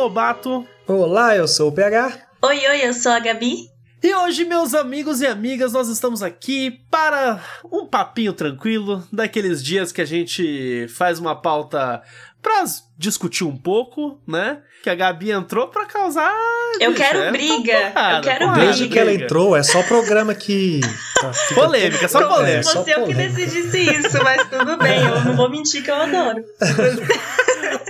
Lobato. 0.00 0.66
Olá, 0.86 1.36
eu 1.36 1.46
sou 1.46 1.68
o 1.68 1.72
PH. 1.72 2.10
Oi, 2.40 2.56
oi, 2.68 2.88
eu 2.88 2.94
sou 2.94 3.12
a 3.12 3.18
Gabi. 3.18 3.68
E 4.02 4.14
hoje, 4.14 4.46
meus 4.46 4.72
amigos 4.72 5.20
e 5.20 5.26
amigas, 5.26 5.74
nós 5.74 5.88
estamos 5.88 6.22
aqui 6.22 6.80
para 6.90 7.38
um 7.70 7.84
papinho 7.84 8.32
tranquilo, 8.32 9.06
daqueles 9.12 9.62
dias 9.62 9.92
que 9.92 10.00
a 10.00 10.06
gente 10.06 10.86
faz 10.88 11.18
uma 11.18 11.36
pauta 11.36 12.00
pra 12.40 12.64
discutir 12.96 13.44
um 13.44 13.54
pouco, 13.54 14.18
né? 14.26 14.62
Que 14.82 14.88
a 14.88 14.94
Gabi 14.94 15.30
entrou 15.30 15.68
pra 15.68 15.84
causar. 15.84 16.34
Eu 16.80 16.92
bicho, 16.92 17.02
quero 17.02 17.18
é 17.18 17.30
briga. 17.30 17.90
Porrada, 17.92 18.16
eu 18.16 18.22
quero 18.22 18.50
briga. 18.52 18.64
Desde 18.64 18.88
que 18.88 18.98
ela 18.98 19.12
entrou, 19.12 19.54
é 19.54 19.62
só 19.62 19.82
programa 19.82 20.34
que. 20.34 20.80
Tá, 21.20 21.30
polêmica, 21.54 22.08
só 22.08 22.26
polêmica. 22.26 22.58
É, 22.58 22.62
Você 22.62 22.94
eu 22.94 23.04
que 23.04 23.12
decidisse 23.12 23.82
isso, 23.82 24.24
mas 24.24 24.48
tudo 24.48 24.78
bem, 24.78 24.98
eu 25.04 25.20
não 25.26 25.36
vou 25.36 25.50
mentir 25.50 25.84
que 25.84 25.90
eu 25.90 25.96
adoro. 25.96 26.42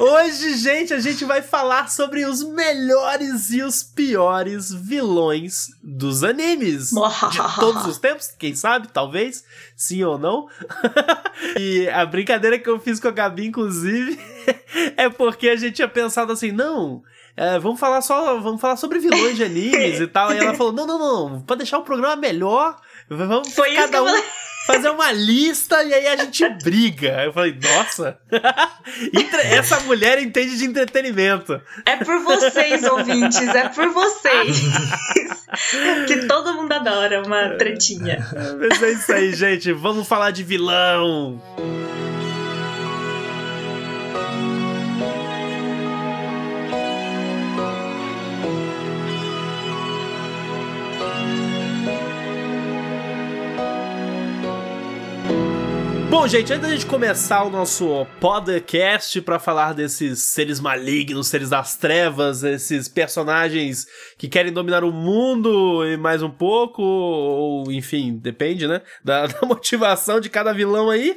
Hoje, 0.01 0.57
gente, 0.57 0.95
a 0.95 0.99
gente 0.99 1.27
vai 1.27 1.43
falar 1.43 1.91
sobre 1.91 2.25
os 2.25 2.43
melhores 2.43 3.51
e 3.51 3.61
os 3.61 3.83
piores 3.83 4.73
vilões 4.73 5.67
dos 5.83 6.25
animes. 6.25 6.89
de 7.31 7.55
todos 7.57 7.85
os 7.85 7.99
tempos, 7.99 8.29
quem 8.39 8.55
sabe, 8.55 8.89
talvez, 8.89 9.45
sim 9.77 10.03
ou 10.03 10.19
não. 10.19 10.49
e 11.61 11.87
a 11.91 12.07
brincadeira 12.07 12.59
que 12.59 12.71
eu 12.71 12.81
fiz 12.81 12.99
com 12.99 13.09
a 13.09 13.11
Gabi, 13.11 13.49
inclusive, 13.49 14.19
é 14.97 15.11
porque 15.11 15.51
a 15.51 15.57
gente 15.57 15.75
tinha 15.75 15.89
pensado 15.89 16.33
assim, 16.33 16.51
não. 16.51 17.03
É, 17.37 17.59
vamos 17.59 17.79
falar 17.79 18.01
só, 18.01 18.39
vamos 18.39 18.61
falar 18.61 18.77
sobre 18.77 19.01
vilões 19.01 19.37
de 19.37 19.45
animes 19.45 20.01
e 20.01 20.07
tal. 20.07 20.33
E 20.33 20.39
ela 20.39 20.55
falou: 20.55 20.73
não, 20.73 20.87
não, 20.87 20.99
não, 20.99 21.43
pra 21.43 21.57
deixar 21.57 21.79
o 21.79 21.85
programa 21.85 22.17
melhor, 22.17 22.77
vamos 23.11 23.55
Foi 23.55 23.75
cada 23.75 24.03
um. 24.03 24.07
Fazer 24.67 24.91
uma 24.91 25.11
lista 25.11 25.83
e 25.83 25.93
aí 25.93 26.07
a 26.07 26.17
gente 26.17 26.49
briga. 26.63 27.25
Eu 27.25 27.33
falei, 27.33 27.59
nossa, 27.61 28.19
essa 29.51 29.81
mulher 29.81 30.23
entende 30.23 30.59
de 30.59 30.65
entretenimento. 30.65 31.61
É 31.85 31.97
por 31.97 32.21
vocês, 32.21 32.85
ouvintes, 32.85 33.49
é 33.49 33.69
por 33.71 33.89
vocês. 33.89 34.61
que 36.07 36.27
todo 36.27 36.55
mundo 36.55 36.73
adora 36.73 37.23
uma 37.23 37.57
tretinha. 37.57 38.25
Mas 38.61 38.83
é 38.83 38.93
isso 38.93 39.13
aí, 39.13 39.33
gente. 39.33 39.73
Vamos 39.73 40.07
falar 40.07 40.31
de 40.31 40.45
vilão. 40.45 41.43
Bom, 56.11 56.27
gente, 56.27 56.53
antes 56.53 56.69
da 56.69 56.75
gente 56.75 56.87
começar 56.87 57.45
o 57.45 57.51
nosso 57.51 58.05
podcast 58.19 59.21
para 59.21 59.39
falar 59.39 59.73
desses 59.73 60.19
seres 60.23 60.59
malignos, 60.59 61.29
seres 61.29 61.51
das 61.51 61.77
trevas, 61.77 62.43
esses 62.43 62.89
personagens 62.89 63.87
que 64.19 64.29
querem 64.29 64.53
dominar 64.53 64.83
o 64.83 64.91
mundo 64.91 65.87
e 65.87 65.97
mais 65.97 66.21
um 66.21 66.29
pouco, 66.29 66.83
ou 66.83 67.71
enfim, 67.71 68.19
depende, 68.19 68.67
né, 68.67 68.83
da, 69.05 69.29
da 69.29 69.47
motivação 69.47 70.19
de 70.19 70.29
cada 70.29 70.53
vilão 70.53 70.91
aí, 70.91 71.15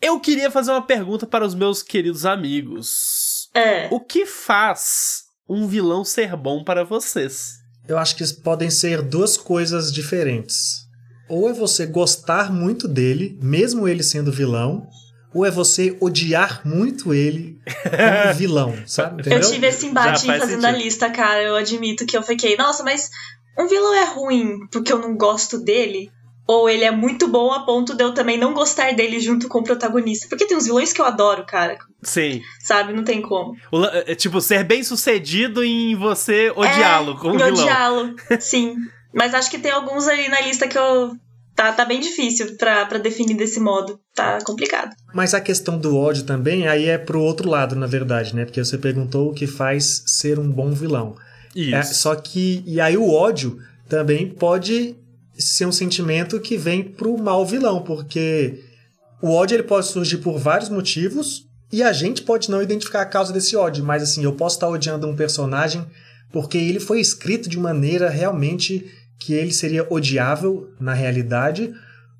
eu 0.00 0.20
queria 0.20 0.50
fazer 0.50 0.72
uma 0.72 0.86
pergunta 0.86 1.26
para 1.26 1.46
os 1.46 1.54
meus 1.54 1.82
queridos 1.82 2.26
amigos. 2.26 3.48
É. 3.54 3.88
O 3.90 3.98
que 3.98 4.26
faz 4.26 5.22
um 5.48 5.66
vilão 5.66 6.04
ser 6.04 6.36
bom 6.36 6.62
para 6.62 6.84
vocês? 6.84 7.60
Eu 7.88 7.96
acho 7.96 8.14
que 8.14 8.24
podem 8.42 8.68
ser 8.68 9.00
duas 9.00 9.38
coisas 9.38 9.90
diferentes. 9.90 10.83
Ou 11.28 11.48
é 11.48 11.52
você 11.52 11.86
gostar 11.86 12.52
muito 12.52 12.86
dele, 12.86 13.38
mesmo 13.40 13.88
ele 13.88 14.02
sendo 14.02 14.30
vilão, 14.30 14.86
ou 15.34 15.44
é 15.44 15.50
você 15.50 15.96
odiar 16.00 16.62
muito 16.64 17.12
ele 17.12 17.58
como 17.82 18.34
vilão, 18.38 18.74
sabe? 18.86 19.22
Entendeu? 19.22 19.40
Eu 19.40 19.50
tive 19.50 19.66
esse 19.66 19.86
embate 19.86 20.26
fazendo 20.26 20.48
sentido. 20.48 20.66
a 20.66 20.70
lista, 20.70 21.10
cara. 21.10 21.42
Eu 21.42 21.56
admito 21.56 22.06
que 22.06 22.16
eu 22.16 22.22
fiquei, 22.22 22.56
nossa, 22.56 22.84
mas 22.84 23.10
um 23.58 23.66
vilão 23.66 23.94
é 23.94 24.04
ruim 24.04 24.58
porque 24.70 24.92
eu 24.92 24.98
não 24.98 25.16
gosto 25.16 25.58
dele? 25.58 26.10
Ou 26.46 26.68
ele 26.68 26.84
é 26.84 26.90
muito 26.90 27.26
bom 27.26 27.50
a 27.52 27.64
ponto 27.64 27.96
de 27.96 28.04
eu 28.04 28.12
também 28.12 28.36
não 28.36 28.52
gostar 28.52 28.92
dele 28.92 29.18
junto 29.18 29.48
com 29.48 29.60
o 29.60 29.64
protagonista? 29.64 30.28
Porque 30.28 30.46
tem 30.46 30.56
uns 30.56 30.66
vilões 30.66 30.92
que 30.92 31.00
eu 31.00 31.06
adoro, 31.06 31.44
cara. 31.46 31.78
Sim. 32.02 32.42
Sabe? 32.60 32.92
Não 32.92 33.02
tem 33.02 33.22
como. 33.22 33.56
O, 33.72 33.82
é, 33.82 34.14
tipo, 34.14 34.42
ser 34.42 34.62
bem 34.62 34.84
sucedido 34.84 35.64
em 35.64 35.96
você 35.96 36.52
odiá-lo 36.54 37.12
é, 37.12 37.16
como 37.16 37.38
vilão. 37.38 37.52
odiá-lo, 37.54 38.14
sim. 38.38 38.76
Mas 39.14 39.32
acho 39.32 39.50
que 39.50 39.58
tem 39.58 39.70
alguns 39.70 40.08
ali 40.08 40.28
na 40.28 40.40
lista 40.40 40.66
que 40.66 40.76
eu. 40.76 41.12
Tá, 41.54 41.72
tá 41.72 41.84
bem 41.84 42.00
difícil 42.00 42.56
pra, 42.56 42.84
pra 42.84 42.98
definir 42.98 43.36
desse 43.36 43.60
modo. 43.60 44.00
Tá 44.12 44.40
complicado. 44.44 44.90
Mas 45.14 45.34
a 45.34 45.40
questão 45.40 45.78
do 45.78 45.96
ódio 45.96 46.24
também, 46.24 46.66
aí 46.66 46.88
é 46.88 46.98
pro 46.98 47.22
outro 47.22 47.48
lado, 47.48 47.76
na 47.76 47.86
verdade, 47.86 48.34
né? 48.34 48.44
Porque 48.44 48.62
você 48.62 48.76
perguntou 48.76 49.30
o 49.30 49.34
que 49.34 49.46
faz 49.46 50.02
ser 50.04 50.38
um 50.40 50.50
bom 50.50 50.72
vilão. 50.72 51.16
Isso. 51.54 51.74
É, 51.74 51.82
só 51.84 52.14
que. 52.16 52.64
E 52.66 52.80
aí 52.80 52.96
o 52.96 53.08
ódio 53.08 53.60
também 53.88 54.28
pode 54.28 54.96
ser 55.38 55.66
um 55.66 55.72
sentimento 55.72 56.40
que 56.40 56.56
vem 56.56 56.82
pro 56.82 57.16
mal 57.16 57.46
vilão, 57.46 57.82
porque 57.82 58.64
o 59.22 59.30
ódio 59.30 59.54
ele 59.54 59.62
pode 59.62 59.86
surgir 59.86 60.18
por 60.18 60.38
vários 60.38 60.68
motivos 60.68 61.46
e 61.72 61.82
a 61.82 61.92
gente 61.92 62.22
pode 62.22 62.50
não 62.50 62.62
identificar 62.62 63.02
a 63.02 63.06
causa 63.06 63.32
desse 63.32 63.56
ódio, 63.56 63.84
mas 63.84 64.02
assim, 64.02 64.22
eu 64.22 64.32
posso 64.32 64.56
estar 64.56 64.68
odiando 64.68 65.06
um 65.06 65.16
personagem 65.16 65.84
porque 66.30 66.58
ele 66.58 66.80
foi 66.80 67.00
escrito 67.00 67.48
de 67.48 67.58
maneira 67.58 68.08
realmente 68.08 68.84
que 69.18 69.32
ele 69.34 69.52
seria 69.52 69.86
odiável 69.88 70.70
na 70.78 70.92
realidade, 70.92 71.72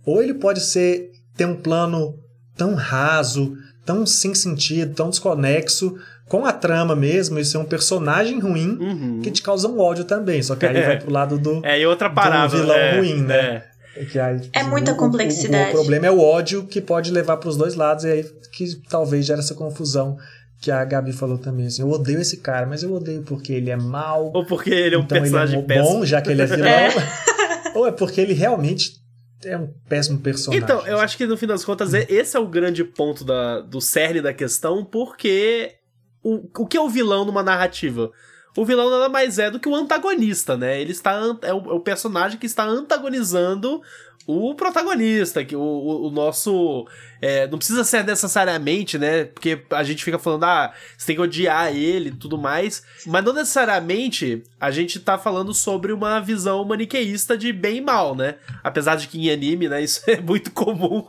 ou 0.05 0.23
ele 0.23 0.35
pode 0.35 0.61
ser 0.61 1.11
ter 1.37 1.47
um 1.47 1.57
plano 1.57 2.19
tão 2.57 2.75
raso, 2.75 3.57
tão 3.85 4.07
sem 4.07 4.35
sentido, 4.35 4.95
tão 4.95 5.11
desconexo 5.11 5.97
com 6.29 6.47
a 6.47 6.53
trama 6.53 6.97
mesmo 6.97 7.39
e 7.39 7.45
ser 7.45 7.59
um 7.59 7.65
personagem 7.65 8.39
ruim 8.39 8.79
uhum. 8.81 9.21
que 9.23 9.31
te 9.31 9.43
causa 9.43 9.69
um 9.69 9.79
ódio 9.79 10.05
também. 10.05 10.43
Só 10.43 10.57
que 10.57 10.65
aí 10.65 10.77
é. 10.79 10.87
vai 10.87 10.99
pro 10.99 11.13
lado 11.13 11.39
do, 11.39 11.65
é, 11.65 11.81
e 11.81 11.87
outra 11.87 12.09
parada, 12.09 12.49
do 12.49 12.63
vilão 12.63 12.77
é, 12.77 12.99
ruim, 12.99 13.23
né? 13.23 13.65
É. 13.97 14.05
Que 14.11 14.19
aí, 14.19 14.51
é 14.53 14.65
muita 14.65 14.93
o, 14.93 14.97
complexidade. 14.97 15.67
O, 15.67 15.67
o, 15.67 15.71
o, 15.71 15.73
problema 15.75 16.07
é 16.07 16.11
o 16.11 16.21
ódio 16.21 16.67
que 16.67 16.81
pode 16.81 17.13
levar 17.13 17.37
para 17.37 17.49
os 17.49 17.57
dois 17.57 17.75
lados 17.75 18.05
e 18.05 18.11
aí 18.11 18.25
que 18.51 18.75
talvez 18.89 19.25
gera 19.25 19.41
essa 19.41 19.55
confusão 19.55 20.17
que 20.65 20.71
a 20.71 20.83
Gabi 20.83 21.13
falou 21.13 21.37
também, 21.37 21.67
assim, 21.67 21.83
eu 21.83 21.91
odeio 21.91 22.21
esse 22.21 22.39
cara, 22.39 22.65
mas 22.65 22.83
eu 22.83 22.91
odeio 22.91 23.23
porque 23.23 23.53
ele 23.53 23.69
é 23.69 23.77
mal. 23.77 24.33
Ou 24.35 24.47
porque 24.47 24.71
ele 24.71 24.95
é 24.95 24.99
um 24.99 25.03
então 25.03 25.21
personagem 25.21 25.61
ele 25.61 25.73
é 25.75 25.83
bom, 25.83 26.07
já 26.07 26.23
que 26.23 26.31
ele 26.31 26.41
é 26.41 26.47
vilão. 26.47 26.65
É. 27.75 27.77
Ou 27.77 27.87
é 27.87 27.93
porque 27.93 28.19
ele 28.19 28.33
realmente 28.33 28.95
é 29.45 29.59
um 29.59 29.71
péssimo 29.87 30.21
personagem. 30.21 30.65
Então, 30.65 30.87
eu 30.87 30.99
acho 31.01 31.19
que 31.19 31.27
no 31.27 31.37
fim 31.37 31.47
das 31.47 31.63
contas, 31.63 31.93
esse 31.93 32.35
é 32.35 32.41
o 32.41 32.47
grande 32.47 32.83
ponto 32.83 33.25
da, 33.25 33.61
do 33.61 33.79
cerne 33.79 34.23
da 34.23 34.33
questão, 34.33 34.83
porque 34.83 35.75
o, 36.23 36.49
o 36.63 36.67
que 36.67 36.79
é 36.79 36.81
o 36.81 36.89
vilão 36.89 37.27
numa 37.27 37.43
narrativa? 37.43 38.11
O 38.57 38.65
vilão 38.65 38.89
nada 38.89 39.11
mais 39.11 39.39
é 39.39 39.51
do 39.51 39.61
que 39.61 39.69
o 39.69 39.75
antagonista, 39.75 40.57
né? 40.57 40.81
Ele 40.81 40.93
está 40.93 41.13
é 41.43 41.53
o, 41.53 41.59
é 41.59 41.75
o 41.75 41.81
personagem 41.81 42.39
que 42.39 42.47
está 42.47 42.65
antagonizando 42.65 43.83
o 44.27 44.55
protagonista, 44.55 45.45
que 45.45 45.55
o, 45.55 45.61
o, 45.61 46.09
o 46.09 46.11
nosso. 46.11 46.87
É, 47.21 47.47
não 47.47 47.59
precisa 47.59 47.85
ser 47.85 48.05
necessariamente, 48.05 48.99
né? 48.99 49.25
Porque 49.25 49.63
a 49.71 49.83
gente 49.83 50.05
fica 50.05 50.19
falando, 50.19 50.45
ah, 50.45 50.75
você 50.97 51.07
tem 51.07 51.17
que 51.17 51.23
odiar 51.23 51.75
ele 51.75 52.11
e 52.11 52.15
tudo 52.15 52.37
mais. 52.37 52.83
Mas 53.07 53.25
não 53.25 53.33
necessariamente 53.33 54.43
a 54.61 54.71
gente 54.71 55.01
tá 55.01 55.17
falando 55.17 55.55
sobre 55.55 55.93
uma 55.93 56.21
visão 56.21 56.65
maniqueísta 56.65 57.37
de 57.37 57.53
bem 57.53 57.79
e 57.79 57.81
mal, 57.81 58.15
né? 58.15 58.37
Apesar 58.63 58.97
de 58.97 59.09
que 59.09 59.19
em 59.19 59.31
anime, 59.31 59.69
né, 59.69 59.83
isso 59.83 60.03
é 60.09 60.21
muito 60.21 60.51
comum. 60.53 61.05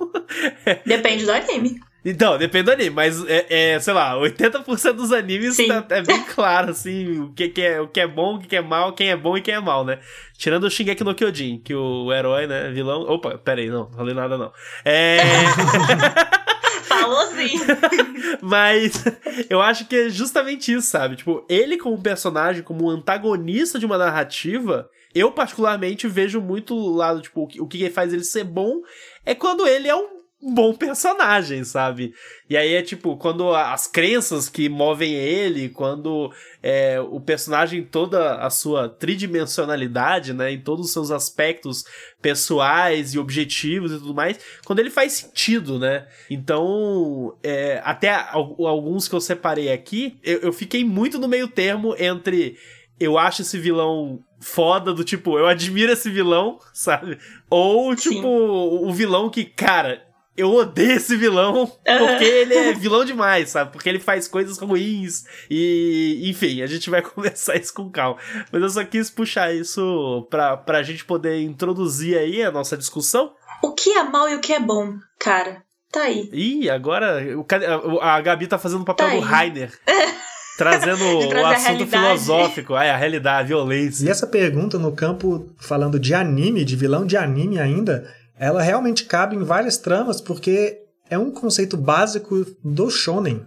Depende 0.85 1.25
do 1.25 1.31
anime. 1.31 1.79
Então, 2.06 2.38
depende 2.38 2.66
do 2.66 2.72
anime, 2.72 2.92
mas 2.92 3.25
é, 3.28 3.74
é 3.74 3.80
sei 3.80 3.92
lá, 3.92 4.13
80% 4.13 4.94
dos 4.94 5.12
animes 5.12 5.57
tá, 5.57 5.84
é 5.90 6.04
bem 6.04 6.24
claro, 6.24 6.69
assim, 6.69 7.19
o 7.19 7.34
que, 7.34 7.50
que, 7.50 7.62
é, 7.63 7.81
o 7.81 7.88
que 7.88 8.00
é 8.00 8.06
bom, 8.06 8.36
o 8.36 8.40
que, 8.40 8.48
que 8.48 8.56
é 8.56 8.62
mal, 8.62 8.94
quem 8.94 9.10
é 9.10 9.18
bom 9.18 9.36
e 9.36 9.42
quem 9.42 9.56
é 9.56 9.60
mal, 9.60 9.84
né? 9.84 9.98
Tirando 10.38 10.66
o 10.66 10.69
Shingeki 10.69 11.04
no 11.04 11.16
Kyojin, 11.16 11.57
que 11.57 11.74
o 11.74 12.13
herói, 12.13 12.46
né, 12.46 12.69
vilão... 12.69 13.02
Opa, 13.02 13.40
pera 13.40 13.60
aí, 13.60 13.69
não, 13.69 13.90
não 13.90 13.98
falei 13.98 14.13
nada 14.13 14.38
não. 14.38 14.54
É... 14.86 15.18
Falou 16.86 17.25
sim. 17.31 17.60
Mas 18.40 19.04
eu 19.50 19.60
acho 19.60 19.88
que 19.88 19.96
é 19.96 20.10
justamente 20.10 20.72
isso, 20.72 20.88
sabe? 20.88 21.16
Tipo, 21.16 21.44
ele 21.50 21.78
como 21.78 22.00
personagem, 22.00 22.62
como 22.62 22.88
antagonista 22.88 23.80
de 23.80 23.86
uma 23.86 23.98
narrativa, 23.98 24.88
eu 25.13 25.31
particularmente 25.31 26.07
vejo 26.07 26.40
muito 26.40 26.75
o 26.75 26.96
lado, 26.96 27.22
tipo, 27.22 27.50
o 27.60 27.68
que 27.68 27.90
faz 27.90 28.13
ele 28.13 28.24
ser 28.24 28.44
bom 28.44 28.81
é 29.25 29.34
quando 29.34 29.68
ele 29.68 29.88
é 29.88 29.96
um 29.96 30.14
bom 30.41 30.73
personagem, 30.73 31.63
sabe? 31.63 32.13
E 32.49 32.55
aí 32.55 32.73
é 32.73 32.81
tipo, 32.81 33.17
quando 33.17 33.53
as 33.53 33.87
crenças 33.87 34.47
que 34.47 34.69
movem 34.69 35.13
ele, 35.13 35.69
quando 35.69 36.31
é, 36.61 36.99
o 36.99 37.19
personagem, 37.19 37.83
toda 37.83 38.35
a 38.35 38.49
sua 38.49 38.87
tridimensionalidade, 38.89 40.33
né, 40.33 40.51
em 40.51 40.59
todos 40.59 40.87
os 40.87 40.93
seus 40.93 41.09
aspectos 41.09 41.83
pessoais 42.21 43.13
e 43.13 43.19
objetivos 43.19 43.91
e 43.91 43.99
tudo 43.99 44.13
mais, 44.13 44.39
quando 44.65 44.79
ele 44.79 44.89
faz 44.89 45.13
sentido, 45.13 45.79
né? 45.79 46.07
Então, 46.29 47.35
é, 47.41 47.81
até 47.83 48.13
alguns 48.31 49.07
que 49.07 49.15
eu 49.15 49.21
separei 49.21 49.71
aqui, 49.71 50.17
eu, 50.23 50.39
eu 50.39 50.53
fiquei 50.53 50.83
muito 50.83 51.17
no 51.17 51.27
meio 51.27 51.47
termo 51.47 51.95
entre 51.97 52.57
eu 52.99 53.17
acho 53.17 53.41
esse 53.41 53.57
vilão 53.57 54.23
foda, 54.39 54.93
do 54.93 55.03
tipo, 55.03 55.37
eu 55.37 55.47
admiro 55.47 55.91
esse 55.91 56.09
vilão, 56.09 56.59
sabe? 56.73 57.17
Ou, 57.49 57.95
tipo, 57.95 58.13
Sim. 58.13 58.23
o 58.23 58.93
vilão 58.93 59.29
que, 59.29 59.43
cara, 59.43 60.05
eu 60.37 60.51
odeio 60.53 60.93
esse 60.93 61.15
vilão 61.15 61.65
porque 61.65 62.23
ele 62.23 62.53
é 62.53 62.73
vilão 62.73 63.05
demais, 63.05 63.49
sabe? 63.49 63.71
Porque 63.71 63.87
ele 63.87 63.99
faz 63.99 64.27
coisas 64.27 64.57
ruins 64.57 65.23
e, 65.49 66.29
enfim, 66.29 66.61
a 66.61 66.67
gente 66.67 66.89
vai 66.89 67.01
conversar 67.03 67.55
isso 67.55 67.73
com 67.73 67.89
calma. 67.89 68.17
Mas 68.51 68.61
eu 68.61 68.69
só 68.69 68.83
quis 68.83 69.09
puxar 69.09 69.53
isso 69.53 70.27
pra, 70.29 70.57
pra 70.57 70.83
gente 70.83 71.05
poder 71.05 71.41
introduzir 71.41 72.17
aí 72.17 72.43
a 72.43 72.51
nossa 72.51 72.75
discussão. 72.75 73.33
O 73.63 73.73
que 73.73 73.91
é 73.91 74.03
mal 74.03 74.29
e 74.29 74.35
o 74.35 74.41
que 74.41 74.53
é 74.53 74.59
bom, 74.59 74.95
cara? 75.19 75.63
Tá 75.91 76.01
aí. 76.01 76.29
Ih, 76.33 76.69
agora 76.69 77.23
o, 77.37 78.01
a 78.01 78.19
Gabi 78.19 78.47
tá 78.47 78.57
fazendo 78.57 78.81
o 78.81 78.85
papel 78.85 79.07
tá 79.07 79.15
do 79.15 79.21
Rainer. 79.21 79.71
Trazendo 80.57 81.03
o 81.03 81.45
assunto 81.45 81.85
filosófico, 81.85 82.77
é, 82.77 82.89
a 82.89 82.95
realidade, 82.95 83.41
a 83.41 83.47
violência. 83.47 84.05
E 84.05 84.09
essa 84.09 84.25
pergunta 84.25 84.79
no 84.79 84.93
campo, 84.93 85.49
falando 85.59 85.99
de 85.99 86.13
anime, 86.13 86.63
de 86.63 86.77
vilão 86.77 87.05
de 87.05 87.17
anime 87.17 87.59
ainda, 87.59 88.09
ela 88.37 88.61
realmente 88.61 89.05
cabe 89.05 89.35
em 89.35 89.43
várias 89.43 89.77
tramas, 89.77 90.19
porque 90.19 90.77
é 91.09 91.17
um 91.17 91.31
conceito 91.31 91.77
básico 91.77 92.45
do 92.63 92.89
shonen. 92.89 93.45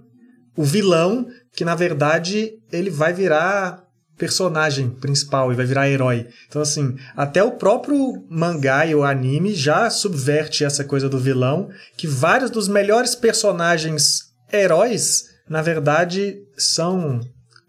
O 0.56 0.64
vilão, 0.64 1.26
que 1.52 1.64
na 1.64 1.74
verdade 1.74 2.52
ele 2.72 2.90
vai 2.90 3.12
virar 3.12 3.84
personagem 4.16 4.90
principal 4.90 5.52
e 5.52 5.54
vai 5.54 5.64
virar 5.64 5.88
herói. 5.88 6.26
Então, 6.48 6.60
assim, 6.60 6.96
até 7.16 7.42
o 7.42 7.52
próprio 7.52 8.26
mangá 8.28 8.84
e 8.84 8.94
o 8.94 9.04
anime 9.04 9.54
já 9.54 9.88
subverte 9.88 10.64
essa 10.64 10.82
coisa 10.82 11.08
do 11.08 11.18
vilão, 11.18 11.68
que 11.96 12.06
vários 12.06 12.50
dos 12.50 12.66
melhores 12.66 13.14
personagens 13.14 14.24
heróis, 14.52 15.26
na 15.48 15.62
verdade, 15.62 16.36
são 16.56 17.20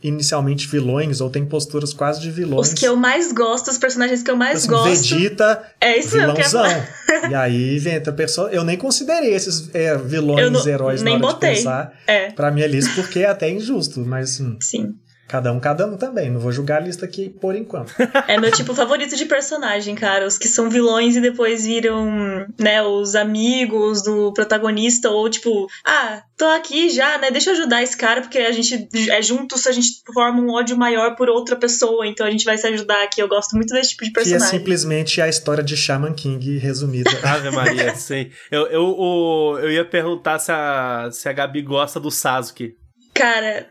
inicialmente 0.02 0.68
vilões 0.68 1.20
ou 1.20 1.30
tem 1.30 1.46
posturas 1.46 1.94
quase 1.94 2.22
de 2.22 2.32
vilões. 2.32 2.70
Os 2.70 2.74
que 2.74 2.86
eu 2.86 2.96
mais 2.96 3.32
gosto, 3.32 3.70
os 3.70 3.78
personagens 3.78 4.24
que 4.24 4.32
eu 4.32 4.36
mais 4.36 4.60
assim, 4.60 4.70
gosto. 4.70 4.90
Vegeta, 4.90 5.64
é 5.80 6.00
isso 6.00 6.12
vilãozão. 6.12 6.66
e 7.30 7.36
aí 7.36 7.78
vem 7.80 7.96
outra 7.96 8.14
pessoa. 8.14 8.50
Eu 8.50 8.64
nem 8.64 8.78
considerei 8.78 9.34
esses 9.34 9.70
é, 9.74 9.98
vilões, 9.98 10.52
não, 10.52 10.68
heróis 10.68 11.02
nem 11.02 11.20
na 11.20 11.26
hora 11.26 11.34
botei. 11.34 11.50
de 11.52 11.58
pensar 11.58 11.94
é. 12.08 12.32
pra 12.32 12.50
minha 12.50 12.68
lista, 12.68 12.92
porque 12.96 13.20
é 13.20 13.26
até 13.26 13.50
injusto, 13.50 14.00
mas 14.02 14.32
assim, 14.32 14.58
Sim. 14.62 14.96
Cada 15.30 15.54
um, 15.54 15.60
cada 15.60 15.86
um 15.86 15.96
também. 15.96 16.32
Não 16.32 16.40
vou 16.40 16.52
julgar 16.52 16.82
a 16.82 16.86
lista 16.86 17.06
aqui 17.06 17.30
por 17.30 17.56
enquanto. 17.56 17.94
É 18.28 18.40
meu 18.40 18.52
tipo 18.52 18.74
favorito 18.74 19.16
de 19.16 19.26
personagem, 19.26 19.94
cara. 19.94 20.26
Os 20.26 20.40
que 20.40 20.48
são 20.48 20.72
vilões 20.72 21.16
e 21.16 21.22
depois 21.22 21.68
viram, 21.68 22.48
né, 22.60 22.82
os 22.82 23.14
amigos 23.14 24.02
do 24.02 24.34
protagonista. 24.34 25.12
Ou 25.12 25.30
tipo, 25.30 25.68
ah, 25.86 26.24
tô 26.36 26.46
aqui 26.46 26.90
já, 26.90 27.20
né? 27.20 27.30
Deixa 27.30 27.52
eu 27.52 27.54
ajudar 27.54 27.84
esse 27.84 27.96
cara, 27.96 28.22
porque 28.22 28.40
a 28.40 28.52
gente 28.52 28.90
é 29.12 29.22
juntos, 29.22 29.68
a 29.68 29.72
gente 29.72 30.02
forma 30.12 30.42
um 30.42 30.50
ódio 30.50 30.76
maior 30.76 31.16
por 31.16 31.30
outra 31.30 31.56
pessoa. 31.56 32.08
Então 32.08 32.26
a 32.26 32.32
gente 32.32 32.44
vai 32.44 32.58
se 32.58 32.66
ajudar 32.66 33.04
aqui. 33.04 33.22
Eu 33.22 33.28
gosto 33.28 33.56
muito 33.56 33.72
desse 33.72 33.92
tipo 33.92 34.06
de 34.06 34.12
personagem. 34.12 34.50
Que 34.50 34.56
é 34.56 34.58
simplesmente 34.58 35.22
a 35.22 35.30
história 35.30 35.64
de 35.64 35.78
Shaman 35.78 36.14
King 36.14 36.58
resumida. 36.58 37.12
Ave 37.24 37.52
Maria, 37.52 37.94
sim. 37.94 38.32
Eu, 38.50 38.66
eu, 38.66 38.98
eu, 38.98 39.60
eu 39.62 39.72
ia 39.72 39.86
perguntar 39.86 40.40
se 40.40 40.52
a, 40.52 41.10
se 41.12 41.30
a 41.30 41.34
Gabi 41.34 41.62
gosta 41.62 42.00
do 42.00 42.10
Sasuke. 42.10 42.74
Cara, 43.14 43.68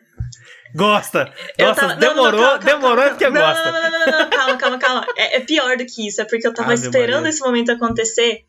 Gosta. 0.74 1.32
Nossa, 1.58 1.80
tava... 1.80 1.94
demorou, 1.96 2.40
não, 2.40 2.52
não, 2.52 2.58
calma, 2.58 2.64
demorou 2.64 2.96
calma, 2.96 3.10
porque 3.10 3.24
calma. 3.24 3.40
gosta. 3.40 3.72
Não, 3.72 3.82
não, 3.82 3.90
não, 3.90 3.98
não, 3.98 4.18
não, 4.18 4.30
calma, 4.30 4.56
calma, 4.56 4.78
calma. 4.78 5.06
É, 5.16 5.36
é, 5.36 5.40
pior 5.40 5.76
do 5.76 5.86
que 5.86 6.06
isso. 6.06 6.20
É 6.20 6.24
porque 6.24 6.46
eu 6.46 6.54
tava 6.54 6.72
Ave 6.72 6.82
esperando 6.82 7.16
Maria. 7.16 7.30
esse 7.30 7.40
momento 7.40 7.72
acontecer. 7.72 8.44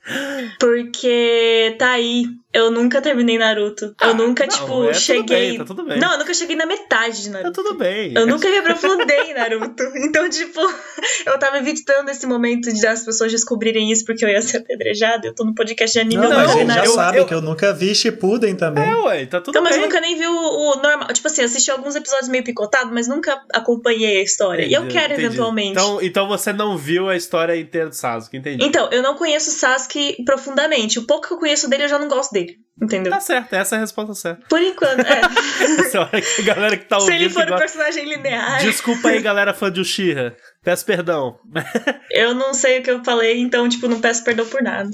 Porque 0.59 1.75
tá 1.77 1.91
aí 1.91 2.25
eu 2.51 2.71
nunca 2.71 2.99
terminei 2.99 3.37
Naruto. 3.37 3.93
Ah, 3.99 4.07
eu 4.07 4.15
nunca, 4.15 4.43
não, 4.43 4.51
tipo, 4.51 4.89
é, 4.89 4.93
cheguei. 4.93 5.49
Bem, 5.49 5.57
tá 5.59 5.65
tudo 5.65 5.85
bem. 5.85 5.99
Não, 5.99 6.13
eu 6.13 6.17
nunca 6.17 6.33
cheguei 6.33 6.55
na 6.55 6.65
metade 6.65 7.21
de 7.21 7.29
Naruto. 7.29 7.51
Tá 7.51 7.61
tudo 7.61 7.77
bem. 7.77 8.11
Eu 8.15 8.25
nunca 8.25 8.49
me 8.49 8.57
aprofundei 8.57 9.31
em 9.31 9.33
Naruto. 9.33 9.83
Então, 10.09 10.27
tipo, 10.29 10.59
eu 11.27 11.37
tava 11.37 11.57
evitando 11.59 12.09
esse 12.09 12.25
momento 12.25 12.73
de 12.73 12.87
as 12.87 13.03
pessoas 13.03 13.31
descobrirem 13.31 13.91
isso 13.91 14.03
porque 14.05 14.25
eu 14.25 14.29
ia 14.29 14.41
ser 14.41 14.57
apedrejada. 14.57 15.27
Eu 15.27 15.35
tô 15.35 15.43
no 15.43 15.53
podcast 15.53 15.93
de 15.93 15.99
anime. 15.99 16.27
Não, 16.27 16.35
mas 16.35 16.55
ele 16.55 16.71
já 16.71 16.85
sabe 16.87 17.19
eu... 17.19 17.25
que 17.25 17.33
eu 17.33 17.41
nunca 17.41 17.71
vi 17.73 17.93
Shippuden 17.93 18.55
também. 18.55 18.89
É, 18.89 18.95
ué, 18.95 19.25
tá 19.25 19.39
tudo 19.39 19.51
então, 19.51 19.61
bem. 19.61 19.71
Mas 19.71 19.77
eu 19.77 19.83
nunca 19.83 20.01
nem 20.01 20.17
vi 20.17 20.25
o, 20.25 20.31
o, 20.31 20.75
normal. 20.81 21.07
Tipo 21.13 21.27
assim, 21.27 21.43
assisti 21.43 21.69
alguns 21.69 21.95
episódios 21.95 22.29
meio 22.29 22.43
picotados, 22.43 22.91
mas 22.91 23.07
nunca 23.07 23.39
acompanhei 23.53 24.19
a 24.19 24.23
história. 24.23 24.63
Entendi, 24.63 24.73
e 24.73 24.77
eu 24.77 24.87
quero, 24.87 25.13
entendi. 25.13 25.27
eventualmente. 25.27 25.71
Então, 25.71 26.01
então 26.01 26.27
você 26.27 26.51
não 26.51 26.77
viu 26.77 27.09
a 27.09 27.15
história 27.15 27.55
inteira 27.55 27.89
do 27.89 27.95
Sasuke, 27.95 28.37
entendi. 28.37 28.63
Então, 28.63 28.89
eu 28.91 29.03
não 29.03 29.15
conheço 29.15 29.51
o 29.51 29.53
Sasuke 29.53 30.23
profundamente. 30.25 30.97
O 30.97 31.03
pouco 31.03 31.27
que 31.27 31.33
eu 31.33 31.37
conheço 31.37 31.69
dele, 31.69 31.83
eu 31.83 31.89
já 31.89 31.99
não 31.99 32.07
gosto 32.07 32.31
dele. 32.31 32.38
Entendeu? 32.81 33.11
Tá 33.11 33.19
certo, 33.19 33.53
essa 33.53 33.75
é 33.75 33.77
a 33.77 33.81
resposta 33.81 34.13
certa. 34.13 34.45
Por 34.47 34.61
enquanto, 34.61 35.01
é. 35.01 35.21
essa 35.85 35.99
hora 35.99 36.21
que 36.21 36.41
a 36.41 36.45
galera 36.45 36.77
que 36.77 36.85
tá 36.85 36.97
ouvindo. 36.97 37.11
Se 37.11 37.23
ele 37.23 37.29
for 37.29 37.51
um 37.51 37.57
personagem 37.57 38.05
linear. 38.05 38.61
Desculpa 38.61 39.09
aí, 39.09 39.21
galera 39.21 39.53
fã 39.53 39.69
de 39.69 39.81
Uchiha. 39.81 40.35
Peço 40.63 40.85
perdão. 40.85 41.37
eu 42.11 42.33
não 42.33 42.53
sei 42.53 42.79
o 42.79 42.83
que 42.83 42.89
eu 42.89 43.03
falei, 43.03 43.39
então, 43.39 43.67
tipo, 43.67 43.87
não 43.87 43.99
peço 43.99 44.23
perdão 44.23 44.45
por 44.45 44.63
nada. 44.63 44.89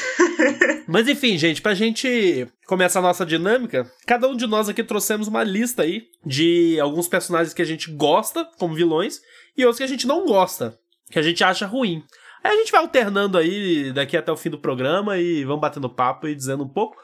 Mas 0.88 1.06
enfim, 1.06 1.38
gente, 1.38 1.62
pra 1.62 1.74
gente 1.74 2.48
começar 2.66 2.98
a 2.98 3.02
nossa 3.02 3.24
dinâmica, 3.24 3.88
cada 4.04 4.26
um 4.26 4.36
de 4.36 4.46
nós 4.48 4.68
aqui 4.68 4.82
trouxemos 4.82 5.28
uma 5.28 5.44
lista 5.44 5.82
aí 5.82 6.02
de 6.26 6.80
alguns 6.80 7.06
personagens 7.06 7.54
que 7.54 7.62
a 7.62 7.66
gente 7.66 7.90
gosta 7.92 8.44
como 8.58 8.74
vilões 8.74 9.20
e 9.56 9.64
outros 9.64 9.78
que 9.78 9.84
a 9.84 9.88
gente 9.88 10.06
não 10.08 10.26
gosta, 10.26 10.76
que 11.08 11.18
a 11.18 11.22
gente 11.22 11.44
acha 11.44 11.66
ruim. 11.66 12.02
Aí 12.42 12.52
a 12.52 12.56
gente 12.56 12.72
vai 12.72 12.80
alternando 12.80 13.36
aí 13.36 13.92
daqui 13.92 14.16
até 14.16 14.32
o 14.32 14.36
fim 14.36 14.50
do 14.50 14.58
programa 14.58 15.18
e 15.18 15.44
vamos 15.44 15.60
batendo 15.60 15.88
papo 15.88 16.26
e 16.26 16.34
dizendo 16.34 16.64
um 16.64 16.68
pouco. 16.68 16.96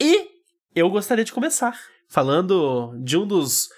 E 0.00 0.28
eu 0.74 0.88
gostaria 0.90 1.24
de 1.24 1.32
começar 1.32 1.78
falando 2.08 2.94
de 3.02 3.16
um 3.16 3.26
dos 3.26 3.68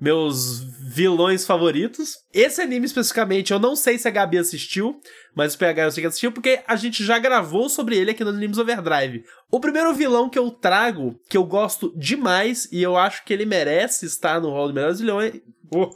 meus 0.00 0.60
vilões 0.94 1.44
favoritos. 1.44 2.14
Esse 2.32 2.62
anime 2.62 2.86
especificamente, 2.86 3.52
eu 3.52 3.58
não 3.58 3.76
sei 3.76 3.98
se 3.98 4.08
a 4.08 4.10
Gabi 4.10 4.38
assistiu, 4.38 4.98
mas 5.34 5.54
o 5.54 5.58
PH 5.58 5.82
eu 5.82 5.90
sei 5.90 6.02
que 6.02 6.06
assistiu, 6.06 6.32
porque 6.32 6.62
a 6.66 6.74
gente 6.74 7.04
já 7.04 7.18
gravou 7.18 7.68
sobre 7.68 7.98
ele 7.98 8.12
aqui 8.12 8.24
no 8.24 8.30
Animes 8.30 8.56
Overdrive. 8.56 9.24
O 9.50 9.60
primeiro 9.60 9.92
vilão 9.92 10.30
que 10.30 10.38
eu 10.38 10.50
trago, 10.50 11.20
que 11.28 11.36
eu 11.36 11.44
gosto 11.44 11.92
demais, 11.96 12.66
e 12.72 12.82
eu 12.82 12.96
acho 12.96 13.24
que 13.24 13.32
ele 13.32 13.44
merece 13.44 14.06
estar 14.06 14.40
no 14.40 14.48
rol 14.48 14.68
de 14.68 14.74
melhores 14.74 15.00
vilões, 15.00 15.34
oh, 15.74 15.90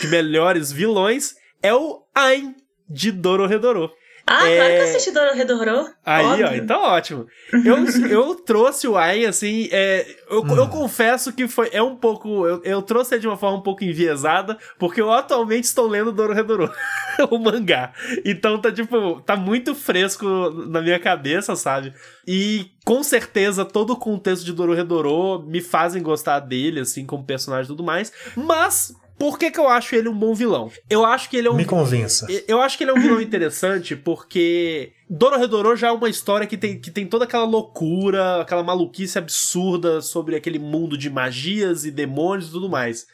de 0.00 0.06
melhores 0.06 0.70
vilões, 0.70 1.34
é 1.60 1.74
o 1.74 2.04
Ain 2.14 2.54
de 2.88 3.10
Dororedoro. 3.10 3.90
Ah, 4.28 4.46
é... 4.46 4.56
claro 4.56 4.72
que 4.74 4.78
eu 4.78 4.84
assisti 4.84 5.10
Dororedoro. 5.10 5.90
Aí, 6.04 6.24
Óbvio. 6.24 6.46
ó, 6.46 6.54
então 6.54 6.82
ótimo. 6.82 7.26
Eu, 7.64 7.84
eu 8.10 8.34
trouxe 8.34 8.86
o 8.86 8.96
Ain, 8.96 9.24
assim, 9.24 9.68
é, 9.72 10.06
eu, 10.30 10.42
hum. 10.42 10.56
eu 10.56 10.68
confesso 10.68 11.32
que 11.32 11.48
foi, 11.48 11.70
é 11.72 11.82
um 11.82 11.96
pouco, 11.96 12.46
eu, 12.46 12.62
eu 12.62 12.82
trouxe 12.82 13.14
ele 13.14 13.22
de 13.22 13.26
uma 13.26 13.38
forma 13.38 13.58
um 13.58 13.62
pouco 13.62 13.82
enviesada, 13.82 14.58
porque 14.78 15.00
eu 15.00 15.10
atualmente 15.10 15.64
estou 15.64 15.88
lendo 15.88 16.12
Dororedoro, 16.12 16.70
o 17.30 17.38
mangá. 17.38 17.92
Então 18.24 18.60
tá, 18.60 18.70
tipo, 18.70 19.20
tá 19.22 19.34
muito 19.34 19.74
fresco 19.74 20.26
na 20.68 20.82
minha 20.82 20.98
cabeça, 20.98 21.56
sabe? 21.56 21.94
E 22.26 22.70
com 22.84 23.02
certeza 23.02 23.64
todo 23.64 23.94
o 23.94 23.96
contexto 23.96 24.44
de 24.44 24.52
Dororedoro 24.52 25.42
me 25.46 25.62
fazem 25.62 26.02
gostar 26.02 26.40
dele, 26.40 26.80
assim, 26.80 27.06
como 27.06 27.24
personagem 27.24 27.64
e 27.64 27.68
tudo 27.68 27.82
mais, 27.82 28.12
mas 28.36 28.94
por 29.18 29.38
que, 29.38 29.50
que 29.50 29.58
eu 29.58 29.68
acho 29.68 29.94
ele 29.94 30.08
um 30.08 30.14
bom 30.14 30.34
vilão? 30.34 30.70
Eu 30.88 31.04
acho 31.04 31.28
que 31.28 31.36
ele 31.36 31.48
é 31.48 31.50
um. 31.50 31.54
Me 31.54 31.64
convença. 31.64 32.26
Eu 32.46 32.60
acho 32.60 32.78
que 32.78 32.84
ele 32.84 32.90
é 32.90 32.94
um 32.94 33.00
vilão 33.00 33.20
interessante 33.20 33.96
porque. 33.96 34.92
Dororedoro 35.10 35.74
já 35.74 35.88
é 35.88 35.92
uma 35.92 36.08
história 36.08 36.46
que 36.46 36.56
tem, 36.56 36.78
que 36.78 36.90
tem 36.90 37.06
toda 37.06 37.24
aquela 37.24 37.44
loucura, 37.44 38.42
aquela 38.42 38.62
maluquice 38.62 39.18
absurda 39.18 40.00
sobre 40.02 40.36
aquele 40.36 40.58
mundo 40.58 40.98
de 40.98 41.08
magias 41.08 41.84
e 41.84 41.90
demônios 41.90 42.48
e 42.48 42.52
tudo 42.52 42.68
mais. 42.68 43.06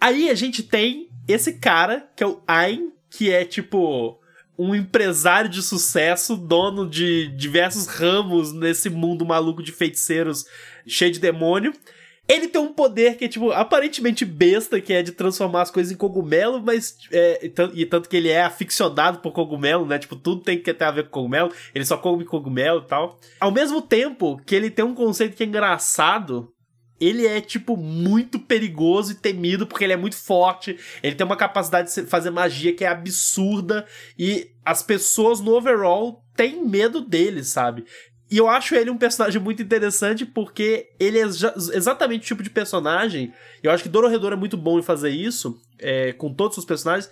Aí 0.00 0.28
a 0.28 0.34
gente 0.34 0.62
tem 0.62 1.08
esse 1.26 1.54
cara, 1.54 2.08
que 2.14 2.22
é 2.22 2.26
o 2.26 2.42
Ain, 2.46 2.92
que 3.08 3.30
é 3.30 3.44
tipo 3.44 4.20
um 4.58 4.74
empresário 4.74 5.48
de 5.48 5.62
sucesso, 5.62 6.36
dono 6.36 6.88
de 6.88 7.28
diversos 7.28 7.86
ramos 7.86 8.52
nesse 8.52 8.88
mundo 8.88 9.24
maluco 9.24 9.62
de 9.62 9.72
feiticeiros 9.72 10.44
cheio 10.86 11.12
de 11.12 11.20
demônio. 11.20 11.72
Ele 12.28 12.48
tem 12.48 12.60
um 12.60 12.72
poder 12.72 13.16
que 13.16 13.26
é, 13.26 13.28
tipo, 13.28 13.52
aparentemente 13.52 14.24
besta, 14.24 14.80
que 14.80 14.92
é 14.92 15.02
de 15.02 15.12
transformar 15.12 15.62
as 15.62 15.70
coisas 15.70 15.92
em 15.92 15.96
cogumelo, 15.96 16.60
mas. 16.60 16.96
É, 17.12 17.46
e, 17.74 17.86
tanto, 17.86 18.08
que 18.08 18.16
ele 18.16 18.28
é 18.28 18.42
aficionado 18.42 19.18
por 19.18 19.32
cogumelo, 19.32 19.86
né? 19.86 19.98
Tipo, 19.98 20.16
tudo 20.16 20.42
tem 20.42 20.60
que 20.60 20.74
ter 20.74 20.84
a 20.84 20.90
ver 20.90 21.04
com 21.04 21.20
cogumelo. 21.20 21.52
Ele 21.74 21.84
só 21.84 21.96
come 21.96 22.24
cogumelo 22.24 22.82
e 22.84 22.88
tal. 22.88 23.18
Ao 23.38 23.52
mesmo 23.52 23.80
tempo 23.80 24.40
que 24.44 24.54
ele 24.54 24.70
tem 24.70 24.84
um 24.84 24.94
conceito 24.94 25.36
que 25.36 25.42
é 25.42 25.46
engraçado. 25.46 26.52
Ele 26.98 27.26
é, 27.26 27.42
tipo, 27.42 27.76
muito 27.76 28.38
perigoso 28.38 29.12
e 29.12 29.16
temido, 29.16 29.66
porque 29.66 29.84
ele 29.84 29.92
é 29.92 29.98
muito 29.98 30.16
forte. 30.16 30.78
Ele 31.02 31.14
tem 31.14 31.26
uma 31.26 31.36
capacidade 31.36 31.94
de 31.94 32.06
fazer 32.06 32.30
magia 32.30 32.74
que 32.74 32.84
é 32.84 32.88
absurda. 32.88 33.86
E 34.18 34.48
as 34.64 34.82
pessoas 34.82 35.38
no 35.38 35.54
overall 35.54 36.22
têm 36.34 36.64
medo 36.66 37.02
dele, 37.02 37.44
sabe? 37.44 37.84
E 38.30 38.38
eu 38.38 38.48
acho 38.48 38.74
ele 38.74 38.90
um 38.90 38.98
personagem 38.98 39.40
muito 39.40 39.62
interessante 39.62 40.26
porque 40.26 40.90
ele 40.98 41.18
é 41.18 41.22
exatamente 41.22 42.22
o 42.22 42.26
tipo 42.26 42.42
de 42.42 42.50
personagem. 42.50 43.32
Eu 43.62 43.70
acho 43.70 43.82
que 43.82 43.88
Dororedor 43.88 44.32
é 44.32 44.36
muito 44.36 44.56
bom 44.56 44.78
em 44.78 44.82
fazer 44.82 45.10
isso, 45.10 45.60
é, 45.78 46.12
com 46.12 46.32
todos 46.32 46.58
os 46.58 46.64
personagens. 46.64 47.10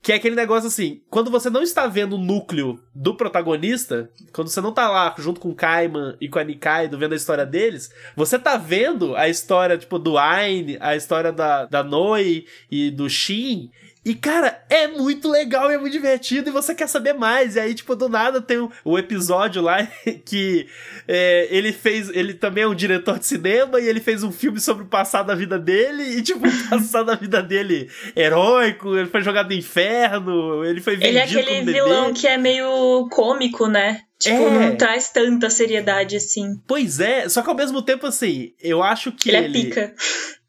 Que 0.00 0.12
é 0.12 0.16
aquele 0.16 0.36
negócio 0.36 0.68
assim, 0.68 1.00
quando 1.08 1.30
você 1.30 1.48
não 1.48 1.62
está 1.62 1.86
vendo 1.86 2.16
o 2.16 2.18
núcleo 2.18 2.78
do 2.94 3.16
protagonista, 3.16 4.10
quando 4.34 4.48
você 4.48 4.60
não 4.60 4.70
tá 4.70 4.86
lá 4.90 5.14
junto 5.18 5.40
com 5.40 5.48
o 5.48 5.54
Kaiman 5.54 6.14
e 6.20 6.28
com 6.28 6.38
a 6.38 6.44
Nikaido 6.44 6.98
vendo 6.98 7.14
a 7.14 7.16
história 7.16 7.46
deles, 7.46 7.90
você 8.14 8.38
tá 8.38 8.58
vendo 8.58 9.16
a 9.16 9.30
história, 9.30 9.78
tipo, 9.78 9.98
do 9.98 10.18
Ain, 10.18 10.76
a 10.80 10.94
história 10.94 11.32
da, 11.32 11.64
da 11.64 11.82
Noi 11.82 12.44
e 12.70 12.90
do 12.90 13.08
Shin, 13.08 13.70
E, 14.04 14.14
cara, 14.14 14.62
é 14.68 14.86
muito 14.86 15.30
legal 15.30 15.70
e 15.70 15.74
é 15.74 15.78
muito 15.78 15.92
divertido 15.92 16.50
e 16.50 16.52
você 16.52 16.74
quer 16.74 16.86
saber 16.86 17.14
mais. 17.14 17.56
E 17.56 17.60
aí, 17.60 17.74
tipo, 17.74 17.96
do 17.96 18.06
nada 18.06 18.40
tem 18.40 18.58
o 18.58 18.70
um, 18.84 18.92
um 18.92 18.98
episódio 18.98 19.62
lá 19.62 19.86
que 20.26 20.66
é, 21.08 21.48
ele 21.50 21.72
fez. 21.72 22.10
Ele 22.10 22.34
também 22.34 22.64
é 22.64 22.68
um 22.68 22.74
diretor 22.74 23.18
de 23.18 23.26
cinema 23.26 23.80
e 23.80 23.88
ele 23.88 24.00
fez 24.00 24.22
um 24.22 24.30
filme 24.30 24.60
sobre 24.60 24.84
o 24.84 24.88
passado 24.88 25.28
da 25.28 25.34
vida 25.34 25.58
dele. 25.58 26.02
E, 26.18 26.22
tipo, 26.22 26.44
o 26.46 26.68
passado 26.68 27.06
da 27.06 27.14
vida 27.14 27.42
dele 27.42 27.88
heróico, 28.14 28.94
ele 28.94 29.08
foi 29.08 29.22
jogado 29.22 29.48
no 29.48 29.54
inferno, 29.54 30.62
ele 30.64 30.82
foi 30.82 30.96
vendido 30.96 31.08
Ele 31.08 31.18
é 31.18 31.22
aquele 31.22 31.72
vilão 31.72 32.12
que 32.12 32.26
é 32.26 32.36
meio 32.36 33.08
cômico, 33.10 33.66
né? 33.66 34.02
Tipo, 34.18 34.36
é. 34.36 34.50
não 34.50 34.76
traz 34.76 35.10
tanta 35.10 35.50
seriedade 35.50 36.16
assim. 36.16 36.60
Pois 36.66 37.00
é, 37.00 37.28
só 37.28 37.42
que 37.42 37.48
ao 37.48 37.56
mesmo 37.56 37.82
tempo, 37.82 38.06
assim, 38.06 38.52
eu 38.60 38.82
acho 38.82 39.12
que. 39.12 39.30
Ele, 39.30 39.36
ele... 39.38 39.46
é 39.46 39.62
pica. 39.62 39.94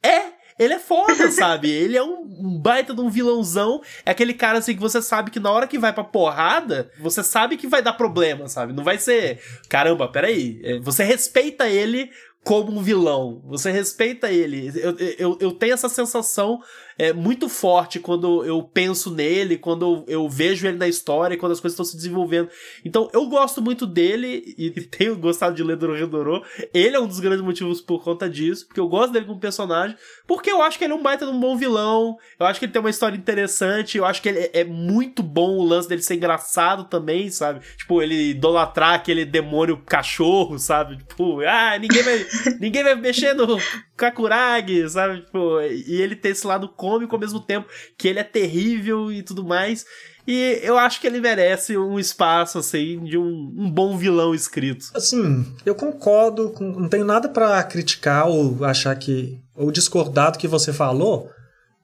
Ele 0.57 0.73
é 0.73 0.79
foda, 0.79 1.29
sabe? 1.31 1.69
Ele 1.69 1.97
é 1.97 2.03
um 2.03 2.57
baita 2.57 2.93
de 2.93 3.01
um 3.01 3.09
vilãozão. 3.09 3.81
É 4.05 4.11
aquele 4.11 4.33
cara 4.33 4.59
assim 4.59 4.73
que 4.73 4.81
você 4.81 5.01
sabe 5.01 5.29
que 5.29 5.39
na 5.39 5.51
hora 5.51 5.67
que 5.67 5.77
vai 5.77 5.91
pra 5.91 6.03
porrada, 6.03 6.89
você 6.99 7.21
sabe 7.23 7.57
que 7.57 7.67
vai 7.67 7.81
dar 7.81 7.93
problema, 7.93 8.47
sabe? 8.47 8.71
Não 8.71 8.83
vai 8.83 8.97
ser, 8.97 9.41
caramba, 9.67 10.07
peraí. 10.07 10.61
É, 10.63 10.79
você 10.79 11.03
respeita 11.03 11.67
ele 11.67 12.09
como 12.45 12.71
um 12.71 12.81
vilão. 12.81 13.41
Você 13.45 13.71
respeita 13.71 14.31
ele. 14.31 14.71
Eu, 14.75 14.95
eu, 15.17 15.37
eu 15.41 15.51
tenho 15.51 15.73
essa 15.73 15.89
sensação 15.89 16.61
é 16.97 17.13
muito 17.13 17.49
forte 17.49 17.99
quando 17.99 18.45
eu 18.45 18.63
penso 18.63 19.11
nele, 19.11 19.57
quando 19.57 20.03
eu 20.07 20.27
vejo 20.29 20.67
ele 20.67 20.77
na 20.77 20.87
história, 20.87 21.37
quando 21.37 21.51
as 21.51 21.59
coisas 21.59 21.73
estão 21.73 21.85
se 21.85 21.95
desenvolvendo. 21.95 22.49
Então 22.83 23.09
eu 23.13 23.25
gosto 23.27 23.61
muito 23.61 23.85
dele 23.85 24.55
e 24.57 24.69
tenho 24.87 25.17
gostado 25.17 25.55
de 25.55 25.63
ler 25.63 25.75
Dororedoro. 25.75 26.43
Ele 26.73 26.95
é 26.95 26.99
um 26.99 27.07
dos 27.07 27.19
grandes 27.19 27.43
motivos 27.43 27.81
por 27.81 28.03
conta 28.03 28.29
disso, 28.29 28.67
porque 28.67 28.79
eu 28.79 28.87
gosto 28.87 29.11
dele 29.11 29.25
como 29.25 29.39
personagem, 29.39 29.95
porque 30.25 30.49
eu 30.49 30.61
acho 30.61 30.77
que 30.77 30.83
ele 30.83 30.93
é 30.93 30.95
um 30.95 31.03
baita 31.03 31.25
de 31.25 31.31
um 31.31 31.39
bom 31.39 31.57
vilão, 31.57 32.17
eu 32.39 32.45
acho 32.45 32.59
que 32.59 32.65
ele 32.65 32.71
tem 32.71 32.79
uma 32.79 32.89
história 32.89 33.17
interessante, 33.17 33.97
eu 33.97 34.05
acho 34.05 34.21
que 34.21 34.29
ele 34.29 34.49
é 34.53 34.63
muito 34.63 35.21
bom 35.21 35.57
o 35.57 35.65
lance 35.65 35.89
dele 35.89 36.01
ser 36.01 36.15
engraçado 36.15 36.85
também, 36.85 37.29
sabe? 37.29 37.61
Tipo, 37.77 38.01
ele 38.01 38.31
idolatrar 38.31 38.93
aquele 38.93 39.25
demônio 39.25 39.81
cachorro, 39.85 40.57
sabe? 40.57 40.97
Tipo, 40.97 41.41
ah, 41.41 41.77
ninguém 41.77 42.03
vai, 42.03 42.25
ninguém 42.59 42.83
vai 42.83 42.95
mexer 42.95 43.33
no 43.33 43.57
Kakuragi, 43.95 44.89
sabe? 44.89 45.21
Tipo, 45.21 45.61
e 45.61 46.01
ele 46.01 46.15
ter 46.15 46.29
esse 46.29 46.45
lado 46.45 46.69
cômico 46.69 47.15
ao 47.15 47.19
mesmo 47.19 47.39
tempo 47.39 47.67
que 47.97 48.07
ele 48.07 48.19
é 48.19 48.23
terrível 48.23 49.11
e 49.11 49.23
tudo 49.23 49.45
mais. 49.45 49.85
E 50.27 50.59
eu 50.63 50.77
acho 50.77 50.99
que 50.99 51.05
ele 51.05 51.21
merece 51.21 51.77
um 51.77 51.99
espaço, 51.99 52.57
assim, 52.57 53.03
de 53.03 53.17
um, 53.17 53.53
um 53.55 53.69
bom 53.69 53.95
vilão 53.95 54.33
escrito. 54.33 54.87
Assim, 54.95 55.45
eu 55.65 55.75
concordo, 55.75 56.49
com, 56.49 56.63
não 56.63 56.89
tenho 56.89 57.05
nada 57.05 57.29
para 57.29 57.61
criticar 57.63 58.27
ou 58.27 58.65
achar 58.65 58.95
que. 58.95 59.39
ou 59.55 59.71
discordar 59.71 60.31
do 60.31 60.39
que 60.39 60.47
você 60.47 60.73
falou, 60.73 61.29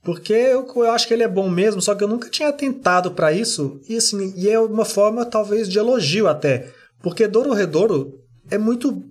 porque 0.03 0.33
eu, 0.33 0.67
eu 0.75 0.91
acho 0.91 1.07
que 1.07 1.13
ele 1.13 1.23
é 1.23 1.27
bom 1.27 1.49
mesmo, 1.49 1.81
só 1.81 1.93
que 1.93 2.03
eu 2.03 2.07
nunca 2.07 2.29
tinha 2.29 2.51
tentado 2.51 3.11
para 3.11 3.31
isso, 3.31 3.79
e 3.87 3.95
assim, 3.95 4.33
e 4.35 4.49
é 4.49 4.59
uma 4.59 4.85
forma 4.85 5.23
talvez 5.23 5.69
de 5.69 5.77
elogio 5.77 6.27
até. 6.27 6.71
Porque 7.01 7.27
Dororedoro 7.27 8.19
é 8.49 8.57
muito. 8.57 9.03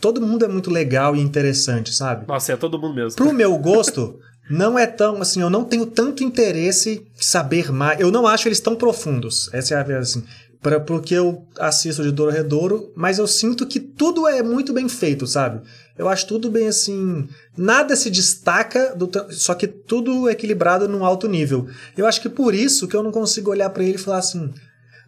Todo 0.00 0.20
mundo 0.20 0.44
é 0.44 0.48
muito 0.48 0.70
legal 0.70 1.14
e 1.14 1.20
interessante, 1.20 1.94
sabe? 1.94 2.26
Nossa, 2.26 2.52
é 2.52 2.56
todo 2.56 2.78
mundo 2.78 2.94
mesmo. 2.94 3.16
Pro 3.16 3.32
meu 3.34 3.56
gosto. 3.58 4.18
não 4.50 4.78
é 4.78 4.86
tão 4.86 5.20
assim, 5.20 5.40
eu 5.40 5.50
não 5.50 5.64
tenho 5.64 5.86
tanto 5.86 6.24
interesse 6.24 7.06
em 7.16 7.22
saber 7.22 7.70
mais. 7.70 8.00
Eu 8.00 8.10
não 8.10 8.26
acho 8.26 8.48
eles 8.48 8.60
tão 8.60 8.74
profundos. 8.74 9.48
Essa 9.52 9.74
é 9.74 9.78
a 9.78 9.82
verdade 9.82 10.08
assim. 10.08 10.24
Para 10.62 10.78
porque 10.78 11.14
eu 11.14 11.46
assisto 11.58 12.02
de 12.02 12.10
Douro 12.10 12.32
Redouro, 12.32 12.92
mas 12.94 13.18
eu 13.18 13.26
sinto 13.26 13.66
que 13.66 13.80
tudo 13.80 14.28
é 14.28 14.42
muito 14.42 14.74
bem 14.74 14.90
feito, 14.90 15.26
sabe? 15.26 15.62
Eu 15.96 16.06
acho 16.06 16.26
tudo 16.26 16.50
bem 16.50 16.68
assim, 16.68 17.26
nada 17.56 17.96
se 17.96 18.10
destaca, 18.10 18.94
do, 18.94 19.10
só 19.30 19.54
que 19.54 19.66
tudo 19.66 20.28
equilibrado 20.28 20.86
num 20.86 21.02
alto 21.04 21.26
nível. 21.28 21.66
Eu 21.96 22.06
acho 22.06 22.20
que 22.20 22.28
por 22.28 22.54
isso 22.54 22.86
que 22.86 22.94
eu 22.94 23.02
não 23.02 23.10
consigo 23.10 23.50
olhar 23.50 23.70
para 23.70 23.82
ele 23.82 23.94
e 23.94 23.98
falar 23.98 24.18
assim: 24.18 24.52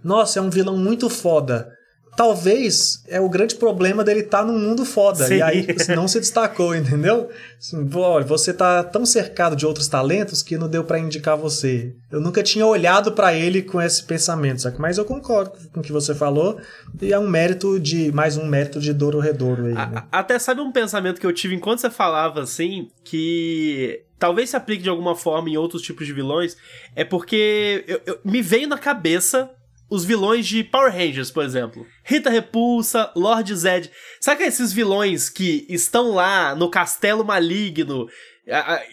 "Nossa, 0.02 0.38
é 0.38 0.42
um 0.42 0.48
vilão 0.50 0.76
muito 0.76 1.10
foda" 1.10 1.70
talvez 2.16 3.02
é 3.08 3.20
o 3.20 3.28
grande 3.28 3.54
problema 3.54 4.04
dele 4.04 4.20
estar 4.20 4.40
tá 4.40 4.44
num 4.44 4.58
mundo 4.58 4.84
foda. 4.84 5.26
Sim. 5.26 5.36
E 5.36 5.42
aí 5.42 5.66
não 5.94 6.06
se 6.06 6.20
destacou, 6.20 6.74
entendeu? 6.76 7.30
Assim, 7.58 7.88
olha, 7.94 8.24
você 8.24 8.52
tá 8.52 8.82
tão 8.84 9.04
cercado 9.06 9.56
de 9.56 9.66
outros 9.66 9.88
talentos 9.88 10.42
que 10.42 10.58
não 10.58 10.68
deu 10.68 10.84
para 10.84 10.98
indicar 10.98 11.36
você. 11.36 11.94
Eu 12.10 12.20
nunca 12.20 12.42
tinha 12.42 12.66
olhado 12.66 13.12
para 13.12 13.34
ele 13.34 13.62
com 13.62 13.80
esse 13.80 14.02
pensamento, 14.02 14.62
sabe? 14.62 14.78
Mas 14.78 14.98
eu 14.98 15.04
concordo 15.04 15.52
com 15.72 15.80
o 15.80 15.82
que 15.82 15.92
você 15.92 16.14
falou. 16.14 16.58
E 17.00 17.12
é 17.12 17.18
um 17.18 17.28
mérito 17.28 17.80
de. 17.80 18.12
Mais 18.12 18.36
um 18.36 18.46
mérito 18.46 18.80
de 18.80 18.92
Doro 18.92 19.18
Redouro 19.18 19.66
aí. 19.66 19.74
Né? 19.74 20.04
Até 20.10 20.38
sabe 20.38 20.60
um 20.60 20.72
pensamento 20.72 21.20
que 21.20 21.26
eu 21.26 21.32
tive 21.32 21.54
enquanto 21.54 21.80
você 21.80 21.90
falava 21.90 22.42
assim, 22.42 22.88
que 23.04 24.02
talvez 24.18 24.50
se 24.50 24.56
aplique 24.56 24.84
de 24.84 24.88
alguma 24.88 25.16
forma 25.16 25.50
em 25.50 25.56
outros 25.56 25.82
tipos 25.82 26.06
de 26.06 26.12
vilões, 26.12 26.56
é 26.94 27.04
porque 27.04 27.84
eu, 27.88 28.00
eu, 28.06 28.18
me 28.24 28.40
veio 28.40 28.68
na 28.68 28.78
cabeça 28.78 29.50
os 29.92 30.06
vilões 30.06 30.46
de 30.46 30.64
Power 30.64 30.90
Rangers, 30.90 31.30
por 31.30 31.44
exemplo. 31.44 31.86
Rita 32.02 32.30
Repulsa, 32.30 33.12
Lord 33.14 33.54
Zed. 33.54 33.90
Sabe 34.18 34.38
que 34.38 34.48
esses 34.48 34.72
vilões 34.72 35.28
que 35.28 35.66
estão 35.68 36.12
lá 36.12 36.54
no 36.54 36.70
castelo 36.70 37.22
maligno 37.22 38.08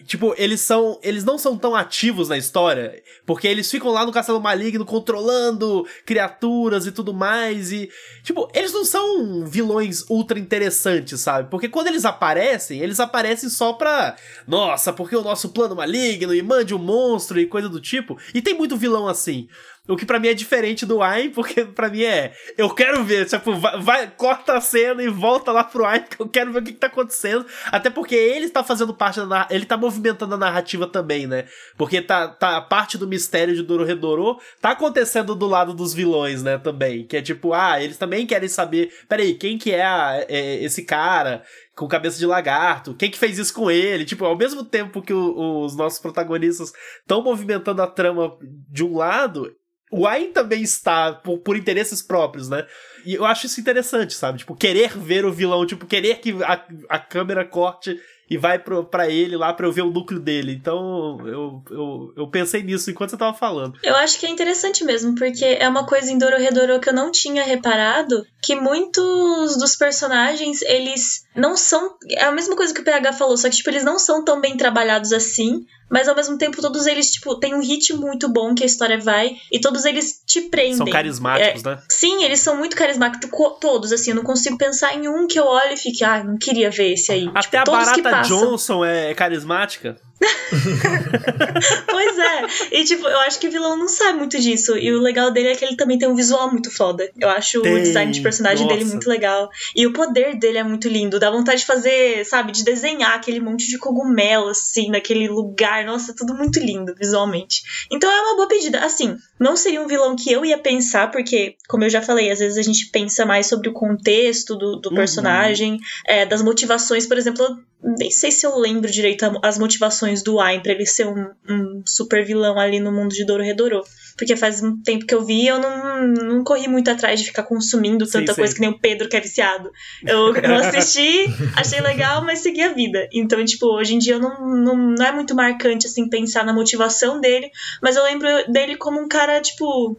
tipo, 0.04 0.32
eles 0.38 0.60
são. 0.60 1.00
Eles 1.02 1.24
não 1.24 1.36
são 1.36 1.56
tão 1.56 1.74
ativos 1.74 2.28
na 2.28 2.38
história. 2.38 3.02
Porque 3.26 3.48
eles 3.48 3.70
ficam 3.70 3.90
lá 3.90 4.06
no 4.06 4.12
castelo 4.12 4.40
maligno 4.40 4.84
controlando 4.84 5.86
criaturas 6.06 6.86
e 6.86 6.92
tudo 6.92 7.12
mais. 7.12 7.72
E. 7.72 7.90
Tipo, 8.22 8.48
eles 8.54 8.72
não 8.72 8.84
são 8.84 9.44
vilões 9.44 10.08
ultra 10.08 10.38
interessantes, 10.38 11.20
sabe? 11.20 11.50
Porque 11.50 11.68
quando 11.68 11.88
eles 11.88 12.04
aparecem, 12.04 12.80
eles 12.80 13.00
aparecem 13.00 13.48
só 13.48 13.72
pra. 13.72 14.16
Nossa, 14.46 14.92
porque 14.92 15.16
o 15.16 15.22
nosso 15.22 15.48
plano 15.48 15.74
maligno 15.74 16.34
e 16.34 16.42
mande 16.42 16.74
um 16.74 16.78
monstro 16.78 17.40
e 17.40 17.46
coisa 17.46 17.68
do 17.68 17.80
tipo. 17.80 18.16
E 18.32 18.40
tem 18.40 18.54
muito 18.54 18.76
vilão 18.76 19.08
assim. 19.08 19.48
O 19.88 19.96
que 19.96 20.06
para 20.06 20.20
mim 20.20 20.28
é 20.28 20.34
diferente 20.34 20.86
do 20.86 21.02
Ayn, 21.02 21.30
porque 21.30 21.64
para 21.64 21.88
mim 21.88 22.02
é. 22.02 22.32
Eu 22.56 22.70
quero 22.70 23.02
ver, 23.02 23.26
tipo, 23.26 23.54
vai, 23.56 23.80
vai, 23.80 24.10
corta 24.10 24.54
a 24.54 24.60
cena 24.60 25.02
e 25.02 25.08
volta 25.08 25.50
lá 25.50 25.64
pro 25.64 25.84
Ayn, 25.84 26.02
que 26.02 26.20
eu 26.20 26.28
quero 26.28 26.52
ver 26.52 26.60
o 26.60 26.62
que, 26.62 26.72
que 26.72 26.78
tá 26.78 26.86
acontecendo. 26.86 27.44
Até 27.66 27.90
porque 27.90 28.14
ele 28.14 28.48
tá 28.48 28.62
fazendo 28.62 28.94
parte 28.94 29.20
da. 29.26 29.48
Ele 29.50 29.64
tá 29.64 29.76
movimentando 29.76 30.34
a 30.34 30.38
narrativa 30.38 30.86
também, 30.86 31.26
né? 31.26 31.46
Porque 31.76 32.00
tá, 32.00 32.28
tá 32.28 32.60
parte 32.60 32.96
do 32.96 33.08
mistério 33.08 33.54
de 33.54 33.62
Dororedoro 33.62 34.38
tá 34.60 34.70
acontecendo 34.70 35.34
do 35.34 35.46
lado 35.46 35.74
dos 35.74 35.92
vilões, 35.92 36.42
né? 36.42 36.58
Também. 36.58 37.06
Que 37.06 37.16
é 37.16 37.22
tipo, 37.22 37.52
ah, 37.52 37.82
eles 37.82 37.96
também 37.96 38.26
querem 38.26 38.48
saber. 38.48 38.92
Peraí, 39.08 39.34
quem 39.34 39.58
que 39.58 39.72
é, 39.72 39.84
a, 39.84 40.24
é 40.28 40.62
esse 40.62 40.84
cara? 40.84 41.42
com 41.80 41.88
cabeça 41.88 42.18
de 42.18 42.26
lagarto. 42.26 42.94
Quem 42.94 43.10
que 43.10 43.18
fez 43.18 43.38
isso 43.38 43.54
com 43.54 43.70
ele? 43.70 44.04
Tipo, 44.04 44.26
ao 44.26 44.36
mesmo 44.36 44.62
tempo 44.62 45.00
que 45.00 45.14
o, 45.14 45.64
os 45.64 45.74
nossos 45.74 45.98
protagonistas 45.98 46.74
estão 47.00 47.22
movimentando 47.22 47.80
a 47.80 47.86
trama 47.86 48.36
de 48.68 48.84
um 48.84 48.98
lado, 48.98 49.50
o 49.90 50.06
Ayn 50.06 50.32
também 50.32 50.62
está 50.62 51.12
por, 51.12 51.38
por, 51.38 51.56
interesses 51.56 52.00
próprios, 52.02 52.48
né? 52.48 52.66
E 53.04 53.14
eu 53.14 53.24
acho 53.24 53.46
isso 53.46 53.60
interessante, 53.60 54.14
sabe? 54.14 54.38
Tipo, 54.38 54.54
querer 54.54 54.96
ver 54.96 55.24
o 55.24 55.32
vilão, 55.32 55.66
tipo, 55.66 55.86
querer 55.86 56.20
que 56.20 56.32
a, 56.44 56.64
a 56.88 56.98
câmera 56.98 57.44
corte 57.44 57.98
e 58.30 58.38
vai 58.38 58.60
pro, 58.60 58.84
pra 58.84 59.08
ele 59.08 59.36
lá 59.36 59.52
pra 59.52 59.66
eu 59.66 59.72
ver 59.72 59.82
o 59.82 59.90
núcleo 59.90 60.20
dele. 60.20 60.52
Então, 60.52 61.18
eu, 61.26 61.62
eu, 61.68 62.12
eu 62.16 62.28
pensei 62.28 62.62
nisso 62.62 62.88
enquanto 62.88 63.10
você 63.10 63.16
tava 63.16 63.36
falando. 63.36 63.76
Eu 63.82 63.96
acho 63.96 64.20
que 64.20 64.26
é 64.26 64.30
interessante 64.30 64.84
mesmo, 64.84 65.16
porque 65.16 65.44
é 65.44 65.68
uma 65.68 65.84
coisa 65.84 66.12
em 66.12 66.16
Dororedoro 66.16 66.78
que 66.78 66.88
eu 66.88 66.94
não 66.94 67.10
tinha 67.10 67.42
reparado, 67.42 68.24
que 68.40 68.54
muitos 68.54 69.56
dos 69.58 69.74
personagens, 69.74 70.62
eles 70.62 71.26
não 71.34 71.56
são... 71.56 71.96
É 72.08 72.22
a 72.22 72.30
mesma 72.30 72.54
coisa 72.54 72.72
que 72.72 72.80
o 72.80 72.84
PH 72.84 73.14
falou, 73.14 73.36
só 73.36 73.50
que, 73.50 73.56
tipo, 73.56 73.70
eles 73.70 73.82
não 73.82 73.98
são 73.98 74.24
tão 74.24 74.40
bem 74.40 74.56
trabalhados 74.56 75.12
assim, 75.12 75.66
mas 75.90 76.08
ao 76.08 76.14
mesmo 76.14 76.38
tempo 76.38 76.60
todos 76.60 76.86
eles, 76.86 77.10
tipo, 77.10 77.34
têm 77.34 77.54
um 77.54 77.60
ritmo 77.60 78.00
muito 78.00 78.28
bom 78.28 78.54
que 78.54 78.62
a 78.62 78.66
história 78.66 78.98
vai, 78.98 79.36
e 79.50 79.60
todos 79.60 79.84
eles 79.84 80.22
te 80.26 80.42
prendem. 80.42 80.76
São 80.76 80.86
carismáticos, 80.86 81.64
é, 81.64 81.68
né? 81.68 81.82
Sim, 81.90 82.24
eles 82.24 82.40
são 82.40 82.56
muito 82.56 82.76
carismáticos, 82.76 83.28
todos, 83.60 83.92
assim, 83.92 84.10
eu 84.10 84.16
não 84.16 84.22
consigo 84.22 84.56
pensar 84.56 84.94
em 84.94 85.08
um 85.08 85.26
que 85.26 85.38
eu 85.38 85.44
olho 85.44 85.72
e 85.72 85.76
fique, 85.76 86.04
ah, 86.04 86.22
não 86.22 86.38
queria 86.38 86.70
ver 86.70 86.92
esse 86.92 87.10
aí. 87.12 87.28
Até 87.34 87.58
tipo, 87.58 87.74
a 87.74 87.84
Barata 87.84 88.22
Johnson 88.22 88.84
é 88.84 89.12
carismática. 89.14 89.96
pois 91.86 92.18
é. 92.18 92.46
E, 92.72 92.84
tipo, 92.84 93.06
eu 93.06 93.18
acho 93.20 93.38
que 93.40 93.48
o 93.48 93.50
vilão 93.50 93.76
não 93.76 93.88
sabe 93.88 94.18
muito 94.18 94.38
disso. 94.38 94.76
E 94.76 94.92
o 94.92 95.00
legal 95.00 95.30
dele 95.30 95.48
é 95.48 95.56
que 95.56 95.64
ele 95.64 95.76
também 95.76 95.98
tem 95.98 96.08
um 96.08 96.14
visual 96.14 96.50
muito 96.50 96.70
foda. 96.70 97.10
Eu 97.18 97.28
acho 97.28 97.62
tem. 97.62 97.74
o 97.74 97.82
design 97.82 98.12
de 98.12 98.20
personagem 98.20 98.66
Nossa. 98.66 98.78
dele 98.78 98.90
muito 98.90 99.08
legal. 99.08 99.48
E 99.74 99.86
o 99.86 99.92
poder 99.92 100.38
dele 100.38 100.58
é 100.58 100.64
muito 100.64 100.88
lindo. 100.88 101.18
Dá 101.18 101.30
vontade 101.30 101.60
de 101.60 101.66
fazer, 101.66 102.24
sabe, 102.26 102.52
de 102.52 102.64
desenhar 102.64 103.14
aquele 103.14 103.40
monte 103.40 103.68
de 103.68 103.78
cogumelo, 103.78 104.48
assim, 104.48 104.90
naquele 104.90 105.28
lugar. 105.28 105.84
Nossa, 105.84 106.14
tudo 106.14 106.34
muito 106.34 106.58
lindo 106.60 106.94
visualmente. 106.94 107.62
Então 107.90 108.10
é 108.10 108.20
uma 108.20 108.36
boa 108.36 108.48
pedida. 108.48 108.80
Assim, 108.80 109.16
não 109.38 109.56
seria 109.56 109.80
um 109.80 109.86
vilão 109.86 110.14
que 110.16 110.30
eu 110.30 110.44
ia 110.44 110.58
pensar, 110.58 111.10
porque, 111.10 111.56
como 111.68 111.84
eu 111.84 111.90
já 111.90 112.02
falei, 112.02 112.30
às 112.30 112.40
vezes 112.40 112.58
a 112.58 112.62
gente 112.62 112.90
pensa 112.90 113.24
mais 113.24 113.46
sobre 113.46 113.68
o 113.68 113.72
contexto 113.72 114.56
do, 114.56 114.76
do 114.76 114.90
uhum. 114.90 114.96
personagem, 114.96 115.72
uhum. 115.72 115.78
é, 116.06 116.26
das 116.26 116.42
motivações. 116.42 117.06
Por 117.06 117.16
exemplo, 117.16 117.58
nem 117.82 118.10
sei 118.10 118.30
se 118.30 118.46
eu 118.46 118.58
lembro 118.58 118.90
direito 118.90 119.24
as 119.42 119.58
motivações 119.58 120.22
do 120.22 120.38
Ayn 120.38 120.60
pra 120.60 120.72
ele 120.72 120.84
ser 120.84 121.06
um, 121.06 121.30
um 121.48 121.82
super 121.86 122.24
vilão 122.24 122.58
ali 122.58 122.78
no 122.78 122.92
mundo 122.92 123.14
de 123.14 123.24
Dororedoro. 123.24 123.82
Porque 124.16 124.36
faz 124.36 124.62
um 124.62 124.82
tempo 124.82 125.06
que 125.06 125.14
eu 125.14 125.24
vi 125.24 125.46
eu 125.46 125.58
não, 125.58 126.06
não 126.08 126.44
corri 126.44 126.68
muito 126.68 126.90
atrás 126.90 127.18
de 127.18 127.26
ficar 127.26 127.42
consumindo 127.42 128.06
tanta 128.06 128.34
sim, 128.34 128.38
coisa 128.38 128.52
sim. 128.52 128.54
que 128.56 128.60
nem 128.60 128.70
o 128.70 128.78
Pedro 128.78 129.08
que 129.08 129.16
é 129.16 129.20
viciado. 129.20 129.70
Eu, 130.06 130.34
eu 130.36 130.54
assisti, 130.56 131.26
achei 131.56 131.80
legal, 131.80 132.22
mas 132.22 132.40
segui 132.40 132.62
a 132.62 132.72
vida. 132.72 133.08
Então, 133.12 133.42
tipo, 133.44 133.66
hoje 133.66 133.94
em 133.94 133.98
dia 133.98 134.14
eu 134.14 134.20
não, 134.20 134.46
não, 134.56 134.76
não 134.76 135.06
é 135.06 135.12
muito 135.12 135.34
marcante, 135.34 135.86
assim, 135.86 136.08
pensar 136.08 136.44
na 136.44 136.52
motivação 136.52 137.18
dele, 137.18 137.50
mas 137.82 137.96
eu 137.96 138.04
lembro 138.04 138.28
dele 138.52 138.76
como 138.76 139.00
um 139.00 139.08
cara, 139.08 139.40
tipo, 139.40 139.96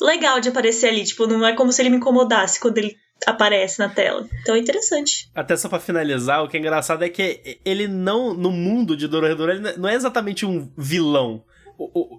legal 0.00 0.38
de 0.38 0.50
aparecer 0.50 0.88
ali. 0.88 1.04
Tipo, 1.04 1.26
não 1.26 1.44
é 1.44 1.52
como 1.54 1.72
se 1.72 1.82
ele 1.82 1.90
me 1.90 1.96
incomodasse 1.96 2.60
quando 2.60 2.78
ele 2.78 2.96
aparece 3.26 3.78
na 3.78 3.88
tela. 3.88 4.26
Então 4.42 4.54
é 4.54 4.58
interessante. 4.58 5.30
Até 5.34 5.56
só 5.56 5.68
pra 5.68 5.80
finalizar, 5.80 6.42
o 6.42 6.48
que 6.48 6.56
é 6.56 6.60
engraçado 6.60 7.04
é 7.04 7.08
que 7.08 7.58
ele 7.64 7.88
não, 7.88 8.34
no 8.34 8.50
mundo 8.50 8.96
de 8.96 9.08
Dororedoro, 9.08 9.52
ele 9.52 9.76
não 9.76 9.88
é 9.88 9.94
exatamente 9.94 10.44
um 10.46 10.70
vilão 10.76 11.42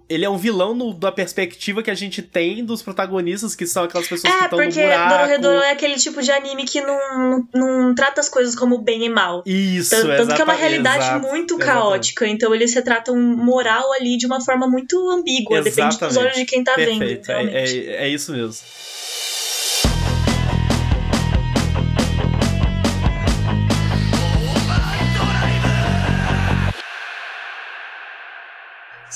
ele 0.08 0.24
é 0.24 0.28
um 0.28 0.36
vilão 0.36 0.74
no, 0.74 0.92
da 0.92 1.10
perspectiva 1.10 1.82
que 1.82 1.90
a 1.90 1.94
gente 1.94 2.20
tem 2.20 2.64
dos 2.64 2.82
protagonistas, 2.82 3.54
que 3.54 3.66
são 3.66 3.84
aquelas 3.84 4.06
pessoas 4.06 4.32
é, 4.32 4.36
que 4.36 4.44
estão 4.44 4.58
no 4.58 4.70
buraco. 4.70 4.80
É, 4.80 4.98
porque 4.98 5.38
Dororedoro 5.38 5.62
é 5.62 5.70
aquele 5.70 5.94
tipo 5.96 6.22
de 6.22 6.30
anime 6.30 6.64
que 6.64 6.80
não, 6.80 7.48
não, 7.54 7.94
trata 7.94 8.20
as 8.20 8.28
coisas 8.28 8.54
como 8.54 8.78
bem 8.78 9.06
e 9.06 9.08
mal. 9.08 9.42
Isso, 9.46 9.90
Tanto, 9.90 10.08
tanto 10.08 10.34
que 10.34 10.40
é 10.42 10.44
uma 10.44 10.52
realidade 10.52 11.04
exato, 11.04 11.26
muito 11.26 11.56
caótica. 11.56 12.24
Exatamente. 12.24 12.36
Então 12.36 12.54
eles 12.54 12.74
retratam 12.74 13.16
moral 13.16 13.92
ali 13.94 14.18
de 14.18 14.26
uma 14.26 14.40
forma 14.40 14.68
muito 14.68 14.96
ambígua, 15.10 15.58
exatamente. 15.58 15.94
depende 15.94 16.14
dos 16.14 16.16
olhos 16.16 16.36
de 16.36 16.44
quem 16.44 16.62
tá 16.62 16.74
Perfeito. 16.74 17.26
vendo. 17.26 17.48
É, 17.50 17.64
é, 17.64 18.04
é 18.04 18.08
isso 18.08 18.32
mesmo. 18.32 18.62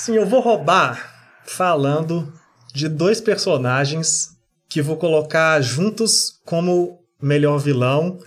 Sim, 0.01 0.15
eu 0.15 0.25
vou 0.25 0.39
roubar 0.39 1.13
falando 1.45 2.33
de 2.73 2.89
dois 2.89 3.21
personagens 3.21 4.29
que 4.67 4.81
vou 4.81 4.97
colocar 4.97 5.61
juntos 5.61 6.41
como 6.43 6.99
melhor 7.21 7.59
vilão. 7.59 8.17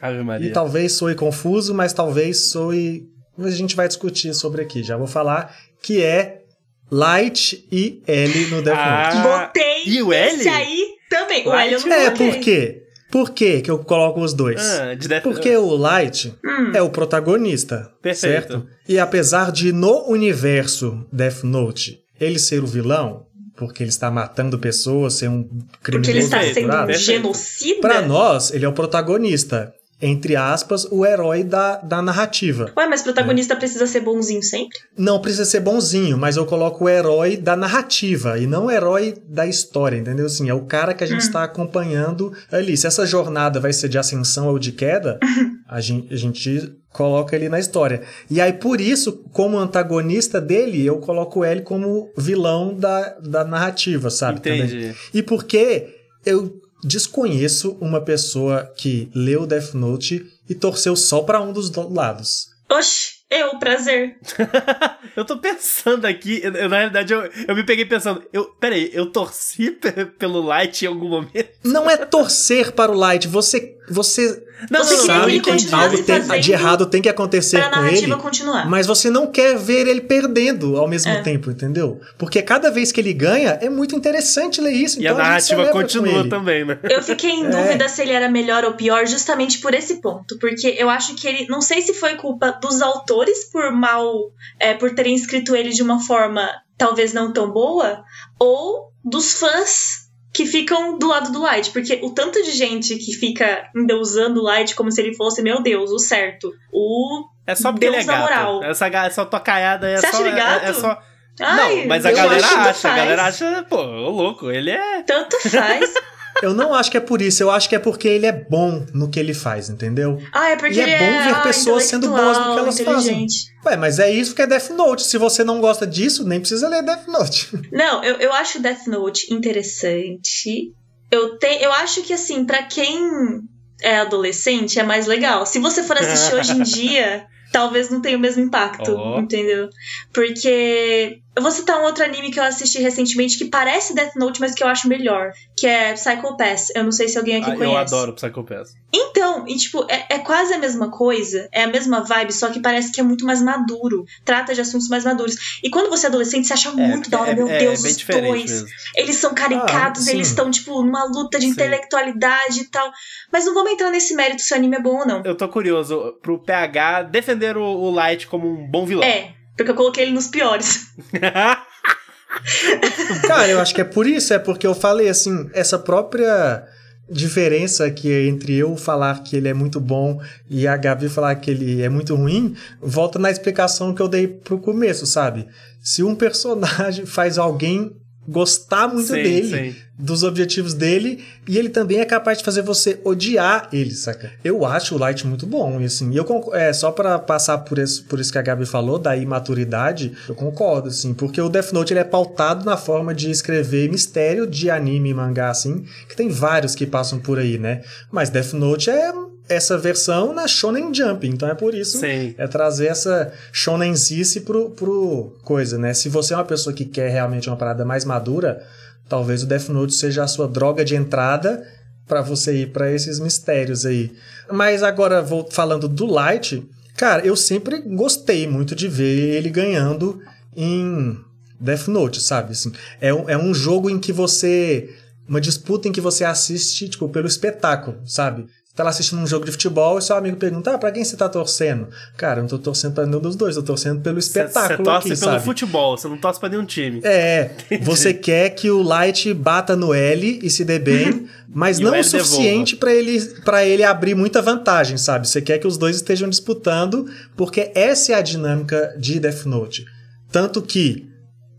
E 0.40 0.52
talvez 0.52 0.92
soe 0.92 1.16
confuso, 1.16 1.74
mas 1.74 1.92
talvez 1.92 2.52
soe. 2.52 3.08
A 3.36 3.50
gente 3.50 3.74
vai 3.74 3.88
discutir 3.88 4.32
sobre 4.34 4.62
aqui. 4.62 4.84
Já 4.84 4.96
vou 4.96 5.08
falar 5.08 5.52
que 5.82 6.00
é 6.00 6.42
Light 6.88 7.66
e 7.72 8.00
L 8.06 8.46
no 8.50 8.62
Death 8.62 8.76
Note. 8.76 9.16
Ah, 9.16 9.46
Botei 9.48 9.82
e 9.84 10.00
o 10.00 10.12
L? 10.12 10.32
esse 10.32 10.48
aí 10.48 10.94
também. 11.10 11.44
O 11.44 11.52
L 11.52 11.72
eu 11.72 11.80
não 11.80 11.92
É, 11.92 12.10
por 12.12 12.36
quê? 12.38 12.83
Por 13.14 13.30
que 13.30 13.60
que 13.60 13.70
eu 13.70 13.78
coloco 13.78 14.20
os 14.20 14.34
dois? 14.34 14.60
Ah, 14.60 15.20
Porque 15.22 15.56
o 15.56 15.76
Light 15.76 16.34
hum. 16.44 16.72
é 16.74 16.82
o 16.82 16.90
protagonista, 16.90 17.88
Perfeito. 18.02 18.52
certo? 18.52 18.66
E 18.88 18.98
apesar 18.98 19.52
de 19.52 19.72
no 19.72 20.10
universo 20.10 21.06
Death 21.12 21.44
Note 21.44 22.00
ele 22.20 22.40
ser 22.40 22.64
o 22.64 22.66
vilão, 22.66 23.26
porque 23.54 23.84
ele 23.84 23.90
está 23.90 24.10
matando 24.10 24.58
pessoas, 24.58 25.14
ser 25.14 25.28
um 25.28 25.48
criminoso. 25.80 25.90
Porque 25.90 26.10
ele 26.10 26.18
está 26.18 26.42
sendo 26.42 26.74
um 26.74 26.92
genocida? 26.92 27.80
Para 27.80 28.02
nós, 28.02 28.50
ele 28.50 28.64
é 28.64 28.68
o 28.68 28.72
protagonista 28.72 29.72
entre 30.00 30.36
aspas, 30.36 30.86
o 30.90 31.04
herói 31.06 31.44
da, 31.44 31.76
da 31.76 32.02
narrativa. 32.02 32.72
Ué, 32.76 32.86
mas 32.86 33.00
o 33.00 33.04
protagonista 33.04 33.54
é. 33.54 33.56
precisa 33.56 33.86
ser 33.86 34.00
bonzinho 34.00 34.42
sempre? 34.42 34.78
Não 34.96 35.20
precisa 35.20 35.44
ser 35.44 35.60
bonzinho, 35.60 36.18
mas 36.18 36.36
eu 36.36 36.44
coloco 36.44 36.84
o 36.84 36.88
herói 36.88 37.36
da 37.36 37.56
narrativa 37.56 38.38
e 38.38 38.46
não 38.46 38.66
o 38.66 38.70
herói 38.70 39.14
da 39.26 39.46
história, 39.46 39.96
entendeu? 39.96 40.26
Assim, 40.26 40.48
é 40.48 40.54
o 40.54 40.66
cara 40.66 40.94
que 40.94 41.04
a 41.04 41.06
gente 41.06 41.22
hum. 41.22 41.26
está 41.26 41.44
acompanhando 41.44 42.32
ali. 42.50 42.76
Se 42.76 42.86
essa 42.86 43.06
jornada 43.06 43.60
vai 43.60 43.72
ser 43.72 43.88
de 43.88 43.98
ascensão 43.98 44.48
ou 44.48 44.58
de 44.58 44.72
queda, 44.72 45.18
a, 45.68 45.80
gente, 45.80 46.12
a 46.12 46.16
gente 46.16 46.76
coloca 46.92 47.34
ele 47.34 47.48
na 47.48 47.58
história. 47.58 48.02
E 48.30 48.40
aí, 48.40 48.52
por 48.52 48.80
isso, 48.80 49.24
como 49.32 49.58
antagonista 49.58 50.40
dele, 50.40 50.84
eu 50.84 50.98
coloco 50.98 51.44
ele 51.44 51.62
como 51.62 52.10
vilão 52.16 52.74
da, 52.74 53.16
da 53.20 53.44
narrativa, 53.44 54.10
sabe? 54.10 54.38
Entendi. 54.38 54.72
Também. 54.72 54.94
E 55.12 55.22
porque 55.22 55.94
eu 56.26 56.63
desconheço 56.84 57.76
uma 57.80 58.00
pessoa 58.00 58.72
que 58.76 59.10
leu 59.14 59.46
Death 59.46 59.74
Note 59.74 60.26
e 60.48 60.54
torceu 60.54 60.94
só 60.94 61.22
para 61.22 61.40
um 61.40 61.52
dos 61.52 61.72
lados. 61.72 62.52
Oxi, 62.70 63.14
eu, 63.30 63.58
prazer. 63.58 64.16
eu 65.16 65.24
tô 65.24 65.38
pensando 65.38 66.06
aqui, 66.06 66.40
eu, 66.42 66.68
na 66.68 66.76
realidade 66.76 67.12
eu, 67.12 67.22
eu 67.48 67.54
me 67.54 67.64
peguei 67.64 67.84
pensando, 67.84 68.22
eu, 68.32 68.44
peraí, 68.60 68.90
eu 68.92 69.06
torci 69.06 69.70
pelo 70.18 70.40
Light 70.40 70.82
em 70.82 70.88
algum 70.88 71.08
momento? 71.08 71.50
Não 71.62 71.90
é 71.90 71.96
torcer 71.96 72.72
para 72.72 72.92
o 72.92 72.96
Light, 72.96 73.28
você 73.28 73.76
você 73.88 74.42
não, 74.70 74.82
você 74.82 74.96
sabe 74.96 75.40
que 75.40 75.50
algo 75.50 76.02
tem, 76.02 76.40
de 76.40 76.52
errado 76.52 76.86
tem 76.86 77.02
que 77.02 77.08
acontecer 77.08 77.70
com 77.70 77.84
ele, 77.84 78.14
continuar. 78.16 78.68
mas 78.68 78.86
você 78.86 79.10
não 79.10 79.26
quer 79.26 79.56
ver 79.58 79.86
ele 79.86 80.00
perdendo 80.00 80.76
ao 80.76 80.88
mesmo 80.88 81.10
é. 81.10 81.20
tempo, 81.20 81.50
entendeu? 81.50 82.00
Porque 82.16 82.40
cada 82.40 82.70
vez 82.70 82.90
que 82.90 83.00
ele 83.00 83.12
ganha 83.12 83.58
é 83.60 83.68
muito 83.68 83.94
interessante 83.94 84.60
ler 84.60 84.72
isso. 84.72 85.00
E 85.00 85.04
então 85.04 85.16
a 85.16 85.22
narrativa 85.22 85.64
a 85.64 85.68
continua 85.68 86.28
também, 86.28 86.64
né? 86.64 86.78
Eu 86.84 87.02
fiquei 87.02 87.30
em 87.30 87.44
é. 87.46 87.50
dúvida 87.50 87.88
se 87.88 88.02
ele 88.02 88.12
era 88.12 88.30
melhor 88.30 88.64
ou 88.64 88.72
pior 88.72 89.06
justamente 89.06 89.58
por 89.58 89.74
esse 89.74 90.00
ponto, 90.00 90.38
porque 90.38 90.74
eu 90.78 90.88
acho 90.88 91.14
que 91.14 91.26
ele, 91.26 91.46
não 91.48 91.60
sei 91.60 91.82
se 91.82 91.92
foi 91.92 92.14
culpa 92.16 92.52
dos 92.52 92.80
autores 92.80 93.50
por 93.50 93.70
mal, 93.72 94.30
é, 94.58 94.74
por 94.74 94.94
terem 94.94 95.14
escrito 95.14 95.54
ele 95.54 95.70
de 95.70 95.82
uma 95.82 96.00
forma 96.00 96.48
talvez 96.78 97.12
não 97.12 97.32
tão 97.32 97.52
boa, 97.52 98.02
ou 98.38 98.92
dos 99.04 99.34
fãs 99.34 100.03
que 100.34 100.44
ficam 100.44 100.98
do 100.98 101.06
lado 101.06 101.30
do 101.30 101.40
Light, 101.40 101.70
porque 101.70 102.00
o 102.02 102.10
tanto 102.10 102.42
de 102.42 102.50
gente 102.50 102.96
que 102.96 103.12
fica 103.12 103.70
endeusando 103.74 104.40
o 104.40 104.42
Light 104.42 104.74
como 104.74 104.90
se 104.90 105.00
ele 105.00 105.14
fosse, 105.14 105.40
meu 105.40 105.62
Deus, 105.62 105.92
o 105.92 105.98
certo, 105.98 106.52
o 106.72 107.24
é 107.46 107.54
só 107.54 107.70
porque 107.70 107.88
Deus 107.88 108.02
ele 108.02 108.02
é 108.02 108.06
gato. 108.06 108.20
moral. 108.20 108.64
Essa, 108.64 108.86
essa 108.88 109.24
tocaiada 109.24 109.88
é 109.88 109.96
Você 109.96 110.06
só. 110.08 110.16
Acha 110.16 110.26
ele 110.26 110.36
gato? 110.36 110.64
É, 110.64 110.68
é 110.68 110.72
só. 110.72 111.02
Ai, 111.40 111.76
não, 111.80 111.86
mas 111.88 112.06
a 112.06 112.12
galera 112.12 112.46
acha, 112.46 112.88
a 112.88 112.96
galera 112.96 113.22
acha, 113.24 113.66
pô, 113.68 113.82
louco, 113.82 114.50
ele 114.50 114.70
é. 114.70 115.02
Tanto 115.02 115.36
faz. 115.48 115.94
Eu 116.42 116.52
não 116.52 116.74
acho 116.74 116.90
que 116.90 116.96
é 116.96 117.00
por 117.00 117.22
isso, 117.22 117.42
eu 117.42 117.50
acho 117.50 117.68
que 117.68 117.74
é 117.74 117.78
porque 117.78 118.08
ele 118.08 118.26
é 118.26 118.32
bom 118.32 118.84
no 118.92 119.08
que 119.08 119.20
ele 119.20 119.34
faz, 119.34 119.68
entendeu? 119.68 120.18
Ah, 120.32 120.50
é 120.50 120.56
porque 120.56 120.74
e 120.74 120.80
é 120.80 120.98
bom 120.98 121.04
é, 121.04 121.24
ver 121.24 121.42
pessoas 121.42 121.84
sendo 121.84 122.08
boas 122.08 122.38
no 122.38 122.54
que 122.54 122.58
elas 122.58 122.80
fazem. 122.80 123.26
Ué, 123.64 123.76
mas 123.76 123.98
é 123.98 124.10
isso 124.10 124.34
que 124.34 124.42
é 124.42 124.46
Death 124.46 124.70
Note. 124.70 125.02
Se 125.02 125.16
você 125.16 125.44
não 125.44 125.60
gosta 125.60 125.86
disso, 125.86 126.26
nem 126.26 126.40
precisa 126.40 126.68
ler 126.68 126.82
Death 126.82 127.06
Note. 127.06 127.50
Não, 127.72 128.02
eu, 128.04 128.16
eu 128.16 128.32
acho 128.32 128.60
Death 128.60 128.86
Note 128.86 129.32
interessante. 129.32 130.72
Eu, 131.10 131.38
te, 131.38 131.62
eu 131.62 131.72
acho 131.72 132.02
que, 132.02 132.12
assim, 132.12 132.44
para 132.44 132.62
quem 132.64 133.40
é 133.80 133.98
adolescente, 134.00 134.78
é 134.78 134.82
mais 134.82 135.06
legal. 135.06 135.46
Se 135.46 135.58
você 135.58 135.82
for 135.82 135.96
assistir 135.96 136.34
hoje 136.34 136.52
em 136.52 136.62
dia, 136.64 137.26
talvez 137.52 137.88
não 137.88 138.00
tenha 138.00 138.16
o 138.16 138.20
mesmo 138.20 138.42
impacto, 138.42 138.92
oh. 138.92 139.20
entendeu? 139.20 139.68
Porque 140.12 141.20
eu 141.36 141.42
vou 141.42 141.50
citar 141.50 141.80
um 141.80 141.84
outro 141.84 142.04
anime 142.04 142.30
que 142.30 142.38
eu 142.38 142.44
assisti 142.44 142.80
recentemente 142.80 143.36
que 143.36 143.46
parece 143.46 143.94
Death 143.94 144.14
Note, 144.14 144.40
mas 144.40 144.54
que 144.54 144.62
eu 144.62 144.68
acho 144.68 144.88
melhor, 144.88 145.32
que 145.56 145.66
é 145.66 145.94
Psycho 145.94 146.36
Pass. 146.36 146.70
Eu 146.74 146.84
não 146.84 146.92
sei 146.92 147.08
se 147.08 147.18
alguém 147.18 147.36
aqui 147.36 147.50
ah, 147.50 147.56
conhece. 147.56 147.72
Eu 147.72 147.76
adoro 147.76 148.14
Psycho 148.14 148.44
Pass. 148.44 148.74
Então, 148.92 149.44
e 149.48 149.56
tipo, 149.56 149.84
é, 149.90 150.06
é, 150.10 150.18
quase 150.20 150.54
a 150.54 150.58
mesma 150.58 150.90
coisa, 150.90 151.48
é 151.50 151.64
a 151.64 151.66
mesma 151.66 152.02
vibe, 152.02 152.32
só 152.32 152.50
que 152.50 152.60
parece 152.60 152.92
que 152.92 153.00
é 153.00 153.02
muito 153.02 153.26
mais 153.26 153.42
maduro, 153.42 154.04
trata 154.24 154.54
de 154.54 154.60
assuntos 154.60 154.88
mais 154.88 155.04
maduros. 155.04 155.58
E 155.62 155.70
quando 155.70 155.90
você 155.90 156.06
é 156.06 156.08
adolescente, 156.08 156.46
você 156.46 156.52
acha 156.52 156.68
é, 156.68 156.72
muito 156.72 157.10
da 157.10 157.20
hora, 157.20 157.32
é, 157.32 157.34
meu 157.34 157.48
é 157.48 157.58
Deus, 157.58 157.82
os 157.82 157.96
dois. 158.06 158.50
Mesmo. 158.50 158.68
Eles 158.94 159.16
são 159.16 159.34
caricatos, 159.34 160.06
ah, 160.06 160.12
eles 160.12 160.28
estão, 160.28 160.48
tipo, 160.52 160.82
numa 160.84 161.04
luta 161.04 161.38
de 161.38 161.46
sim. 161.46 161.50
intelectualidade 161.50 162.60
e 162.60 162.64
tal. 162.66 162.92
Mas 163.32 163.44
não 163.44 163.54
vamos 163.54 163.72
entrar 163.72 163.90
nesse 163.90 164.14
mérito 164.14 164.42
se 164.42 164.54
o 164.54 164.56
anime 164.56 164.76
é 164.76 164.80
bom 164.80 165.00
ou 165.00 165.06
não. 165.06 165.22
Eu 165.24 165.36
tô 165.36 165.48
curioso 165.48 166.16
pro 166.22 166.38
PH 166.38 167.02
defender 167.02 167.56
o, 167.56 167.64
o 167.64 167.90
Light 167.90 168.28
como 168.28 168.48
um 168.48 168.70
bom 168.70 168.86
vilão. 168.86 169.02
É. 169.02 169.34
Porque 169.56 169.70
eu 169.70 169.74
coloquei 169.74 170.04
ele 170.04 170.12
nos 170.12 170.28
piores. 170.28 170.92
Cara, 173.26 173.48
eu 173.48 173.60
acho 173.60 173.74
que 173.74 173.80
é 173.80 173.84
por 173.84 174.06
isso, 174.06 174.34
é 174.34 174.38
porque 174.38 174.66
eu 174.66 174.74
falei 174.74 175.08
assim, 175.08 175.48
essa 175.52 175.78
própria 175.78 176.66
diferença 177.08 177.90
que 177.90 178.10
entre 178.10 178.54
eu 178.54 178.76
falar 178.76 179.22
que 179.22 179.36
ele 179.36 179.48
é 179.48 179.54
muito 179.54 179.78
bom 179.78 180.20
e 180.48 180.66
a 180.66 180.76
Gabi 180.76 181.08
falar 181.08 181.34
que 181.36 181.50
ele 181.50 181.82
é 181.82 181.88
muito 181.88 182.14
ruim, 182.14 182.56
volta 182.80 183.18
na 183.18 183.30
explicação 183.30 183.94
que 183.94 184.00
eu 184.00 184.08
dei 184.08 184.26
pro 184.26 184.58
começo, 184.58 185.06
sabe? 185.06 185.46
Se 185.80 186.02
um 186.02 186.14
personagem 186.14 187.04
faz 187.06 187.38
alguém 187.38 187.94
gostar 188.26 188.88
muito 188.88 189.08
sim, 189.08 189.22
dele, 189.22 189.72
sim. 189.72 189.76
dos 189.98 190.22
objetivos 190.22 190.74
dele, 190.74 191.22
e 191.46 191.58
ele 191.58 191.68
também 191.68 192.00
é 192.00 192.04
capaz 192.04 192.38
de 192.38 192.44
fazer 192.44 192.62
você 192.62 193.00
odiar 193.04 193.68
ele, 193.72 193.92
saca? 193.92 194.32
Eu 194.42 194.64
acho 194.64 194.94
o 194.94 194.98
Light 194.98 195.26
muito 195.26 195.46
bom, 195.46 195.80
e 195.80 195.84
assim, 195.84 196.14
eu 196.14 196.24
é 196.52 196.72
só 196.72 196.90
para 196.90 197.18
passar 197.18 197.58
por 197.58 197.78
isso, 197.78 198.04
por 198.04 198.18
isso 198.18 198.32
que 198.32 198.38
a 198.38 198.42
Gabi 198.42 198.66
falou 198.66 198.98
da 198.98 199.16
imaturidade, 199.16 200.12
eu 200.28 200.34
concordo, 200.34 200.88
assim, 200.88 201.12
porque 201.12 201.40
o 201.40 201.48
Death 201.48 201.72
Note 201.72 201.92
ele 201.92 202.00
é 202.00 202.04
pautado 202.04 202.64
na 202.64 202.76
forma 202.76 203.14
de 203.14 203.30
escrever 203.30 203.90
mistério 203.90 204.46
de 204.46 204.70
anime 204.70 205.10
e 205.10 205.14
mangá, 205.14 205.50
assim, 205.50 205.84
que 206.08 206.16
tem 206.16 206.28
vários 206.28 206.74
que 206.74 206.86
passam 206.86 207.18
por 207.18 207.38
aí, 207.38 207.58
né? 207.58 207.82
Mas 208.10 208.30
Death 208.30 208.52
Note 208.54 208.90
é 208.90 209.12
essa 209.48 209.76
versão 209.76 210.32
na 210.32 210.48
Shonen 210.48 210.92
Jump. 210.92 211.26
Então 211.26 211.48
é 211.48 211.54
por 211.54 211.74
isso 211.74 211.98
Sim. 211.98 212.34
é 212.38 212.46
trazer 212.46 212.86
essa 212.86 213.32
shonenzice 213.52 214.40
pro, 214.40 214.70
pro 214.70 215.36
coisa, 215.42 215.78
né? 215.78 215.92
Se 215.94 216.08
você 216.08 216.34
é 216.34 216.36
uma 216.36 216.44
pessoa 216.44 216.74
que 216.74 216.84
quer 216.84 217.10
realmente 217.10 217.48
uma 217.48 217.56
parada 217.56 217.84
mais 217.84 218.04
madura, 218.04 218.64
talvez 219.08 219.42
o 219.42 219.46
Death 219.46 219.68
Note 219.68 219.94
seja 219.94 220.24
a 220.24 220.28
sua 220.28 220.48
droga 220.48 220.84
de 220.84 220.94
entrada 220.94 221.66
para 222.06 222.22
você 222.22 222.62
ir 222.62 222.72
para 222.72 222.90
esses 222.90 223.18
mistérios 223.20 223.84
aí. 223.84 224.12
Mas 224.50 224.82
agora 224.82 225.22
vou 225.22 225.48
falando 225.50 225.88
do 225.88 226.06
Light, 226.06 226.62
Cara, 226.96 227.26
eu 227.26 227.34
sempre 227.34 227.80
gostei 227.80 228.46
muito 228.46 228.74
de 228.74 228.86
ver 228.86 229.34
ele 229.34 229.50
ganhando 229.50 230.20
em 230.56 231.18
Death 231.58 231.88
Note, 231.88 232.20
sabe? 232.20 232.52
Assim, 232.52 232.72
é, 233.00 233.12
um, 233.12 233.28
é 233.28 233.36
um 233.36 233.52
jogo 233.52 233.90
em 233.90 233.98
que 233.98 234.12
você. 234.12 234.88
Uma 235.26 235.40
disputa 235.40 235.88
em 235.88 235.92
que 235.92 236.02
você 236.02 236.22
assiste, 236.22 236.88
tipo, 236.88 237.08
pelo 237.08 237.26
espetáculo, 237.26 237.98
sabe? 238.06 238.46
Tá 238.74 238.82
lá 238.82 238.90
assistindo 238.90 239.20
um 239.20 239.26
jogo 239.26 239.44
de 239.44 239.52
futebol 239.52 239.98
e 239.98 240.02
seu 240.02 240.16
amigo 240.16 240.36
pergunta: 240.36 240.74
ah, 240.74 240.78
pra 240.78 240.90
quem 240.90 241.04
você 241.04 241.16
tá 241.16 241.28
torcendo? 241.28 241.88
Cara, 242.16 242.40
eu 242.40 242.42
não 242.42 242.48
tô 242.48 242.58
torcendo 242.58 242.94
pra 242.94 243.06
nenhum 243.06 243.20
dos 243.20 243.36
dois, 243.36 243.56
eu 243.56 243.62
tô 243.62 243.68
torcendo 243.68 244.00
pelo 244.00 244.18
espetáculo. 244.18 244.76
Você 244.78 244.82
torce 244.82 245.12
aqui, 245.12 245.20
pelo 245.20 245.32
sabe? 245.32 245.44
futebol, 245.44 245.96
você 245.96 246.08
não 246.08 246.18
torce 246.18 246.40
pra 246.40 246.48
nenhum 246.48 246.64
time. 246.64 247.00
É, 247.04 247.52
Entendi. 247.70 247.84
você 247.84 248.12
quer 248.12 248.50
que 248.50 248.70
o 248.70 248.82
Light 248.82 249.32
bata 249.32 249.76
no 249.76 249.94
L 249.94 250.40
e 250.42 250.50
se 250.50 250.64
dê 250.64 250.78
bem, 250.78 251.28
mas 251.48 251.78
não 251.78 251.92
o, 251.92 251.98
o 251.98 252.04
suficiente 252.04 252.76
para 252.76 252.92
ele, 252.92 253.20
pra 253.44 253.64
ele 253.64 253.84
abrir 253.84 254.14
muita 254.14 254.42
vantagem, 254.42 254.98
sabe? 254.98 255.28
Você 255.28 255.40
quer 255.40 255.58
que 255.58 255.66
os 255.66 255.78
dois 255.78 255.96
estejam 255.96 256.28
disputando, 256.28 257.06
porque 257.36 257.70
essa 257.74 258.12
é 258.12 258.14
a 258.16 258.22
dinâmica 258.22 258.94
de 258.98 259.20
Death 259.20 259.44
Note. 259.46 259.84
Tanto 260.32 260.60
que, 260.60 261.08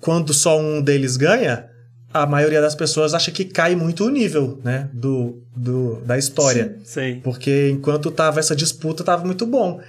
quando 0.02 0.34
só 0.34 0.60
um 0.60 0.82
deles 0.82 1.16
ganha, 1.16 1.70
a 2.16 2.26
maioria 2.26 2.62
das 2.62 2.74
pessoas 2.74 3.14
acha 3.14 3.30
que 3.30 3.44
cai 3.44 3.76
muito 3.76 4.06
o 4.06 4.10
nível, 4.10 4.58
né, 4.64 4.90
do, 4.94 5.44
do 5.54 6.00
da 6.06 6.18
história. 6.18 6.78
Sim, 6.86 7.16
sim. 7.16 7.22
Porque 7.22 7.70
enquanto 7.70 8.10
tava 8.10 8.40
essa 8.40 8.56
disputa, 8.56 9.04
tava 9.04 9.26
muito 9.26 9.46
bom. 9.46 9.82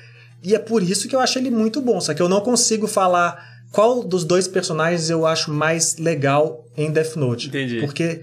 E 0.42 0.52
é 0.52 0.58
por 0.58 0.82
isso 0.82 1.06
que 1.06 1.14
eu 1.14 1.20
acho 1.20 1.38
ele 1.38 1.50
muito 1.50 1.80
bom, 1.80 2.00
só 2.00 2.12
que 2.12 2.20
eu 2.20 2.28
não 2.28 2.40
consigo 2.40 2.88
falar 2.88 3.40
qual 3.70 4.02
dos 4.02 4.24
dois 4.24 4.48
personagens 4.48 5.08
eu 5.08 5.24
acho 5.24 5.52
mais 5.52 5.98
legal 5.98 6.64
em 6.76 6.90
Death 6.90 7.14
Note. 7.14 7.46
Entendi. 7.46 7.78
Porque 7.78 8.22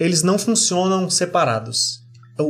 eles 0.00 0.22
não 0.22 0.38
funcionam 0.38 1.10
separados. 1.10 2.00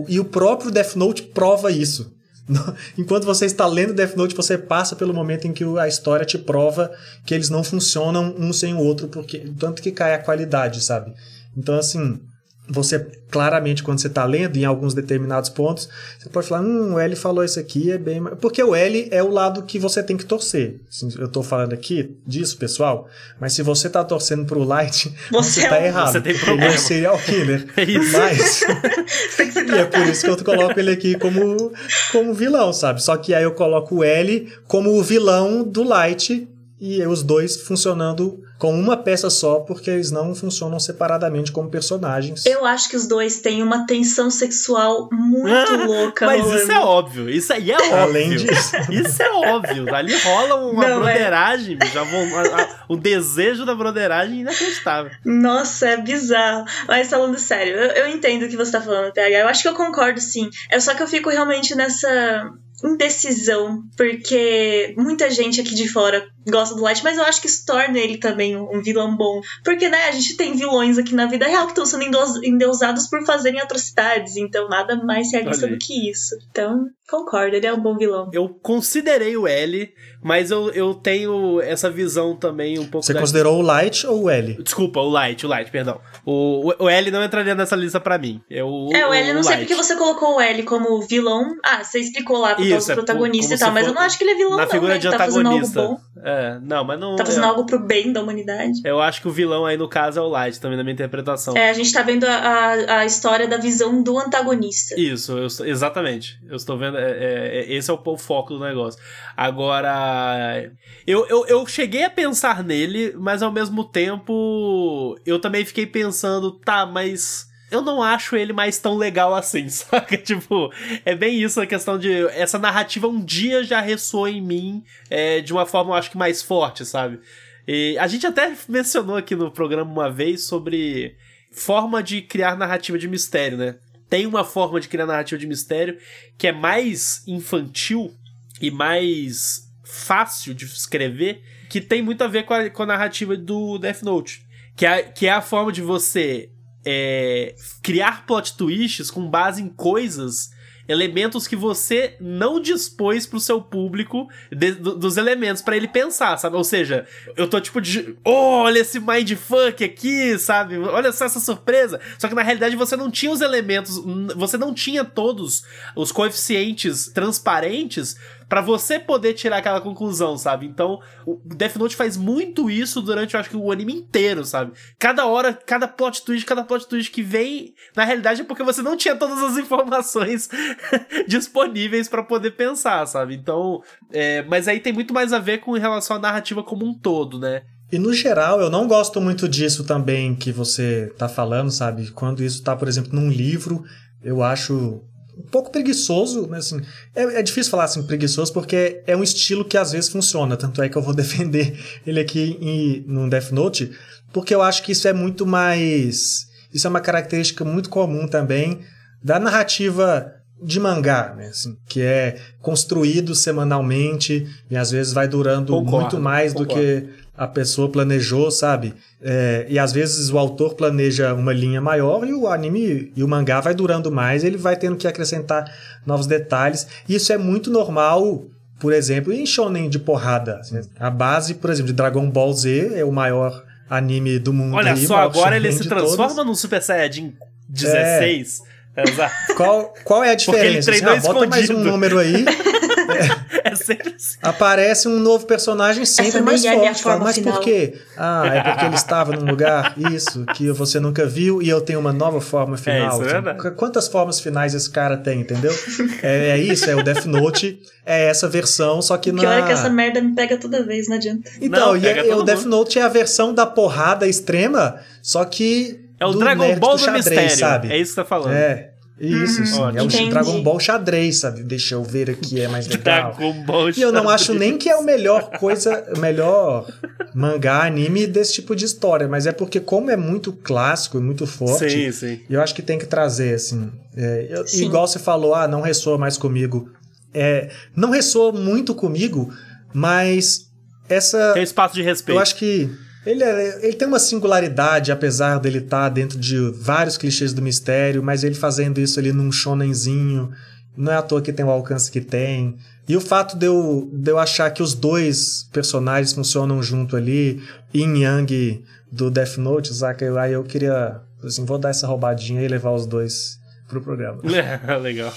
E 0.08 0.20
o 0.20 0.24
próprio 0.24 0.70
Death 0.70 0.94
Note 0.94 1.22
prova 1.22 1.72
isso. 1.72 2.14
Enquanto 2.98 3.24
você 3.24 3.46
está 3.46 3.66
lendo 3.66 3.94
Death 3.94 4.16
Note, 4.16 4.34
você 4.34 4.58
passa 4.58 4.96
pelo 4.96 5.14
momento 5.14 5.46
em 5.46 5.52
que 5.52 5.64
a 5.78 5.86
história 5.86 6.26
te 6.26 6.38
prova 6.38 6.90
que 7.24 7.34
eles 7.34 7.50
não 7.50 7.62
funcionam 7.62 8.34
um 8.38 8.52
sem 8.52 8.74
o 8.74 8.78
outro, 8.78 9.08
porque 9.08 9.38
tanto 9.58 9.80
que 9.80 9.92
cai 9.92 10.14
a 10.14 10.18
qualidade, 10.18 10.82
sabe? 10.82 11.14
Então, 11.56 11.76
assim, 11.76 12.20
você 12.68 12.98
claramente 13.30 13.82
quando 13.82 13.98
você 13.98 14.06
está 14.06 14.24
lendo 14.24 14.56
em 14.56 14.64
alguns 14.64 14.94
determinados 14.94 15.48
pontos, 15.48 15.88
você 16.18 16.28
pode 16.28 16.46
falar, 16.46 16.62
hum, 16.62 16.94
o 16.94 16.98
L 16.98 17.16
falou 17.16 17.42
isso 17.42 17.58
aqui, 17.58 17.90
é 17.90 17.98
bem. 17.98 18.22
Porque 18.40 18.62
o 18.62 18.74
L 18.74 19.08
é 19.10 19.22
o 19.22 19.30
lado 19.30 19.62
que 19.62 19.78
você 19.78 20.02
tem 20.02 20.16
que 20.16 20.24
torcer. 20.24 20.80
Assim, 20.88 21.08
eu 21.18 21.26
estou 21.26 21.42
falando 21.42 21.72
aqui 21.72 22.14
disso, 22.26 22.56
pessoal, 22.58 23.08
mas 23.40 23.54
se 23.54 23.62
você 23.62 23.86
está 23.86 24.04
torcendo 24.04 24.44
para 24.44 24.58
o 24.58 24.64
Light, 24.64 25.12
você, 25.32 25.62
está 25.62 25.78
é 25.78 25.86
errado. 25.86 26.12
Você 26.12 26.20
tem 26.20 26.34
problema. 26.38 26.64
Ele 26.64 26.72
é 26.72 26.76
um 26.76 26.78
serial 26.78 27.18
killer. 27.18 27.66
É 27.74 27.84
isso. 27.84 28.18
Mas. 28.18 28.62
e 28.62 29.78
é 29.78 29.84
por 29.86 30.06
isso 30.06 30.24
que 30.24 30.30
eu 30.30 30.44
coloco 30.44 30.78
ele 30.78 30.90
aqui 30.90 31.18
como, 31.18 31.72
como 32.12 32.34
vilão, 32.34 32.72
sabe? 32.72 33.02
Só 33.02 33.16
que 33.16 33.34
aí 33.34 33.42
eu 33.42 33.52
coloco 33.52 33.96
o 33.96 34.04
L 34.04 34.52
como 34.68 34.90
o 34.90 35.02
vilão 35.02 35.64
do 35.64 35.82
Light 35.82 36.46
e 36.84 37.00
os 37.06 37.22
dois 37.22 37.58
funcionando 37.58 38.42
com 38.58 38.74
uma 38.74 38.96
peça 38.96 39.30
só, 39.30 39.60
porque 39.60 39.88
eles 39.88 40.10
não 40.10 40.34
funcionam 40.34 40.80
separadamente 40.80 41.52
como 41.52 41.70
personagens. 41.70 42.44
Eu 42.44 42.64
acho 42.64 42.88
que 42.88 42.96
os 42.96 43.06
dois 43.06 43.40
têm 43.40 43.62
uma 43.62 43.86
tensão 43.86 44.28
sexual 44.32 45.08
muito 45.12 45.76
louca. 45.86 46.26
Mas 46.26 46.44
isso 46.44 46.72
é 46.72 46.80
óbvio, 46.80 47.30
isso 47.30 47.52
aí 47.52 47.70
é 47.70 47.76
óbvio. 47.76 47.96
Além 47.96 48.30
disso. 48.30 48.72
Isso 48.90 49.22
é 49.22 49.30
óbvio. 49.30 49.94
Ali 49.94 50.16
rola 50.18 50.56
uma 50.56 50.88
não, 50.88 51.08
é. 51.08 51.14
broderagem, 51.14 51.78
é... 51.80 51.86
já 51.86 52.02
vão, 52.02 52.36
a, 52.36 52.62
a, 52.62 52.84
o 52.88 52.96
desejo 52.96 53.64
da 53.64 53.74
broderagem 53.74 54.40
inacreditável. 54.40 55.12
Nossa, 55.24 55.88
é 55.88 55.96
bizarro. 55.96 56.64
Mas 56.88 57.08
falando 57.08 57.38
sério, 57.38 57.76
eu, 57.76 57.90
eu 57.92 58.08
entendo 58.08 58.44
o 58.44 58.48
que 58.48 58.56
você 58.56 58.72
tá 58.72 58.80
falando, 58.80 59.12
PH. 59.12 59.38
Eu 59.38 59.48
acho 59.48 59.62
que 59.62 59.68
eu 59.68 59.74
concordo 59.74 60.20
sim. 60.20 60.50
É 60.68 60.80
só 60.80 60.94
que 60.94 61.02
eu 61.02 61.06
fico 61.06 61.30
realmente 61.30 61.76
nessa 61.76 62.50
indecisão, 62.84 63.82
porque 63.96 64.94
muita 64.96 65.30
gente 65.30 65.60
aqui 65.60 65.74
de 65.74 65.88
fora 65.88 66.26
gosta 66.48 66.74
do 66.74 66.82
Light, 66.82 67.02
mas 67.04 67.16
eu 67.16 67.24
acho 67.24 67.40
que 67.40 67.46
isso 67.46 67.64
torna 67.64 67.98
ele 67.98 68.18
também 68.18 68.56
um 68.56 68.82
vilão 68.82 69.16
bom. 69.16 69.40
Porque, 69.64 69.88
né, 69.88 70.08
a 70.08 70.12
gente 70.12 70.36
tem 70.36 70.54
vilões 70.54 70.98
aqui 70.98 71.14
na 71.14 71.26
vida 71.26 71.46
real 71.46 71.64
que 71.64 71.72
estão 71.72 71.86
sendo 71.86 72.04
endeusados 72.44 73.06
por 73.08 73.24
fazerem 73.24 73.60
atrocidades, 73.60 74.36
então 74.36 74.68
nada 74.68 74.96
mais 75.04 75.32
realista 75.32 75.66
do 75.68 75.78
que 75.78 76.10
isso. 76.10 76.36
Então, 76.50 76.86
concordo, 77.12 77.54
ele 77.54 77.66
é 77.66 77.72
um 77.72 77.80
bom 77.80 77.96
vilão. 77.96 78.30
Eu 78.32 78.48
considerei 78.48 79.36
o 79.36 79.46
L, 79.46 79.92
mas 80.22 80.50
eu, 80.50 80.70
eu 80.70 80.94
tenho 80.94 81.60
essa 81.60 81.90
visão 81.90 82.34
também 82.34 82.78
um 82.78 82.86
pouco. 82.86 83.04
Você 83.04 83.12
da... 83.12 83.20
considerou 83.20 83.58
o 83.58 83.62
Light 83.62 84.06
ou 84.06 84.24
o 84.24 84.30
L? 84.30 84.62
Desculpa, 84.62 85.00
o 85.00 85.10
Light, 85.10 85.44
o 85.44 85.48
Light, 85.48 85.70
perdão. 85.70 86.00
O, 86.24 86.72
o, 86.78 86.88
L 86.88 87.10
não 87.10 87.22
entraria 87.22 87.54
nessa 87.54 87.76
lista 87.76 88.00
para 88.00 88.16
mim. 88.16 88.40
Eu, 88.48 88.88
é, 88.94 89.06
o 89.06 89.12
L, 89.12 89.28
eu 89.28 89.34
não 89.34 89.42
sei 89.42 89.58
porque 89.58 89.74
você 89.74 89.94
colocou 89.96 90.36
o 90.36 90.40
L 90.40 90.62
como 90.62 91.02
vilão. 91.02 91.54
Ah, 91.62 91.84
você 91.84 91.98
explicou 91.98 92.38
lá 92.38 92.54
pro 92.54 92.64
Isso, 92.64 92.90
é 92.90 92.94
protagonista 92.94 93.54
é, 93.54 93.56
e 93.56 93.60
tal, 93.60 93.72
mas 93.72 93.86
eu 93.86 93.92
não 93.92 94.00
acho 94.00 94.16
que 94.16 94.24
ele 94.24 94.30
é 94.30 94.36
vilão, 94.36 94.56
na 94.56 94.62
não. 94.62 94.70
figura 94.70 94.94
né? 94.94 94.98
de 94.98 95.10
tá 95.10 95.16
antagonista. 95.16 95.98
É, 96.24 96.58
não, 96.62 96.84
mas 96.84 96.98
não. 96.98 97.16
Tá 97.16 97.26
fazendo 97.26 97.44
é... 97.44 97.48
algo 97.48 97.66
pro 97.66 97.78
bem 97.80 98.12
da 98.12 98.22
humanidade. 98.22 98.80
Eu 98.84 99.00
acho 99.00 99.20
que 99.20 99.28
o 99.28 99.30
vilão 99.30 99.66
aí, 99.66 99.76
no 99.76 99.88
caso, 99.88 100.18
é 100.18 100.22
o 100.22 100.28
Light, 100.28 100.60
também 100.60 100.78
na 100.78 100.84
minha 100.84 100.94
interpretação. 100.94 101.56
É, 101.56 101.68
a 101.68 101.74
gente 101.74 101.92
tá 101.92 102.02
vendo 102.02 102.24
a, 102.24 102.36
a, 102.36 102.98
a 103.00 103.06
história 103.06 103.46
da 103.46 103.58
visão 103.58 104.02
do 104.02 104.18
antagonista. 104.18 104.94
Isso, 104.98 105.36
eu, 105.36 105.46
exatamente. 105.66 106.40
Eu 106.48 106.56
estou 106.56 106.78
vendo. 106.78 106.96
É, 107.02 107.10
é, 107.10 107.58
é, 107.58 107.74
esse 107.74 107.90
é 107.90 107.94
o, 107.94 108.00
o, 108.04 108.18
foco 108.18 108.54
do 108.54 108.60
negócio. 108.60 109.00
Agora. 109.36 110.70
Eu, 111.06 111.26
eu, 111.26 111.46
eu 111.46 111.66
cheguei 111.66 112.04
a 112.04 112.10
pensar 112.10 112.62
nele, 112.62 113.14
mas 113.18 113.42
ao 113.42 113.52
mesmo 113.52 113.84
tempo. 113.84 115.18
Eu 115.26 115.38
também 115.40 115.64
fiquei 115.64 115.86
pensando, 115.86 116.52
tá, 116.52 116.86
mas 116.86 117.50
eu 117.72 117.80
não 117.80 118.02
acho 118.02 118.36
ele 118.36 118.52
mais 118.52 118.78
tão 118.78 118.98
legal 118.98 119.34
assim, 119.34 119.66
saca? 119.70 120.16
Tipo, 120.16 120.70
é 121.04 121.14
bem 121.14 121.42
isso 121.42 121.60
a 121.60 121.66
questão 121.66 121.98
de. 121.98 122.26
Essa 122.28 122.58
narrativa 122.58 123.08
um 123.08 123.24
dia 123.24 123.64
já 123.64 123.80
ressoou 123.80 124.28
em 124.28 124.42
mim 124.42 124.84
é, 125.08 125.40
de 125.40 125.52
uma 125.52 125.64
forma, 125.64 125.92
eu 125.92 125.94
acho 125.94 126.10
que 126.10 126.18
mais 126.18 126.42
forte, 126.42 126.84
sabe? 126.84 127.18
E 127.66 127.96
a 127.98 128.06
gente 128.06 128.26
até 128.26 128.52
mencionou 128.68 129.16
aqui 129.16 129.34
no 129.34 129.50
programa 129.50 129.90
uma 129.90 130.10
vez 130.10 130.44
sobre 130.44 131.16
forma 131.50 132.02
de 132.02 132.20
criar 132.20 132.56
narrativa 132.56 132.98
de 132.98 133.08
mistério, 133.08 133.56
né? 133.56 133.76
Tem 134.12 134.26
uma 134.26 134.44
forma 134.44 134.78
de 134.78 134.88
criar 134.88 135.06
narrativa 135.06 135.38
de 135.38 135.46
mistério 135.46 135.96
que 136.36 136.46
é 136.46 136.52
mais 136.52 137.26
infantil 137.26 138.14
e 138.60 138.70
mais 138.70 139.72
fácil 139.82 140.52
de 140.52 140.66
escrever, 140.66 141.42
que 141.70 141.80
tem 141.80 142.02
muito 142.02 142.22
a 142.22 142.26
ver 142.26 142.42
com 142.42 142.52
a, 142.52 142.68
com 142.68 142.82
a 142.82 142.86
narrativa 142.86 143.34
do 143.38 143.78
Death 143.78 144.02
Note. 144.02 144.46
Que 144.76 144.84
é, 144.84 145.02
que 145.02 145.26
é 145.26 145.32
a 145.32 145.40
forma 145.40 145.72
de 145.72 145.80
você 145.80 146.50
é, 146.84 147.54
criar 147.82 148.26
plot 148.26 148.54
twists 148.54 149.10
com 149.10 149.30
base 149.30 149.62
em 149.62 149.70
coisas 149.70 150.50
elementos 150.88 151.46
que 151.46 151.56
você 151.56 152.16
não 152.20 152.60
dispôs 152.60 153.26
pro 153.26 153.40
seu 153.40 153.60
público 153.60 154.28
de, 154.50 154.72
do, 154.72 154.96
dos 154.96 155.16
elementos 155.16 155.62
para 155.62 155.76
ele 155.76 155.88
pensar, 155.88 156.36
sabe? 156.36 156.56
Ou 156.56 156.64
seja, 156.64 157.06
eu 157.36 157.48
tô 157.48 157.60
tipo 157.60 157.80
de, 157.80 158.16
oh, 158.24 158.62
olha 158.62 158.80
esse 158.80 158.98
mindfuck 158.98 159.84
aqui, 159.84 160.38
sabe? 160.38 160.78
Olha 160.78 161.12
só 161.12 161.24
essa 161.24 161.40
surpresa. 161.40 162.00
Só 162.18 162.28
que 162.28 162.34
na 162.34 162.42
realidade 162.42 162.76
você 162.76 162.96
não 162.96 163.10
tinha 163.10 163.32
os 163.32 163.40
elementos, 163.40 164.02
você 164.36 164.56
não 164.56 164.74
tinha 164.74 165.04
todos 165.04 165.64
os 165.96 166.10
coeficientes 166.10 167.08
transparentes 167.08 168.16
para 168.52 168.60
você 168.60 168.98
poder 168.98 169.32
tirar 169.32 169.56
aquela 169.56 169.80
conclusão, 169.80 170.36
sabe? 170.36 170.66
Então, 170.66 171.00
o 171.24 171.40
Death 171.42 171.76
Note 171.76 171.96
faz 171.96 172.18
muito 172.18 172.70
isso 172.70 173.00
durante, 173.00 173.32
eu 173.32 173.40
acho 173.40 173.48
que 173.48 173.56
o 173.56 173.72
anime 173.72 173.94
inteiro, 173.94 174.44
sabe? 174.44 174.72
Cada 174.98 175.24
hora, 175.24 175.54
cada 175.54 175.88
plot 175.88 176.22
twist, 176.22 176.44
cada 176.44 176.62
plot 176.62 176.86
twist 176.86 177.10
que 177.10 177.22
vem, 177.22 177.72
na 177.96 178.04
realidade 178.04 178.42
é 178.42 178.44
porque 178.44 178.62
você 178.62 178.82
não 178.82 178.94
tinha 178.94 179.16
todas 179.16 179.42
as 179.42 179.56
informações 179.56 180.50
disponíveis 181.26 182.10
para 182.10 182.22
poder 182.22 182.50
pensar, 182.50 183.06
sabe? 183.06 183.34
Então, 183.36 183.82
é, 184.12 184.42
mas 184.42 184.68
aí 184.68 184.80
tem 184.80 184.92
muito 184.92 185.14
mais 185.14 185.32
a 185.32 185.38
ver 185.38 185.60
com 185.60 185.72
relação 185.72 186.16
à 186.16 186.18
narrativa 186.18 186.62
como 186.62 186.84
um 186.84 186.92
todo, 186.92 187.38
né? 187.38 187.62
E 187.90 187.98
no 187.98 188.12
geral, 188.12 188.60
eu 188.60 188.68
não 188.68 188.86
gosto 188.86 189.18
muito 189.18 189.48
disso 189.48 189.82
também 189.84 190.34
que 190.34 190.52
você 190.52 191.10
tá 191.16 191.26
falando, 191.26 191.70
sabe? 191.70 192.10
Quando 192.10 192.44
isso 192.44 192.62
tá, 192.62 192.76
por 192.76 192.86
exemplo, 192.86 193.18
num 193.18 193.30
livro, 193.30 193.82
eu 194.22 194.42
acho 194.42 195.02
um 195.36 195.42
pouco 195.42 195.70
preguiçoso, 195.70 196.46
né? 196.46 196.58
Assim, 196.58 196.80
é, 197.14 197.22
é, 197.22 197.42
difícil 197.42 197.70
falar 197.70 197.84
assim 197.84 198.02
preguiçoso 198.02 198.52
porque 198.52 199.02
é 199.06 199.16
um 199.16 199.22
estilo 199.22 199.64
que 199.64 199.76
às 199.76 199.92
vezes 199.92 200.10
funciona. 200.10 200.56
Tanto 200.56 200.82
é 200.82 200.88
que 200.88 200.96
eu 200.96 201.02
vou 201.02 201.14
defender 201.14 201.78
ele 202.06 202.20
aqui 202.20 202.58
em, 202.60 203.04
no 203.06 203.28
Death 203.28 203.50
Note, 203.50 203.90
porque 204.32 204.54
eu 204.54 204.62
acho 204.62 204.82
que 204.82 204.92
isso 204.92 205.08
é 205.08 205.12
muito 205.12 205.46
mais. 205.46 206.46
Isso 206.72 206.86
é 206.86 206.90
uma 206.90 207.00
característica 207.00 207.64
muito 207.64 207.88
comum 207.90 208.26
também 208.26 208.80
da 209.22 209.38
narrativa 209.38 210.32
de 210.62 210.78
mangá, 210.78 211.34
né? 211.36 211.48
Assim, 211.48 211.76
que 211.88 212.00
é 212.00 212.38
construído 212.60 213.34
semanalmente 213.34 214.46
e 214.70 214.76
às 214.76 214.90
vezes 214.90 215.12
vai 215.12 215.26
durando 215.26 215.72
concordo, 215.72 216.00
muito 216.00 216.20
mais 216.20 216.52
concordo. 216.52 216.74
do 216.74 216.80
que 216.80 217.08
a 217.36 217.46
pessoa 217.46 217.90
planejou, 217.90 218.50
sabe? 218.50 218.94
É, 219.20 219.66
e 219.68 219.78
às 219.78 219.92
vezes 219.92 220.30
o 220.30 220.38
autor 220.38 220.74
planeja 220.74 221.32
uma 221.34 221.52
linha 221.52 221.80
maior 221.80 222.26
e 222.26 222.32
o 222.32 222.46
anime 222.46 223.12
e 223.16 223.22
o 223.22 223.28
mangá 223.28 223.60
vai 223.60 223.74
durando 223.74 224.12
mais, 224.12 224.44
ele 224.44 224.56
vai 224.56 224.76
tendo 224.76 224.96
que 224.96 225.08
acrescentar 225.08 225.64
novos 226.06 226.26
detalhes. 226.26 226.86
Isso 227.08 227.32
é 227.32 227.38
muito 227.38 227.70
normal, 227.70 228.44
por 228.78 228.92
exemplo, 228.92 229.32
em 229.32 229.46
shonen 229.46 229.88
de 229.88 229.98
porrada. 229.98 230.58
Assim, 230.58 230.80
a 230.98 231.10
base, 231.10 231.54
por 231.54 231.70
exemplo, 231.70 231.90
de 231.90 231.96
Dragon 231.96 232.28
Ball 232.28 232.52
Z 232.52 232.92
é 232.94 233.04
o 233.04 233.12
maior 233.12 233.64
anime 233.88 234.38
do 234.38 234.52
mundo. 234.52 234.76
Olha 234.76 234.92
aí, 234.92 235.06
só, 235.06 235.16
agora 235.16 235.56
ele 235.56 235.72
se 235.72 235.88
transforma 235.88 236.44
num 236.44 236.54
Super 236.54 236.82
Saiyajin 236.82 237.34
16. 237.68 238.60
É. 238.68 238.72
Exato. 239.08 239.54
Qual, 239.56 239.94
qual 240.04 240.22
é 240.22 240.32
a 240.32 240.34
diferença? 240.34 240.64
Porque 240.64 240.76
ele 240.76 240.82
treinou 240.84 241.14
assim, 241.14 241.28
ah, 241.28 241.32
bota 241.32 241.46
mais 241.46 241.70
um 241.70 241.78
número 241.78 242.18
aí. 242.18 242.44
é. 243.52 243.62
É 243.72 243.74
sempre 243.74 244.14
assim. 244.16 244.36
Aparece 244.42 245.08
um 245.08 245.18
novo 245.18 245.46
personagem 245.46 246.04
sempre 246.04 246.28
Essa 246.28 246.42
mais 246.42 246.64
é 246.64 246.74
forte. 246.74 247.02
Fala, 247.02 247.20
mas 247.24 247.36
final." 247.36 247.54
por 247.54 247.62
quê? 247.62 247.94
Ah, 248.16 248.42
é 248.46 248.60
porque 248.62 248.84
ele 248.84 248.94
estava 248.94 249.32
num 249.32 249.46
lugar, 249.50 249.94
isso, 250.12 250.44
que 250.54 250.70
você 250.70 251.00
nunca 251.00 251.26
viu 251.26 251.60
e 251.62 251.68
eu 251.68 251.80
tenho 251.80 251.98
uma 251.98 252.12
nova 252.12 252.40
forma 252.40 252.76
final. 252.76 253.08
isso 253.08 253.22
é 253.22 253.34
Tipo, 253.34 253.42
verdade. 253.42 253.70
Quantas 253.76 254.06
formas 254.08 254.38
finais 254.40 254.74
esse 254.74 254.88
cara 254.90 255.16
tem, 255.16 255.40
entendeu? 255.40 255.72
É, 256.22 256.50
é 256.50 256.58
isso, 256.58 256.88
é 256.88 256.94
o 256.94 257.02
Death 257.02 257.24
Note, 257.24 257.80
é 258.06 258.26
essa 258.26 258.48
versão, 258.48 259.00
só 259.02 259.16
que 259.16 259.30
O 259.30 259.32
na... 259.32 259.40
pior 259.40 259.58
é 259.58 259.62
que 259.62 259.72
essa 259.72 259.88
merda 259.90 260.20
me 260.20 260.34
pega 260.34 260.56
toda 260.56 260.84
vez, 260.84 261.08
não 261.08 261.16
adianta. 261.16 261.50
Então, 261.60 261.88
Não, 261.88 261.96
e, 261.96 262.06
é- 262.06 262.34
o 262.34 262.42
Death. 262.42 262.64
Note 262.64 262.98
é 262.98 263.02
a 263.02 263.08
versão 263.08 263.52
da 263.54 263.66
porrada 263.66 264.26
extrema, 264.28 265.00
só 265.22 265.44
que. 265.44 266.00
É 266.20 266.26
o 266.26 266.32
do 266.32 266.38
Dragon 266.38 266.62
nerd 266.64 266.78
Ball 266.80 266.96
do, 266.96 267.00
xadrez, 267.02 267.26
mistério. 267.26 267.56
sabe? 267.56 267.88
É 267.92 267.96
isso 267.98 268.10
que 268.10 268.14
você 268.14 268.20
tá 268.22 268.24
falando. 268.24 268.52
É. 268.54 268.91
Isso, 269.24 269.60
Uhum, 269.60 269.66
sim. 269.66 269.98
É 269.98 270.02
o 270.02 270.06
entendi. 270.06 270.30
Dragon 270.30 270.62
Ball 270.64 270.80
xadrez, 270.80 271.36
sabe? 271.38 271.62
Deixa 271.62 271.94
eu 271.94 272.02
ver 272.02 272.28
aqui, 272.28 272.60
é 272.60 272.66
mais 272.66 272.88
legal. 272.88 273.32
Dragon 273.36 273.62
Ball 273.64 273.90
E 273.90 274.00
eu 274.02 274.10
não 274.10 274.22
xadrez. 274.24 274.40
acho 274.42 274.54
nem 274.54 274.76
que 274.76 274.88
é 274.90 274.96
o 274.96 275.04
melhor 275.04 275.48
coisa, 275.60 276.04
o 276.16 276.18
melhor 276.18 276.86
mangá, 277.32 277.84
anime 277.84 278.26
desse 278.26 278.54
tipo 278.54 278.74
de 278.74 278.84
história, 278.84 279.28
mas 279.28 279.46
é 279.46 279.52
porque, 279.52 279.78
como 279.78 280.10
é 280.10 280.16
muito 280.16 280.52
clássico 280.52 281.18
e 281.18 281.20
muito 281.20 281.46
forte, 281.46 281.88
Sim, 281.88 282.10
sim. 282.10 282.40
eu 282.50 282.60
acho 282.60 282.74
que 282.74 282.82
tem 282.82 282.98
que 282.98 283.06
trazer, 283.06 283.54
assim. 283.54 283.92
é, 284.16 284.48
eu- 284.50 284.64
igual 284.80 285.06
você 285.06 285.20
falou, 285.20 285.54
ah, 285.54 285.68
não 285.68 285.80
ressoa 285.80 286.18
mais 286.18 286.36
comigo. 286.36 286.90
É, 287.32 287.70
não 287.94 288.10
ressoa 288.10 288.50
muito 288.52 288.92
comigo, 288.94 289.50
mas 289.94 290.68
essa. 291.08 291.52
Tem 291.54 291.62
espaço 291.62 291.94
de 291.94 292.02
respeito. 292.02 292.36
Eu 292.36 292.42
acho 292.42 292.56
que 292.56 292.90
ele, 293.24 293.42
é- 293.44 293.84
ele 293.86 293.94
tem 293.94 294.08
uma 294.08 294.18
singularidade, 294.18 295.12
apesar 295.12 295.58
dele 295.58 295.78
estar 295.78 296.08
dentro 296.08 296.38
de 296.38 296.58
vários 296.72 297.16
clichês 297.16 297.52
do 297.52 297.62
mistério, 297.62 298.22
mas 298.22 298.44
ele 298.44 298.54
fazendo 298.54 299.00
isso 299.00 299.18
ali 299.18 299.32
num 299.32 299.50
shonenzinho, 299.52 300.50
não 300.96 301.12
é 301.12 301.16
à 301.16 301.22
toa 301.22 301.40
que 301.42 301.52
tem 301.52 301.64
o 301.64 301.70
alcance 301.70 302.10
que 302.10 302.20
tem. 302.20 302.76
E 303.08 303.16
o 303.16 303.20
fato 303.20 303.56
de 303.56 303.66
eu, 303.66 304.08
de 304.12 304.30
eu 304.30 304.38
achar 304.38 304.70
que 304.70 304.82
os 304.82 304.94
dois 304.94 305.68
personagens 305.72 306.32
funcionam 306.32 306.82
junto 306.82 307.16
ali, 307.16 307.60
Yin 307.94 308.18
Yang 308.22 308.84
do 309.10 309.30
Death 309.30 309.56
Note, 309.58 309.92
saca? 309.94 310.40
Aí 310.40 310.52
eu 310.52 310.62
queria, 310.64 311.20
assim, 311.42 311.64
vou 311.64 311.78
dar 311.78 311.90
essa 311.90 312.06
roubadinha 312.06 312.62
e 312.62 312.68
levar 312.68 312.92
os 312.92 313.06
dois 313.06 313.58
pro 313.88 314.00
programa. 314.00 314.40
É, 314.54 314.96
legal. 314.98 315.32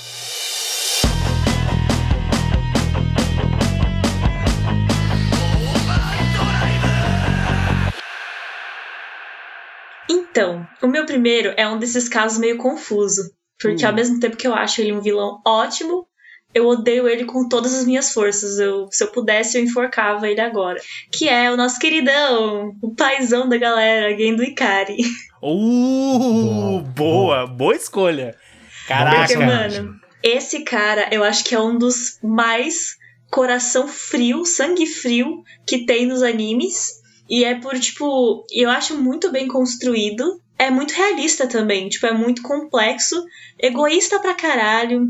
Então, 10.35 10.67
o 10.81 10.87
meu 10.87 11.05
primeiro 11.05 11.53
é 11.55 11.65
um 11.65 11.79
desses 11.79 12.09
casos 12.09 12.37
meio 12.37 12.57
confuso. 12.57 13.21
Porque 13.57 13.85
Hum. 13.85 13.87
ao 13.87 13.95
mesmo 13.95 14.19
tempo 14.19 14.35
que 14.35 14.45
eu 14.45 14.53
acho 14.53 14.81
ele 14.81 14.91
um 14.91 14.99
vilão 14.99 15.39
ótimo, 15.47 16.05
eu 16.53 16.67
odeio 16.67 17.07
ele 17.07 17.23
com 17.23 17.47
todas 17.47 17.73
as 17.73 17.85
minhas 17.85 18.11
forças. 18.11 18.59
Eu, 18.59 18.89
se 18.91 19.01
eu 19.01 19.07
pudesse, 19.13 19.57
eu 19.57 19.63
enforcava 19.63 20.27
ele 20.27 20.41
agora. 20.41 20.77
Que 21.09 21.29
é 21.29 21.49
o 21.49 21.55
nosso 21.55 21.79
queridão, 21.79 22.75
o 22.81 22.93
paizão 22.93 23.47
da 23.47 23.55
galera, 23.57 24.13
Gendo 24.17 24.43
Ikari. 24.43 24.97
Uh, 25.47 26.81
Boa, 26.81 26.81
boa, 26.81 27.47
boa 27.47 27.75
escolha. 27.75 28.35
Porque, 28.79 28.87
Caraca. 28.87 29.27
personagem. 29.27 29.81
mano, 29.83 29.99
esse 30.23 30.63
cara 30.63 31.07
eu 31.11 31.23
acho 31.23 31.43
que 31.43 31.53
é 31.53 31.59
um 31.59 31.77
dos 31.77 32.17
mais 32.23 32.95
coração 33.29 33.87
frio, 33.87 34.43
sangue 34.43 34.87
frio 34.87 35.43
que 35.67 35.85
tem 35.85 36.07
nos 36.07 36.23
animes. 36.23 36.94
E 37.29 37.43
é 37.43 37.55
por, 37.55 37.79
tipo, 37.79 38.45
eu 38.51 38.69
acho 38.69 38.95
muito 38.97 39.31
bem 39.31 39.47
construído. 39.47 40.41
É 40.57 40.69
muito 40.69 40.93
realista 40.93 41.47
também, 41.47 41.89
tipo, 41.89 42.05
é 42.05 42.13
muito 42.13 42.41
complexo, 42.41 43.25
egoísta 43.59 44.19
pra 44.19 44.33
caralho. 44.33 45.07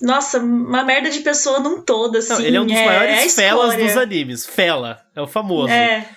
Nossa, 0.00 0.38
uma 0.38 0.84
merda 0.84 1.10
de 1.10 1.20
pessoa 1.20 1.60
num 1.60 1.82
todo, 1.82 2.18
assim. 2.18 2.32
Não, 2.32 2.40
ele 2.40 2.56
é 2.56 2.60
um 2.60 2.66
dos 2.66 2.76
é, 2.76 2.84
maiores 2.84 3.16
é 3.16 3.28
felas 3.28 3.76
dos 3.76 3.96
animes. 3.96 4.46
Fela. 4.46 5.00
É 5.14 5.20
o 5.20 5.26
famoso. 5.26 5.72
É. 5.72 6.08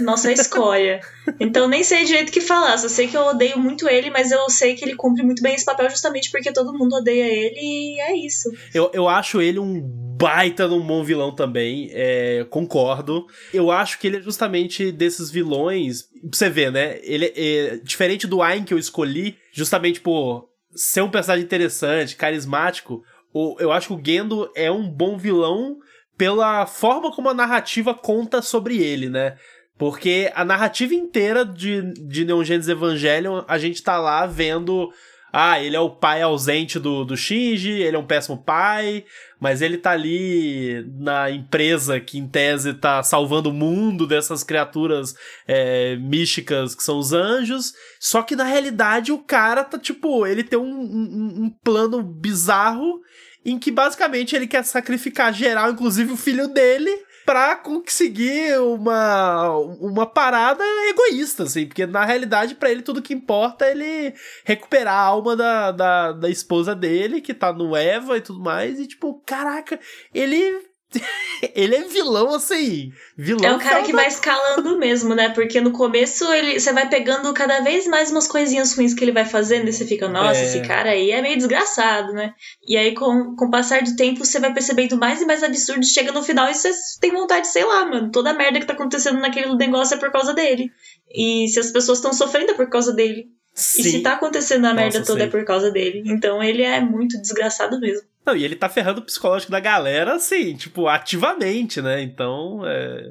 Nossa, 0.00 0.30
é 0.30 0.34
escória. 0.34 1.00
então 1.40 1.68
nem 1.68 1.82
sei 1.82 2.04
direito 2.04 2.28
o 2.28 2.32
que 2.32 2.40
falar. 2.40 2.76
Só 2.78 2.88
sei 2.88 3.08
que 3.08 3.16
eu 3.16 3.22
odeio 3.26 3.58
muito 3.58 3.88
ele, 3.88 4.10
mas 4.10 4.30
eu 4.30 4.48
sei 4.50 4.74
que 4.74 4.84
ele 4.84 4.94
cumpre 4.96 5.22
muito 5.22 5.42
bem 5.42 5.54
esse 5.54 5.64
papel 5.64 5.88
justamente 5.90 6.30
porque 6.30 6.52
todo 6.52 6.76
mundo 6.76 6.96
odeia 6.96 7.24
ele 7.26 7.58
e 7.60 8.00
é 8.00 8.16
isso. 8.16 8.50
Eu, 8.74 8.90
eu 8.94 9.08
acho 9.08 9.40
ele 9.40 9.58
um 9.58 9.80
baita 10.18 10.68
de 10.68 10.74
um 10.74 10.84
bom 10.84 11.02
vilão 11.04 11.34
também. 11.34 11.90
é, 11.92 12.44
concordo. 12.50 13.26
Eu 13.52 13.70
acho 13.70 13.98
que 13.98 14.06
ele 14.06 14.16
é 14.18 14.20
justamente 14.20 14.90
desses 14.90 15.30
vilões. 15.30 16.02
Pra 16.02 16.30
você 16.32 16.50
ver, 16.50 16.72
né? 16.72 16.98
Ele 17.02 17.32
é, 17.36 17.76
diferente 17.82 18.26
do 18.26 18.42
Ain 18.42 18.64
que 18.64 18.74
eu 18.74 18.78
escolhi, 18.78 19.36
justamente 19.52 20.00
por 20.00 20.48
ser 20.74 21.02
um 21.02 21.10
personagem 21.10 21.44
interessante, 21.44 22.16
carismático. 22.16 23.02
o- 23.32 23.56
eu 23.60 23.70
acho 23.70 23.88
que 23.88 23.94
o 23.94 24.02
Gendo 24.04 24.50
é 24.56 24.70
um 24.70 24.88
bom 24.88 25.16
vilão 25.18 25.76
pela 26.16 26.66
forma 26.66 27.12
como 27.12 27.28
a 27.28 27.34
narrativa 27.34 27.94
conta 27.94 28.42
sobre 28.42 28.78
ele, 28.82 29.08
né? 29.08 29.36
Porque 29.78 30.30
a 30.34 30.44
narrativa 30.44 30.92
inteira 30.92 31.44
de, 31.44 31.94
de 31.94 32.24
Neon 32.24 32.42
Genesis 32.42 32.68
Evangelion, 32.68 33.44
a 33.46 33.56
gente 33.58 33.80
tá 33.82 33.96
lá 33.96 34.26
vendo. 34.26 34.92
Ah, 35.32 35.62
ele 35.62 35.76
é 35.76 35.80
o 35.80 35.90
pai 35.90 36.22
ausente 36.22 36.78
do, 36.78 37.04
do 37.04 37.14
Shinji, 37.14 37.70
ele 37.70 37.94
é 37.94 37.98
um 37.98 38.06
péssimo 38.06 38.42
pai, 38.42 39.04
mas 39.38 39.60
ele 39.60 39.76
tá 39.76 39.90
ali 39.90 40.84
na 40.98 41.30
empresa 41.30 42.00
que, 42.00 42.18
em 42.18 42.26
tese, 42.26 42.72
tá 42.72 43.02
salvando 43.02 43.50
o 43.50 43.52
mundo 43.52 44.06
dessas 44.06 44.42
criaturas 44.42 45.14
é, 45.46 45.96
místicas 45.96 46.74
que 46.74 46.82
são 46.82 46.98
os 46.98 47.12
anjos. 47.12 47.74
Só 48.00 48.22
que, 48.22 48.34
na 48.34 48.44
realidade, 48.44 49.12
o 49.12 49.18
cara 49.18 49.62
tá, 49.62 49.78
tipo, 49.78 50.26
ele 50.26 50.42
tem 50.42 50.58
um, 50.58 50.64
um, 50.64 51.44
um 51.44 51.50
plano 51.62 52.02
bizarro 52.02 52.98
em 53.44 53.58
que, 53.58 53.70
basicamente, 53.70 54.34
ele 54.34 54.46
quer 54.46 54.64
sacrificar 54.64 55.32
geral, 55.34 55.70
inclusive 55.70 56.10
o 56.10 56.16
filho 56.16 56.48
dele, 56.48 56.90
pra 57.28 57.56
conseguir 57.56 58.58
uma, 58.58 59.50
uma 59.80 60.06
parada 60.06 60.64
egoísta, 60.88 61.42
assim, 61.42 61.66
porque 61.66 61.84
na 61.84 62.02
realidade, 62.02 62.54
pra 62.54 62.70
ele, 62.70 62.80
tudo 62.80 63.02
que 63.02 63.12
importa 63.12 63.66
é 63.66 63.72
ele 63.72 64.14
recuperar 64.46 64.94
a 64.94 65.02
alma 65.02 65.36
da, 65.36 65.70
da, 65.70 66.12
da 66.12 66.30
esposa 66.30 66.74
dele, 66.74 67.20
que 67.20 67.34
tá 67.34 67.52
no 67.52 67.76
Eva 67.76 68.16
e 68.16 68.22
tudo 68.22 68.40
mais, 68.40 68.80
e 68.80 68.86
tipo, 68.86 69.22
caraca, 69.26 69.78
ele. 70.14 70.67
ele 71.54 71.76
é 71.76 71.82
vilão, 71.84 72.34
assim. 72.34 72.92
Vilão 73.16 73.44
É 73.44 73.54
o 73.54 73.58
cara 73.58 73.82
que 73.82 73.92
vai 73.92 74.06
escalando 74.08 74.78
mesmo, 74.78 75.14
né? 75.14 75.28
Porque 75.28 75.60
no 75.60 75.70
começo 75.70 76.30
ele, 76.32 76.58
você 76.58 76.72
vai 76.72 76.88
pegando 76.88 77.32
cada 77.34 77.60
vez 77.60 77.86
mais 77.86 78.10
umas 78.10 78.26
coisinhas 78.26 78.74
ruins 78.74 78.94
que 78.94 79.04
ele 79.04 79.12
vai 79.12 79.24
fazendo 79.24 79.68
e 79.68 79.72
você 79.72 79.84
fica, 79.84 80.08
nossa, 80.08 80.40
É. 80.40 80.44
esse 80.44 80.60
cara 80.62 80.90
aí 80.90 81.10
é 81.10 81.20
meio 81.20 81.36
desgraçado, 81.36 82.12
né? 82.12 82.32
E 82.66 82.76
aí, 82.76 82.94
com, 82.94 83.36
com 83.36 83.46
o 83.46 83.50
passar 83.50 83.82
do 83.82 83.94
tempo, 83.96 84.24
você 84.24 84.40
vai 84.40 84.52
percebendo 84.52 84.96
mais 84.96 85.20
e 85.20 85.26
mais 85.26 85.42
absurdos, 85.42 85.88
chega 85.90 86.12
no 86.12 86.22
final 86.22 86.48
e 86.50 86.54
você 86.54 86.70
tem 87.00 87.12
vontade, 87.12 87.46
sei 87.48 87.64
lá, 87.64 87.84
mano, 87.84 88.10
toda 88.10 88.30
a 88.30 88.34
merda 88.34 88.60
que 88.60 88.66
tá 88.66 88.72
acontecendo 88.72 89.20
naquele 89.20 89.54
negócio 89.56 89.94
é 89.94 89.98
por 89.98 90.10
causa 90.10 90.32
dele. 90.32 90.70
E 91.10 91.48
se 91.48 91.60
as 91.60 91.70
pessoas 91.70 91.98
estão 91.98 92.12
sofrendo 92.12 92.52
é 92.52 92.54
por 92.54 92.68
causa 92.68 92.92
dele. 92.92 93.28
E 93.54 93.60
se 93.60 93.90
Sim. 93.90 94.02
tá 94.02 94.12
acontecendo 94.12 94.66
a 94.66 94.72
merda 94.74 95.00
Nossa, 95.00 95.10
toda 95.12 95.24
é 95.24 95.26
sim. 95.26 95.32
por 95.32 95.44
causa 95.44 95.70
dele. 95.70 96.04
Então 96.06 96.40
ele 96.40 96.62
é 96.62 96.80
muito 96.80 97.20
desgraçado 97.20 97.80
mesmo. 97.80 98.06
Não, 98.28 98.36
e 98.36 98.44
ele 98.44 98.56
tá 98.56 98.68
ferrando 98.68 99.00
o 99.00 99.04
psicológico 99.04 99.50
da 99.50 99.58
galera, 99.58 100.16
assim, 100.16 100.54
tipo, 100.54 100.86
ativamente, 100.86 101.80
né? 101.80 102.02
Então, 102.02 102.60
é. 102.66 103.10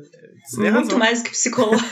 muito 0.54 0.72
razão. 0.72 1.00
mais 1.00 1.24
do 1.24 1.26
que 1.26 1.32
psicológico. 1.32 1.88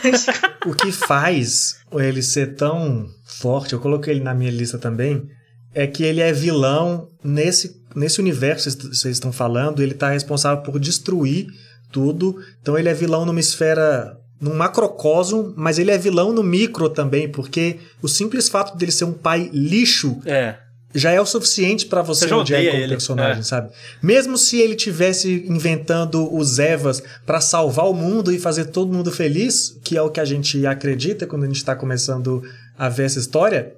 O 0.67 0.73
que 0.75 0.91
faz 0.91 1.79
ele 1.93 2.21
ser 2.21 2.55
tão 2.55 3.07
forte, 3.23 3.73
eu 3.73 3.79
coloquei 3.79 4.13
ele 4.13 4.23
na 4.23 4.33
minha 4.33 4.51
lista 4.51 4.77
também, 4.77 5.27
é 5.73 5.87
que 5.87 6.03
ele 6.03 6.21
é 6.21 6.31
vilão 6.31 7.07
nesse, 7.23 7.81
nesse 7.95 8.19
universo 8.19 8.77
que 8.77 8.87
vocês 8.87 9.15
estão 9.15 9.31
falando, 9.31 9.81
ele 9.81 9.95
tá 9.95 10.09
responsável 10.09 10.63
por 10.63 10.79
destruir 10.79 11.47
tudo. 11.91 12.39
Então 12.61 12.77
ele 12.77 12.89
é 12.89 12.93
vilão 12.93 13.25
numa 13.25 13.39
esfera, 13.39 14.15
num 14.39 14.55
macrocosmo, 14.55 15.51
mas 15.57 15.79
ele 15.79 15.91
é 15.91 15.97
vilão 15.97 16.31
no 16.31 16.43
micro 16.43 16.89
também, 16.89 17.27
porque 17.27 17.79
o 18.03 18.07
simples 18.07 18.49
fato 18.49 18.77
dele 18.77 18.91
ser 18.91 19.05
um 19.05 19.13
pai 19.13 19.49
lixo 19.51 20.19
É. 20.25 20.57
já 20.95 21.11
é 21.11 21.19
o 21.19 21.25
suficiente 21.25 21.85
pra 21.87 22.01
você 22.01 22.25
Você 22.25 22.33
odiar 22.33 22.63
como 22.63 22.75
ele, 22.77 22.87
personagem, 22.87 23.41
é. 23.41 23.43
sabe? 23.43 23.69
Mesmo 24.01 24.37
se 24.37 24.57
ele 24.59 24.75
tivesse 24.75 25.45
inventando 25.47 26.33
os 26.33 26.57
Evas 26.57 27.03
pra 27.25 27.41
salvar 27.41 27.87
o 27.87 27.93
mundo 27.93 28.31
e 28.31 28.39
fazer 28.39 28.65
todo 28.65 28.93
mundo 28.93 29.11
feliz, 29.11 29.77
que 29.83 29.97
é 29.97 30.01
o 30.01 30.09
que 30.09 30.21
a 30.21 30.25
gente 30.25 30.65
acredita 30.65 31.27
quando 31.27 31.43
a 31.43 31.47
gente 31.47 31.63
tá 31.63 31.75
começando 31.75 32.41
a 32.77 32.87
ver 32.87 33.03
essa 33.03 33.19
história, 33.19 33.73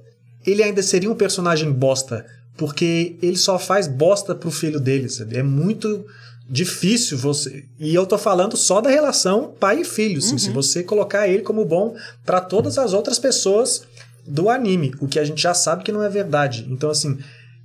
ele 0.45 0.61
ainda 0.61 0.83
seria 0.83 1.11
um 1.11 1.15
personagem 1.15 1.71
bosta, 1.71 2.23
porque 2.55 3.15
ele 3.21 3.37
só 3.37 3.57
faz 3.57 3.87
bosta 3.87 4.35
pro 4.35 4.51
filho 4.51 4.79
dele, 4.79 5.09
sabe? 5.09 5.37
É 5.37 5.43
muito 5.43 6.05
difícil 6.49 7.17
você. 7.17 7.65
E 7.79 7.93
eu 7.93 8.05
tô 8.05 8.17
falando 8.17 8.55
só 8.55 8.79
da 8.79 8.89
relação 8.89 9.53
pai 9.59 9.81
e 9.81 9.85
filho, 9.85 10.19
assim, 10.19 10.37
se 10.37 10.49
você 10.49 10.81
colocar 10.83 11.27
ele 11.27 11.43
como 11.43 11.65
bom 11.65 11.95
pra 12.25 12.39
todas 12.39 12.77
as 12.77 12.93
outras 12.93 13.19
pessoas 13.19 13.83
do 14.27 14.49
anime, 14.49 14.93
o 14.99 15.07
que 15.07 15.19
a 15.19 15.23
gente 15.23 15.41
já 15.41 15.53
sabe 15.53 15.83
que 15.83 15.91
não 15.91 16.03
é 16.03 16.09
verdade. 16.09 16.67
Então, 16.69 16.89
assim, 16.89 17.17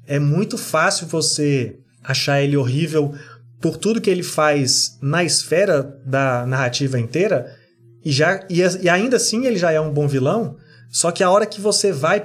é 0.07 0.19
muito 0.19 0.57
fácil 0.57 1.07
você 1.07 1.77
achar 2.03 2.41
ele 2.41 2.57
horrível 2.57 3.15
por 3.61 3.77
tudo 3.77 4.01
que 4.01 4.11
ele 4.11 4.23
faz 4.23 4.99
na 5.01 5.23
esfera 5.23 5.83
da 6.05 6.45
narrativa 6.47 6.99
inteira, 6.99 7.57
e, 8.05 8.11
já, 8.11 8.45
e, 8.51 8.59
e 8.83 8.89
ainda 8.89 9.17
assim 9.17 9.47
ele 9.47 9.57
já 9.57 9.71
é 9.71 9.81
um 9.81 9.93
bom 9.93 10.09
vilão, 10.09 10.57
só 10.91 11.13
que 11.13 11.23
a 11.23 11.31
hora 11.31 11.47
que 11.47 11.61
você 11.61 11.93
vai 11.93 12.21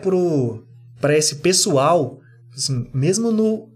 para 0.99 1.15
esse 1.15 1.35
pessoal, 1.35 2.19
assim, 2.55 2.89
mesmo 2.93 3.31
no 3.31 3.69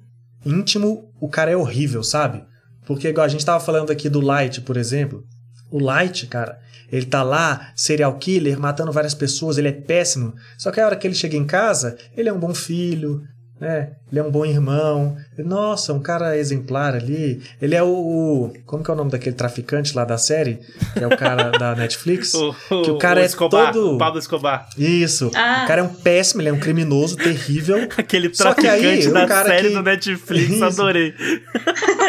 íntimo, 0.44 1.14
o 1.22 1.30
cara 1.30 1.52
é 1.52 1.56
horrível, 1.56 2.04
sabe? 2.04 2.44
Porque 2.86 3.08
igual 3.08 3.26
a 3.26 3.30
gente 3.30 3.46
tava 3.46 3.64
falando 3.64 3.92
aqui 3.92 4.10
do 4.10 4.20
Light, 4.20 4.62
por 4.62 4.76
exemplo. 4.76 5.24
O 5.70 5.80
Light, 5.80 6.26
cara, 6.28 6.60
ele 6.92 7.06
tá 7.06 7.24
lá, 7.24 7.72
serial 7.76 8.18
killer, 8.18 8.60
matando 8.60 8.92
várias 8.92 9.14
pessoas, 9.14 9.58
ele 9.58 9.70
é 9.70 9.72
péssimo. 9.72 10.34
Só 10.58 10.72
que 10.72 10.80
a 10.80 10.86
hora 10.86 10.96
que 10.96 11.08
ele 11.08 11.16
chega 11.16 11.38
em 11.38 11.46
casa, 11.46 11.98
ele 12.16 12.30
é 12.30 12.34
um 12.34 12.40
bom 12.40 12.54
filho, 12.54 13.24
né? 13.62 13.90
Ele 14.12 14.20
é 14.20 14.24
um 14.24 14.32
bom 14.32 14.44
irmão. 14.44 15.16
Nossa, 15.38 15.94
um 15.94 16.00
cara 16.02 16.36
exemplar 16.36 16.96
ali. 16.96 17.42
Ele 17.62 17.76
é 17.76 17.84
o, 17.84 17.88
o, 17.88 18.54
Como 18.66 18.84
que 18.84 18.90
é 18.90 18.94
o 18.94 18.98
nome 18.98 19.12
daquele 19.12 19.36
traficante 19.36 19.96
lá 19.96 20.04
da 20.04 20.18
série? 20.18 20.60
Que 20.94 21.04
é 21.04 21.08
o 21.08 21.16
cara 21.16 21.52
da 21.52 21.76
Netflix. 21.78 22.34
o, 22.34 22.54
que 22.84 22.90
o 22.92 22.98
cara 22.98 23.20
o 23.20 23.24
é 23.24 23.26
Escobar, 23.28 23.72
todo. 23.72 23.96
O 23.96 23.98
Pablo 24.00 24.20
Escobar. 24.20 24.68
Isso. 24.78 25.32
Ah. 25.36 25.62
O 25.64 25.68
cara 25.68 25.82
é 25.82 25.84
um 25.84 25.94
péssimo, 25.94 26.42
ele 26.42 26.50
é 26.50 26.54
um 26.54 26.60
criminoso 26.60 27.16
terrível. 27.16 27.88
Aquele 27.96 28.34
Só 28.34 28.54
que 28.56 28.68
aí, 28.68 28.82
traficante 28.82 29.08
o 29.10 29.14
da 29.14 29.28
cara 29.28 29.50
série 29.50 29.68
que- 29.70 29.74
do 29.76 29.84
Netflix, 29.84 30.50
Isso. 30.56 30.66
adorei. 30.66 31.14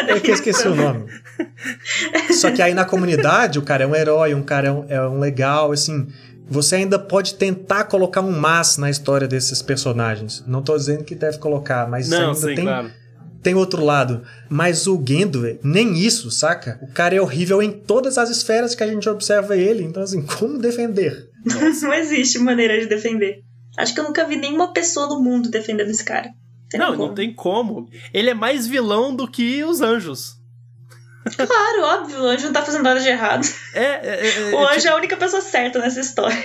É 0.05 0.19
que 0.19 0.31
eu 0.31 0.35
esqueci 0.35 0.67
o 0.67 0.75
nome. 0.75 1.05
Só 2.31 2.51
que 2.51 2.61
aí 2.61 2.73
na 2.73 2.83
comunidade, 2.83 3.57
o 3.57 3.61
cara 3.61 3.83
é 3.85 3.87
um 3.87 3.95
herói, 3.95 4.33
um 4.33 4.43
cara 4.43 4.67
é 4.67 4.71
um, 4.71 4.85
é 4.89 5.01
um 5.07 5.17
legal, 5.19 5.71
assim. 5.71 6.07
Você 6.53 6.75
ainda 6.75 6.99
pode 6.99 7.33
tentar 7.33 7.85
colocar 7.85 8.21
um 8.21 8.31
mas 8.31 8.77
na 8.77 8.89
história 8.89 9.27
desses 9.27 9.61
personagens. 9.61 10.43
Não 10.45 10.61
tô 10.61 10.77
dizendo 10.77 11.03
que 11.03 11.15
deve 11.15 11.39
colocar, 11.39 11.89
mas 11.89 12.07
Não, 12.09 12.27
ainda 12.27 12.35
sim, 12.35 12.55
tem, 12.55 12.63
claro. 12.63 12.91
tem 13.41 13.55
outro 13.55 13.83
lado. 13.83 14.21
Mas 14.49 14.85
o 14.85 15.01
Gendo, 15.03 15.41
nem 15.63 15.97
isso, 15.97 16.29
saca? 16.29 16.79
O 16.83 16.93
cara 16.93 17.15
é 17.15 17.21
horrível 17.21 17.61
em 17.61 17.71
todas 17.71 18.17
as 18.19 18.29
esferas 18.29 18.75
que 18.75 18.83
a 18.83 18.87
gente 18.87 19.09
observa 19.09 19.57
ele. 19.57 19.83
Então, 19.83 20.03
assim, 20.03 20.21
como 20.37 20.59
defender? 20.59 21.27
Não 21.81 21.93
existe 21.93 22.37
maneira 22.37 22.79
de 22.79 22.85
defender. 22.85 23.39
Acho 23.77 23.93
que 23.95 23.99
eu 23.99 24.03
nunca 24.03 24.25
vi 24.25 24.35
nenhuma 24.35 24.71
pessoa 24.71 25.07
no 25.07 25.19
mundo 25.21 25.49
defendendo 25.49 25.89
esse 25.89 26.05
cara. 26.05 26.29
Tem 26.69 26.79
Não, 26.79 26.91
como. 26.91 27.07
não 27.07 27.13
tem 27.15 27.33
como. 27.33 27.87
Ele 28.13 28.29
é 28.29 28.33
mais 28.35 28.67
vilão 28.67 29.15
do 29.15 29.27
que 29.27 29.63
os 29.63 29.81
anjos. 29.81 30.35
Claro, 31.35 31.83
óbvio, 31.83 32.21
o 32.21 32.25
anjo 32.25 32.45
não 32.45 32.53
tá 32.53 32.63
fazendo 32.63 32.83
nada 32.83 32.99
de 32.99 33.07
errado. 33.07 33.47
É, 33.73 33.83
é, 33.83 34.27
é, 34.27 34.55
O 34.55 34.69
é, 34.69 34.75
anjo 34.75 34.87
é 34.87 34.91
a 34.91 34.95
única 34.95 35.17
pessoa 35.17 35.41
certa 35.41 35.79
nessa 35.79 35.99
história. 35.99 36.43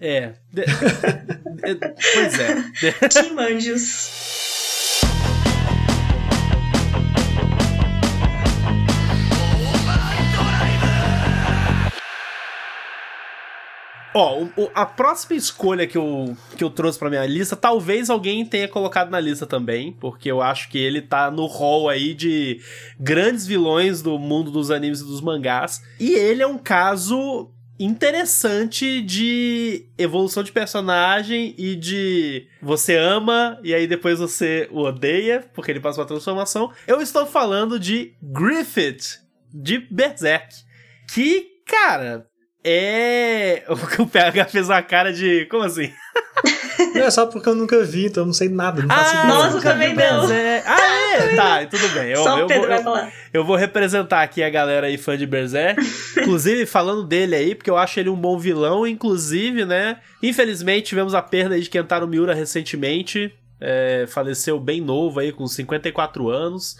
É. 0.00 0.32
É, 0.56 1.74
Pois 2.14 2.38
é. 2.38 3.08
Team 3.08 3.38
Anjos. 3.38 4.47
Ó, 14.18 14.42
o- 14.42 14.64
o- 14.64 14.70
a 14.74 14.84
próxima 14.84 15.36
escolha 15.36 15.86
que 15.86 15.96
eu, 15.96 16.36
que 16.56 16.64
eu 16.64 16.70
trouxe 16.70 16.98
pra 16.98 17.08
minha 17.08 17.24
lista, 17.24 17.54
talvez 17.54 18.10
alguém 18.10 18.44
tenha 18.44 18.66
colocado 18.66 19.10
na 19.10 19.20
lista 19.20 19.46
também, 19.46 19.92
porque 19.92 20.28
eu 20.30 20.42
acho 20.42 20.68
que 20.68 20.76
ele 20.78 21.00
tá 21.00 21.30
no 21.30 21.46
hall 21.46 21.88
aí 21.88 22.14
de 22.14 22.60
grandes 22.98 23.46
vilões 23.46 24.02
do 24.02 24.18
mundo 24.18 24.50
dos 24.50 24.70
animes 24.72 25.00
e 25.00 25.04
dos 25.04 25.20
mangás. 25.20 25.80
E 26.00 26.14
ele 26.14 26.42
é 26.42 26.46
um 26.46 26.58
caso 26.58 27.50
interessante 27.78 29.00
de 29.02 29.86
evolução 29.96 30.42
de 30.42 30.50
personagem 30.50 31.54
e 31.56 31.76
de 31.76 32.46
você 32.60 32.96
ama 32.96 33.58
e 33.62 33.72
aí 33.72 33.86
depois 33.86 34.18
você 34.18 34.68
o 34.72 34.80
odeia, 34.80 35.44
porque 35.54 35.70
ele 35.70 35.78
passa 35.80 36.00
uma 36.00 36.06
transformação. 36.06 36.72
Eu 36.86 37.00
estou 37.00 37.24
falando 37.24 37.78
de 37.78 38.14
Griffith, 38.22 39.20
de 39.54 39.78
Berserk. 39.78 40.54
Que, 41.14 41.46
cara, 41.66 42.26
é. 42.64 43.64
O 43.98 44.06
PH 44.06 44.46
fez 44.46 44.68
uma 44.68 44.82
cara 44.82 45.12
de. 45.12 45.46
Como 45.46 45.64
assim? 45.64 45.92
Não 46.94 47.02
é 47.02 47.10
só 47.10 47.26
porque 47.26 47.48
eu 47.48 47.54
nunca 47.56 47.82
vi, 47.84 48.06
então 48.06 48.22
eu 48.22 48.26
não 48.26 48.32
sei 48.32 48.48
nada. 48.48 48.80
Não 48.82 48.88
faço 48.88 49.16
Ah, 49.16 49.20
ideia. 49.24 49.34
nossa, 49.34 49.56
nunca 49.56 49.70
também 49.72 49.88
vi 49.90 49.94
não. 49.96 50.20
Berserk. 50.28 50.68
Ah, 50.68 51.16
é? 51.16 51.18
Tá, 51.36 51.66
tudo 51.66 51.88
bem. 51.88 52.10
Eu, 52.10 52.22
Só 52.22 52.38
eu 52.38 52.44
o 52.44 52.48
Pedro 52.48 52.60
vou, 52.62 52.68
vai 52.70 52.78
eu, 52.78 52.82
falar. 52.84 53.12
eu 53.34 53.44
vou 53.44 53.56
representar 53.56 54.22
aqui 54.22 54.42
a 54.42 54.48
galera 54.50 54.86
aí 54.86 54.96
fã 54.96 55.16
de 55.18 55.26
Berserk. 55.26 55.80
Inclusive, 56.16 56.64
falando 56.66 57.04
dele 57.04 57.34
aí, 57.34 57.54
porque 57.56 57.68
eu 57.70 57.76
acho 57.76 57.98
ele 57.98 58.08
um 58.08 58.16
bom 58.16 58.38
vilão. 58.38 58.86
Inclusive, 58.86 59.64
né? 59.64 59.98
Infelizmente, 60.22 60.86
tivemos 60.86 61.14
a 61.14 61.20
perda 61.22 61.56
aí 61.56 61.60
de 61.62 61.68
Kentaro 61.70 62.06
Miura 62.06 62.32
recentemente. 62.34 63.32
É, 63.60 64.04
faleceu 64.08 64.60
bem 64.60 64.80
novo 64.80 65.18
aí, 65.18 65.32
com 65.32 65.46
54 65.46 66.28
anos. 66.30 66.76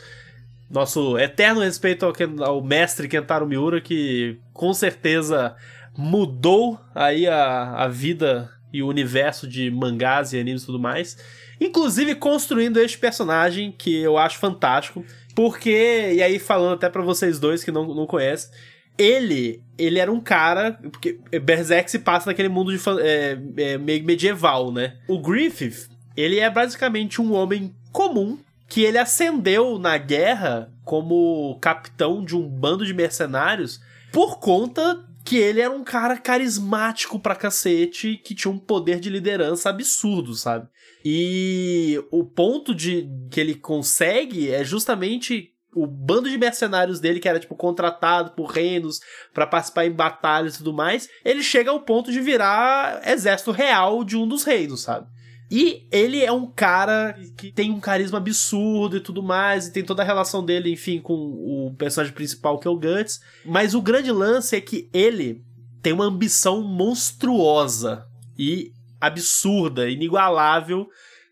Nosso 0.70 1.18
eterno 1.18 1.61
respeito 1.61 2.04
ao, 2.04 2.12
ao 2.44 2.62
mestre 2.62 3.09
Kentaro 3.09 3.46
Miura, 3.46 3.81
que 3.81 4.38
com 4.52 4.72
certeza 4.74 5.57
mudou 5.96 6.78
aí 6.94 7.26
a, 7.26 7.85
a 7.85 7.88
vida 7.88 8.50
e 8.72 8.83
o 8.83 8.88
universo 8.88 9.48
de 9.48 9.70
mangás 9.70 10.33
e 10.33 10.38
animes 10.38 10.62
e 10.62 10.66
tudo 10.66 10.78
mais. 10.78 11.16
Inclusive 11.61 12.14
construindo 12.14 12.78
este 12.78 12.98
personagem 12.98 13.72
que 13.72 13.96
eu 13.96 14.16
acho 14.16 14.38
fantástico. 14.38 15.04
Porque, 15.35 16.12
e 16.14 16.22
aí 16.22 16.38
falando 16.38 16.74
até 16.74 16.88
pra 16.88 17.02
vocês 17.02 17.38
dois 17.38 17.64
que 17.64 17.70
não, 17.70 17.94
não 17.94 18.07
conhecem, 18.07 18.50
ele, 18.96 19.62
ele 19.78 19.98
era 19.98 20.12
um 20.12 20.20
cara. 20.20 20.78
Porque 20.90 21.18
Berserk 21.42 21.90
se 21.90 22.00
passa 22.00 22.28
naquele 22.28 22.48
mundo 22.48 22.76
de 22.76 22.83
é, 23.00 23.38
é, 23.57 23.78
meio 23.78 24.04
medieval, 24.04 24.72
né? 24.72 24.96
O 25.09 25.18
Griffith, 25.18 25.88
ele 26.16 26.38
é 26.38 26.50
basicamente 26.50 27.22
um 27.22 27.33
homem 27.33 27.74
comum 27.92 28.38
que 28.68 28.83
ele 28.83 28.98
ascendeu 28.98 29.78
na 29.78 29.96
guerra 29.96 30.72
como 30.85 31.59
capitão 31.61 32.24
de 32.24 32.37
um 32.37 32.46
bando 32.46 32.85
de 32.85 32.92
mercenários 32.92 33.81
por 34.12 34.38
conta 34.38 35.04
que 35.24 35.37
ele 35.37 35.61
era 35.61 35.70
um 35.72 35.85
cara 35.85 36.16
carismático 36.16 37.18
pra 37.18 37.35
cacete, 37.35 38.16
que 38.16 38.35
tinha 38.35 38.52
um 38.52 38.59
poder 38.59 38.98
de 38.98 39.11
liderança 39.11 39.68
absurdo, 39.68 40.35
sabe? 40.35 40.66
E 41.04 42.02
o 42.11 42.24
ponto 42.24 42.74
de 42.74 43.09
que 43.31 43.40
ele 43.40 43.54
consegue 43.54 44.50
é 44.50 44.64
justamente 44.64 45.52
o 45.74 45.87
bando 45.87 46.31
de 46.31 46.38
mercenários 46.38 46.98
dele, 46.98 47.20
que 47.20 47.28
era 47.28 47.38
tipo 47.38 47.54
contratado 47.54 48.31
por 48.31 48.46
reinos 48.46 49.00
pra 49.35 49.46
participar 49.46 49.87
em 49.87 49.92
batalhas 49.92 50.54
e 50.54 50.59
tudo 50.59 50.72
mais, 50.72 51.09
ele 51.24 51.42
chega 51.42 51.70
ao 51.70 51.81
ponto 51.81 52.11
de 52.11 52.20
virar 52.20 53.07
exército 53.07 53.50
real 53.50 54.02
de 54.02 54.16
um 54.16 54.26
dos 54.26 54.44
reinos, 54.44 54.81
sabe? 54.81 55.07
E 55.51 55.87
ele 55.91 56.23
é 56.23 56.31
um 56.31 56.47
cara 56.47 57.19
que 57.37 57.51
tem 57.51 57.71
um 57.71 57.81
carisma 57.81 58.19
absurdo 58.19 58.99
e 58.99 59.01
tudo 59.01 59.23
mais, 59.23 59.67
e 59.67 59.73
tem 59.73 59.83
toda 59.83 60.03
a 60.03 60.07
relação 60.07 60.45
dele, 60.45 60.71
enfim, 60.71 61.01
com 61.01 61.15
o 61.15 61.75
personagem 61.77 62.15
principal, 62.15 62.59
que 62.59 62.69
é 62.69 62.71
o 62.71 62.79
Guts. 62.79 63.21
Mas 63.45 63.75
o 63.75 63.81
grande 63.81 64.13
lance 64.13 64.55
é 64.55 64.61
que 64.61 64.91
ele 64.93 65.43
tem 65.83 65.93
uma 65.93 66.05
ambição 66.05 66.63
monstruosa 66.63 68.05
e 68.39 68.73
absurda, 69.01 69.89
inigualável 69.89 70.87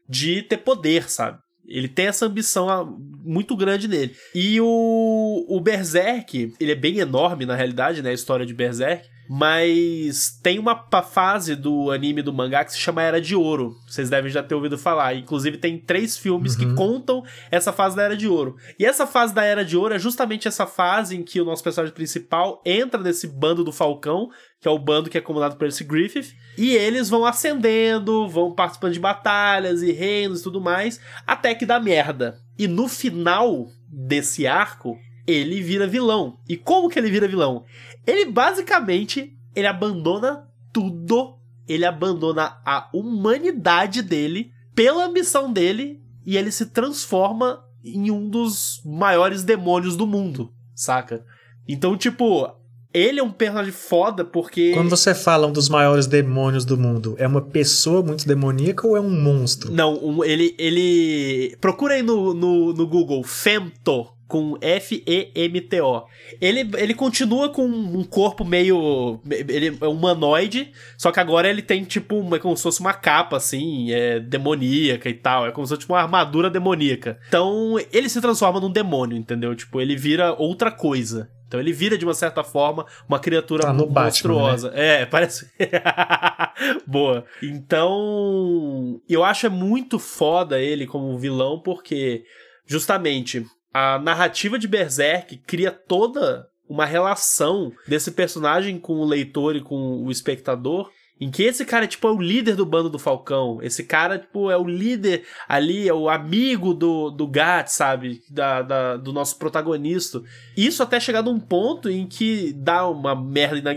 de 0.09 0.43
ter 0.43 0.59
poder, 0.59 1.11
sabe? 1.11 1.39
Ele 1.69 1.89
tem 1.89 2.07
essa 2.07 2.27
ambição 2.27 2.71
ah, 2.71 2.85
muito 3.25 3.57
grande 3.57 3.89
nele. 3.89 4.15
E 4.35 4.61
o, 4.61 5.47
o 5.49 5.61
Berserk, 5.61 6.55
ele 6.61 6.73
é 6.73 6.77
bem 6.77 6.99
enorme 6.99 7.45
na 7.45 7.57
realidade, 7.57 8.03
né? 8.03 8.11
A 8.11 8.15
história 8.15 8.47
de 8.47 8.55
Berserk. 8.55 9.09
Mas 9.29 10.39
tem 10.43 10.59
uma 10.59 10.77
fase 11.03 11.55
do 11.55 11.91
anime 11.91 12.23
do 12.23 12.33
mangá 12.33 12.65
que 12.65 12.73
se 12.73 12.79
chama 12.79 13.03
Era 13.03 13.21
de 13.21 13.35
Ouro. 13.35 13.77
Vocês 13.87 14.09
devem 14.09 14.31
já 14.31 14.43
ter 14.43 14.55
ouvido 14.55 14.79
falar. 14.79 15.15
Inclusive, 15.15 15.59
tem 15.59 15.79
três 15.79 16.17
filmes 16.17 16.55
que 16.57 16.75
contam 16.75 17.23
essa 17.51 17.73
fase 17.73 17.97
da 17.97 18.03
Era 18.03 18.17
de 18.17 18.29
Ouro. 18.29 18.57
E 18.79 18.85
essa 18.85 19.07
fase 19.07 19.35
da 19.35 19.45
Era 19.45 19.65
de 19.65 19.77
Ouro 19.77 19.95
é 19.95 19.99
justamente 19.99 20.49
essa 20.49 20.67
fase 20.67 21.17
em 21.17 21.23
que 21.23 21.41
o 21.41 21.45
nosso 21.45 21.63
personagem 21.63 21.95
principal 21.95 22.63
entra 22.65 23.01
nesse 23.01 23.27
bando 23.27 23.65
do 23.65 23.73
Falcão, 23.73 24.29
que 24.61 24.69
é 24.69 24.71
o 24.71 24.79
bando 24.79 25.11
que 25.11 25.19
é 25.19 25.21
comandado 25.21 25.57
por 25.57 25.67
esse 25.67 25.85
Griffith. 25.85 26.35
E 26.57 26.75
eles 26.75 27.09
vão 27.09 27.25
ascendendo, 27.25 28.29
vão 28.29 28.55
participando 28.55 28.93
de 28.93 29.01
batalhas 29.01 29.83
e 29.83 29.93
reinos 29.93 30.41
e 30.41 30.43
tudo 30.43 30.61
mais, 30.61 31.01
até 31.27 31.55
que 31.55 31.67
dá 31.67 31.79
merda. 31.81 32.39
E 32.59 32.67
no 32.67 32.89
final 32.89 33.67
desse 33.89 34.47
arco, 34.47 34.97
ele 35.27 35.63
vira 35.63 35.87
vilão. 35.87 36.39
E 36.49 36.57
como 36.57 36.89
que 36.89 36.99
ele 36.99 37.11
vira 37.11 37.29
vilão? 37.29 37.65
Ele 38.07 38.27
basicamente 38.31 39.33
ele 39.55 39.67
abandona 39.67 40.47
tudo. 40.73 41.37
Ele 41.69 41.85
abandona 41.85 42.59
a 42.65 42.89
humanidade 42.93 44.03
dele 44.03 44.51
pela 44.75 45.07
ambição 45.07 45.53
dele 45.53 46.01
e 46.25 46.37
ele 46.37 46.53
se 46.53 46.67
transforma 46.67 47.61
em 47.83 48.11
um 48.11 48.29
dos 48.29 48.81
maiores 48.85 49.43
demônios 49.43 49.97
do 49.97 50.07
mundo, 50.07 50.53
saca? 50.75 51.25
Então, 51.67 51.97
tipo, 51.97 52.49
ele 52.93 53.21
é 53.21 53.23
um 53.23 53.31
personagem 53.31 53.73
foda 53.73 54.25
porque 54.25 54.73
Quando 54.73 54.91
você 54.91 55.15
fala 55.15 55.47
um 55.47 55.53
dos 55.53 55.69
maiores 55.69 56.07
demônios 56.07 56.65
do 56.65 56.77
mundo, 56.77 57.15
é 57.19 57.27
uma 57.27 57.43
pessoa 57.43 58.03
muito 58.03 58.27
demoníaca 58.27 58.87
ou 58.87 58.97
é 58.97 59.01
um 59.01 59.11
monstro? 59.11 59.73
Não, 59.73 60.25
ele. 60.25 60.55
ele 60.59 61.57
Procura 61.61 61.95
aí 61.95 62.03
no, 62.03 62.33
no, 62.33 62.73
no 62.73 62.87
Google 62.87 63.23
Femto. 63.23 64.16
Com 64.29 64.59
F-E-M-T-O. 64.61 66.05
Ele, 66.41 66.69
ele 66.79 66.95
continua 66.95 67.49
com 67.49 67.65
um 67.65 68.03
corpo 68.03 68.45
meio. 68.45 69.21
Ele 69.29 69.79
é 69.81 69.87
humanoide. 69.87 70.73
Só 70.99 71.13
que 71.13 71.21
agora 71.21 71.49
ele 71.49 71.63
tem, 71.63 71.85
tipo, 71.85 72.17
uma, 72.17 72.39
como 72.39 72.57
se 72.57 72.63
fosse 72.65 72.81
uma 72.81 72.93
capa, 72.93 73.37
assim, 73.37 73.93
é, 73.93 74.19
demoníaca 74.19 75.09
e 75.09 75.15
tal. 75.15 75.47
É 75.47 75.53
como 75.53 75.67
se 75.67 75.71
fosse 75.71 75.81
tipo, 75.83 75.93
uma 75.93 76.01
armadura 76.01 76.51
demoníaca. 76.51 77.19
Então, 77.29 77.77
ele 77.93 78.09
se 78.09 78.21
transforma 78.21 78.61
num 78.61 78.71
demônio, 78.71 79.17
entendeu? 79.17 79.55
Tipo, 79.55 79.81
ele 79.81 79.97
vira 79.97 80.35
outra 80.35 80.73
coisa. 80.73 81.31
Então 81.47 81.61
ele 81.61 81.73
vira, 81.73 81.97
de 81.97 82.05
uma 82.05 82.15
certa 82.15 82.43
forma, 82.43 82.85
uma 83.09 83.19
criatura 83.19 83.63
Tá 83.63 83.73
no 83.73 83.87
Batman, 83.87 84.03
monstruosa. 84.05 84.73
É, 84.75 85.07
parece. 85.07 85.49
Boa. 86.87 87.25
Então, 87.43 89.01
eu 89.09 89.23
acho 89.23 89.47
é 89.47 89.49
muito 89.49 89.99
foda 89.99 90.61
ele 90.61 90.87
como 90.87 91.17
vilão, 91.19 91.61
porque 91.61 92.25
justamente 92.67 93.47
a 93.77 93.99
narrativa 93.99 94.59
de 94.59 94.67
Berserk 94.67 95.37
cria 95.47 95.71
toda 95.71 96.49
uma 96.67 96.87
relação 96.87 97.71
desse 97.87 98.11
personagem 98.11 98.79
com 98.79 98.95
o 98.95 99.05
leitor 99.05 99.55
e 99.55 99.61
com 99.61 100.03
o 100.03 100.11
espectador 100.11 100.91
em 101.19 101.31
que 101.31 101.43
esse 101.43 101.65
cara, 101.65 101.87
tipo, 101.87 102.07
é 102.07 102.11
o 102.11 102.21
líder 102.21 102.57
do 102.57 102.67
bando 102.67 102.91
do 102.91 102.99
Falcão. 102.99 103.59
Esse 103.63 103.85
cara, 103.85 104.19
tipo, 104.19 104.51
é 104.51 104.57
o 104.57 104.67
líder 104.67 105.25
ali, 105.49 105.89
é 105.89 105.93
o 105.93 106.11
amigo 106.11 106.75
do, 106.75 107.11
do 107.11 107.27
Gat, 107.27 107.69
sabe? 107.69 108.23
Da, 108.31 108.61
da, 108.61 108.97
do 108.99 109.13
nosso 109.13 109.39
protagonista. 109.39 110.23
Isso 110.57 110.83
até 110.83 111.01
chegar 111.01 111.23
num 111.23 111.41
ponto 111.41 111.89
em 111.89 112.07
que 112.07 112.53
dá 112.53 112.87
uma 112.87 113.15
merda 113.15 113.75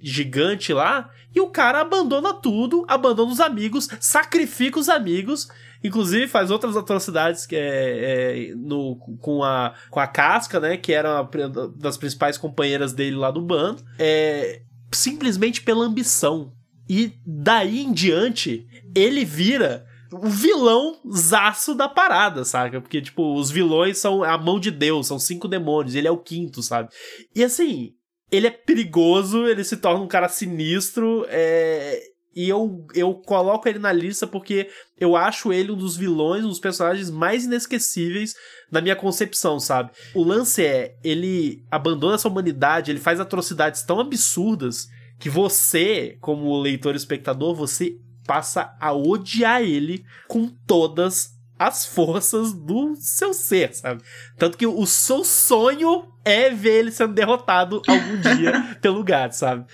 gigante 0.00 0.72
lá 0.72 1.08
e 1.34 1.40
o 1.40 1.48
cara 1.48 1.80
abandona 1.80 2.34
tudo, 2.34 2.84
abandona 2.88 3.30
os 3.30 3.40
amigos, 3.40 3.88
sacrifica 4.00 4.78
os 4.78 4.88
amigos 4.88 5.48
Inclusive 5.84 6.28
faz 6.28 6.50
outras 6.50 6.76
atrocidades 6.76 7.46
que 7.46 7.56
é, 7.56 8.50
é, 8.50 8.54
no, 8.54 8.96
com, 9.20 9.42
a, 9.42 9.74
com 9.90 9.98
a 9.98 10.06
Casca, 10.06 10.60
né? 10.60 10.76
Que 10.76 10.92
era 10.92 11.22
uma 11.22 11.48
das 11.76 11.96
principais 11.96 12.38
companheiras 12.38 12.92
dele 12.92 13.16
lá 13.16 13.30
do 13.30 13.40
bando. 13.40 13.82
É, 13.98 14.62
simplesmente 14.92 15.62
pela 15.62 15.84
ambição. 15.84 16.52
E 16.88 17.12
daí 17.26 17.80
em 17.80 17.92
diante, 17.92 18.66
ele 18.94 19.24
vira 19.24 19.86
o 20.12 20.28
vilão 20.28 21.00
zaço 21.10 21.74
da 21.74 21.88
parada, 21.88 22.44
saca? 22.44 22.80
Porque, 22.80 23.00
tipo, 23.00 23.34
os 23.34 23.50
vilões 23.50 23.98
são 23.98 24.22
a 24.22 24.36
mão 24.36 24.60
de 24.60 24.70
Deus, 24.70 25.06
são 25.06 25.18
cinco 25.18 25.48
demônios, 25.48 25.94
ele 25.94 26.08
é 26.08 26.10
o 26.10 26.18
quinto, 26.18 26.62
sabe? 26.62 26.90
E 27.34 27.42
assim, 27.42 27.94
ele 28.30 28.46
é 28.46 28.50
perigoso, 28.50 29.46
ele 29.46 29.64
se 29.64 29.76
torna 29.76 30.04
um 30.04 30.08
cara 30.08 30.28
sinistro, 30.28 31.24
é... 31.28 32.11
E 32.34 32.48
eu, 32.48 32.86
eu 32.94 33.14
coloco 33.14 33.68
ele 33.68 33.78
na 33.78 33.92
lista 33.92 34.26
porque 34.26 34.68
eu 34.98 35.16
acho 35.16 35.52
ele 35.52 35.72
um 35.72 35.76
dos 35.76 35.96
vilões, 35.96 36.44
um 36.44 36.48
dos 36.48 36.60
personagens 36.60 37.10
mais 37.10 37.44
inesquecíveis 37.44 38.34
na 38.70 38.80
minha 38.80 38.96
concepção, 38.96 39.60
sabe? 39.60 39.90
O 40.14 40.22
lance 40.22 40.64
é, 40.64 40.96
ele 41.04 41.64
abandona 41.70 42.14
essa 42.14 42.28
humanidade, 42.28 42.90
ele 42.90 43.00
faz 43.00 43.20
atrocidades 43.20 43.82
tão 43.82 44.00
absurdas 44.00 44.88
que 45.18 45.28
você, 45.28 46.16
como 46.20 46.60
leitor 46.60 46.94
e 46.94 46.96
espectador, 46.96 47.54
você 47.54 47.96
passa 48.26 48.74
a 48.80 48.92
odiar 48.92 49.62
ele 49.62 50.04
com 50.28 50.48
todas 50.66 51.30
as 51.58 51.86
forças 51.86 52.52
do 52.52 52.94
seu 52.96 53.32
ser, 53.32 53.74
sabe? 53.74 54.02
Tanto 54.36 54.58
que 54.58 54.66
o 54.66 54.84
seu 54.84 55.24
sonho 55.24 56.08
é 56.24 56.50
ver 56.50 56.80
ele 56.80 56.90
sendo 56.90 57.14
derrotado 57.14 57.82
algum 57.86 58.16
dia 58.36 58.76
pelo 58.80 59.02
gato, 59.02 59.32
sabe? 59.32 59.64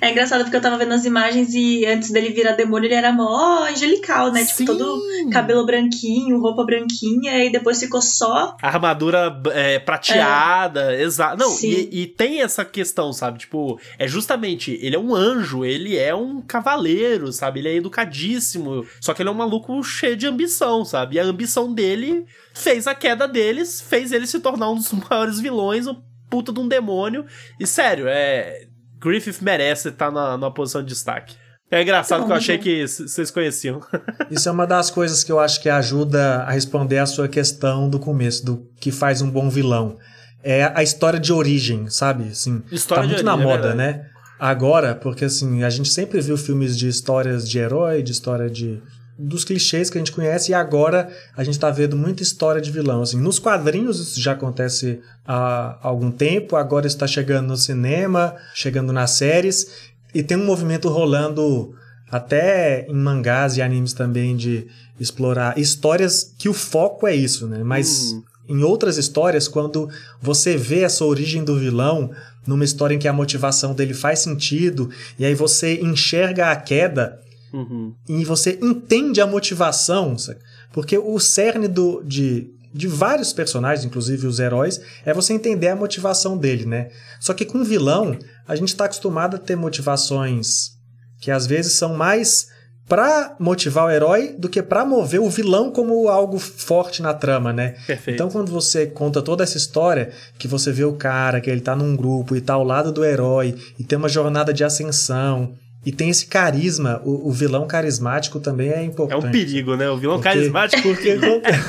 É 0.00 0.10
engraçado 0.10 0.42
porque 0.42 0.56
eu 0.56 0.60
tava 0.60 0.78
vendo 0.78 0.92
as 0.92 1.04
imagens 1.04 1.54
e 1.54 1.86
antes 1.86 2.10
dele 2.10 2.30
virar 2.30 2.52
demônio 2.52 2.86
ele 2.86 2.94
era 2.94 3.12
mó 3.12 3.64
angelical, 3.64 4.32
né? 4.32 4.44
Sim. 4.44 4.64
Tipo, 4.64 4.78
todo 4.78 5.02
cabelo 5.30 5.64
branquinho, 5.64 6.40
roupa 6.40 6.64
branquinha, 6.64 7.44
e 7.44 7.50
depois 7.50 7.78
ficou 7.78 8.02
só. 8.02 8.56
Armadura 8.60 9.40
é, 9.52 9.78
prateada, 9.78 10.94
é. 10.94 11.02
exato. 11.02 11.38
Não, 11.38 11.56
e, 11.62 12.02
e, 12.02 12.06
tem 12.06 12.42
essa 12.42 12.64
questão, 12.64 13.12
sabe? 13.12 13.40
Tipo, 13.40 13.78
é 13.98 14.08
justamente, 14.08 14.78
ele 14.82 14.96
é 14.96 14.98
um 14.98 15.14
anjo, 15.14 15.64
ele 15.64 15.96
é 15.96 16.14
um 16.14 16.40
cavaleiro, 16.40 17.32
sabe? 17.32 17.60
Ele 17.60 17.68
é 17.68 17.74
educadíssimo, 17.76 18.84
só 19.00 19.14
que 19.14 19.22
ele 19.22 19.28
é 19.28 19.32
um 19.32 19.36
maluco 19.36 19.82
cheio 19.82 20.16
de 20.16 20.26
ambição, 20.26 20.84
sabe? 20.84 21.16
E 21.16 21.20
a 21.20 21.24
ambição 21.24 21.72
dele 21.72 22.26
fez 22.54 22.86
a 22.86 22.94
queda 22.94 23.26
deles, 23.26 23.80
fez 23.80 24.12
ele 24.12 24.26
se 24.26 24.40
tornar 24.40 24.70
um 24.70 24.76
dos 24.76 24.92
maiores 25.10 25.40
vilões, 25.40 25.86
puta 26.32 26.50
de 26.50 26.58
um 26.58 26.66
demônio. 26.66 27.26
E 27.60 27.66
sério, 27.66 28.06
é. 28.08 28.64
Griffith 28.98 29.42
merece 29.42 29.88
estar 29.88 30.10
na, 30.10 30.38
numa 30.38 30.50
posição 30.50 30.80
de 30.80 30.88
destaque. 30.88 31.36
É 31.70 31.82
engraçado 31.82 32.24
que 32.24 32.32
eu 32.32 32.36
achei 32.36 32.56
que 32.56 32.86
vocês 32.86 33.30
conheciam. 33.30 33.80
Isso 34.30 34.48
é 34.48 34.52
uma 34.52 34.66
das 34.66 34.90
coisas 34.90 35.22
que 35.22 35.30
eu 35.30 35.40
acho 35.40 35.60
que 35.60 35.68
ajuda 35.68 36.44
a 36.44 36.50
responder 36.50 36.98
a 36.98 37.06
sua 37.06 37.28
questão 37.28 37.88
do 37.88 37.98
começo, 37.98 38.44
do 38.44 38.66
que 38.80 38.90
faz 38.90 39.20
um 39.20 39.30
bom 39.30 39.50
vilão. 39.50 39.98
É 40.42 40.72
a 40.74 40.82
história 40.82 41.18
de 41.18 41.32
origem, 41.32 41.88
sabe? 41.88 42.28
Assim, 42.28 42.62
história 42.70 43.02
tá 43.02 43.08
muito 43.08 43.24
na 43.24 43.34
é 43.34 43.36
moda, 43.36 43.68
é 43.70 43.74
né? 43.74 44.06
Agora, 44.38 44.94
porque 44.94 45.24
assim, 45.24 45.62
a 45.62 45.70
gente 45.70 45.88
sempre 45.88 46.20
viu 46.20 46.36
filmes 46.36 46.76
de 46.76 46.88
histórias 46.88 47.48
de 47.48 47.58
herói, 47.58 48.02
de 48.02 48.12
história 48.12 48.48
de 48.48 48.80
dos 49.18 49.44
clichês 49.44 49.90
que 49.90 49.98
a 49.98 50.00
gente 50.00 50.12
conhece 50.12 50.50
e 50.50 50.54
agora 50.54 51.10
a 51.36 51.44
gente 51.44 51.54
está 51.54 51.70
vendo 51.70 51.96
muita 51.96 52.22
história 52.22 52.60
de 52.60 52.70
vilão. 52.70 53.02
Assim, 53.02 53.20
nos 53.20 53.38
quadrinhos 53.38 54.00
isso 54.00 54.20
já 54.20 54.32
acontece 54.32 55.00
há 55.26 55.78
algum 55.82 56.10
tempo, 56.10 56.56
agora 56.56 56.86
está 56.86 57.06
chegando 57.06 57.48
no 57.48 57.56
cinema, 57.56 58.34
chegando 58.54 58.92
nas 58.92 59.12
séries 59.12 59.90
e 60.14 60.22
tem 60.22 60.36
um 60.36 60.44
movimento 60.44 60.88
rolando 60.88 61.74
até 62.10 62.86
em 62.88 62.94
mangás 62.94 63.56
e 63.56 63.62
animes 63.62 63.92
também 63.92 64.36
de 64.36 64.66
explorar 65.00 65.58
histórias 65.58 66.34
que 66.38 66.48
o 66.48 66.52
foco 66.54 67.06
é 67.06 67.14
isso, 67.14 67.46
né? 67.46 67.62
Mas 67.64 68.12
hum. 68.12 68.22
em 68.48 68.62
outras 68.62 68.98
histórias, 68.98 69.48
quando 69.48 69.88
você 70.20 70.56
vê 70.56 70.80
essa 70.80 71.04
origem 71.04 71.42
do 71.42 71.58
vilão 71.58 72.10
numa 72.46 72.64
história 72.64 72.94
em 72.94 72.98
que 72.98 73.08
a 73.08 73.12
motivação 73.12 73.74
dele 73.74 73.94
faz 73.94 74.18
sentido 74.18 74.90
e 75.18 75.24
aí 75.24 75.34
você 75.34 75.80
enxerga 75.80 76.50
a 76.50 76.56
queda 76.56 77.20
Uhum. 77.52 77.94
E 78.08 78.24
você 78.24 78.58
entende 78.62 79.20
a 79.20 79.26
motivação, 79.26 80.16
sabe? 80.16 80.40
porque 80.72 80.96
o 80.96 81.18
cerne 81.20 81.68
do, 81.68 82.02
de, 82.02 82.50
de 82.72 82.88
vários 82.88 83.32
personagens, 83.32 83.84
inclusive 83.84 84.26
os 84.26 84.40
heróis, 84.40 84.80
é 85.04 85.12
você 85.12 85.34
entender 85.34 85.68
a 85.68 85.76
motivação 85.76 86.36
dele, 86.36 86.64
né? 86.64 86.88
Só 87.20 87.34
que 87.34 87.44
com 87.44 87.58
o 87.58 87.64
vilão, 87.64 88.16
a 88.48 88.56
gente 88.56 88.68
está 88.68 88.86
acostumado 88.86 89.36
a 89.36 89.38
ter 89.38 89.56
motivações 89.56 90.72
que 91.20 91.30
às 91.30 91.46
vezes 91.46 91.74
são 91.74 91.94
mais 91.94 92.48
para 92.88 93.36
motivar 93.38 93.86
o 93.86 93.90
herói 93.90 94.34
do 94.36 94.48
que 94.48 94.60
para 94.60 94.84
mover 94.84 95.20
o 95.20 95.30
vilão 95.30 95.70
como 95.70 96.08
algo 96.08 96.36
forte 96.38 97.00
na 97.00 97.14
trama, 97.14 97.52
né? 97.52 97.76
Perfeito. 97.86 98.16
Então 98.16 98.28
quando 98.28 98.50
você 98.50 98.86
conta 98.86 99.22
toda 99.22 99.44
essa 99.44 99.56
história, 99.56 100.10
que 100.36 100.48
você 100.48 100.72
vê 100.72 100.84
o 100.84 100.94
cara, 100.94 101.40
que 101.40 101.48
ele 101.48 101.60
tá 101.60 101.76
num 101.76 101.94
grupo 101.94 102.34
e 102.34 102.40
tá 102.40 102.54
ao 102.54 102.64
lado 102.64 102.90
do 102.90 103.04
herói 103.04 103.54
e 103.78 103.84
tem 103.84 103.96
uma 103.96 104.08
jornada 104.08 104.52
de 104.52 104.64
ascensão, 104.64 105.54
e 105.84 105.90
tem 105.90 106.10
esse 106.10 106.26
carisma, 106.26 107.02
o, 107.04 107.28
o, 107.28 107.32
vilão 107.32 107.66
carismático 107.66 108.38
também 108.38 108.70
é 108.70 108.84
importante. 108.84 109.24
É 109.24 109.28
um 109.28 109.32
perigo, 109.32 109.74
né? 109.74 109.90
O 109.90 109.96
vilão 109.96 110.16
porque, 110.16 110.28
carismático 110.28 110.82
porque 110.88 111.18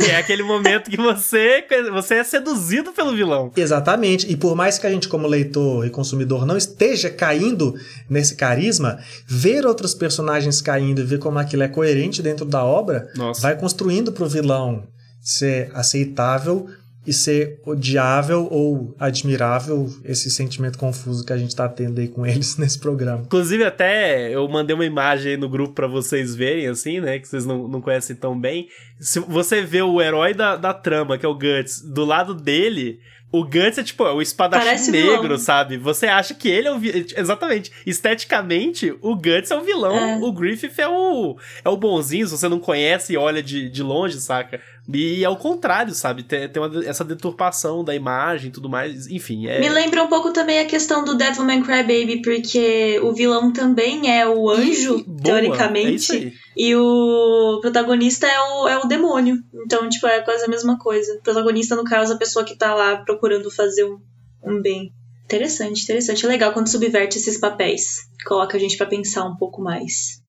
é 0.07 0.17
aquele 0.17 0.43
momento 0.43 0.91
que 0.91 0.97
você, 0.97 1.65
você 1.91 2.15
é 2.15 2.23
seduzido 2.23 2.93
pelo 2.93 3.15
vilão. 3.15 3.51
Exatamente. 3.57 4.31
E 4.31 4.37
por 4.37 4.55
mais 4.55 4.77
que 4.77 4.85
a 4.85 4.91
gente, 4.91 5.07
como 5.07 5.27
leitor 5.27 5.87
e 5.87 5.89
consumidor, 5.89 6.45
não 6.45 6.55
esteja 6.55 7.09
caindo 7.09 7.73
nesse 8.07 8.35
carisma, 8.35 8.99
ver 9.25 9.65
outros 9.65 9.95
personagens 9.95 10.61
caindo 10.61 11.01
e 11.01 11.05
ver 11.05 11.17
como 11.17 11.39
aquilo 11.39 11.63
é 11.63 11.67
coerente 11.67 12.21
dentro 12.21 12.45
da 12.45 12.63
obra, 12.63 13.09
Nossa. 13.15 13.41
vai 13.41 13.57
construindo 13.57 14.11
pro 14.11 14.29
vilão 14.29 14.83
ser 15.19 15.71
aceitável 15.73 16.67
e 17.05 17.11
ser 17.11 17.59
odiável 17.65 18.47
ou 18.49 18.95
admirável 18.99 19.89
esse 20.03 20.31
sentimento 20.31 20.77
confuso 20.77 21.25
que 21.25 21.33
a 21.33 21.37
gente 21.37 21.55
tá 21.55 21.67
tendo 21.67 21.99
aí 21.99 22.07
com 22.07 22.25
eles 22.27 22.57
nesse 22.57 22.79
programa. 22.79 23.23
Inclusive, 23.25 23.63
até 23.63 24.33
eu 24.33 24.47
mandei 24.47 24.73
uma 24.73 24.85
imagem 24.85 25.37
no 25.37 25.49
grupo 25.49 25.73
para 25.73 25.87
vocês 25.87 26.35
verem, 26.35 26.67
assim, 26.67 26.99
né? 26.99 27.19
Que 27.19 27.27
vocês 27.27 27.45
não, 27.45 27.67
não 27.67 27.81
conhecem 27.81 28.15
tão 28.15 28.39
bem. 28.39 28.67
Se 28.99 29.19
você 29.19 29.61
vê 29.61 29.81
o 29.81 30.01
herói 30.01 30.33
da, 30.33 30.55
da 30.55 30.73
trama, 30.73 31.17
que 31.17 31.25
é 31.25 31.29
o 31.29 31.33
Guts, 31.33 31.81
do 31.81 32.05
lado 32.05 32.33
dele, 32.33 32.99
o 33.33 33.43
Guts 33.43 33.79
é 33.79 33.83
tipo, 33.83 34.05
é 34.05 34.11
o 34.11 34.21
espadachim 34.21 34.63
Parece 34.63 34.91
negro, 34.91 35.23
vilão. 35.23 35.37
sabe? 35.39 35.75
Você 35.75 36.05
acha 36.05 36.35
que 36.35 36.47
ele 36.47 36.67
é 36.67 36.71
o 36.71 36.79
Exatamente. 37.17 37.71
Esteticamente, 37.83 38.95
o 39.01 39.15
Guts 39.15 39.49
é 39.49 39.55
o 39.55 39.61
vilão. 39.61 39.97
É. 39.97 40.17
O 40.21 40.31
Griffith 40.31 40.77
é 40.77 40.87
o, 40.87 41.35
é 41.65 41.67
o 41.67 41.75
bonzinho, 41.75 42.27
se 42.27 42.37
você 42.37 42.47
não 42.47 42.59
conhece 42.59 43.13
e 43.13 43.17
olha 43.17 43.41
de, 43.41 43.69
de 43.69 43.81
longe, 43.81 44.21
saca? 44.21 44.61
E 44.93 45.23
é 45.23 45.29
o 45.29 45.35
contrário, 45.35 45.95
sabe? 45.95 46.21
Tem, 46.21 46.47
tem 46.47 46.61
uma, 46.61 46.85
essa 46.85 47.03
deturpação 47.03 47.83
da 47.83 47.95
imagem 47.95 48.49
e 48.49 48.51
tudo 48.51 48.69
mais. 48.69 49.07
Enfim, 49.07 49.47
é... 49.47 49.59
Me 49.59 49.69
lembra 49.69 50.03
um 50.03 50.07
pouco 50.07 50.31
também 50.31 50.59
a 50.59 50.65
questão 50.65 51.03
do 51.03 51.15
Devilman 51.15 51.63
Crybaby, 51.63 52.21
porque 52.21 52.99
o 53.01 53.13
vilão 53.13 53.51
também 53.51 54.15
é 54.15 54.27
o 54.27 54.47
anjo, 54.47 54.99
e, 54.99 55.03
boa, 55.03 55.41
teoricamente. 55.41 56.33
É 56.39 56.42
e 56.55 56.75
o 56.75 57.59
protagonista 57.61 58.27
é 58.27 58.39
o, 58.39 58.67
é 58.67 58.77
o 58.77 58.87
demônio. 58.87 59.37
Então, 59.65 59.87
tipo, 59.89 60.07
é 60.07 60.21
quase 60.21 60.45
a 60.45 60.47
mesma 60.47 60.77
coisa. 60.77 61.15
O 61.15 61.21
protagonista, 61.21 61.75
no 61.75 61.83
caso, 61.83 62.13
é 62.13 62.15
a 62.15 62.19
pessoa 62.19 62.45
que 62.45 62.55
tá 62.55 62.73
lá 62.73 62.97
procurando 62.97 63.49
fazer 63.49 63.83
um, 63.85 63.99
um 64.43 64.61
bem. 64.61 64.93
Interessante, 65.25 65.83
interessante. 65.83 66.25
É 66.25 66.29
legal 66.29 66.53
quando 66.53 66.67
subverte 66.67 67.17
esses 67.17 67.39
papéis. 67.39 68.07
Coloca 68.25 68.57
a 68.57 68.59
gente 68.59 68.77
para 68.77 68.85
pensar 68.85 69.25
um 69.25 69.35
pouco 69.35 69.61
mais. 69.61 70.21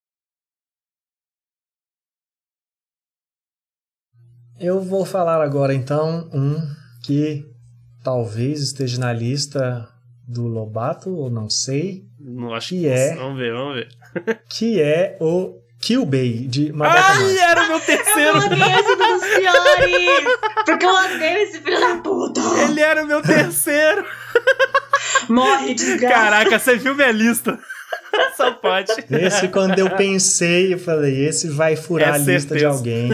Eu 4.59 4.81
vou 4.81 5.05
falar 5.05 5.43
agora 5.43 5.75
então 5.75 6.31
um 6.33 6.57
que 7.03 7.45
talvez 8.03 8.63
esteja 8.63 8.99
na 8.99 9.13
lista 9.13 9.89
do 10.27 10.47
Lobato, 10.47 11.11
ou 11.11 11.29
não 11.29 11.51
sei. 11.51 12.07
Não 12.19 12.55
acho 12.55 12.71
que, 12.71 12.81
que 12.81 12.87
é. 12.87 13.15
Vamos 13.17 13.39
ver, 13.39 13.53
vamos 13.53 13.75
ver. 13.75 13.89
que 14.49 14.81
é 14.81 15.19
o 15.21 15.61
Kyubei 15.85 16.47
de 16.49 16.73
Madoka 16.73 16.99
Ai, 16.99 17.39
era 17.39 17.63
o 17.63 17.69
meu 17.69 17.81
terceiro. 17.81 18.39
Eu 18.39 18.43
coloquei 18.43 18.73
esse 18.73 18.97
dos 18.97 19.25
piores. 19.37 20.39
Porque 20.65 20.87
eu 20.87 20.95
odeio 20.95 21.39
esse 21.43 21.61
filho 21.61 21.81
da 21.81 21.97
puta. 21.97 22.41
Ele 22.63 22.81
era 22.81 23.05
o 23.05 23.07
meu 23.07 23.21
terceiro. 23.21 24.03
Morre, 25.29 25.75
desgraça. 25.75 26.15
Caraca, 26.15 26.59
você 26.59 26.77
viu 26.77 26.95
minha 26.95 27.13
lista. 27.13 27.59
Só 28.35 28.53
pode. 28.53 28.93
Esse, 29.11 29.49
quando 29.49 29.79
eu 29.79 29.91
pensei, 29.91 30.73
eu 30.73 30.79
falei, 30.79 31.27
esse 31.27 31.51
vai 31.51 31.77
furar 31.77 32.09
é 32.09 32.13
a 32.13 32.19
lista 32.19 32.57
de 32.57 32.65
alguém. 32.65 33.11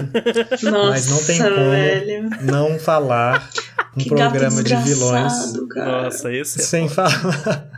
Nossa, 0.62 0.90
mas 0.90 1.08
não 1.08 1.24
tem 1.24 1.38
como 1.38 1.70
velho. 1.70 2.30
não 2.42 2.78
falar 2.78 3.50
um 3.96 4.04
programa 4.04 4.62
de 4.62 4.76
vilões. 4.76 5.32
Cara. 5.74 6.02
Nossa, 6.02 6.32
esse 6.32 6.60
é 6.60 6.62
Sem 6.62 6.88
falar. 6.88 7.68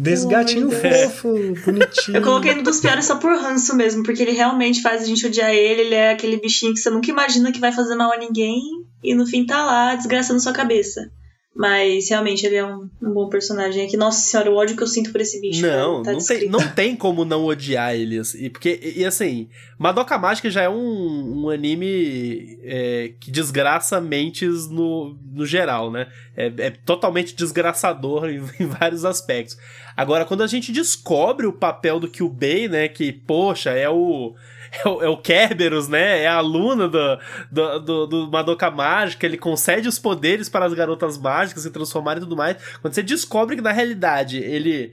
Desse 0.00 0.26
gatinho 0.26 0.70
fofo, 0.70 1.28
bonitinho. 1.62 2.16
Eu 2.16 2.22
coloquei 2.22 2.54
no 2.54 2.62
dos 2.62 2.80
piores 2.80 3.04
só 3.04 3.16
por 3.16 3.38
ranço 3.38 3.76
mesmo, 3.76 4.02
porque 4.02 4.22
ele 4.22 4.30
realmente 4.30 4.80
faz 4.80 5.02
a 5.02 5.04
gente 5.04 5.26
odiar 5.26 5.50
ele. 5.50 5.82
Ele 5.82 5.94
é 5.94 6.12
aquele 6.12 6.38
bichinho 6.38 6.72
que 6.72 6.80
você 6.80 6.88
nunca 6.88 7.10
imagina 7.10 7.52
que 7.52 7.60
vai 7.60 7.70
fazer 7.70 7.94
mal 7.96 8.10
a 8.10 8.16
ninguém 8.16 8.62
e 9.04 9.14
no 9.14 9.26
fim 9.26 9.44
tá 9.44 9.62
lá 9.62 9.94
desgraçando 9.94 10.40
sua 10.40 10.54
cabeça. 10.54 11.10
Mas 11.54 12.08
realmente 12.08 12.46
ele 12.46 12.54
é 12.54 12.64
um, 12.64 12.88
um 13.02 13.12
bom 13.12 13.28
personagem 13.28 13.84
aqui. 13.84 13.96
Nossa 13.96 14.20
senhora, 14.20 14.50
o 14.50 14.54
ódio 14.54 14.76
que 14.76 14.82
eu 14.82 14.86
sinto 14.86 15.10
por 15.10 15.20
esse 15.20 15.40
bicho. 15.40 15.62
Não, 15.62 16.02
tá 16.02 16.12
não, 16.12 16.24
tem, 16.24 16.48
não 16.48 16.68
tem 16.68 16.96
como 16.96 17.24
não 17.24 17.44
odiar 17.44 17.94
ele. 17.94 18.18
Assim, 18.18 18.48
porque, 18.48 18.78
e, 18.80 19.00
e 19.00 19.04
assim, 19.04 19.48
Madoka 19.76 20.16
Mágica 20.16 20.48
já 20.48 20.62
é 20.62 20.68
um, 20.68 21.42
um 21.42 21.50
anime 21.50 22.58
é, 22.62 23.14
que 23.18 23.32
desgraça 23.32 24.00
mentes 24.00 24.68
no, 24.68 25.18
no 25.32 25.44
geral, 25.44 25.90
né? 25.90 26.06
É, 26.36 26.52
é 26.58 26.70
totalmente 26.70 27.34
desgraçador 27.34 28.30
em, 28.30 28.40
em, 28.60 28.66
vários 28.66 29.04
aspectos. 29.04 29.58
Agora, 29.96 30.24
quando 30.24 30.44
a 30.44 30.46
gente 30.46 30.70
descobre 30.70 31.46
o 31.46 31.52
papel 31.52 31.98
do 31.98 32.08
Kyubei, 32.08 32.68
né? 32.68 32.86
Que, 32.86 33.12
poxa, 33.12 33.70
é 33.70 33.88
o 33.90 34.36
é 34.72 34.88
o, 34.88 35.02
é 35.02 35.08
o 35.08 35.16
Kerberos, 35.16 35.88
né? 35.88 36.22
É 36.22 36.28
a 36.28 36.36
aluna 36.36 36.88
do, 36.88 37.18
do, 37.50 37.78
do, 37.80 38.06
do 38.06 38.30
Madoka 38.30 38.70
Mágica, 38.70 39.26
ele 39.26 39.36
concede 39.36 39.88
os 39.88 39.98
poderes 39.98 40.48
para 40.48 40.64
as 40.64 40.74
garotas 40.74 41.18
mágicas 41.18 41.62
se 41.62 41.70
transformarem 41.70 42.22
e 42.22 42.24
tudo 42.24 42.36
mais. 42.36 42.56
Quando 42.80 42.94
você 42.94 43.02
descobre 43.02 43.56
que 43.56 43.62
na 43.62 43.72
realidade 43.72 44.38
ele 44.38 44.92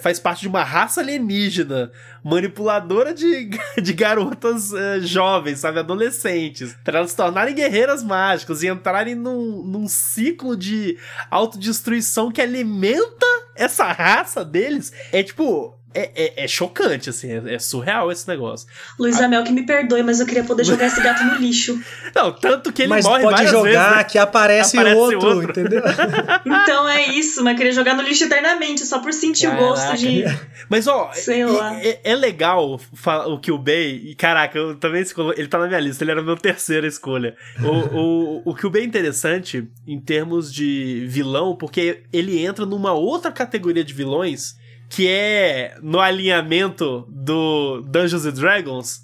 faz 0.00 0.18
parte 0.18 0.40
de 0.40 0.48
uma 0.48 0.62
raça 0.62 1.00
alienígena, 1.00 1.92
manipuladora 2.24 3.12
de, 3.12 3.50
de 3.82 3.92
garotas 3.92 4.72
uh, 4.72 5.00
jovens, 5.00 5.58
sabe, 5.58 5.78
adolescentes, 5.78 6.76
para 6.82 6.98
elas 6.98 7.10
se 7.10 7.16
tornarem 7.16 7.54
guerreiras 7.54 8.02
mágicas 8.02 8.62
e 8.62 8.68
entrarem 8.68 9.14
num, 9.14 9.62
num 9.62 9.86
ciclo 9.88 10.56
de 10.56 10.96
autodestruição 11.30 12.30
que 12.30 12.40
alimenta 12.40 13.26
essa 13.54 13.90
raça 13.92 14.44
deles. 14.44 14.92
É 15.12 15.22
tipo, 15.22 15.77
é, 15.98 16.12
é, 16.14 16.44
é, 16.44 16.48
chocante, 16.48 17.10
assim, 17.10 17.32
é, 17.32 17.54
é, 17.54 17.58
surreal 17.58 18.12
esse 18.12 18.28
negócio. 18.28 18.68
Luiz 18.96 19.20
Amel, 19.20 19.42
que 19.42 19.50
me 19.50 19.66
perdoe, 19.66 20.02
mas 20.04 20.20
eu 20.20 20.26
queria 20.26 20.44
poder 20.44 20.62
jogar 20.62 20.86
esse 20.86 21.00
gato 21.02 21.24
no 21.24 21.34
lixo. 21.34 21.76
Não, 22.14 22.32
tanto 22.32 22.72
que 22.72 22.82
ele 22.82 22.88
mas 22.88 23.04
morre 23.04 23.22
pode 23.22 23.46
jogar 23.48 23.62
vezes, 23.62 23.96
né? 23.96 24.04
que 24.04 24.18
aparece, 24.18 24.78
aparece 24.78 24.96
outro, 24.96 25.28
outro, 25.28 25.50
entendeu? 25.50 25.82
então 26.46 26.88
é 26.88 27.06
isso, 27.08 27.42
mas 27.42 27.52
eu 27.52 27.56
queria 27.58 27.72
jogar 27.72 27.94
no 27.94 28.02
lixo 28.02 28.24
eternamente, 28.24 28.86
só 28.86 29.00
por 29.00 29.12
sentir 29.12 29.48
caraca. 29.48 29.62
o 29.62 29.68
gosto 29.68 29.96
de. 29.96 30.24
Mas 30.68 30.86
ó, 30.86 31.10
Sei 31.12 31.44
lá. 31.44 31.76
É, 31.82 32.00
é, 32.04 32.14
legal 32.14 32.80
o 33.26 33.40
que 33.40 33.50
o 33.50 33.58
Bay. 33.58 34.02
E 34.10 34.14
caraca, 34.14 34.56
eu 34.56 34.76
também 34.76 35.04
ele 35.36 35.48
tá 35.48 35.58
na 35.58 35.66
minha 35.66 35.80
lista, 35.80 36.04
ele 36.04 36.12
era 36.12 36.20
a 36.20 36.24
minha 36.24 36.36
terceira 36.36 36.86
escolha. 36.86 37.36
o, 37.60 37.98
o, 37.98 38.42
o 38.44 38.54
que 38.54 38.66
o 38.66 38.70
Bay 38.70 38.82
é 38.82 38.84
interessante 38.84 39.68
em 39.86 40.00
termos 40.00 40.52
de 40.52 41.06
vilão, 41.08 41.56
porque 41.56 42.04
ele 42.12 42.38
entra 42.38 42.64
numa 42.64 42.92
outra 42.92 43.32
categoria 43.32 43.82
de 43.82 43.92
vilões 43.92 44.56
que 44.88 45.08
é 45.08 45.76
no 45.82 46.00
alinhamento 46.00 47.06
do 47.08 47.82
Dungeons 47.82 48.24
and 48.24 48.32
Dragons, 48.32 49.00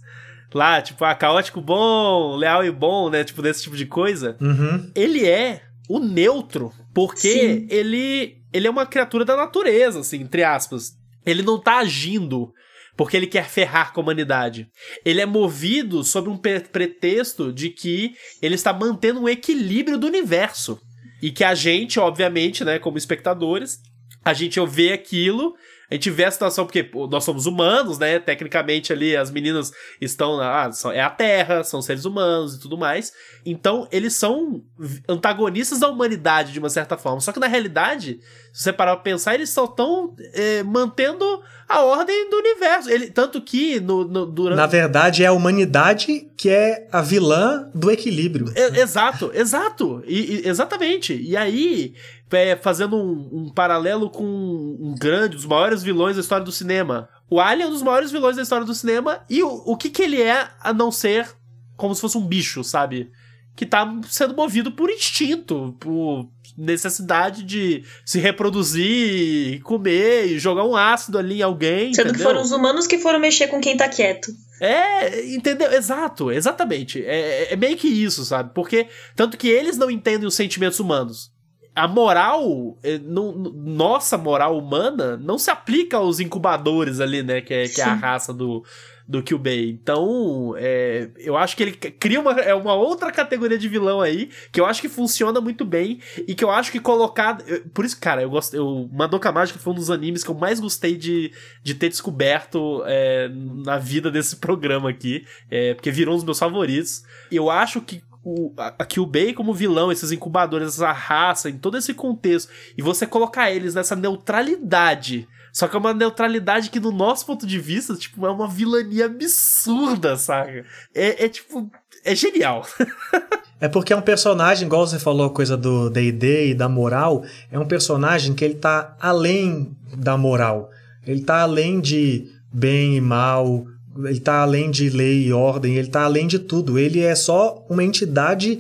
lá, 0.53 0.81
tipo, 0.81 1.05
ah, 1.05 1.15
caótico 1.15 1.61
bom, 1.61 2.37
leal 2.37 2.65
e 2.65 2.71
bom, 2.71 3.11
né? 3.11 3.25
Tipo, 3.25 3.43
desse 3.43 3.63
tipo 3.63 3.77
de 3.77 3.87
coisa. 3.87 4.37
Uhum. 4.41 4.91
Ele 4.95 5.27
é 5.27 5.63
o 5.89 5.99
neutro, 5.99 6.73
porque 6.95 7.17
Sim. 7.33 7.67
ele 7.69 8.43
ele 8.53 8.69
é 8.69 8.71
uma 8.71 8.87
criatura 8.87 9.25
da 9.25 9.37
natureza, 9.37 10.01
assim, 10.01 10.21
entre 10.21 10.45
aspas. 10.45 10.93
Ele 11.27 11.43
não 11.43 11.59
tá 11.59 11.79
agindo 11.79 12.53
porque 12.97 13.17
ele 13.17 13.27
quer 13.27 13.49
ferrar 13.49 13.93
com 13.93 14.01
a 14.01 14.05
humanidade. 14.05 14.69
Ele 15.05 15.21
é 15.21 15.27
movido 15.27 16.05
sob 16.05 16.29
um 16.29 16.37
pretexto 16.37 17.53
de 17.53 17.71
que 17.71 18.15
ele 18.41 18.55
está 18.55 18.73
mantendo 18.73 19.21
um 19.21 19.29
equilíbrio 19.29 19.99
do 19.99 20.07
universo. 20.07 20.81
E 21.21 21.33
que 21.33 21.43
a 21.43 21.55
gente, 21.55 21.99
obviamente, 21.99 22.65
né, 22.65 22.79
como 22.79 22.99
espectadores, 22.99 23.79
a 24.25 24.33
gente 24.33 24.61
vê 24.67 24.93
aquilo 24.93 25.55
a 25.91 25.95
gente 25.95 26.11
vê 26.11 26.25
a 26.25 26.31
situação, 26.31 26.65
porque 26.65 26.91
nós 27.11 27.25
somos 27.25 27.47
humanos, 27.47 27.99
né? 27.99 28.19
Tecnicamente 28.19 28.93
ali 28.93 29.17
as 29.17 29.31
meninas 29.31 29.73
estão. 30.01 30.41
Ah, 30.41 30.71
é 30.93 31.01
a 31.01 31.11
Terra, 31.11 31.63
são 31.63 31.83
seres 31.83 32.05
humanos 32.05 32.55
e 32.55 32.61
tudo 32.61 32.79
mais. 32.79 33.13
Então, 33.45 33.87
eles 33.93 34.15
são 34.15 34.63
antagonistas 35.09 35.81
da 35.81 35.89
humanidade, 35.89 36.53
de 36.53 36.59
uma 36.59 36.71
certa 36.71 36.97
forma. 36.97 37.21
Só 37.21 37.33
que 37.33 37.41
na 37.41 37.47
realidade, 37.47 38.21
se 38.53 38.63
você 38.63 38.73
parar 38.73 38.95
pra 38.97 39.03
pensar, 39.03 39.35
eles 39.35 39.51
só 39.51 39.65
estão 39.67 40.15
é, 40.33 40.63
mantendo 40.63 41.43
a 41.69 41.83
ordem 41.83 42.31
do 42.31 42.37
universo. 42.37 42.91
Ele, 42.91 43.11
tanto 43.11 43.41
que 43.41 43.79
no, 43.81 44.05
no, 44.05 44.27
durante... 44.27 44.57
Na 44.57 44.67
verdade, 44.67 45.23
é 45.23 45.27
a 45.27 45.33
humanidade 45.33 46.31
que 46.37 46.49
é 46.49 46.89
a 46.91 47.03
vilã 47.03 47.71
do 47.75 47.91
equilíbrio. 47.91 48.51
É, 48.55 48.81
exato, 48.81 49.31
exato. 49.35 50.03
E, 50.07 50.43
e, 50.43 50.49
exatamente. 50.49 51.15
E 51.15 51.37
aí, 51.37 51.95
é, 52.35 52.57
fazendo 52.57 52.97
um, 52.97 53.29
um, 53.33 53.53
paralelo 53.53 54.11
com 54.11 54.25
um 54.25 54.95
grande, 54.99 55.37
dos 55.37 55.47
maiores 55.47 55.83
vilões 55.83 56.17
da 56.17 56.21
história 56.21 56.45
do 56.45 56.53
cinema. 56.53 57.09
O 57.31 57.41
Alien 57.41 57.67
é 57.67 57.69
um 57.69 57.73
dos 57.73 57.83
maiores 57.83 58.11
vilões 58.11 58.37
da 58.37 58.43
história 58.43 58.67
do 58.67 58.75
cinema. 58.75 59.21
E 59.29 59.43
o, 59.43 59.49
o 59.67 59.77
que, 59.77 59.91
que 59.91 60.03
ele 60.03 60.21
é 60.21 60.49
a 60.61 60.73
não 60.73 60.91
ser 60.91 61.29
como 61.77 61.95
se 61.95 62.01
fosse 62.01 62.17
um 62.17 62.27
bicho, 62.27 62.63
sabe? 62.63 63.11
Que 63.57 63.67
tá 63.67 64.01
sendo 64.09 64.35
movido 64.35 64.73
por 64.73 64.91
instinto, 64.91 65.77
por 65.79 66.29
necessidade 66.57 67.43
de 67.43 67.85
se 68.05 68.19
reproduzir, 68.19 69.61
comer 69.63 70.27
e 70.27 70.39
jogar 70.39 70.65
um 70.65 70.77
ácido 70.77 71.19
ali 71.19 71.39
em 71.39 71.43
alguém. 71.43 71.93
Sendo 71.93 72.09
entendeu? 72.09 72.15
que 72.15 72.23
foram 72.23 72.41
os 72.41 72.53
humanos 72.53 72.87
que 72.87 72.99
foram 72.99 73.19
mexer 73.19 73.49
com 73.49 73.61
quem 73.61 73.77
tá 73.77 73.89
quieto. 73.89 74.33
É, 74.61 75.25
entendeu? 75.35 75.73
Exato, 75.73 76.31
exatamente. 76.31 77.05
É, 77.05 77.53
é 77.53 77.57
meio 77.57 77.77
que 77.77 77.89
isso, 77.89 78.25
sabe? 78.25 78.53
Porque, 78.55 78.87
tanto 79.17 79.37
que 79.37 79.49
eles 79.49 79.77
não 79.77 79.91
entendem 79.91 80.27
os 80.27 80.35
sentimentos 80.35 80.79
humanos 80.79 81.34
a 81.75 81.89
moral, 81.89 82.79
eh, 82.85 83.01
não, 83.03 83.33
nossa 83.33 84.17
moral 84.17 84.57
humana, 84.57 85.17
não 85.17 85.39
se 85.39 85.51
aplica 85.51 85.97
aos 85.97 86.21
incubadores 86.21 87.01
ali, 87.01 87.23
né? 87.23 87.41
Que 87.41 87.53
é, 87.53 87.69
que 87.69 87.81
é 87.81 87.85
a 87.85 87.95
raça 87.95 88.33
do, 88.33 88.65
do 89.09 89.23
Kyubei. 89.23 89.71
Então, 89.71 90.55
é, 90.57 91.11
eu 91.19 91.37
acho 91.37 91.57
que 91.57 91.63
ele 91.63 91.73
cria 91.73 92.21
uma, 92.21 92.33
é 92.41 92.55
uma 92.55 92.75
outra 92.75 93.11
categoria 93.11 93.59
de 93.59 93.69
vilão 93.69 94.01
aí, 94.01 94.31
que 94.53 94.61
eu 94.61 94.67
acho 94.67 94.81
que 94.81 94.89
funciona 94.89 95.41
muito 95.41 95.65
bem, 95.65 96.01
e 96.29 96.35
que 96.35 96.45
eu 96.45 96.51
acho 96.51 96.71
que 96.71 96.79
colocado. 96.79 97.45
Por 97.73 97.85
isso, 97.85 97.99
cara, 98.01 98.23
eu 98.23 98.31
gosto. 98.31 98.55
Eu, 98.55 98.89
Madoka 98.93 99.31
Mágica 99.33 99.59
foi 99.59 99.73
um 99.73 99.77
dos 99.77 99.91
animes 99.91 100.23
que 100.23 100.31
eu 100.31 100.35
mais 100.35 100.61
gostei 100.61 100.97
de, 100.97 101.33
de 101.63 101.75
ter 101.75 101.89
descoberto 101.89 102.83
é, 102.87 103.29
na 103.65 103.79
vida 103.79 104.13
desse 104.13 104.37
programa 104.45 104.91
aqui, 104.91 105.27
é, 105.51 105.75
porque 105.75 105.91
virou 105.91 106.15
um 106.15 106.19
dos 106.19 106.25
meus 106.25 106.39
favoritos. 106.39 107.03
Eu 107.33 107.51
acho 107.51 107.81
que 107.81 108.01
o, 108.25 108.53
o 108.99 109.07
Bay 109.07 109.35
como 109.35 109.53
vilão, 109.53 109.93
esses 109.93 110.11
incubadores, 110.11 110.69
essa 110.69 110.91
raça, 110.93 111.51
em 111.51 111.59
todo 111.59 111.77
esse 111.77 111.93
contexto, 111.93 112.51
e 112.77 112.83
você 112.83 113.07
colocar 113.07 113.51
eles 113.51 113.75
nessa 113.75 113.95
neutralidade. 113.95 115.29
Só 115.53 115.69
que 115.69 115.77
é 115.77 115.79
uma 115.79 115.95
neutralidade 115.95 116.71
que, 116.71 116.81
no 116.81 116.91
nosso 116.91 117.25
ponto 117.25 117.47
de 117.47 117.61
vista, 117.61 117.95
tipo, 117.95 118.27
é 118.27 118.31
uma 118.31 118.49
vilania 118.49 119.07
absurda, 119.07 120.17
saca? 120.17 120.65
É, 120.93 121.27
é 121.27 121.29
tipo. 121.29 121.71
É 122.05 122.15
genial. 122.15 122.67
é 123.61 123.69
porque 123.69 123.93
é 123.93 123.97
um 123.97 124.03
personagem, 124.03 124.67
igual 124.67 124.87
você 124.87 124.99
falou, 124.99 125.31
coisa 125.31 125.57
do 125.57 125.89
DD 125.89 126.51
e 126.51 126.55
da 126.55 126.69
moral, 126.69 127.25
é 127.51 127.59
um 127.59 127.67
personagem 127.67 128.35
que 128.35 128.45
ele 128.45 128.57
tá 128.57 128.97
além 129.01 129.75
da 129.97 130.17
moral. 130.17 130.71
Ele 131.07 131.23
tá 131.23 131.43
além 131.43 131.81
de 131.81 132.29
bem 132.53 132.97
e 132.97 133.01
mal, 133.01 133.65
ele 133.99 134.19
está 134.19 134.41
além 134.41 134.71
de 134.71 134.89
lei 134.89 135.27
e 135.27 135.33
ordem, 135.33 135.77
ele 135.77 135.89
está 135.89 136.03
além 136.03 136.27
de 136.27 136.39
tudo. 136.39 136.79
Ele 136.79 137.01
é 137.01 137.15
só 137.15 137.65
uma 137.69 137.85
entidade 137.85 138.59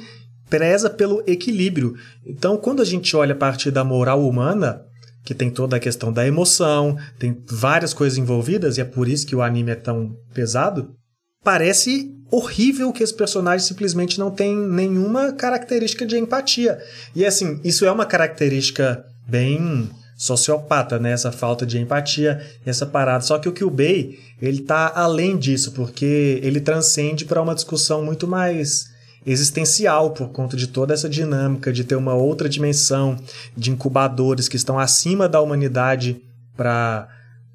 preza 0.49 0.89
pelo 0.89 1.22
equilíbrio. 1.26 1.95
Então, 2.24 2.57
quando 2.57 2.80
a 2.80 2.85
gente 2.85 3.16
olha 3.16 3.32
a 3.32 3.37
partir 3.37 3.70
da 3.70 3.82
moral 3.82 4.26
humana, 4.26 4.82
que 5.24 5.35
tem 5.35 5.51
toda 5.51 5.76
a 5.76 5.80
questão 5.80 6.12
da 6.12 6.26
emoção, 6.26 6.97
tem 7.18 7.43
várias 7.49 7.95
coisas 7.95 8.18
envolvidas, 8.18 8.76
e 8.76 8.80
é 8.80 8.85
por 8.85 9.09
isso 9.09 9.26
que 9.26 9.35
o 9.35 9.43
anime 9.43 9.72
é 9.72 9.74
tão 9.74 10.14
pesado, 10.35 10.95
parece 11.43 12.12
horrível 12.30 12.93
que 12.93 13.03
esse 13.03 13.14
personagem 13.14 13.66
simplesmente 13.66 14.18
não 14.18 14.30
tem 14.30 14.57
nenhuma 14.57 15.32
característica 15.32 16.05
de 16.05 16.18
empatia. 16.18 16.78
E 17.14 17.24
assim, 17.24 17.61
isso 17.64 17.85
é 17.85 17.93
uma 17.93 18.07
característica 18.07 19.05
bem 19.26 19.89
sociopata, 20.24 20.98
né? 20.98 21.12
Essa 21.12 21.30
falta 21.30 21.66
de 21.66 21.78
empatia, 21.78 22.40
essa 22.64 22.86
parada. 22.86 23.22
Só 23.22 23.38
que 23.38 23.48
o 23.48 23.52
Kyubei, 23.52 24.18
ele 24.40 24.62
tá 24.62 24.92
além 24.94 25.36
disso, 25.36 25.72
porque 25.72 26.40
ele 26.42 26.60
transcende 26.60 27.24
para 27.24 27.42
uma 27.42 27.54
discussão 27.54 28.02
muito 28.02 28.26
mais 28.26 28.92
existencial 29.26 30.10
por 30.10 30.28
conta 30.28 30.56
de 30.56 30.66
toda 30.66 30.92
essa 30.92 31.08
dinâmica 31.08 31.72
de 31.72 31.84
ter 31.84 31.96
uma 31.96 32.14
outra 32.14 32.48
dimensão 32.48 33.18
de 33.56 33.70
incubadores 33.70 34.48
que 34.48 34.56
estão 34.56 34.78
acima 34.78 35.28
da 35.28 35.40
humanidade 35.40 36.20
para 36.56 37.08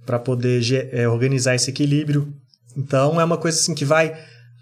para 0.05 0.17
poder 0.17 0.89
é, 0.91 1.07
organizar 1.07 1.53
esse 1.53 1.69
equilíbrio. 1.69 2.33
Então 2.75 3.21
é 3.21 3.23
uma 3.23 3.37
coisa 3.37 3.59
assim 3.59 3.75
que 3.75 3.85
vai 3.85 4.17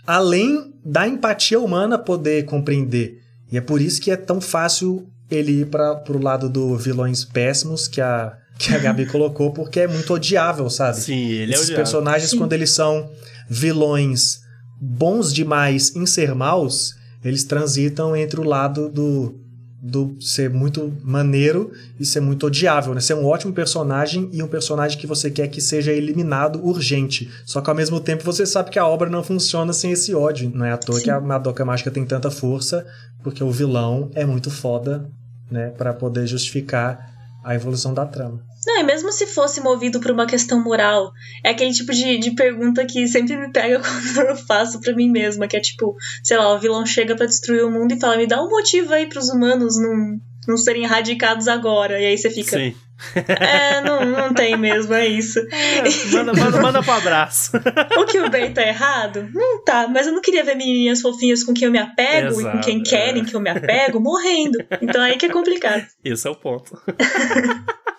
além 0.05 0.73
da 0.83 1.07
empatia 1.07 1.57
humana 1.57 1.97
poder 1.97 2.43
compreender. 2.43 3.21
E 3.49 3.57
é 3.57 3.61
por 3.61 3.79
isso 3.79 4.01
que 4.01 4.11
é 4.11 4.17
tão 4.17 4.41
fácil 4.41 5.07
ele 5.29 5.61
ir 5.61 5.67
para 5.67 5.95
pro 5.95 6.21
lado 6.21 6.49
do 6.49 6.77
vilões 6.77 7.23
péssimos 7.25 7.87
que 7.87 8.01
a 8.01 8.37
que 8.57 8.73
a 8.73 8.79
Gabi 8.79 9.05
colocou, 9.05 9.53
porque 9.53 9.81
é 9.81 9.87
muito 9.87 10.11
odiável, 10.15 10.67
sabe? 10.67 10.97
Sim, 10.97 11.27
ele 11.29 11.51
Esses 11.53 11.55
é 11.55 11.63
odiável. 11.65 11.75
personagens, 11.75 12.31
Sim. 12.31 12.39
quando 12.39 12.53
eles 12.53 12.71
são 12.71 13.07
vilões 13.47 14.39
bons 14.81 15.31
demais 15.31 15.95
em 15.95 16.07
ser 16.07 16.33
maus, 16.33 16.95
eles 17.23 17.43
transitam 17.43 18.15
entre 18.15 18.39
o 18.39 18.43
lado 18.43 18.89
do, 18.89 19.39
do 19.79 20.15
ser 20.19 20.49
muito 20.49 20.91
maneiro 21.03 21.71
e 21.99 22.05
ser 22.05 22.19
muito 22.19 22.47
odiável, 22.47 22.95
né? 22.95 22.99
Ser 22.99 23.13
um 23.13 23.25
ótimo 23.25 23.53
personagem 23.53 24.27
e 24.33 24.41
um 24.41 24.47
personagem 24.47 24.97
que 24.97 25.05
você 25.05 25.29
quer 25.29 25.47
que 25.47 25.61
seja 25.61 25.91
eliminado 25.91 26.65
urgente. 26.65 27.29
Só 27.45 27.61
que 27.61 27.69
ao 27.69 27.75
mesmo 27.75 27.99
tempo 27.99 28.23
você 28.23 28.45
sabe 28.45 28.71
que 28.71 28.79
a 28.79 28.87
obra 28.87 29.09
não 29.09 29.23
funciona 29.23 29.71
sem 29.73 29.91
esse 29.91 30.15
ódio. 30.15 30.51
Não 30.53 30.65
é 30.65 30.71
à 30.71 30.77
toa 30.77 30.97
Sim. 30.97 31.03
que 31.03 31.09
a 31.11 31.19
Madoka 31.19 31.63
Mágica 31.63 31.91
tem 31.91 32.05
tanta 32.05 32.31
força, 32.31 32.85
porque 33.21 33.43
o 33.43 33.51
vilão 33.51 34.09
é 34.15 34.25
muito 34.25 34.49
foda, 34.49 35.07
né? 35.49 35.69
para 35.77 35.93
poder 35.93 36.25
justificar 36.25 37.16
a 37.47 37.55
evolução 37.55 37.93
da 37.93 38.05
trama. 38.05 38.43
Não, 38.65 38.81
e 38.81 38.83
mesmo 38.83 39.09
se 39.13 39.25
fosse 39.25 39.61
movido 39.61 40.01
por 40.01 40.11
uma 40.11 40.27
questão 40.27 40.61
moral, 40.61 41.13
é 41.41 41.51
aquele 41.51 41.71
tipo 41.71 41.93
de, 41.93 42.17
de 42.17 42.31
pergunta 42.31 42.85
que 42.85 43.07
sempre 43.07 43.37
me 43.37 43.49
pega 43.49 43.79
quando 44.13 44.27
eu 44.27 44.35
faço 44.35 44.81
para 44.81 44.93
mim 44.93 45.09
mesma, 45.09 45.47
que 45.47 45.55
é 45.55 45.61
tipo, 45.61 45.95
sei 46.21 46.35
lá, 46.35 46.53
o 46.53 46.59
vilão 46.59 46.85
chega 46.85 47.15
para 47.15 47.25
destruir 47.25 47.63
o 47.63 47.71
mundo 47.71 47.93
e 47.93 47.99
fala, 47.99 48.17
me 48.17 48.27
dá 48.27 48.43
um 48.43 48.49
motivo 48.49 48.93
aí 48.93 49.07
pros 49.07 49.29
humanos 49.29 49.79
não, 49.79 50.19
não 50.47 50.57
serem 50.57 50.83
erradicados 50.83 51.47
agora. 51.47 51.99
E 51.99 52.05
aí 52.05 52.17
você 52.17 52.29
fica. 52.29 52.57
Sim. 52.57 52.75
É, 53.15 53.81
não, 53.81 54.05
não 54.05 54.33
tem 54.33 54.57
mesmo, 54.57 54.93
é 54.93 55.05
isso. 55.05 55.39
É, 55.51 56.11
manda, 56.11 56.33
manda, 56.33 56.61
manda 56.61 56.83
pro 56.83 56.93
abraço. 56.93 57.51
o 57.97 58.05
que 58.05 58.19
o 58.19 58.29
bem 58.29 58.51
tá 58.53 58.65
errado? 58.65 59.29
Não 59.33 59.63
tá, 59.63 59.87
mas 59.87 60.07
eu 60.07 60.13
não 60.13 60.21
queria 60.21 60.43
ver 60.43 60.55
menininhas 60.55 61.01
fofinhas 61.01 61.43
com 61.43 61.53
quem 61.53 61.65
eu 61.65 61.71
me 61.71 61.77
apego 61.77 62.39
Exato, 62.39 62.47
e 62.47 62.51
com 62.51 62.59
quem 62.61 62.81
querem 62.81 63.23
que 63.23 63.35
eu 63.35 63.39
me 63.39 63.49
apego 63.49 63.99
morrendo. 63.99 64.57
Então 64.81 65.01
aí 65.01 65.17
que 65.17 65.27
é 65.27 65.29
complicado. 65.29 65.85
Esse 66.03 66.27
é 66.27 66.31
o 66.31 66.35
ponto. 66.35 66.79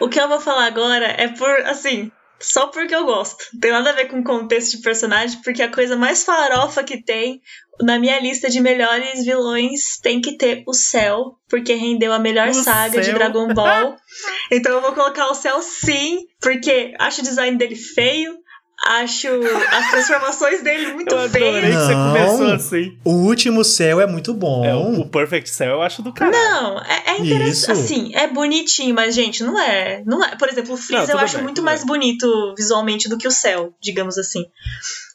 O 0.00 0.08
que 0.08 0.18
eu 0.18 0.28
vou 0.28 0.40
falar 0.40 0.66
agora 0.66 1.06
é 1.06 1.28
por, 1.28 1.50
assim, 1.66 2.10
só 2.40 2.68
porque 2.68 2.94
eu 2.94 3.04
gosto. 3.04 3.44
Não 3.52 3.60
tem 3.60 3.70
nada 3.70 3.90
a 3.90 3.94
ver 3.94 4.06
com 4.06 4.20
o 4.20 4.24
contexto 4.24 4.76
de 4.76 4.82
personagem, 4.82 5.40
porque 5.42 5.62
a 5.62 5.70
coisa 5.70 5.96
mais 5.96 6.24
farofa 6.24 6.82
que 6.82 7.02
tem 7.02 7.40
na 7.82 7.98
minha 7.98 8.18
lista 8.18 8.48
de 8.48 8.60
melhores 8.60 9.24
vilões 9.24 9.98
tem 10.02 10.20
que 10.20 10.36
ter 10.36 10.62
o 10.66 10.72
Cell, 10.72 11.36
porque 11.48 11.74
rendeu 11.74 12.12
a 12.12 12.18
melhor 12.18 12.48
o 12.48 12.54
saga 12.54 12.94
céu. 12.94 13.02
de 13.02 13.12
Dragon 13.12 13.52
Ball. 13.52 13.96
então 14.50 14.72
eu 14.72 14.80
vou 14.80 14.92
colocar 14.92 15.28
o 15.28 15.34
Cell 15.34 15.60
sim, 15.62 16.26
porque 16.40 16.94
acho 16.98 17.20
o 17.20 17.24
design 17.24 17.56
dele 17.56 17.76
feio, 17.76 18.38
Acho 18.82 19.28
as 19.28 19.90
transformações 19.90 20.62
dele 20.62 20.94
muito 20.94 21.14
eu 21.14 21.28
feias. 21.28 21.66
que 21.66 21.72
você 21.72 21.92
começou 21.92 22.52
assim. 22.52 22.98
O 23.04 23.10
último 23.10 23.62
céu 23.62 24.00
é 24.00 24.06
muito 24.06 24.32
bom. 24.32 24.64
É, 24.64 24.74
o, 24.74 25.04
Perfect 25.04 25.50
Cell 25.50 25.72
eu 25.72 25.82
acho 25.82 26.00
do 26.02 26.12
cara. 26.14 26.30
Não, 26.30 26.80
é, 26.80 27.10
é 27.10 27.18
interessante. 27.18 27.78
Assim, 27.78 28.14
é 28.14 28.26
bonitinho, 28.26 28.94
mas, 28.94 29.14
gente, 29.14 29.44
não 29.44 29.60
é. 29.60 30.02
Não 30.06 30.24
é. 30.24 30.34
Por 30.34 30.48
exemplo, 30.48 30.74
o 30.74 30.76
Freeza 30.78 31.12
eu 31.12 31.18
acho 31.18 31.36
bem, 31.36 31.44
muito 31.44 31.62
mais 31.62 31.80
bem. 31.80 31.88
bonito 31.88 32.54
visualmente 32.56 33.06
do 33.06 33.18
que 33.18 33.28
o 33.28 33.30
céu, 33.30 33.74
digamos 33.82 34.16
assim. 34.16 34.46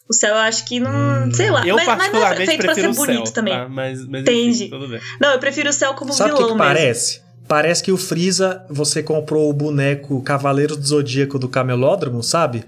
O 0.08 0.14
céu 0.14 0.36
eu 0.36 0.42
acho 0.42 0.64
que 0.66 0.80
não. 0.80 0.92
Hum. 0.92 1.34
Sei 1.34 1.50
lá. 1.50 1.66
Eu 1.66 1.76
mas, 1.76 1.86
particularmente 1.86 2.12
mas 2.14 2.38
não 2.38 2.44
é 2.44 2.46
feito 2.46 2.62
prefiro 2.62 2.88
pra 2.88 2.94
ser 2.94 3.00
bonito 3.00 3.26
céu, 3.26 3.34
também. 3.34 3.54
Tá? 3.56 3.68
Mas, 3.68 4.08
mas 4.08 4.22
Entendi. 4.22 4.64
Enfim, 4.66 4.70
tudo 4.70 4.88
bem. 4.88 5.02
Não, 5.20 5.32
eu 5.32 5.40
prefiro 5.40 5.70
o 5.70 5.74
céu 5.74 5.96
como 5.96 6.14
Sabe 6.14 6.30
vilão 6.30 6.44
que, 6.44 6.54
que 6.54 6.60
mesmo. 6.60 6.76
parece? 6.76 7.25
Parece 7.48 7.84
que 7.84 7.92
o 7.92 7.98
Freeza, 7.98 8.64
você 8.70 9.04
comprou 9.04 9.50
o 9.50 9.54
boneco 9.54 10.22
Cavaleiro 10.24 10.76
do 10.76 10.86
Zodíaco 10.86 11.38
do 11.38 11.48
Camelódromo, 11.48 12.24
sabe? 12.24 12.64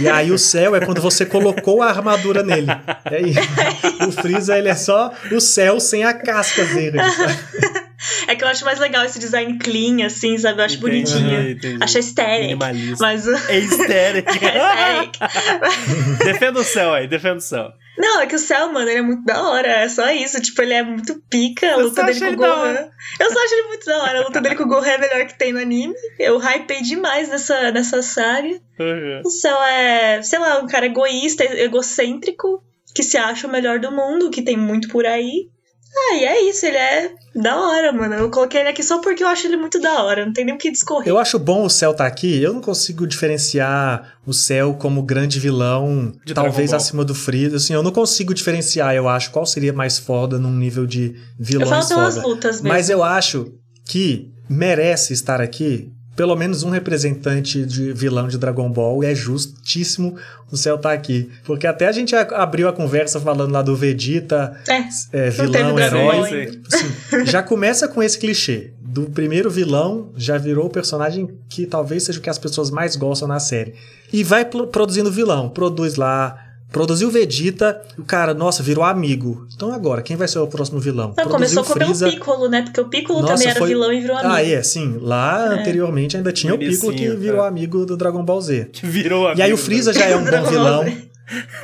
E 0.00 0.08
aí 0.08 0.30
o 0.30 0.38
céu 0.38 0.74
é 0.74 0.84
quando 0.84 1.00
você 1.00 1.26
colocou 1.26 1.82
a 1.82 1.88
armadura 1.90 2.42
nele. 2.42 2.68
É 3.04 3.20
isso. 3.20 3.40
O 4.08 4.12
Freeza, 4.12 4.56
ele 4.56 4.68
é 4.68 4.74
só 4.74 5.12
o 5.32 5.40
céu 5.40 5.80
sem 5.80 6.04
a 6.04 6.14
casca 6.14 6.64
dele. 6.64 6.98
É 8.28 8.36
que 8.36 8.44
eu 8.44 8.48
acho 8.48 8.64
mais 8.64 8.78
legal 8.78 9.04
esse 9.04 9.18
design 9.18 9.58
clean, 9.58 10.06
assim, 10.06 10.38
sabe? 10.38 10.60
Eu 10.60 10.64
acho 10.64 10.76
entendi, 10.76 11.12
bonitinho. 11.12 11.50
Entendi. 11.50 11.78
Acho 11.82 11.96
aesthetic. 11.98 12.56
Mas... 13.00 13.26
É 13.26 13.56
aesthetic. 13.56 14.42
é 14.44 16.24
defenda 16.24 16.60
o 16.60 16.64
céu 16.64 16.94
aí, 16.94 17.08
defenda 17.08 17.36
o 17.36 17.40
céu. 17.40 17.72
Não, 17.98 18.20
é 18.20 18.26
que 18.26 18.36
o 18.36 18.38
céu, 18.38 18.72
mano, 18.72 18.88
ele 18.88 19.00
é 19.00 19.02
muito 19.02 19.24
da 19.24 19.42
hora. 19.48 19.68
É 19.68 19.88
só 19.88 20.08
isso. 20.10 20.40
Tipo, 20.40 20.62
ele 20.62 20.74
é 20.74 20.82
muito 20.82 21.20
pica. 21.28 21.72
A 21.72 21.76
luta 21.76 22.04
dele 22.04 22.20
com 22.20 22.32
o 22.32 22.36
Gohan. 22.36 22.90
Eu 23.18 23.32
só 23.32 23.44
acho 23.44 23.54
ele 23.54 23.68
muito 23.68 23.86
da 23.86 24.02
hora. 24.02 24.18
A 24.20 24.22
luta 24.22 24.40
dele 24.40 24.54
com 24.54 24.62
o 24.62 24.68
Gohan 24.68 24.86
é 24.86 24.94
a 24.94 24.98
melhor 24.98 25.26
que 25.26 25.38
tem 25.38 25.52
no 25.52 25.58
anime. 25.58 25.94
Eu 26.18 26.38
hypei 26.38 26.80
demais 26.80 27.28
nessa, 27.28 27.72
nessa 27.72 28.00
saga. 28.00 28.48
Uhum. 28.78 29.22
O 29.24 29.30
céu 29.30 29.60
é, 29.64 30.22
sei 30.22 30.38
lá, 30.38 30.60
um 30.60 30.66
cara 30.66 30.86
egoísta, 30.86 31.44
egocêntrico, 31.44 32.62
que 32.94 33.02
se 33.02 33.18
acha 33.18 33.46
o 33.46 33.50
melhor 33.50 33.80
do 33.80 33.90
mundo, 33.90 34.30
que 34.30 34.42
tem 34.42 34.56
muito 34.56 34.88
por 34.88 35.04
aí. 35.04 35.48
Ah, 35.98 36.14
e 36.16 36.24
é 36.24 36.48
isso, 36.48 36.64
ele 36.64 36.76
é 36.76 37.10
da 37.34 37.56
hora, 37.56 37.92
mano. 37.92 38.14
Eu 38.14 38.30
coloquei 38.30 38.60
ele 38.60 38.70
aqui 38.70 38.82
só 38.82 39.00
porque 39.00 39.22
eu 39.22 39.28
acho 39.28 39.46
ele 39.46 39.56
muito 39.56 39.80
da 39.80 40.02
hora, 40.02 40.24
não 40.24 40.32
tem 40.32 40.44
nem 40.44 40.54
o 40.54 40.58
que 40.58 40.70
discorrer. 40.70 41.08
Eu 41.08 41.18
acho 41.18 41.38
bom 41.38 41.64
o 41.64 41.70
Cell 41.70 41.94
tá 41.94 42.06
aqui, 42.06 42.42
eu 42.42 42.52
não 42.52 42.60
consigo 42.60 43.06
diferenciar 43.06 44.14
o 44.26 44.32
Cell 44.32 44.74
como 44.74 45.02
grande 45.02 45.38
vilão, 45.38 46.12
de 46.24 46.34
talvez 46.34 46.72
acima 46.72 47.04
do 47.04 47.14
Freeza, 47.14 47.56
assim, 47.56 47.74
eu 47.74 47.82
não 47.82 47.92
consigo 47.92 48.32
diferenciar, 48.32 48.94
eu 48.94 49.08
acho, 49.08 49.30
qual 49.30 49.46
seria 49.46 49.72
mais 49.72 49.98
foda 49.98 50.38
num 50.38 50.52
nível 50.52 50.86
de 50.86 51.14
falo 51.66 51.82
foda. 51.82 52.26
lutas 52.26 52.56
mesmo. 52.56 52.68
Mas 52.68 52.90
eu 52.90 53.02
acho 53.02 53.52
que 53.86 54.32
merece 54.48 55.12
estar 55.12 55.40
aqui 55.40 55.92
pelo 56.18 56.34
menos 56.34 56.64
um 56.64 56.70
representante 56.70 57.64
de 57.64 57.92
vilão 57.92 58.26
de 58.26 58.36
Dragon 58.36 58.68
Ball 58.68 59.04
e 59.04 59.06
é 59.06 59.14
justíssimo 59.14 60.16
o 60.50 60.56
céu 60.56 60.76
tá 60.76 60.92
aqui. 60.92 61.30
Porque 61.44 61.64
até 61.64 61.86
a 61.86 61.92
gente 61.92 62.12
abriu 62.16 62.68
a 62.68 62.72
conversa 62.72 63.20
falando 63.20 63.52
lá 63.52 63.62
do 63.62 63.76
Vegeta, 63.76 64.60
é, 64.68 65.26
é, 65.26 65.30
vilão, 65.30 65.78
herói. 65.78 66.60
Assim, 66.66 67.24
já 67.24 67.40
começa 67.40 67.86
com 67.86 68.02
esse 68.02 68.18
clichê. 68.18 68.72
Do 68.80 69.02
primeiro 69.10 69.48
vilão, 69.48 70.10
já 70.16 70.36
virou 70.36 70.66
o 70.66 70.70
personagem 70.70 71.28
que 71.48 71.64
talvez 71.66 72.02
seja 72.02 72.18
o 72.18 72.22
que 72.22 72.30
as 72.30 72.38
pessoas 72.38 72.68
mais 72.68 72.96
gostam 72.96 73.28
na 73.28 73.38
série. 73.38 73.74
E 74.12 74.24
vai 74.24 74.44
produzindo 74.44 75.12
vilão. 75.12 75.48
Produz 75.48 75.94
lá 75.94 76.47
Produziu 76.70 77.10
Vegeta, 77.10 77.80
o 77.98 78.04
cara, 78.04 78.34
nossa, 78.34 78.62
virou 78.62 78.84
amigo. 78.84 79.46
Então 79.54 79.72
agora, 79.72 80.02
quem 80.02 80.16
vai 80.16 80.28
ser 80.28 80.38
o 80.38 80.46
próximo 80.46 80.78
vilão? 80.78 81.14
Não, 81.16 81.24
começou 81.24 81.64
com 81.64 81.72
o 81.72 82.10
Piccolo, 82.10 82.48
né? 82.48 82.62
Porque 82.62 82.80
o 82.80 82.88
Piccolo 82.88 83.22
nossa, 83.22 83.34
também 83.34 83.48
era 83.48 83.58
foi... 83.58 83.68
vilão 83.68 83.92
e 83.92 84.00
virou 84.00 84.16
amigo. 84.16 84.34
Ah, 84.34 84.44
é, 84.44 84.62
sim. 84.62 84.98
Lá 85.00 85.46
é. 85.46 85.60
anteriormente 85.60 86.16
ainda 86.16 86.30
tinha 86.30 86.54
o 86.54 86.58
Piccolo 86.58 86.94
que 86.94 87.08
virou 87.10 87.42
é. 87.42 87.48
amigo 87.48 87.86
do 87.86 87.96
Dragon 87.96 88.22
Ball 88.22 88.40
Z. 88.40 88.68
Que 88.72 88.84
virou 88.86 89.26
amigo. 89.26 89.40
E 89.40 89.42
aí 89.42 89.52
o 89.52 89.56
Freeza 89.56 89.92
já 89.92 90.04
é 90.04 90.16
um 90.16 90.24
bom 90.28 90.42
vilão. 90.44 90.84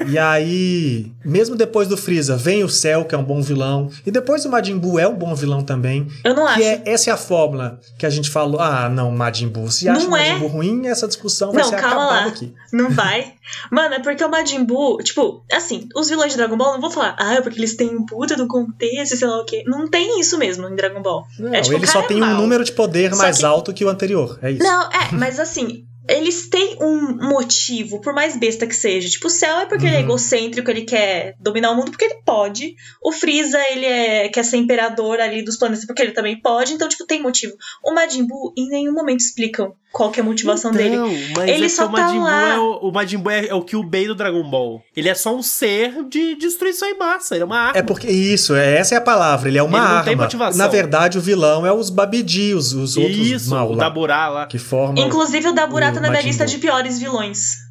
E 0.07 0.19
aí, 0.19 1.13
mesmo 1.25 1.57
depois 1.57 1.89
do 1.89 1.97
Freeza, 1.97 2.37
vem 2.37 2.63
o 2.63 2.69
Cell, 2.69 3.05
que 3.05 3.15
é 3.15 3.19
um 3.19 3.25
bom 3.25 3.41
vilão. 3.41 3.91
E 4.05 4.11
depois 4.11 4.45
o 4.45 4.51
Majin 4.51 4.79
Buu 4.79 4.99
é 4.99 5.09
um 5.09 5.15
bom 5.15 5.35
vilão 5.35 5.63
também. 5.63 6.07
Eu 6.23 6.35
não 6.35 6.45
que 6.47 6.53
acho. 6.53 6.63
É, 6.63 6.83
essa 6.85 7.11
é 7.11 7.13
a 7.13 7.17
fórmula 7.17 7.81
que 7.99 8.05
a 8.05 8.11
gente 8.11 8.31
falou. 8.31 8.61
Ah, 8.61 8.89
não, 8.89 9.11
Majin 9.11 9.49
Buu. 9.49 9.71
Se 9.71 9.89
acha 9.89 10.07
o 10.07 10.11
Majin 10.11 10.33
é. 10.33 10.39
Buu 10.39 10.49
ruim, 10.49 10.87
essa 10.87 11.07
discussão 11.07 11.53
vai 11.53 11.63
não, 11.63 11.71
ser 11.71 11.77
calma 11.77 11.97
acabada 11.97 12.21
lá. 12.21 12.27
aqui. 12.27 12.55
Não 12.73 12.91
vai. 12.91 13.35
Mano, 13.71 13.95
é 13.95 14.01
porque 14.01 14.25
o 14.25 14.31
Majin 14.31 14.65
Buu, 14.65 14.99
tipo, 14.99 15.45
assim, 15.53 15.89
os 15.95 16.09
vilões 16.09 16.33
de 16.33 16.39
Dragon 16.39 16.57
Ball 16.57 16.75
não 16.75 16.81
vou 16.81 16.91
falar, 16.91 17.17
ah, 17.19 17.35
é 17.35 17.41
porque 17.41 17.59
eles 17.59 17.77
têm 17.77 17.95
um 17.95 18.05
puta 18.05 18.37
do 18.37 18.47
contexto, 18.47 19.17
sei 19.17 19.29
lá 19.29 19.41
o 19.41 19.45
quê. 19.45 19.63
Não 19.67 19.89
tem 19.89 20.21
isso 20.21 20.39
mesmo 20.39 20.69
em 20.69 20.75
Dragon 20.75 21.03
Ball. 21.03 21.25
Não, 21.39 21.55
é, 21.55 21.61
tipo, 21.61 21.77
ele 21.77 21.87
só 21.87 22.03
tem 22.03 22.21
é 22.21 22.25
um 22.25 22.37
número 22.37 22.65
de 22.65 22.73
poder 22.73 23.15
mais 23.15 23.39
que... 23.39 23.45
alto 23.45 23.73
que 23.73 23.85
o 23.85 23.89
anterior. 23.89 24.39
É 24.43 24.51
isso. 24.51 24.63
Não, 24.63 24.83
é, 24.91 25.13
mas 25.13 25.39
assim, 25.39 25.87
eles 26.09 26.49
têm 26.49 26.77
um 26.81 27.17
motivo, 27.17 28.01
por 28.01 28.13
mais 28.13 28.37
besta 28.37 28.67
que 28.67 28.77
seja. 28.77 29.09
Tipo, 29.09 29.29
o 29.29 29.31
Cell 29.31 29.61
é 29.61 29.67
porque 29.67 29.85
uhum. 29.85 29.91
ele 29.91 29.97
é 29.97 30.01
uhum. 30.01 30.05
egocêntrico, 30.07 30.71
ele 30.71 30.83
quer 30.83 31.35
dominar 31.41 31.71
o 31.71 31.77
mundo 31.77 31.91
porque 31.91 32.05
ele 32.05 32.21
pode. 32.25 32.75
O 33.03 33.11
Freeza, 33.11 33.59
ele 33.71 33.87
é, 33.87 34.29
quer 34.29 34.45
ser 34.45 34.59
imperador 34.59 35.21
ali 35.21 35.43
dos 35.43 35.57
planetas 35.57 35.87
porque 35.87 36.03
ele 36.03 36.13
também 36.13 36.41
pode. 36.41 36.75
Então, 36.75 36.89
tipo, 36.89 37.07
tem 37.07 37.23
motivo. 37.23 37.55
O 37.83 37.95
Majin 37.95 38.27
Buu, 38.27 38.53
em 38.57 38.69
nenhum 38.69 38.93
momento 38.93 39.21
explicam 39.21 39.75
qual 39.91 40.11
que 40.11 40.21
é 40.21 40.23
a 40.23 40.27
motivação 40.27 40.73
então, 40.73 41.09
dele. 41.09 41.33
Mas 41.37 41.49
ele 41.49 41.67
é 41.67 41.69
só 41.69 41.87
o 41.87 41.93
Majin 41.93 42.19
tá 42.19 42.25
lá. 42.25 42.55
É 42.55 42.59
o, 42.59 42.73
o 42.89 42.93
Majin 42.93 43.19
Buu 43.19 43.31
é, 43.31 43.47
é 43.47 43.55
o 43.55 43.63
que 43.63 43.77
o 43.77 43.83
Bey 43.83 44.07
do 44.07 44.15
Dragon 44.15 44.43
Ball. 44.51 44.83
Ele 44.95 45.09
é 45.09 45.15
só 45.15 45.35
um 45.35 45.43
ser 45.43 46.05
de 46.09 46.35
destruição 46.35 46.89
em 46.89 46.99
massa. 46.99 47.35
Ele 47.35 47.45
é 47.45 47.47
uma 47.47 47.59
arma. 47.59 47.79
É 47.79 47.83
porque 47.83 48.09
isso, 48.09 48.55
é, 48.55 48.77
essa 48.77 48.95
é 48.95 48.99
a 48.99 49.01
palavra. 49.01 49.49
Ele 49.49 49.57
é 49.57 49.63
uma 49.63 49.79
ele 49.79 49.87
arma. 49.87 49.99
Não 49.99 50.05
tem 50.05 50.17
motivação. 50.17 50.59
Na 50.59 50.69
verdade, 50.69 51.17
o 51.17 51.21
vilão 51.21 51.65
é 51.65 51.73
os 51.73 51.89
Babidi, 51.89 52.53
os, 52.53 52.73
os 52.75 52.97
outros 52.97 53.17
isso, 53.17 53.51
mal 53.51 53.71
o. 53.71 53.77
Daburá 53.77 54.29
lá. 54.29 54.47
Que 54.47 54.59
formam. 54.59 55.07
Inclusive, 55.07 55.49
o 55.49 55.53
Daburá 55.53 55.94
na 56.01 56.11
minha 56.11 56.23
lista 56.23 56.47
de 56.47 56.59
piores 56.59 56.99
vilões. 56.99 57.65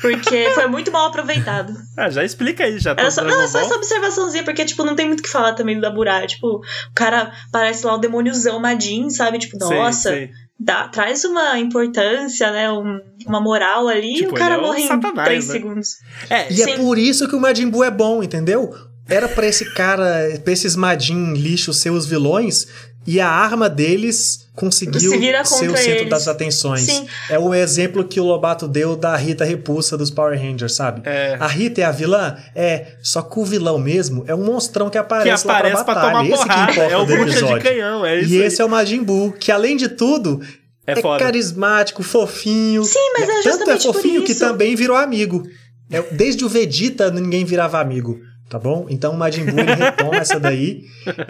Porque 0.00 0.50
foi 0.54 0.66
muito 0.66 0.90
mal 0.90 1.06
aproveitado. 1.06 1.72
Ah, 1.96 2.08
já 2.08 2.24
explica 2.24 2.64
aí, 2.64 2.78
já. 2.78 2.94
Tá 2.94 3.10
só, 3.10 3.22
não, 3.22 3.42
é 3.42 3.46
só 3.46 3.60
essa 3.60 3.74
observaçãozinha, 3.74 4.42
porque, 4.44 4.64
tipo, 4.64 4.82
não 4.82 4.96
tem 4.96 5.06
muito 5.06 5.20
o 5.20 5.22
que 5.22 5.28
falar 5.28 5.52
também 5.52 5.76
do 5.76 5.82
Daburá. 5.82 6.26
Tipo, 6.26 6.56
o 6.56 6.94
cara 6.94 7.30
parece 7.52 7.84
lá 7.84 7.94
o 7.94 7.98
demôniozão 7.98 8.58
Madin, 8.58 9.10
sabe? 9.10 9.38
Tipo, 9.38 9.58
nossa, 9.58 10.08
sei, 10.08 10.12
sei. 10.12 10.30
Dá, 10.58 10.88
traz 10.88 11.22
uma 11.24 11.58
importância, 11.58 12.50
né? 12.50 12.72
Um, 12.72 12.98
uma 13.26 13.40
moral 13.40 13.88
ali 13.88 14.14
tipo, 14.14 14.30
e 14.30 14.32
o 14.32 14.34
cara 14.34 14.54
é 14.54 14.60
morre 14.60 14.82
em 14.82 15.00
3 15.00 15.46
né? 15.46 15.52
segundos. 15.52 15.88
É, 16.30 16.50
e 16.50 16.62
é 16.62 16.64
Sim. 16.64 16.70
é 16.72 16.76
por 16.78 16.98
isso 16.98 17.28
que 17.28 17.36
o 17.36 17.40
Majin 17.40 17.68
Buu 17.68 17.84
é 17.84 17.90
bom, 17.90 18.22
entendeu? 18.22 18.72
Era 19.08 19.28
pra 19.28 19.46
esse 19.46 19.74
cara, 19.74 20.40
pra 20.42 20.52
esses 20.52 20.74
Majin 20.74 21.34
lixo 21.34 21.74
ser 21.74 21.90
os 21.90 22.06
vilões, 22.06 22.66
e 23.06 23.20
a 23.20 23.28
arma 23.28 23.68
deles 23.68 24.48
conseguiu 24.54 25.00
Se 25.00 25.08
ser 25.44 25.70
o 25.70 25.76
centro 25.76 25.90
eles. 26.02 26.10
das 26.10 26.28
atenções. 26.28 26.82
Sim. 26.82 27.06
É 27.30 27.38
o 27.38 27.52
exemplo 27.54 28.04
que 28.04 28.20
o 28.20 28.24
Lobato 28.24 28.68
deu 28.68 28.94
da 28.94 29.16
Rita 29.16 29.44
Repulsa 29.44 29.96
dos 29.96 30.10
Power 30.10 30.38
Rangers, 30.40 30.74
sabe? 30.74 31.02
É. 31.04 31.36
A 31.40 31.46
Rita 31.46 31.80
é 31.80 31.84
a 31.84 31.90
vilã? 31.90 32.36
É, 32.54 32.94
só 33.02 33.22
que 33.22 33.38
o 33.40 33.44
vilão 33.44 33.78
mesmo 33.78 34.24
é 34.28 34.34
um 34.34 34.44
monstrão 34.44 34.88
que 34.90 34.98
aparece, 34.98 35.42
que 35.44 35.50
aparece 35.50 35.76
lá 35.76 35.84
pra 35.84 35.94
batalha. 35.94 36.10
Pra 36.12 36.22
tomar 36.22 36.34
esse 36.34 36.42
porrada. 36.44 36.66
que 36.66 36.78
importa 36.80 36.92
é 36.94 36.96
o 36.96 37.04
do 37.04 37.12
episódio. 37.14 37.58
de 37.58 37.64
canhão, 37.64 38.06
é 38.06 38.20
isso 38.20 38.30
e 38.32 38.38
aí. 38.40 38.46
esse 38.46 38.62
é 38.62 38.64
o 38.64 38.68
Majin 38.68 39.02
Buu, 39.02 39.32
que 39.32 39.50
além 39.50 39.76
de 39.76 39.88
tudo, 39.88 40.40
É, 40.86 40.92
é 40.92 41.02
carismático, 41.18 42.02
fofinho. 42.02 42.84
Sim, 42.84 42.98
mas 43.18 43.28
é 43.46 43.50
Tanto 43.50 43.70
é 43.70 43.80
fofinho 43.80 44.22
que 44.22 44.34
também 44.34 44.76
virou 44.76 44.96
amigo. 44.96 45.42
É, 45.90 46.02
desde 46.12 46.44
o 46.44 46.48
Vegeta 46.48 47.10
ninguém 47.10 47.44
virava 47.44 47.80
amigo 47.80 48.18
tá 48.52 48.58
bom? 48.58 48.86
Então 48.90 49.14
o 49.14 49.16
Majin 49.16 49.46
Buu 49.46 49.60
ele 49.60 49.74
retoma 49.74 50.18
essa 50.18 50.38
daí. 50.38 50.84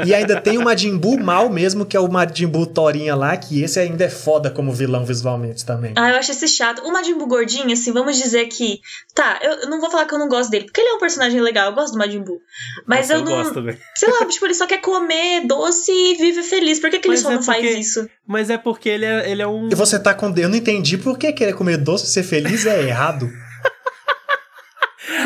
E 0.04 0.12
ainda 0.12 0.40
tem 0.40 0.58
o 0.58 0.64
Majin 0.64 0.98
Buu 0.98 1.20
mal 1.20 1.48
mesmo, 1.48 1.86
que 1.86 1.96
é 1.96 2.00
o 2.00 2.10
Majin 2.10 2.48
Buu 2.48 2.66
Torinha 2.66 3.14
lá, 3.14 3.36
que 3.36 3.62
esse 3.62 3.78
ainda 3.78 4.04
é 4.04 4.08
foda 4.08 4.50
como 4.50 4.72
vilão 4.72 5.04
visualmente 5.04 5.64
também. 5.64 5.92
Ah, 5.94 6.10
eu 6.10 6.16
acho 6.16 6.32
esse 6.32 6.48
chato. 6.48 6.82
O 6.82 6.92
Majin 6.92 7.16
Buu 7.16 7.28
gordinho, 7.28 7.72
assim, 7.72 7.92
vamos 7.92 8.16
dizer 8.16 8.46
que... 8.46 8.80
Tá, 9.14 9.38
eu, 9.40 9.70
não 9.70 9.80
vou 9.80 9.88
falar 9.88 10.04
que 10.04 10.14
eu 10.14 10.18
não 10.18 10.28
gosto 10.28 10.50
dele, 10.50 10.64
porque 10.64 10.80
ele 10.80 10.90
é 10.90 10.94
um 10.94 10.98
personagem 10.98 11.40
legal, 11.40 11.68
eu 11.68 11.74
gosto 11.76 11.92
do 11.92 11.98
Majin 11.98 12.24
Buu. 12.24 12.40
Mas 12.88 13.08
Nossa, 13.08 13.12
eu, 13.12 13.18
eu 13.18 13.24
não... 13.24 13.32
Gosto, 13.36 13.54
também. 13.54 13.78
sei 13.94 14.10
lá, 14.10 14.26
tipo, 14.26 14.44
ele 14.44 14.54
só 14.54 14.66
quer 14.66 14.80
comer 14.80 15.46
doce 15.46 15.92
e 15.92 16.16
vive 16.16 16.42
feliz. 16.42 16.80
Por 16.80 16.90
que, 16.90 16.98
que 16.98 17.06
ele 17.06 17.16
só 17.16 17.30
é 17.30 17.34
não 17.34 17.42
porque... 17.42 17.60
faz 17.60 17.78
isso? 17.78 18.08
Mas 18.26 18.50
é 18.50 18.58
porque 18.58 18.88
ele 18.88 19.04
é, 19.04 19.30
ele 19.30 19.42
é 19.42 19.46
um... 19.46 19.68
E 19.70 19.74
você 19.76 19.96
tá 19.96 20.12
com... 20.12 20.34
Eu 20.36 20.48
não 20.48 20.56
entendi 20.56 20.98
por 20.98 21.16
que 21.16 21.32
querer 21.32 21.52
comer 21.52 21.76
doce 21.76 22.06
e 22.06 22.08
ser 22.08 22.24
feliz 22.24 22.66
é 22.66 22.82
errado. 22.82 23.30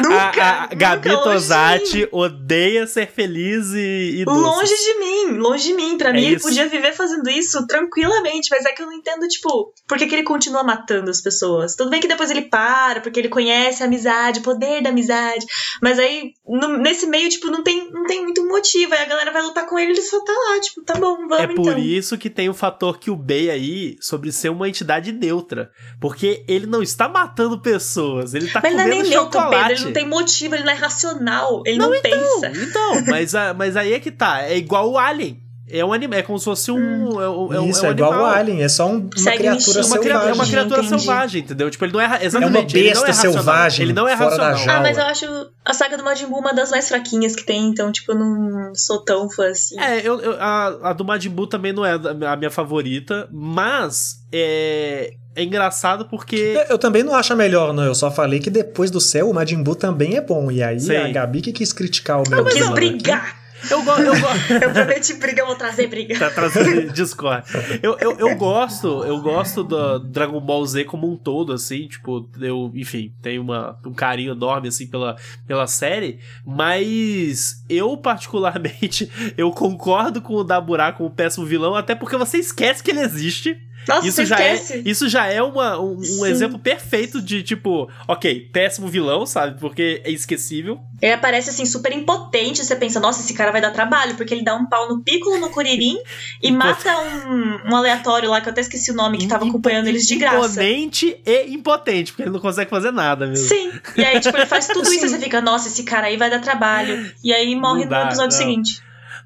Nunca, 0.02 0.42
a, 0.42 0.64
a 0.64 0.66
Gabi 0.68 1.10
Tosati 1.10 2.08
odeia 2.12 2.86
ser 2.86 3.08
feliz 3.08 3.72
e, 3.74 4.20
e 4.20 4.24
Longe 4.24 4.74
de 4.74 4.98
mim, 4.98 5.38
longe 5.38 5.68
de 5.68 5.74
mim. 5.74 5.98
Pra 5.98 6.10
é 6.10 6.12
mim, 6.12 6.20
isso. 6.20 6.28
ele 6.28 6.40
podia 6.40 6.68
viver 6.68 6.92
fazendo 6.92 7.28
isso 7.28 7.66
tranquilamente, 7.66 8.48
mas 8.50 8.64
é 8.64 8.72
que 8.72 8.82
eu 8.82 8.86
não 8.86 8.92
entendo, 8.92 9.26
tipo, 9.26 9.72
por 9.88 9.98
que, 9.98 10.06
que 10.06 10.14
ele 10.14 10.22
continua 10.22 10.62
matando 10.62 11.10
as 11.10 11.20
pessoas? 11.20 11.74
Tudo 11.74 11.90
bem 11.90 12.00
que 12.00 12.08
depois 12.08 12.30
ele 12.30 12.42
para, 12.42 13.00
porque 13.00 13.18
ele 13.18 13.28
conhece 13.28 13.82
a 13.82 13.86
amizade, 13.86 14.40
o 14.40 14.42
poder 14.42 14.82
da 14.82 14.90
amizade, 14.90 15.46
mas 15.82 15.98
aí, 15.98 16.32
no, 16.46 16.76
nesse 16.78 17.06
meio, 17.06 17.28
tipo, 17.28 17.48
não 17.50 17.62
tem, 17.62 17.90
não 17.90 18.04
tem 18.04 18.22
muito 18.22 18.46
motivo. 18.46 18.94
Aí 18.94 19.00
a 19.00 19.06
galera 19.06 19.32
vai 19.32 19.42
lutar 19.42 19.66
com 19.66 19.78
ele 19.78 19.96
ele 19.96 20.02
só 20.02 20.22
tá 20.22 20.32
lá, 20.32 20.60
tipo, 20.60 20.82
tá 20.82 20.94
bom, 20.94 21.16
vamos 21.28 21.38
É 21.38 21.46
por 21.46 21.72
então. 21.72 21.78
isso 21.78 22.18
que 22.18 22.28
tem 22.28 22.48
o 22.48 22.54
fator 22.54 22.98
que 22.98 23.10
o 23.10 23.16
Bey 23.16 23.50
aí 23.50 23.96
sobre 24.00 24.30
ser 24.30 24.50
uma 24.50 24.68
entidade 24.68 25.12
neutra. 25.12 25.70
Porque 26.00 26.44
ele 26.46 26.66
não 26.66 26.82
está 26.82 27.08
matando 27.08 27.60
pessoas, 27.60 28.34
ele 28.34 28.50
tá 28.50 28.60
mas 28.62 28.72
comendo 28.72 28.88
ele 28.88 28.94
não 28.94 29.00
é 29.00 29.02
nem 29.02 29.12
chocolate. 29.12 29.50
Neutro, 29.50 29.68
Pedro, 29.68 29.85
ele 29.85 29.85
não 29.86 29.92
tem 29.92 30.06
motivo, 30.06 30.54
ele 30.54 30.64
não 30.64 30.72
é 30.72 30.76
racional, 30.76 31.62
ele 31.64 31.78
não, 31.78 31.88
não 31.88 31.94
então, 31.94 32.10
pensa. 32.10 32.52
Então, 32.54 33.04
mas, 33.08 33.32
mas 33.56 33.76
aí 33.76 33.92
é 33.92 34.00
que 34.00 34.10
tá. 34.10 34.42
É 34.42 34.56
igual 34.56 34.90
o 34.90 34.98
Alien. 34.98 35.46
É 35.68 35.84
um 35.84 35.92
animal, 35.92 36.20
é 36.20 36.22
como 36.22 36.38
se 36.38 36.44
fosse 36.44 36.70
um. 36.70 36.76
Hum. 36.76 37.52
É, 37.52 37.56
é, 37.56 37.68
Isso, 37.68 37.84
é, 37.84 37.88
um 37.88 37.90
é 37.90 37.94
igual 37.94 38.12
o 38.12 38.24
Alien, 38.24 38.62
é 38.62 38.68
só 38.68 38.86
um, 38.86 38.98
uma 38.98 39.10
Segue 39.16 39.38
criatura 39.38 39.78
uma, 39.80 39.84
selvagem. 39.84 40.28
É 40.28 40.32
uma 40.32 40.46
criatura 40.46 40.80
Entendi. 40.80 41.02
selvagem, 41.02 41.42
entendeu? 41.42 41.70
Tipo, 41.70 41.84
ele 41.86 41.92
não 41.92 42.00
é. 42.00 42.24
Exatamente, 42.24 42.56
é 42.56 42.60
uma 42.60 42.62
besta 42.62 42.78
ele 42.78 42.94
não 42.94 43.06
é 43.06 43.12
selvagem. 43.12 43.82
Ele 43.82 43.92
não 43.92 44.08
é 44.08 44.14
racional. 44.14 44.76
Ah, 44.76 44.80
mas 44.80 44.96
eu 44.96 45.04
acho 45.04 45.26
a 45.64 45.74
saga 45.74 45.98
do 45.98 46.04
Majin 46.04 46.26
Buu 46.26 46.38
uma 46.38 46.54
das 46.54 46.70
mais 46.70 46.88
fraquinhas 46.88 47.34
que 47.34 47.42
tem, 47.42 47.66
então, 47.66 47.90
tipo, 47.90 48.12
eu 48.12 48.16
não 48.16 48.74
sou 48.76 49.02
tão 49.02 49.28
fã 49.28 49.48
assim. 49.48 49.78
É, 49.80 50.06
eu, 50.06 50.20
eu 50.20 50.36
a, 50.40 50.90
a 50.90 50.92
do 50.92 51.04
Majin 51.04 51.30
Buu 51.30 51.48
também 51.48 51.72
não 51.72 51.84
é 51.84 51.94
a 51.94 52.36
minha 52.36 52.50
favorita, 52.50 53.28
mas. 53.32 54.24
É. 54.32 55.14
É 55.36 55.42
engraçado 55.42 56.06
porque. 56.06 56.34
Eu, 56.34 56.62
eu, 56.70 56.78
também 56.78 57.02
não 57.02 57.14
acho 57.14 57.34
a 57.34 57.36
melhor, 57.36 57.74
não. 57.74 57.84
Eu 57.84 57.94
só 57.94 58.10
falei 58.10 58.40
que 58.40 58.48
depois 58.48 58.90
do 58.90 59.00
céu 59.00 59.28
o 59.28 59.34
Majin 59.34 59.62
Buu 59.62 59.74
também 59.74 60.16
é 60.16 60.20
bom. 60.22 60.50
E 60.50 60.62
aí 60.62 60.80
Sim. 60.80 60.96
a 60.96 61.08
Gabi 61.12 61.42
que 61.42 61.52
quis 61.52 61.74
criticar 61.74 62.22
o 62.22 62.28
meu. 62.28 62.38
Eu 62.38 62.44
quis 62.46 62.68
brigar! 62.70 63.26
Aqui. 63.26 63.46
Eu, 63.70 63.82
go 63.82 63.90
eu, 63.92 64.12
go 64.20 64.26
eu 64.62 64.70
prometi 64.70 65.14
briga, 65.14 65.42
eu 65.42 65.46
vou 65.46 65.56
trazer 65.56 65.86
briga. 65.88 66.18
Tá 66.18 66.30
trazendo 66.30 66.92
Discord. 66.92 67.44
Eu, 67.82 67.96
eu, 67.98 68.18
eu 68.18 68.36
gosto, 68.36 69.04
eu 69.04 69.20
gosto 69.20 69.64
do 69.64 69.98
Dragon 69.98 70.40
Ball 70.40 70.64
Z 70.64 70.84
como 70.84 71.10
um 71.10 71.16
todo, 71.16 71.52
assim, 71.52 71.88
tipo, 71.88 72.28
eu, 72.40 72.70
enfim, 72.74 73.12
tenho 73.22 73.42
uma, 73.42 73.78
um 73.84 73.92
carinho 73.92 74.32
enorme, 74.32 74.68
assim, 74.68 74.86
pela, 74.86 75.16
pela 75.46 75.66
série, 75.66 76.20
mas 76.44 77.64
eu, 77.68 77.96
particularmente, 77.96 79.10
eu 79.36 79.50
concordo 79.50 80.20
com 80.20 80.34
o 80.34 80.44
Daburá 80.44 80.92
como 80.92 81.10
péssimo 81.10 81.46
vilão, 81.46 81.74
até 81.74 81.94
porque 81.94 82.16
você 82.16 82.38
esquece 82.38 82.82
que 82.82 82.90
ele 82.90 83.00
existe. 83.00 83.58
Nossa, 83.86 84.06
isso 84.06 84.24
já 84.24 84.36
esquece. 84.36 84.72
é 84.74 84.82
Isso 84.84 85.08
já 85.08 85.26
é 85.26 85.40
uma, 85.42 85.78
um, 85.78 85.96
um 85.96 86.26
exemplo 86.26 86.58
perfeito 86.58 87.22
de, 87.22 87.42
tipo, 87.42 87.88
ok, 88.08 88.48
péssimo 88.52 88.88
vilão, 88.88 89.24
sabe? 89.24 89.58
Porque 89.60 90.02
é 90.04 90.10
esquecível. 90.10 90.80
Ele 91.00 91.12
aparece, 91.12 91.50
assim, 91.50 91.64
super 91.64 91.92
impotente. 91.92 92.64
Você 92.64 92.74
pensa, 92.74 92.98
nossa, 92.98 93.20
esse 93.20 93.34
cara 93.34 93.52
vai 93.52 93.60
dar 93.60 93.70
trabalho, 93.70 94.16
porque 94.16 94.34
ele 94.34 94.42
dá 94.42 94.54
um 94.54 94.66
pau 94.66 94.88
no 94.88 95.02
Piccolo, 95.02 95.38
no 95.38 95.50
Kuririn 95.50 95.96
e 96.42 96.50
mata 96.50 96.98
um, 96.98 97.70
um 97.70 97.76
aleatório 97.76 98.30
lá, 98.30 98.40
que 98.40 98.48
eu 98.48 98.52
até 98.52 98.60
esqueci 98.60 98.90
o 98.90 98.94
nome, 98.94 99.18
que 99.18 99.26
tava 99.26 99.46
acompanhando 99.46 99.86
eles 99.86 100.06
de 100.06 100.16
graça. 100.16 100.62
Imponente 100.62 101.20
e 101.24 101.54
impotente, 101.54 102.12
porque 102.12 102.22
ele 102.22 102.30
não 102.30 102.40
consegue 102.40 102.70
fazer 102.70 102.90
nada 102.90 103.26
mesmo. 103.26 103.48
Sim. 103.48 103.72
E 103.96 104.04
aí, 104.04 104.18
tipo, 104.20 104.36
ele 104.36 104.46
faz 104.46 104.66
tudo 104.66 104.82
isso 104.92 105.06
e 105.06 105.08
você 105.08 105.18
fica, 105.18 105.40
nossa, 105.40 105.68
esse 105.68 105.84
cara 105.84 106.08
aí 106.08 106.16
vai 106.16 106.28
dar 106.30 106.40
trabalho. 106.40 107.12
E 107.22 107.32
aí 107.32 107.54
morre 107.54 107.86
dá, 107.86 108.00
no 108.00 108.06
episódio 108.06 108.36
não. 108.36 108.44
seguinte. 108.44 108.82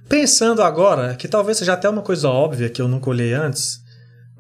Pensando 0.09 0.63
agora, 0.63 1.15
que 1.15 1.29
talvez 1.29 1.57
seja 1.57 1.75
até 1.75 1.89
uma 1.89 2.03
coisa 2.03 2.29
óbvia 2.29 2.69
que 2.69 2.83
eu 2.83 2.89
não 2.89 2.99
colhei 2.99 3.33
antes, 3.33 3.81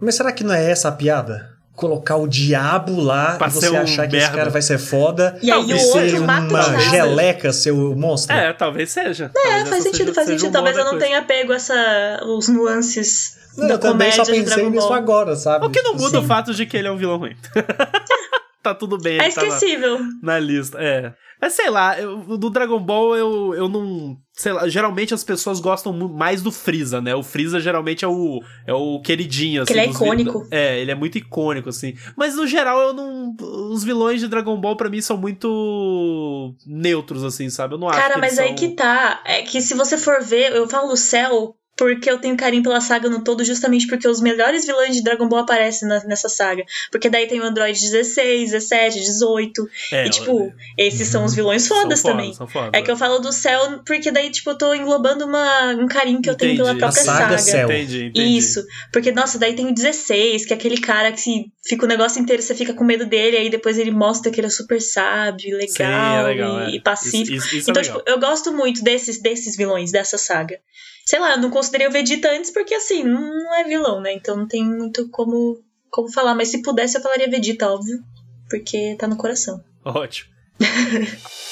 mas 0.00 0.14
será 0.14 0.32
que 0.32 0.44
não 0.44 0.54
é 0.54 0.70
essa 0.70 0.88
a 0.88 0.92
piada? 0.92 1.50
Colocar 1.74 2.16
o 2.16 2.28
diabo 2.28 3.00
lá 3.00 3.36
pra 3.36 3.48
e 3.48 3.50
você 3.50 3.74
achar 3.74 4.06
que 4.06 4.16
esse 4.16 4.30
cara 4.30 4.50
vai 4.50 4.60
ser 4.60 4.78
foda 4.78 5.38
e, 5.40 5.50
aí 5.50 5.70
e 5.70 5.78
ser 5.78 6.20
uma 6.20 6.80
geleca, 6.90 7.52
seu 7.52 7.96
monstro? 7.96 8.36
É, 8.36 8.52
talvez 8.52 8.90
seja. 8.90 9.30
É, 9.34 9.42
talvez 9.42 9.68
faz 9.68 9.82
sentido, 9.84 9.98
seja, 9.98 10.14
faz 10.14 10.26
sentido. 10.26 10.52
Talvez 10.52 10.76
eu 10.76 10.84
não 10.84 10.90
coisa. 10.92 11.06
tenha 11.06 11.22
pego 11.22 11.52
essa, 11.54 12.20
os 12.26 12.48
nuances 12.48 13.40
não, 13.56 13.66
da 13.66 13.74
eu 13.74 13.78
também 13.78 14.12
só 14.12 14.24
pensei 14.24 14.70
nisso 14.70 14.92
agora, 14.92 15.34
sabe? 15.36 15.66
O 15.66 15.70
que 15.70 15.82
não 15.82 15.94
muda 15.94 16.18
Sim. 16.18 16.24
o 16.24 16.26
fato 16.26 16.54
de 16.54 16.66
que 16.66 16.76
ele 16.76 16.88
é 16.88 16.90
um 16.90 16.96
vilão 16.96 17.18
ruim. 17.18 17.36
tá 18.62 18.74
tudo 18.74 18.98
bem. 18.98 19.20
É 19.20 19.28
esquecível. 19.28 19.98
Tá 19.98 20.04
na, 20.22 20.32
na, 20.34 20.38
lista, 20.38 20.78
é. 20.80 21.14
Mas 21.40 21.54
sei 21.54 21.70
lá, 21.70 21.98
eu, 21.98 22.18
do 22.36 22.50
Dragon 22.50 22.78
Ball 22.78 23.16
eu, 23.16 23.54
eu 23.54 23.68
não. 23.68 24.16
Sei 24.32 24.52
lá, 24.52 24.68
geralmente 24.68 25.14
as 25.14 25.24
pessoas 25.24 25.60
gostam 25.60 25.92
mais 25.92 26.42
do 26.42 26.52
Freeza, 26.52 27.00
né? 27.00 27.14
O 27.14 27.22
Freeza 27.22 27.60
geralmente 27.60 28.04
é 28.04 28.08
o, 28.08 28.40
é 28.66 28.72
o 28.72 29.00
queridinho, 29.00 29.62
assim. 29.62 29.72
ele 29.72 29.80
é 29.80 29.86
icônico. 29.86 30.46
É, 30.50 30.80
ele 30.80 30.90
é 30.90 30.94
muito 30.94 31.18
icônico, 31.18 31.68
assim. 31.68 31.94
Mas 32.16 32.36
no 32.36 32.46
geral 32.46 32.80
eu 32.80 32.92
não. 32.92 33.34
Os 33.70 33.82
vilões 33.82 34.20
de 34.20 34.28
Dragon 34.28 34.58
Ball 34.60 34.76
para 34.76 34.90
mim 34.90 35.00
são 35.00 35.16
muito 35.16 36.54
neutros, 36.66 37.24
assim, 37.24 37.48
sabe? 37.48 37.74
Eu 37.74 37.78
não 37.78 37.88
acho 37.88 37.98
Cara, 37.98 38.18
mas 38.18 38.34
são... 38.34 38.44
aí 38.44 38.54
que 38.54 38.68
tá. 38.70 39.22
É 39.24 39.42
que 39.42 39.60
se 39.62 39.74
você 39.74 39.96
for 39.96 40.22
ver, 40.22 40.54
eu 40.54 40.68
falo 40.68 40.92
o 40.92 40.96
céu 40.96 41.56
porque 41.76 42.10
eu 42.10 42.18
tenho 42.18 42.36
carinho 42.36 42.62
pela 42.62 42.80
saga 42.80 43.08
no 43.08 43.24
todo, 43.24 43.42
justamente 43.42 43.86
porque 43.86 44.06
os 44.06 44.20
melhores 44.20 44.66
vilões 44.66 44.94
de 44.94 45.02
Dragon 45.02 45.26
Ball 45.26 45.40
aparecem 45.40 45.88
na, 45.88 46.04
nessa 46.04 46.28
saga. 46.28 46.62
Porque 46.90 47.08
daí 47.08 47.26
tem 47.26 47.40
o 47.40 47.42
Android 47.42 47.78
16, 47.78 48.50
17, 48.50 49.00
18. 49.00 49.68
É, 49.92 50.06
e, 50.06 50.10
tipo, 50.10 50.52
esses 50.76 51.08
são 51.08 51.24
os 51.24 51.34
vilões 51.34 51.66
fodas 51.66 52.00
são 52.00 52.10
também. 52.10 52.34
Foda, 52.34 52.50
foda. 52.50 52.70
É 52.78 52.82
que 52.82 52.90
eu 52.90 52.96
falo 52.98 53.18
do 53.18 53.32
céu, 53.32 53.80
porque 53.86 54.10
daí, 54.10 54.30
tipo, 54.30 54.50
eu 54.50 54.58
tô 54.58 54.74
englobando 54.74 55.24
uma, 55.24 55.72
um 55.72 55.86
carinho 55.86 56.20
que 56.20 56.28
eu 56.28 56.34
entendi. 56.34 56.56
tenho 56.56 56.64
pela 56.64 56.76
própria 56.76 57.02
A 57.02 57.04
saga. 57.04 57.38
saga. 57.38 57.64
Entendi, 57.64 58.04
entendi. 58.06 58.36
Isso. 58.36 58.62
Porque, 58.92 59.10
nossa, 59.10 59.38
daí 59.38 59.54
tem 59.54 59.66
o 59.66 59.74
16, 59.74 60.44
que 60.44 60.52
é 60.52 60.56
aquele 60.56 60.78
cara 60.78 61.10
que 61.12 61.20
se 61.20 61.50
fica 61.66 61.86
o 61.86 61.88
negócio 61.88 62.20
inteiro, 62.20 62.42
você 62.42 62.54
fica 62.54 62.74
com 62.74 62.84
medo 62.84 63.06
dele, 63.06 63.38
aí 63.38 63.48
depois 63.48 63.78
ele 63.78 63.90
mostra 63.90 64.30
que 64.30 64.38
ele 64.38 64.48
é 64.48 64.50
super 64.50 64.82
sábio, 64.82 65.56
legal, 65.56 65.68
Sim, 65.68 65.82
é 65.82 66.22
legal 66.22 66.60
e, 66.60 66.72
é. 66.72 66.76
e, 66.76 66.80
pacífico. 66.82 67.36
Isso, 67.36 67.46
isso, 67.46 67.56
isso 67.56 67.70
é 67.70 67.72
então, 67.72 67.82
tipo, 67.82 68.02
eu 68.06 68.18
gosto 68.18 68.52
muito 68.52 68.82
desses, 68.82 69.20
desses 69.22 69.56
vilões, 69.56 69.90
dessa 69.90 70.18
saga 70.18 70.58
sei 71.10 71.18
lá, 71.18 71.32
eu 71.32 71.40
não 71.40 71.50
considerei 71.50 71.88
o 71.88 71.90
Vegeta 71.90 72.30
antes 72.30 72.52
porque, 72.52 72.72
assim, 72.72 73.02
não 73.02 73.52
é 73.56 73.64
vilão, 73.64 74.00
né? 74.00 74.12
Então 74.12 74.36
não 74.36 74.46
tem 74.46 74.64
muito 74.64 75.08
como, 75.08 75.60
como 75.90 76.08
falar. 76.08 76.36
Mas 76.36 76.50
se 76.50 76.62
pudesse, 76.62 76.96
eu 76.96 77.02
falaria 77.02 77.28
Vegeta, 77.28 77.68
óbvio. 77.68 77.98
Porque 78.48 78.94
tá 78.96 79.08
no 79.08 79.16
coração. 79.16 79.60
Ótimo. 79.84 80.30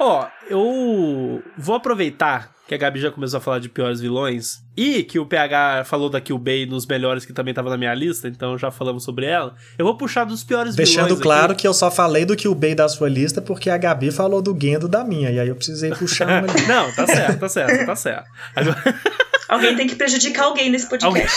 Ó, 0.00 0.26
eu 0.48 1.42
vou 1.58 1.74
aproveitar 1.74 2.52
que 2.66 2.74
a 2.74 2.78
Gabi 2.78 3.00
já 3.00 3.10
começou 3.10 3.38
a 3.38 3.40
falar 3.40 3.58
de 3.58 3.68
piores 3.68 4.00
vilões, 4.00 4.62
e 4.76 5.02
que 5.02 5.18
o 5.18 5.26
PH 5.26 5.84
falou 5.84 6.08
da 6.08 6.20
Kill 6.20 6.38
Bay 6.38 6.64
nos 6.64 6.86
melhores 6.86 7.24
que 7.24 7.32
também 7.32 7.52
tava 7.52 7.68
na 7.68 7.76
minha 7.76 7.92
lista, 7.92 8.28
então 8.28 8.56
já 8.56 8.70
falamos 8.70 9.02
sobre 9.02 9.26
ela. 9.26 9.56
Eu 9.76 9.84
vou 9.84 9.96
puxar 9.96 10.24
dos 10.24 10.44
piores 10.44 10.76
Deixando 10.76 11.06
vilões. 11.06 11.08
Deixando 11.08 11.22
claro 11.22 11.52
aqui. 11.52 11.62
que 11.62 11.68
eu 11.68 11.74
só 11.74 11.90
falei 11.90 12.24
do 12.24 12.36
Kill 12.36 12.54
Bay 12.54 12.74
da 12.74 12.88
sua 12.88 13.08
lista 13.08 13.42
porque 13.42 13.68
a 13.68 13.76
Gabi 13.76 14.12
falou 14.12 14.40
do 14.40 14.56
Gendo 14.58 14.88
da 14.88 15.02
minha, 15.04 15.30
e 15.30 15.40
aí 15.40 15.48
eu 15.48 15.56
precisei 15.56 15.90
puxar 15.90 16.28
uma. 16.44 16.52
Não, 16.66 16.92
tá 16.92 17.06
certo, 17.06 17.38
tá 17.40 17.48
certo, 17.48 17.86
tá 17.86 17.96
certo. 17.96 18.30
Agora... 18.54 18.82
Alguém 19.50 19.74
tem 19.74 19.86
que 19.88 19.96
prejudicar 19.96 20.44
alguém 20.44 20.70
nesse 20.70 20.88
podcast. 20.88 21.34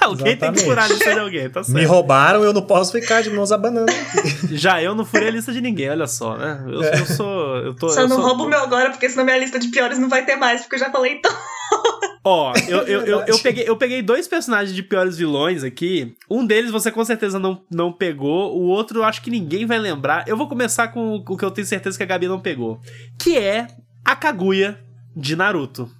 Alguém, 0.00 0.26
alguém 0.34 0.36
tem 0.36 0.52
que 0.52 0.64
furar 0.64 0.86
a 0.86 0.88
lista 0.88 1.14
de 1.14 1.20
alguém, 1.20 1.48
tá 1.48 1.62
certo. 1.62 1.78
Me 1.78 1.84
roubaram, 1.84 2.42
eu 2.42 2.52
não 2.52 2.62
posso 2.62 2.90
ficar 2.90 3.22
de 3.22 3.30
mãos 3.30 3.52
abanando. 3.52 3.92
Já 4.50 4.82
eu 4.82 4.96
não 4.96 5.04
furei 5.04 5.28
a 5.28 5.30
lista 5.30 5.52
de 5.52 5.60
ninguém, 5.60 5.88
olha 5.88 6.08
só, 6.08 6.36
né? 6.36 6.60
Eu, 6.66 6.82
é. 6.82 7.00
eu 7.00 7.06
sou. 7.06 7.56
Eu 7.58 7.74
tô, 7.74 7.88
só 7.88 8.00
eu 8.00 8.08
não 8.08 8.16
sou... 8.16 8.26
rouba 8.26 8.42
o 8.42 8.48
meu 8.48 8.58
agora, 8.58 8.90
porque 8.90 9.08
senão 9.08 9.24
minha 9.24 9.38
lista 9.38 9.60
de 9.60 9.68
piores 9.68 9.96
não 9.96 10.08
vai 10.08 10.24
ter 10.24 10.34
mais, 10.34 10.62
porque 10.62 10.74
eu 10.74 10.80
já 10.80 10.90
falei 10.90 11.14
então. 11.14 11.32
Ó, 12.24 12.52
eu, 12.68 12.78
eu, 12.78 13.00
eu, 13.02 13.20
eu, 13.26 13.38
peguei, 13.38 13.68
eu 13.68 13.76
peguei 13.76 14.02
dois 14.02 14.26
personagens 14.26 14.74
de 14.74 14.82
piores 14.82 15.16
vilões 15.16 15.62
aqui. 15.62 16.16
Um 16.28 16.44
deles 16.44 16.70
você 16.70 16.90
com 16.90 17.04
certeza 17.04 17.38
não, 17.38 17.62
não 17.70 17.92
pegou. 17.92 18.56
O 18.56 18.66
outro 18.66 19.00
eu 19.00 19.04
acho 19.04 19.22
que 19.22 19.30
ninguém 19.30 19.66
vai 19.66 19.78
lembrar. 19.78 20.26
Eu 20.28 20.36
vou 20.36 20.48
começar 20.48 20.88
com 20.88 21.16
o 21.16 21.36
que 21.36 21.44
eu 21.44 21.50
tenho 21.50 21.66
certeza 21.66 21.96
que 21.96 22.02
a 22.02 22.06
Gabi 22.06 22.28
não 22.28 22.40
pegou. 22.40 22.80
Que 23.18 23.38
é 23.38 23.66
a 24.04 24.14
Kaguya 24.14 24.78
de 25.16 25.34
Naruto. 25.34 25.90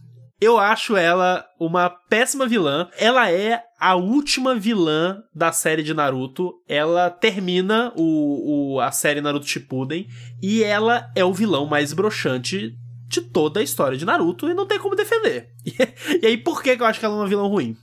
Eu 0.43 0.59
acho 0.59 0.97
ela 0.97 1.47
uma 1.57 1.89
péssima 1.89 2.49
vilã. 2.49 2.89
Ela 2.99 3.31
é 3.31 3.63
a 3.79 3.95
última 3.95 4.57
vilã 4.57 5.23
da 5.33 5.53
série 5.53 5.85
de 5.85 5.95
Naruto. 5.95 6.55
Ela 6.69 7.11
termina 7.11 7.93
o, 7.95 8.75
o 8.75 8.81
a 8.81 8.91
série 8.91 9.21
Naruto 9.21 9.47
Shippuden 9.47 10.09
e 10.43 10.65
ela 10.65 11.09
é 11.15 11.25
o 11.25 11.33
vilão 11.33 11.65
mais 11.65 11.93
broxante 11.93 12.77
de 13.07 13.21
toda 13.21 13.61
a 13.61 13.63
história 13.63 13.97
de 13.97 14.05
Naruto 14.05 14.49
e 14.49 14.55
não 14.55 14.67
tem 14.67 14.81
como 14.81 14.97
defender. 14.97 15.49
E, 16.21 16.27
aí, 16.27 16.37
por 16.37 16.61
que, 16.61 16.77
que 16.77 16.83
eu 16.83 16.87
acho 16.87 16.99
que 16.99 17.07
ela 17.07 17.15
é 17.15 17.19
uma 17.19 17.29
vilã 17.29 17.47
ruim? 17.47 17.77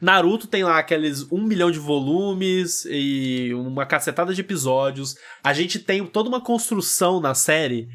Naruto 0.00 0.48
tem 0.48 0.64
lá 0.64 0.80
aqueles 0.80 1.30
um 1.30 1.40
milhão 1.40 1.70
de 1.70 1.78
volumes 1.78 2.84
e 2.90 3.54
uma 3.54 3.86
cacetada 3.86 4.34
de 4.34 4.40
episódios. 4.40 5.14
A 5.44 5.52
gente 5.52 5.78
tem 5.78 6.04
toda 6.04 6.28
uma 6.28 6.40
construção 6.40 7.20
na 7.20 7.34
série 7.34 7.88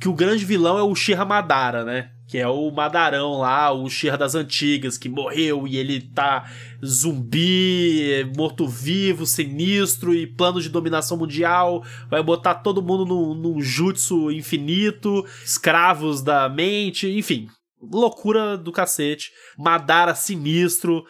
que 0.00 0.08
o 0.08 0.14
grande 0.14 0.44
vilão 0.44 0.78
é 0.78 0.82
o 0.82 0.94
Shira 0.94 1.24
Madara, 1.24 1.84
né? 1.84 2.10
Que 2.28 2.38
é 2.38 2.46
o 2.46 2.70
Madarão 2.70 3.38
lá, 3.38 3.72
o 3.72 3.88
Shira 3.88 4.16
das 4.16 4.34
antigas, 4.34 4.98
que 4.98 5.08
morreu 5.08 5.66
e 5.66 5.76
ele 5.76 6.00
tá 6.00 6.48
zumbi, 6.84 8.30
morto-vivo, 8.36 9.26
sinistro 9.26 10.14
e 10.14 10.26
plano 10.26 10.60
de 10.60 10.68
dominação 10.68 11.16
mundial. 11.16 11.82
Vai 12.08 12.22
botar 12.22 12.56
todo 12.56 12.82
mundo 12.82 13.04
num, 13.06 13.34
num 13.34 13.60
jutsu 13.60 14.30
infinito, 14.30 15.24
escravos 15.42 16.22
da 16.22 16.48
mente, 16.48 17.08
enfim. 17.08 17.48
Loucura 17.80 18.56
do 18.56 18.70
cacete. 18.70 19.30
Madara 19.56 20.14
sinistro. 20.14 21.04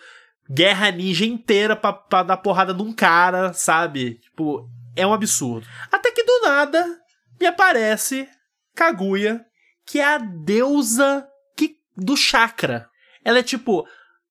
Guerra 0.51 0.91
ninja 0.91 1.27
inteira 1.27 1.77
pra, 1.77 1.93
pra 1.93 2.23
dar 2.23 2.39
porrada 2.39 2.73
num 2.73 2.93
cara, 2.93 3.53
sabe? 3.53 4.15
Tipo, 4.23 4.67
é 4.97 5.07
um 5.07 5.13
absurdo. 5.13 5.67
Até 5.93 6.11
que 6.11 6.25
do 6.25 6.41
nada 6.47 6.87
me 7.39 7.47
aparece 7.47 8.27
Kaguya 8.79 9.45
que 9.85 9.99
é 9.99 10.05
a 10.05 10.19
deusa 10.19 11.27
que, 11.57 11.77
do 11.97 12.17
chakra. 12.17 12.89
Ela 13.25 13.39
é 13.41 13.43
tipo 13.43 13.85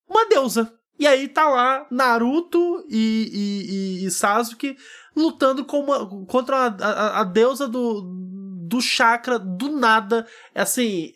uma 0.07 0.25
deusa. 0.29 0.73
E 0.97 1.05
aí 1.05 1.27
tá 1.27 1.49
lá 1.49 1.85
Naruto 1.91 2.85
e, 2.89 3.29
e, 3.33 4.03
e, 4.03 4.05
e 4.05 4.11
Sasuke 4.11 4.77
lutando 5.15 5.65
uma, 5.73 6.25
contra 6.25 6.57
a, 6.57 6.67
a, 6.67 7.21
a, 7.21 7.23
deusa 7.23 7.67
do, 7.67 8.01
do 8.67 8.79
chakra 8.79 9.37
do 9.37 9.69
nada. 9.69 10.25
Assim, 10.55 11.11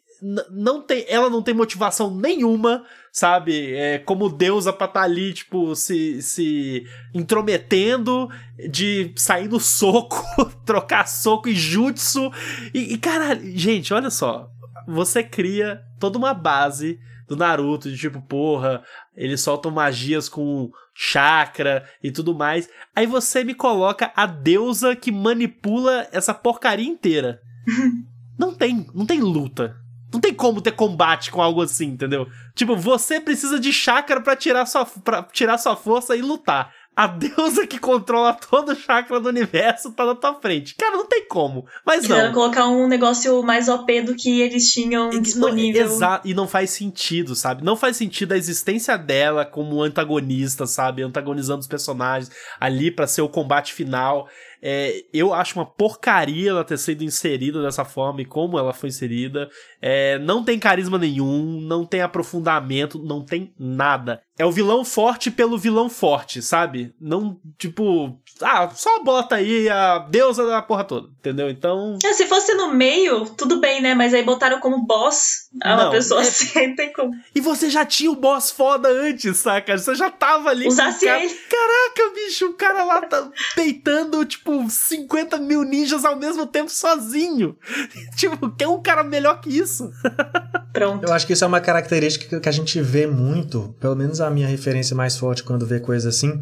não 0.52 0.82
tem, 0.82 1.04
ela 1.08 1.30
não 1.30 1.42
tem 1.42 1.54
motivação 1.54 2.16
nenhuma, 2.16 2.86
sabe? 3.12 3.74
É 3.74 3.98
como 3.98 4.30
deusa 4.30 4.72
pra 4.72 4.88
tá 4.88 5.02
ali, 5.02 5.34
tipo, 5.34 5.76
se, 5.76 6.22
se 6.22 6.86
intrometendo, 7.14 8.30
de 8.70 9.12
sair 9.16 9.48
no 9.48 9.60
soco, 9.60 10.24
trocar 10.64 11.08
soco 11.08 11.50
e 11.50 11.56
jutsu. 11.56 12.32
E, 12.74 12.94
e 12.94 12.98
caralho, 12.98 13.42
gente, 13.58 13.94
olha 13.94 14.12
só. 14.12 14.48
Você 14.88 15.24
cria 15.24 15.82
toda 16.00 16.18
uma 16.18 16.34
base 16.34 17.00
do 17.28 17.36
Naruto, 17.36 17.90
de 17.90 17.98
tipo, 17.98 18.22
porra, 18.22 18.84
eles 19.16 19.42
soltam 19.42 19.72
magias 19.72 20.30
com 20.30 20.70
chakra 20.94 21.88
e 22.04 22.12
tudo 22.12 22.36
mais. 22.36 22.70
Aí 22.96 23.08
você 23.08 23.44
me 23.44 23.56
coloca 23.56 24.12
a 24.16 24.26
deusa 24.28 24.96
que 24.96 25.12
manipula 25.12 26.08
essa 26.12 26.34
porcaria 26.34 26.88
inteira. 26.88 27.42
não 28.38 28.54
tem, 28.54 28.86
não 28.94 29.06
tem 29.06 29.20
luta. 29.20 29.81
Não 30.14 30.20
tem 30.20 30.34
como 30.34 30.62
ter 30.62 30.72
combate 30.72 31.32
com 31.32 31.42
algo 31.42 31.62
assim, 31.62 31.88
entendeu? 31.88 32.28
Tipo, 32.56 32.76
você 32.76 33.20
precisa 33.20 33.60
de 33.60 33.72
chakra 33.72 34.20
para 34.22 34.36
tirar 34.36 34.66
sua 34.66 34.86
para 34.86 35.24
tirar 35.24 35.58
sua 35.58 35.76
força 35.76 36.16
e 36.16 36.22
lutar 36.22 36.74
a 36.96 37.08
deusa 37.08 37.66
que 37.66 37.80
controla 37.80 38.34
todo 38.34 38.74
o 38.74 38.76
chakra 38.76 39.20
do 39.20 39.30
universo 39.30 39.92
tá 39.92 40.06
na 40.06 40.14
tua 40.14 40.36
frente. 40.36 40.76
Cara, 40.76 40.98
não 40.98 41.06
tem 41.06 41.26
como. 41.26 41.66
Mas 41.86 42.02
Quiseram 42.02 42.28
não. 42.28 42.34
colocar 42.34 42.68
um 42.68 42.88
negócio 42.88 43.42
mais 43.44 43.70
OP 43.70 44.02
do 44.02 44.16
que 44.16 44.42
eles 44.42 44.72
tinham 44.72 45.10
disponível. 45.10 45.86
Exato, 45.86 46.28
e 46.28 46.34
não 46.34 46.48
faz 46.48 46.70
sentido, 46.72 47.34
sabe? 47.34 47.64
Não 47.64 47.78
faz 47.78 47.96
sentido 47.96 48.34
a 48.34 48.38
existência 48.38 48.98
dela 48.98 49.46
como 49.46 49.82
antagonista, 49.82 50.68
sabe? 50.68 51.02
Antagonizando 51.02 51.62
os 51.62 51.68
personagens 51.68 52.30
ali 52.60 52.92
para 52.92 53.08
ser 53.08 53.22
o 53.22 53.30
combate 53.30 53.74
final. 53.74 54.28
É, 54.62 55.04
eu 55.14 55.34
acho 55.34 55.58
uma 55.58 55.66
porcaria 55.66 56.52
ela 56.52 56.64
ter 56.64 56.78
sido 56.78 57.04
inserida 57.04 57.62
dessa 57.62 57.84
forma 57.84 58.22
e 58.22 58.26
como 58.26 58.60
ela 58.60 58.74
foi 58.74 58.90
inserida. 58.90 59.50
É, 59.82 60.20
não 60.20 60.44
tem 60.44 60.60
carisma 60.60 60.98
nenhum, 60.98 61.60
não 61.62 61.86
tem 61.86 62.02
aprofundamento, 62.02 63.00
não 63.00 63.26
tem 63.26 63.54
nada. 63.58 64.22
É 64.38 64.46
o 64.46 64.52
vilão 64.52 64.84
forte 64.84 65.30
pelo 65.30 65.58
vilão 65.58 65.90
forte, 65.90 66.42
sabe? 66.42 66.94
Não, 67.00 67.40
tipo, 67.58 68.20
ah, 68.42 68.70
só 68.74 69.04
bota 69.04 69.36
aí 69.36 69.70
a 69.70 70.00
deusa 70.00 70.46
da 70.46 70.62
porra 70.62 70.84
toda, 70.84 71.10
entendeu? 71.20 71.50
Então. 71.50 71.98
É, 72.04 72.14
se 72.14 72.28
fosse 72.28 72.54
no 72.56 72.74
meio, 72.74 73.26
tudo 73.38 73.60
bem, 73.60 73.82
né? 73.82 73.94
Mas 73.94 74.14
aí 74.14 74.24
botaram 74.24 74.60
como 74.60 74.86
boss 74.86 75.50
a 75.60 75.74
uma 75.74 75.84
não, 75.86 75.92
pessoa 75.92 76.22
é... 76.22 76.24
assim, 76.28 76.76
tem 76.76 76.94
como. 76.94 77.14
E 77.36 77.42
você 77.42 77.70
já 77.70 77.86
tinha 77.86 78.10
o 78.10 78.16
boss 78.16 78.52
foda 78.52 78.88
antes, 78.90 79.38
saca? 79.38 79.78
Você 79.78 79.96
já 79.96 80.10
tava 80.10 80.50
ali. 80.50 80.68
Usasse 80.68 81.06
cara... 81.06 81.24
ele. 81.24 81.34
Caraca, 81.34 82.14
bicho, 82.16 82.46
o 82.48 82.54
cara 82.54 82.84
lá 82.84 83.02
tá 83.02 83.30
peitando, 83.56 84.24
tipo, 84.24 84.70
50 84.70 85.38
mil 85.40 85.64
ninjas 85.64 86.06
ao 86.06 86.16
mesmo 86.16 86.46
tempo 86.46 86.72
sozinho. 86.72 87.58
tipo, 88.16 88.50
quer 88.52 88.68
um 88.68 88.82
cara 88.82 89.04
melhor 89.04 89.42
que 89.42 89.50
isso? 89.50 89.92
Pronto. 90.72 91.06
Eu 91.06 91.14
acho 91.14 91.28
que 91.28 91.34
isso 91.34 91.44
é 91.44 91.48
uma 91.48 91.60
característica 91.60 92.40
que 92.40 92.50
a 92.50 92.52
gente 92.52 92.80
vê 92.82 93.06
muito, 93.06 93.76
pelo 93.80 93.96
menos 93.96 94.22
a 94.22 94.30
minha 94.30 94.48
referência 94.48 94.96
mais 94.96 95.18
forte 95.18 95.44
quando 95.44 95.66
vê 95.66 95.80
coisa 95.80 96.10
assim 96.10 96.42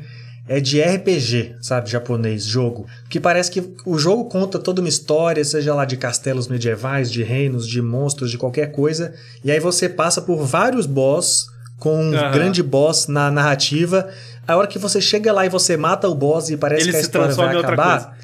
é 0.50 0.60
de 0.60 0.82
RPG, 0.82 1.58
sabe, 1.62 1.92
japonês, 1.92 2.44
jogo. 2.44 2.88
Que 3.08 3.20
parece 3.20 3.52
que 3.52 3.72
o 3.86 4.00
jogo 4.00 4.26
conta 4.26 4.58
toda 4.58 4.82
uma 4.82 4.90
história, 4.90 5.46
seja 5.46 5.76
lá 5.76 5.86
de 5.86 5.96
castelos 5.96 6.48
medievais, 6.48 7.12
de 7.12 7.22
reinos, 7.22 7.68
de 7.68 7.80
monstros, 7.84 8.32
de 8.32 8.38
qualquer 8.38 8.72
coisa, 8.72 9.14
e 9.46 9.52
aí 9.52 9.60
você 9.60 9.88
passa 9.88 10.24
por 10.24 10.44
vários 10.44 10.88
boss 10.88 11.46
com 11.78 11.96
um 11.96 12.08
uhum. 12.08 12.32
grande 12.32 12.64
boss 12.64 13.08
na 13.08 13.30
narrativa. 13.30 14.10
A 14.48 14.58
hora 14.58 14.66
que 14.66 14.80
você 14.80 15.00
chega 15.00 15.32
lá 15.32 15.46
e 15.46 15.50
você 15.50 15.78
mata 15.78 16.10
o 16.10 16.16
boss 16.16 16.50
e 16.50 16.58
parece 16.58 16.86
Ele 16.86 16.92
que 16.94 16.98
a 16.98 17.02
história 17.02 17.36
vai 17.36 17.56
acabar, 17.56 18.18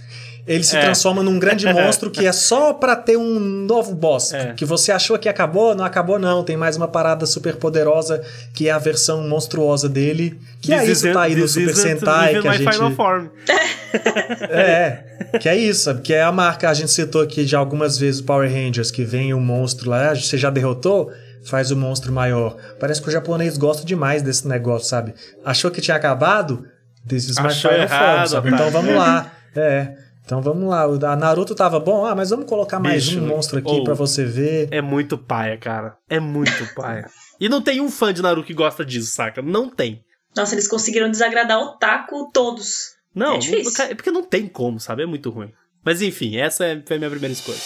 ele 0.48 0.64
se 0.64 0.78
é. 0.78 0.82
transforma 0.82 1.24
num 1.24 1.40
grande 1.40 1.66
monstro 1.74 2.12
que 2.12 2.26
é 2.26 2.32
só 2.32 2.74
para 2.74 2.96
ter 2.96 3.18
um 3.18 3.40
novo 3.40 3.96
boss. 3.96 4.34
É. 4.34 4.54
Que 4.54 4.64
você 4.64 4.92
achou 4.92 5.18
que 5.18 5.28
acabou, 5.28 5.74
não 5.74 5.84
acabou 5.84 6.20
não. 6.20 6.44
Tem 6.44 6.56
mais 6.56 6.78
uma 6.78 6.88
parada 6.88 7.26
super 7.26 7.56
poderosa 7.56 8.22
que 8.54 8.70
é 8.70 8.72
a 8.72 8.78
versão 8.78 9.28
monstruosa 9.28 9.90
dele. 9.90 10.40
Que 10.62 10.74
é 10.74 10.86
isso, 10.86 11.12
tá 11.12 11.24
aí 11.24 11.36
no 11.36 11.48
Super 11.48 11.76
Sentai 11.76 12.40
que 12.40 12.48
a 12.48 12.54
gente... 12.54 12.72
Final 12.72 12.92
Form. 12.92 13.28
é, 14.50 15.04
que 15.40 15.50
é 15.50 15.56
isso. 15.56 15.96
Que 15.96 16.14
é 16.14 16.22
a 16.22 16.32
marca, 16.32 16.70
a 16.70 16.74
gente 16.74 16.92
citou 16.92 17.22
aqui 17.22 17.46
já 17.46 17.58
algumas 17.58 17.98
vezes 17.98 18.22
o 18.22 18.24
Power 18.24 18.50
Rangers, 18.50 18.92
que 18.92 19.04
vem 19.04 19.34
o 19.34 19.38
um 19.38 19.42
monstro 19.42 19.90
lá, 19.90 20.14
você 20.14 20.38
já 20.38 20.50
derrotou? 20.50 21.12
Faz 21.44 21.70
o 21.70 21.76
monstro 21.76 22.12
maior. 22.12 22.56
Parece 22.80 23.02
que 23.02 23.08
o 23.08 23.12
japonês 23.12 23.58
gosta 23.58 23.86
demais 23.86 24.24
desse 24.24 24.48
negócio, 24.48 24.88
sabe? 24.88 25.14
Achou 25.44 25.70
que 25.70 25.80
tinha 25.80 25.96
acabado? 25.96 26.66
This 27.08 27.30
is 27.30 27.38
my 27.38 27.54
Final 27.54 27.88
Form, 27.88 28.28
sabe? 28.28 28.50
Então 28.50 28.70
vamos 28.70 28.96
lá. 28.96 29.32
É. 29.58 29.96
Então 30.26 30.42
vamos 30.42 30.68
lá, 30.68 30.84
a 30.84 31.16
Naruto 31.16 31.54
tava 31.54 31.80
bom, 31.80 32.04
ah, 32.04 32.16
mas 32.16 32.32
vamos 32.32 32.48
colocar 32.48 32.80
mais 32.80 33.06
Bicho, 33.06 33.22
um 33.22 33.28
monstro 33.28 33.60
aqui 33.60 33.70
oh, 33.70 33.84
para 33.84 33.94
você 33.94 34.26
ver. 34.26 34.68
É 34.72 34.82
muito 34.82 35.18
paia, 35.18 35.56
cara. 35.56 35.98
É 36.10 36.20
muito 36.20 36.66
paia. 36.74 37.08
e 37.40 37.48
não 37.48 37.62
tem 37.62 37.80
um 37.80 37.92
fã 37.92 38.12
de 38.12 38.24
Naruto 38.24 38.48
que 38.48 38.54
gosta 38.54 38.84
disso, 38.84 39.12
saca? 39.12 39.42
Não 39.44 39.70
tem. 39.70 40.04
Nossa, 40.36 40.56
eles 40.56 40.68
conseguiram 40.68 41.10
desagradar 41.10 41.60
o 41.60 41.78
taco 41.78 42.30
todos. 42.34 42.96
Não, 43.14 43.36
é, 43.36 43.92
é 43.92 43.96
porque 43.96 44.12
não 44.12 44.24
tem 44.24 44.48
como, 44.48 44.80
sabe? 44.80 45.04
É 45.04 45.06
muito 45.06 45.30
ruim. 45.30 45.54
Mas 45.84 46.02
enfim, 46.02 46.38
essa 46.38 46.66
é, 46.66 46.82
foi 46.86 46.98
a 46.98 47.00
minha 47.00 47.10
primeira 47.10 47.32
escolha. 47.32 47.60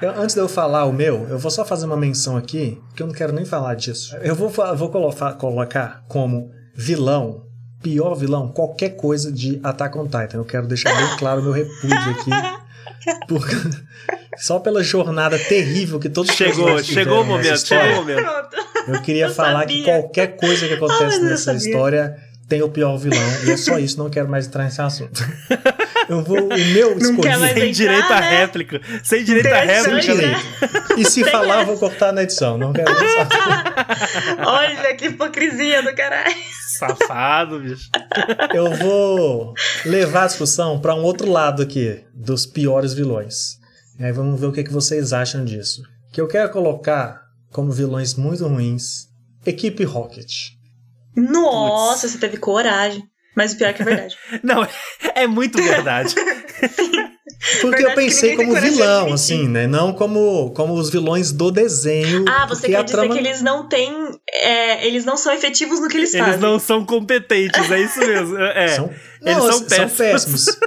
Eu, 0.00 0.10
antes 0.20 0.34
de 0.34 0.40
eu 0.40 0.48
falar 0.48 0.84
o 0.84 0.92
meu, 0.92 1.26
eu 1.28 1.38
vou 1.38 1.50
só 1.50 1.64
fazer 1.64 1.86
uma 1.86 1.96
menção 1.96 2.36
aqui, 2.36 2.78
que 2.94 3.02
eu 3.02 3.06
não 3.06 3.14
quero 3.14 3.32
nem 3.32 3.44
falar 3.44 3.74
disso. 3.74 4.14
Eu 4.16 4.34
vou, 4.34 4.50
vou 4.50 4.90
colocar, 4.90 5.32
colocar 5.34 6.04
como 6.06 6.50
vilão, 6.74 7.46
pior 7.82 8.14
vilão, 8.14 8.48
qualquer 8.48 8.90
coisa 8.90 9.32
de 9.32 9.58
Attack 9.62 9.96
on 9.96 10.04
Titan. 10.04 10.38
Eu 10.38 10.44
quero 10.44 10.66
deixar 10.66 10.94
bem 10.94 11.16
claro 11.16 11.40
o 11.40 11.44
meu 11.44 11.52
repúdio 11.52 12.10
aqui. 12.10 12.30
Porque, 13.28 13.54
só 14.36 14.58
pela 14.58 14.82
jornada 14.82 15.38
terrível 15.38 15.98
que 15.98 16.08
todos 16.08 16.34
chegou 16.34 16.82
chegou 16.82 17.22
o 17.22 17.24
momento 17.24 17.58
chegou 17.64 17.92
o 17.92 17.96
momento 17.96 18.26
eu 18.88 19.00
queria 19.02 19.26
eu 19.26 19.34
falar 19.34 19.60
sabia. 19.60 19.76
que 19.76 19.84
qualquer 19.84 20.36
coisa 20.36 20.66
que 20.66 20.74
acontece 20.74 21.20
nessa 21.20 21.54
história 21.54 22.16
tem 22.48 22.62
o 22.62 22.68
pior 22.68 22.96
vilão 22.96 23.22
e 23.44 23.50
é 23.50 23.56
só 23.56 23.78
isso 23.78 23.98
não 23.98 24.10
quero 24.10 24.28
mais 24.28 24.46
entrar 24.46 24.64
nesse 24.64 24.80
assunto 24.80 25.22
Eu 26.08 26.22
vou. 26.22 26.44
O 26.44 26.48
meu 26.48 26.96
escolhido. 26.96 27.46
Sem 27.54 27.72
direito 27.72 28.12
à 28.12 28.20
né? 28.20 28.38
réplica. 28.38 28.80
Sem 29.02 29.24
direito 29.24 29.52
à 29.52 29.60
réplica. 29.60 30.02
Sem 30.02 30.14
direito. 30.14 30.40
E 30.96 31.04
se 31.04 31.22
Tem 31.22 31.32
falar, 31.32 31.60
eu 31.60 31.66
vou 31.66 31.78
cortar 31.78 32.12
na 32.12 32.22
edição. 32.22 32.56
Não 32.56 32.72
quero 32.72 32.90
Olha 34.46 34.96
que 34.96 35.06
hipocrisia 35.06 35.82
do 35.82 35.94
caralho. 35.94 36.34
Safado, 36.78 37.60
bicho. 37.60 37.88
Eu 38.54 38.74
vou 38.74 39.54
levar 39.84 40.24
a 40.24 40.26
discussão 40.26 40.80
para 40.80 40.94
um 40.94 41.02
outro 41.02 41.30
lado 41.30 41.62
aqui, 41.62 42.04
dos 42.14 42.46
piores 42.46 42.92
vilões. 42.94 43.58
E 43.98 44.04
aí 44.04 44.12
vamos 44.12 44.38
ver 44.38 44.46
o 44.46 44.52
que, 44.52 44.62
que 44.64 44.72
vocês 44.72 45.12
acham 45.12 45.44
disso. 45.44 45.82
Que 46.12 46.20
eu 46.20 46.28
quero 46.28 46.50
colocar 46.50 47.22
como 47.50 47.72
vilões 47.72 48.14
muito 48.14 48.46
ruins 48.46 49.08
Equipe 49.44 49.84
Rocket. 49.84 50.50
Nossa, 51.16 52.02
Puts. 52.02 52.12
você 52.12 52.18
teve 52.18 52.36
coragem. 52.36 53.02
Mas 53.36 53.52
o 53.52 53.58
pior 53.58 53.68
é 53.68 53.72
que 53.74 53.82
é 53.82 53.84
verdade. 53.84 54.16
Não, 54.42 54.66
é 55.14 55.26
muito 55.26 55.62
verdade. 55.62 56.14
Porque 57.60 57.84
eu 57.84 57.94
pensei 57.94 58.34
como 58.34 58.58
vilão, 58.58 59.12
assim, 59.12 59.46
né? 59.46 59.66
Não 59.66 59.92
como, 59.92 60.50
como 60.52 60.72
os 60.72 60.88
vilões 60.88 61.32
do 61.32 61.50
desenho. 61.50 62.24
Ah, 62.26 62.46
você 62.46 62.66
quer 62.66 62.82
dizer 62.82 62.96
trama... 62.96 63.12
que 63.12 63.20
eles 63.20 63.42
não 63.42 63.68
têm. 63.68 63.92
É, 64.32 64.86
eles 64.86 65.04
não 65.04 65.18
são 65.18 65.32
efetivos 65.34 65.78
no 65.78 65.88
que 65.88 65.98
eles, 65.98 66.14
eles 66.14 66.26
fazem. 66.26 66.40
Eles 66.40 66.40
não 66.40 66.58
são 66.58 66.84
competentes, 66.84 67.70
é 67.70 67.80
isso 67.80 67.98
mesmo. 67.98 68.38
É. 68.38 68.68
São, 68.68 68.90
eles 69.20 69.36
não, 69.36 69.52
são 69.52 69.60
péssimos. 69.60 69.76
São 69.76 69.88
péssimos. 69.88 70.58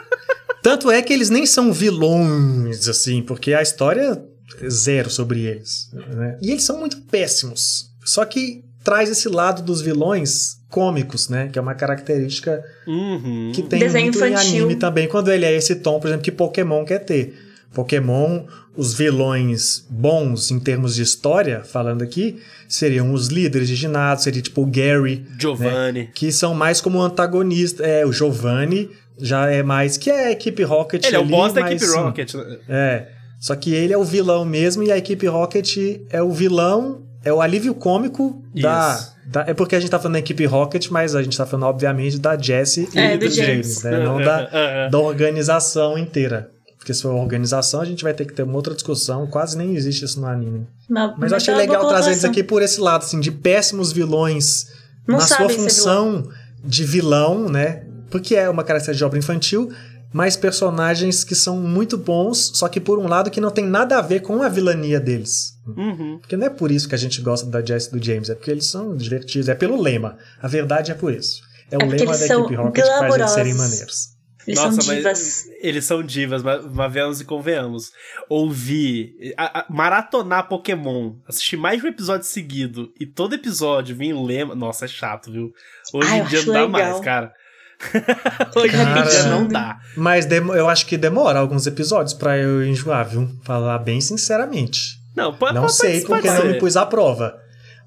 Tanto 0.62 0.92
é 0.92 1.02
que 1.02 1.12
eles 1.12 1.30
nem 1.30 1.46
são 1.46 1.74
vilões, 1.74 2.88
assim, 2.88 3.24
porque 3.24 3.54
a 3.54 3.62
história 3.62 4.22
é 4.62 4.70
zero 4.70 5.10
sobre 5.10 5.46
eles. 5.46 5.90
Né? 5.92 6.38
E 6.42 6.52
eles 6.52 6.64
são 6.64 6.78
muito 6.78 7.02
péssimos. 7.02 7.90
Só 8.06 8.24
que 8.26 8.64
traz 8.90 9.08
esse 9.08 9.30
lado 9.30 9.62
dos 9.62 9.82
vilões 9.82 10.58
cômicos, 10.68 11.30
né? 11.30 11.48
Que 11.54 11.60
é 11.60 11.62
uma 11.62 11.76
característica 11.76 12.64
uhum. 12.88 13.52
que 13.54 13.62
tem 13.62 13.80
Desenho 13.80 14.06
muito 14.06 14.18
infantil. 14.18 14.56
em 14.56 14.60
anime 14.62 14.76
também, 14.78 15.08
quando 15.08 15.32
ele 15.32 15.46
é 15.46 15.54
esse 15.56 15.76
tom, 15.76 16.00
por 16.00 16.08
exemplo, 16.08 16.24
que 16.24 16.32
Pokémon 16.32 16.84
quer 16.84 17.06
ter. 17.06 17.38
Pokémon, 17.72 18.46
os 18.76 18.96
vilões 18.96 19.86
bons 19.88 20.50
em 20.50 20.60
termos 20.60 20.96
de 20.96 21.04
história, 21.04 21.62
falando 21.64 22.02
aqui, 22.02 22.42
seriam 22.68 23.14
os 23.14 23.28
líderes 23.28 23.68
de 23.68 23.76
ginásio, 23.76 24.24
seria 24.24 24.42
tipo 24.42 24.64
o 24.64 24.66
Gary, 24.66 25.24
Giovanni, 25.40 26.00
né? 26.00 26.10
que 26.16 26.32
são 26.32 26.56
mais 26.56 26.82
como 26.82 27.00
antagonista. 27.00 27.86
É, 27.86 28.04
o 28.08 28.12
Giovanni 28.12 28.90
já 29.20 29.52
é 29.52 29.62
mais 29.62 29.98
que 29.98 30.10
é 30.10 30.28
a 30.28 30.32
equipe 30.32 30.64
Rocket. 30.64 31.06
Ele 31.06 31.16
ali, 31.16 31.24
é 31.24 31.28
o 31.28 31.30
boss 31.30 31.54
da 31.54 31.62
equipe 31.62 31.86
sim, 31.86 31.96
Rocket. 31.96 32.34
É. 32.68 33.08
Só 33.40 33.56
que 33.56 33.72
ele 33.72 33.94
é 33.94 33.98
o 33.98 34.04
vilão 34.04 34.44
mesmo 34.44 34.82
e 34.82 34.92
a 34.92 34.98
equipe 34.98 35.28
Rocket 35.28 35.78
é 36.10 36.24
o 36.24 36.32
vilão, 36.32 37.04
é 37.24 37.34
o 37.34 37.42
alívio 37.42 37.74
cômico 37.76 38.42
da, 38.54 39.00
da, 39.26 39.42
É 39.42 39.54
porque 39.54 39.76
a 39.76 39.80
gente 39.80 39.90
tá 39.90 40.00
falando 40.00 40.14
da 40.14 40.20
equipe 40.20 40.46
Rocket, 40.46 40.90
mas 40.90 41.16
a 41.16 41.22
gente 41.22 41.38
tá 41.38 41.46
falando, 41.46 41.66
obviamente, 41.66 42.18
da 42.18 42.38
Jessie 42.38 42.88
é, 42.96 43.16
e 43.16 43.18
do, 43.18 43.28
do 43.28 43.32
James, 43.32 43.82
James 43.82 43.84
né? 43.84 44.04
Não 44.04 44.22
da, 44.22 44.88
da 44.88 44.98
organização 44.98 45.98
inteira. 45.98 46.50
Porque 46.78 46.94
se 46.94 47.02
for 47.02 47.14
organização, 47.14 47.82
a 47.82 47.86
gente 47.86 48.04
vai 48.04 48.14
ter 48.14 48.26
que 48.26 48.34
ter 48.34 48.44
uma 48.44 48.56
outra 48.56 48.74
discussão. 48.74 49.28
Quase 49.28 49.58
nem 49.58 49.76
existe 49.76 50.06
isso 50.06 50.20
no 50.20 50.28
anime. 50.28 50.66
Mas, 50.90 51.14
mas 51.18 51.32
eu 51.32 51.38
achei 51.38 51.54
legal 51.54 51.86
trazer 51.88 52.12
eles 52.12 52.24
aqui 52.24 52.42
por 52.42 52.62
esse 52.62 52.80
lado, 52.80 53.04
assim, 53.04 53.20
de 53.20 53.32
péssimos 53.32 53.92
vilões 53.92 54.72
Não 55.06 55.18
na 55.18 55.28
sua 55.28 55.50
função 55.50 56.22
vilão. 56.22 56.34
de 56.64 56.84
vilão, 56.86 57.50
né? 57.50 57.84
Porque 58.10 58.34
é 58.34 58.50
uma 58.50 58.64
característica 58.64 58.98
de 58.98 59.04
obra 59.04 59.20
infantil, 59.20 59.70
mas 60.12 60.36
personagens 60.36 61.24
que 61.24 61.36
são 61.36 61.58
muito 61.58 61.98
bons, 61.98 62.52
só 62.56 62.68
que 62.68 62.80
por 62.80 62.98
um 62.98 63.08
lado 63.08 63.30
que 63.30 63.42
não 63.42 63.52
tem 63.52 63.66
nada 63.66 63.98
a 63.98 64.02
ver 64.02 64.22
com 64.22 64.42
a 64.42 64.50
vilania 64.50 65.00
deles. 65.00 65.58
Uhum. 65.68 66.18
Porque 66.20 66.36
não 66.36 66.48
é 66.48 66.50
por 66.50 66.72
isso 66.72 66.90
que 66.90 66.96
a 66.96 66.98
gente 66.98 67.22
gosta 67.22 67.48
da 67.48 67.64
Jess 67.64 67.88
e 67.88 67.92
do 67.92 68.04
James, 68.04 68.30
é 68.30 68.36
porque 68.36 68.52
eles 68.52 68.66
são 68.66 68.96
divertidos, 68.96 69.50
é 69.50 69.56
pelo 69.56 69.80
lema. 69.80 70.18
A 70.42 70.48
verdade 70.48 70.92
é 70.92 70.96
por 70.96 71.14
isso. 71.14 71.42
É 71.72 71.78
o 71.78 71.82
é 71.82 71.86
lema 71.86 72.18
da 72.18 72.26
equipe 72.26 72.56
Rocket 72.56 72.84
que 72.84 72.92
faz 72.92 73.16
eles 73.16 73.32
serem 73.32 73.54
maneiros. 73.54 74.20
Eles 74.48 74.60
Nossa, 74.60 74.82
são 74.82 74.96
divas. 74.96 75.46
eles 75.62 75.86
são 75.86 76.02
divas, 76.02 76.42
mas, 76.42 76.66
mas 76.66 76.92
venhamos 76.92 77.22
e 77.22 77.26
convenhamos. 77.26 77.92
Ouvir, 78.28 79.16
a, 79.38 79.60
a, 79.60 79.66
maratonar 79.70 80.48
Pokémon, 80.48 81.14
assistir 81.28 81.56
mais 81.56 81.80
de 81.80 81.86
um 81.86 81.90
episódio 81.90 82.26
seguido 82.26 82.92
e 83.00 83.06
todo 83.06 83.36
episódio 83.36 83.96
vir 83.96 84.14
lema. 84.14 84.56
Nossa, 84.56 84.86
é 84.86 84.88
chato, 84.88 85.32
viu? 85.32 85.52
Hoje 85.94 86.10
Ai, 86.10 86.22
em 86.22 86.26
dia 86.26 86.40
não 86.46 86.54
dá 86.54 86.66
legal. 86.66 86.72
mais, 86.72 87.00
cara. 87.02 87.34
Hoje 88.56 88.76
em 88.76 89.10
dia 89.10 89.24
não 89.30 89.48
dá. 89.48 89.80
Mas 89.96 90.28
eu 90.30 90.68
acho 90.70 90.86
que 90.86 90.98
demora 90.98 91.40
alguns 91.40 91.66
episódios 91.66 92.14
para 92.14 92.38
eu 92.38 92.64
enjoar, 92.64 93.08
viu? 93.08 93.30
Falar 93.44 93.78
bem 93.80 94.02
sinceramente. 94.02 95.00
Não, 95.16 95.34
pode 95.34 95.56
Não 95.56 95.70
sei 95.70 96.02
porque 96.02 96.30
não 96.30 96.46
me 96.46 96.60
pus 96.60 96.78
à 96.78 96.86
prova. 96.86 97.38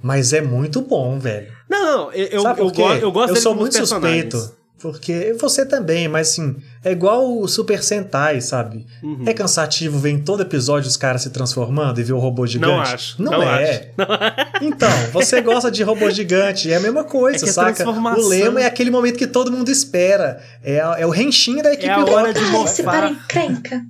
Mas 0.03 0.33
é 0.33 0.41
muito 0.41 0.81
bom, 0.83 1.19
velho. 1.19 1.53
Não, 1.69 1.85
não, 1.85 2.13
eu, 2.13 2.27
eu, 2.27 2.43
eu, 2.43 2.95
eu 3.01 3.13
gosto 3.13 3.37
Eu 3.37 3.37
sou 3.37 3.55
muito 3.55 3.77
suspeito. 3.77 4.53
Porque 4.83 5.33
você 5.39 5.65
também, 5.65 6.09
mas 6.09 6.31
assim, 6.31 6.57
é 6.85 6.91
igual 6.91 7.39
o 7.39 7.47
Super 7.47 7.81
Sentai, 7.85 8.41
sabe? 8.41 8.85
Uhum. 9.01 9.23
É 9.25 9.33
cansativo 9.33 9.97
ver 9.97 10.11
em 10.11 10.19
todo 10.19 10.43
episódio 10.43 10.89
os 10.89 10.97
caras 10.97 11.23
se 11.23 11.31
transformando 11.31 12.01
e 12.01 12.03
ver 12.03 12.15
o 12.15 12.19
robô 12.19 12.45
gigante? 12.45 12.73
Não 12.73 12.81
acho. 12.81 13.23
Não, 13.23 13.33
não 13.33 13.43
é. 13.45 13.93
Acho. 13.95 14.65
Então, 14.65 14.91
você 15.13 15.41
gosta 15.41 15.71
de 15.71 15.85
robô 15.85 16.11
gigante, 16.11 16.69
é 16.69 16.77
a 16.77 16.81
mesma 16.81 17.05
coisa, 17.05 17.47
é 17.47 17.49
saca? 17.49 17.89
O 17.89 18.29
lema 18.29 18.61
é 18.61 18.67
aquele 18.67 18.91
momento 18.91 19.17
que 19.17 19.27
todo 19.29 19.53
mundo 19.53 19.71
espera. 19.71 20.43
É, 20.65 20.81
a, 20.81 20.97
é 20.99 21.07
o 21.07 21.11
renchinho 21.11 21.63
da 21.63 21.73
equipe 21.73 21.89
é 21.89 21.93
a 21.93 22.05
hora 22.05 22.35
de 22.35 22.43
morfar. 22.47 22.85
para 22.85 23.11
encrenca. 23.11 23.83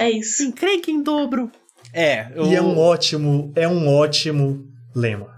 É 0.00 0.10
isso. 0.10 0.42
Encrenca 0.42 0.90
em 0.90 1.00
dobro. 1.00 1.48
É. 1.92 2.26
Eu... 2.34 2.46
E 2.46 2.56
é 2.56 2.60
um 2.60 2.76
ótimo, 2.76 3.52
é 3.54 3.68
um 3.68 3.86
ótimo 3.86 4.66
lema. 4.96 5.28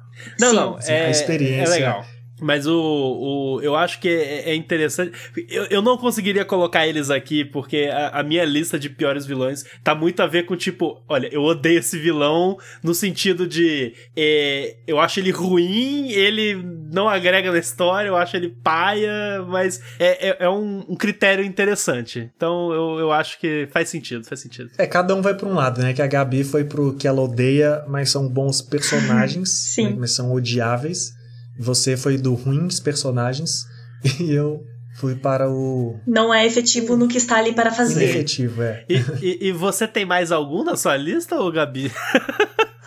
Não, 0.40 0.50
Sim. 0.50 0.56
não. 0.56 0.76
Assim, 0.76 0.92
é, 0.92 1.06
a 1.06 1.10
experiência. 1.10 1.74
É 1.74 1.76
legal. 1.76 2.11
Mas 2.42 2.66
o, 2.66 2.74
o, 2.74 3.60
eu 3.62 3.76
acho 3.76 4.00
que 4.00 4.08
é, 4.08 4.50
é 4.50 4.54
interessante. 4.54 5.12
Eu, 5.48 5.64
eu 5.66 5.80
não 5.80 5.96
conseguiria 5.96 6.44
colocar 6.44 6.86
eles 6.86 7.08
aqui, 7.08 7.44
porque 7.44 7.88
a, 7.90 8.08
a, 8.20 8.22
minha 8.24 8.44
lista 8.44 8.78
de 8.78 8.90
piores 8.90 9.24
vilões 9.24 9.64
tá 9.84 9.94
muito 9.94 10.20
a 10.20 10.26
ver 10.26 10.44
com, 10.44 10.56
tipo, 10.56 11.00
olha, 11.08 11.32
eu 11.32 11.42
odeio 11.42 11.78
esse 11.78 11.98
vilão 11.98 12.58
no 12.82 12.94
sentido 12.94 13.46
de. 13.46 13.94
É, 14.16 14.76
eu 14.86 14.98
acho 14.98 15.20
ele 15.20 15.30
ruim, 15.30 16.10
ele 16.10 16.54
não 16.92 17.08
agrega 17.08 17.52
na 17.52 17.58
história, 17.58 18.08
eu 18.08 18.16
acho 18.16 18.36
ele 18.36 18.48
paia, 18.48 19.42
mas 19.46 19.80
é, 20.00 20.30
é, 20.30 20.36
é 20.40 20.48
um, 20.48 20.84
um, 20.88 20.96
critério 20.96 21.44
interessante. 21.44 22.28
Então 22.36 22.72
eu, 22.72 22.98
eu 22.98 23.12
acho 23.12 23.38
que 23.38 23.68
faz 23.70 23.88
sentido, 23.88 24.24
faz 24.24 24.40
sentido. 24.40 24.70
É, 24.76 24.86
cada 24.86 25.14
um 25.14 25.22
vai 25.22 25.34
pra 25.34 25.48
um 25.48 25.54
lado, 25.54 25.80
né? 25.80 25.92
Que 25.92 26.02
a 26.02 26.06
Gabi 26.08 26.42
foi 26.42 26.64
pro 26.64 26.94
que 26.94 27.06
ela 27.06 27.22
odeia, 27.22 27.84
mas 27.86 28.10
são 28.10 28.28
bons 28.28 28.60
personagens, 28.62 29.50
Sim. 29.50 29.90
Né? 29.90 29.96
mas 30.00 30.12
são 30.12 30.32
odiáveis. 30.32 31.21
Você 31.62 31.96
foi 31.96 32.18
do 32.18 32.34
ruins 32.34 32.80
personagens 32.80 33.66
e 34.20 34.32
eu 34.32 34.64
fui 34.96 35.14
para 35.14 35.48
o. 35.48 35.98
Não 36.06 36.32
é 36.32 36.44
efetivo 36.44 36.96
no 36.96 37.08
que 37.08 37.18
está 37.18 37.38
ali 37.38 37.54
para 37.54 37.70
fazer. 37.70 38.04
Efetivo, 38.04 38.62
é. 38.62 38.84
E, 38.88 38.96
e, 39.22 39.48
e, 39.48 39.52
você 39.52 39.86
tem 39.86 40.04
mais 40.04 40.32
algum 40.32 40.64
na 40.64 40.76
sua 40.76 40.96
lista, 40.96 41.36
ou 41.36 41.50
Gabi? 41.52 41.90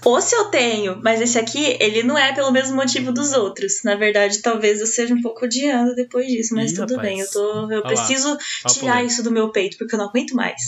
Ou 0.05 0.21
se 0.21 0.35
eu 0.35 0.45
tenho, 0.45 1.01
mas 1.03 1.19
esse 1.19 1.39
aqui, 1.39 1.77
ele 1.79 2.03
não 2.03 2.15
é 2.15 2.31
pelo 2.31 2.51
mesmo 2.51 2.75
motivo 2.75 3.11
dos 3.11 3.33
outros. 3.33 3.81
Na 3.83 3.95
verdade, 3.95 4.39
talvez 4.39 4.79
eu 4.79 4.85
seja 4.85 5.15
um 5.15 5.21
pouco 5.21 5.45
odiando 5.45 5.95
depois 5.95 6.27
disso, 6.27 6.53
mas 6.53 6.71
Ih, 6.71 6.75
tudo 6.75 6.95
rapaz. 6.95 7.09
bem. 7.09 7.19
Eu, 7.21 7.31
tô, 7.31 7.71
eu 7.71 7.81
preciso 7.81 8.37
tirar 8.67 9.03
isso 9.03 9.23
do 9.23 9.31
meu 9.31 9.51
peito, 9.51 9.79
porque 9.79 9.95
eu 9.95 9.97
não 9.97 10.07
aguento 10.07 10.35
mais. 10.35 10.61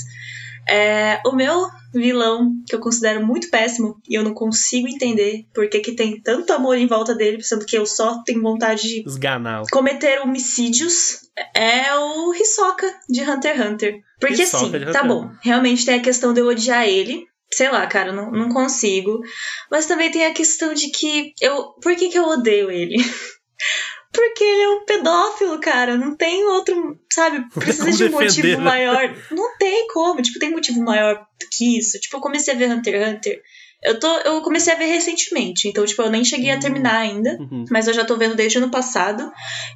É, 0.70 1.22
o 1.26 1.32
meu 1.32 1.68
vilão, 1.94 2.52
que 2.68 2.76
eu 2.76 2.80
considero 2.80 3.26
muito 3.26 3.50
péssimo, 3.50 4.00
e 4.08 4.16
eu 4.18 4.24
não 4.24 4.34
consigo 4.34 4.88
entender 4.88 5.46
por 5.54 5.70
que, 5.70 5.80
tem 5.94 6.22
tanto 6.22 6.52
amor 6.54 6.78
em 6.78 6.88
volta 6.88 7.16
dele, 7.16 7.42
sendo 7.42 7.66
que 7.66 7.78
eu 7.78 7.86
só 7.86 8.22
tenho 8.24 8.42
vontade 8.42 8.82
de 8.82 9.08
Esganar. 9.08 9.64
cometer 9.72 10.22
homicídios, 10.22 11.20
é 11.54 11.96
o 11.96 12.34
Hisoka 12.34 12.88
de 13.10 13.22
Hunter 13.22 13.56
x 13.56 13.66
Hunter. 13.66 13.96
Porque 14.20 14.44
Hisoka 14.44 14.78
assim, 14.78 14.92
tá 14.92 15.04
bom, 15.04 15.32
realmente 15.42 15.86
tem 15.86 15.96
a 15.96 16.02
questão 16.02 16.34
de 16.34 16.42
eu 16.42 16.48
odiar 16.48 16.86
ele, 16.86 17.26
sei 17.52 17.70
lá, 17.70 17.86
cara, 17.88 18.12
não, 18.12 18.32
não 18.32 18.50
consigo. 18.50 19.22
Mas 19.72 19.86
também 19.86 20.12
tem 20.12 20.26
a 20.26 20.34
questão 20.34 20.74
de 20.74 20.90
que 20.90 21.34
eu. 21.42 21.74
Por 21.82 21.96
que, 21.96 22.10
que 22.10 22.18
eu 22.20 22.26
odeio 22.26 22.70
ele? 22.70 22.98
Porque 24.12 24.44
ele 24.44 24.62
é 24.62 24.70
um 24.70 24.86
pedófilo, 24.86 25.60
cara. 25.60 25.98
Não 25.98 26.16
tem 26.16 26.46
outro. 26.46 26.98
Sabe? 27.18 27.50
Precisa 27.50 27.92
de 27.92 28.06
um 28.06 28.12
motivo 28.12 28.48
né? 28.48 28.58
maior. 28.58 29.18
Não 29.32 29.58
tem 29.58 29.88
como. 29.88 30.22
Tipo, 30.22 30.38
tem 30.38 30.52
motivo 30.52 30.84
maior 30.84 31.26
que 31.52 31.80
isso. 31.80 32.00
Tipo, 32.00 32.18
eu 32.18 32.22
comecei 32.22 32.54
a 32.54 32.58
ver 32.58 32.70
Hunter 32.70 32.94
x 32.94 33.10
Hunter. 33.12 33.42
Eu, 33.84 34.00
tô, 34.00 34.08
eu 34.20 34.42
comecei 34.42 34.72
a 34.74 34.76
ver 34.76 34.86
recentemente, 34.86 35.68
então, 35.68 35.86
tipo, 35.86 36.02
eu 36.02 36.10
nem 36.10 36.24
cheguei 36.24 36.52
a 36.52 36.56
hum. 36.56 36.60
terminar 36.60 36.98
ainda, 36.98 37.38
uhum. 37.40 37.66
mas 37.70 37.88
eu 37.88 37.94
já 37.94 38.04
tô 38.04 38.18
vendo 38.18 38.36
desde 38.36 38.58
o 38.58 38.64
ano 38.64 38.72
passado. 38.72 39.32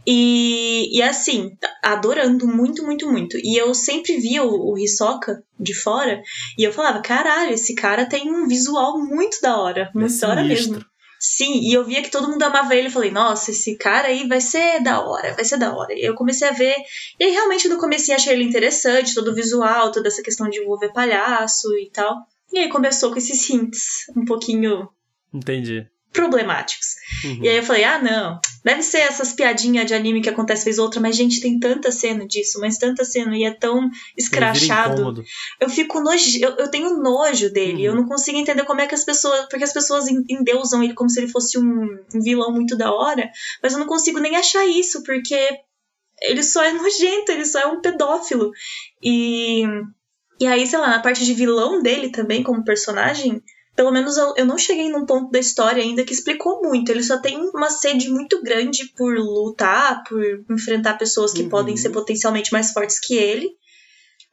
E, 0.05 0.95
e 0.95 1.01
assim, 1.01 1.51
adorando 1.83 2.47
muito, 2.47 2.83
muito, 2.83 3.11
muito. 3.11 3.37
E 3.37 3.57
eu 3.57 3.73
sempre 3.73 4.17
via 4.17 4.43
o, 4.43 4.73
o 4.73 4.77
Hisoka 4.77 5.43
de 5.59 5.73
fora, 5.73 6.21
e 6.57 6.63
eu 6.63 6.73
falava, 6.73 7.01
caralho, 7.01 7.53
esse 7.53 7.73
cara 7.73 8.07
tem 8.07 8.31
um 8.31 8.47
visual 8.47 8.99
muito 8.99 9.39
da 9.41 9.59
hora, 9.59 9.91
muito 9.93 10.13
é 10.13 10.17
da 10.19 10.29
hora 10.29 10.43
mesmo. 10.43 10.83
Sim, 11.22 11.61
e 11.61 11.72
eu 11.72 11.86
via 11.86 12.01
que 12.01 12.09
todo 12.09 12.28
mundo 12.28 12.41
amava 12.41 12.76
ele. 12.76 12.88
Eu 12.88 12.91
falei, 12.91 13.11
nossa, 13.11 13.51
esse 13.51 13.78
cara 13.78 14.07
aí 14.07 14.28
vai 14.28 14.41
ser 14.41 14.82
da 14.82 15.05
hora, 15.05 15.36
vai 15.36 15.45
ser 15.45 15.57
da 15.57 15.72
hora. 15.72 15.93
E 15.93 16.01
eu 16.01 16.15
comecei 16.15 16.47
a 16.47 16.51
ver. 16.51 16.76
E 17.19 17.24
aí, 17.24 17.32
realmente, 17.32 17.69
no 17.69 17.78
começo 17.78 18.11
achei 18.11 18.34
ele 18.34 18.43
interessante, 18.43 19.13
todo 19.13 19.30
o 19.30 19.36
visual, 19.36 19.91
toda 19.91 20.07
essa 20.07 20.24
questão 20.24 20.49
de 20.49 20.59
envolver 20.59 20.91
palhaço 20.91 21.78
e 21.78 21.91
tal. 21.91 22.17
E 22.51 22.57
aí 22.57 22.69
começou 22.69 23.11
com 23.11 23.19
esses 23.19 23.47
hints 23.49 24.05
um 24.17 24.26
pouquinho. 24.26 24.89
Entendi 25.32 25.88
problemáticos. 26.11 26.95
Uhum. 27.24 27.39
E 27.43 27.49
aí 27.49 27.57
eu 27.57 27.63
falei, 27.63 27.84
ah, 27.84 27.99
não, 27.99 28.39
deve 28.64 28.84
ser 28.84 28.99
essas 28.99 29.34
piadinhas 29.34 29.86
de 29.86 29.93
anime 29.93 30.22
que 30.22 30.30
acontece 30.30 30.66
vez 30.66 30.78
ou 30.78 30.86
outra, 30.86 30.99
mas 30.99 31.16
gente, 31.16 31.41
tem 31.41 31.59
tanta 31.59 31.91
cena 31.91 32.26
disso, 32.28 32.59
mas 32.59 32.78
tanta 32.78 33.03
cena 33.03 33.36
e 33.36 33.43
é 33.43 33.51
tão 33.51 33.89
escrachado. 34.18 35.24
Eu 35.59 35.70
fico 35.70 35.99
nojo, 35.99 36.39
eu, 36.39 36.51
eu 36.57 36.70
tenho 36.70 36.97
nojo 36.97 37.49
dele, 37.49 37.88
uhum. 37.88 37.95
eu 37.95 37.95
não 37.95 38.07
consigo 38.07 38.38
entender 38.38 38.64
como 38.66 38.82
é 38.82 38.88
que 38.88 38.95
as 38.95 39.03
pessoas, 39.03 39.47
porque 39.49 39.64
as 39.64 39.74
pessoas 39.74 40.05
endeusam 40.07 40.84
ele 40.84 40.93
como 40.93 41.09
se 41.09 41.20
ele 41.20 41.32
fosse 41.32 41.57
um, 41.57 41.99
um 42.14 42.22
vilão 42.22 42.51
muito 42.51 42.78
da 42.78 42.93
hora, 42.93 43.30
mas 43.62 43.74
eu 43.74 43.80
não 43.80 43.88
consigo 43.88 44.20
nem 44.20 44.36
achar 44.36 44.66
isso, 44.68 45.03
porque 45.03 45.38
ele 46.22 46.43
só 46.43 46.64
é 46.64 46.72
nojento, 46.72 47.32
ele 47.32 47.45
só 47.45 47.59
é 47.59 47.68
um 47.68 47.82
pedófilo. 47.82 48.51
E, 49.01 49.64
e 50.39 50.45
aí, 50.45 50.68
sei 50.68 50.80
lá, 50.80 50.89
na 50.89 50.99
parte 50.99 51.26
de 51.26 51.34
vilão 51.34 51.82
dele 51.82 52.12
também, 52.12 52.43
como 52.43 52.64
personagem, 52.64 53.41
pelo 53.76 53.91
menos 53.91 54.17
eu, 54.17 54.34
eu 54.38 54.45
não 54.45 54.57
cheguei 54.57 54.89
num 54.89 55.05
ponto 55.05 55.32
da 55.32 55.39
história 55.39 55.82
ainda 55.82 56.03
que 56.03 56.13
explicou 56.13 56.61
muito. 56.61 56.91
Ele 56.91 57.03
só 57.03 57.19
tem 57.19 57.38
uma 57.53 57.69
sede 57.69 58.09
muito 58.09 58.41
grande 58.41 58.91
por 58.95 59.15
lutar, 59.17 60.03
por 60.03 60.24
enfrentar 60.49 60.97
pessoas 60.97 61.34
que 61.34 61.43
uhum. 61.43 61.49
podem 61.49 61.78
ser 61.78 61.89
potencialmente 61.89 62.51
mais 62.51 62.72
fortes 62.72 62.99
que 62.99 63.15
ele. 63.15 63.49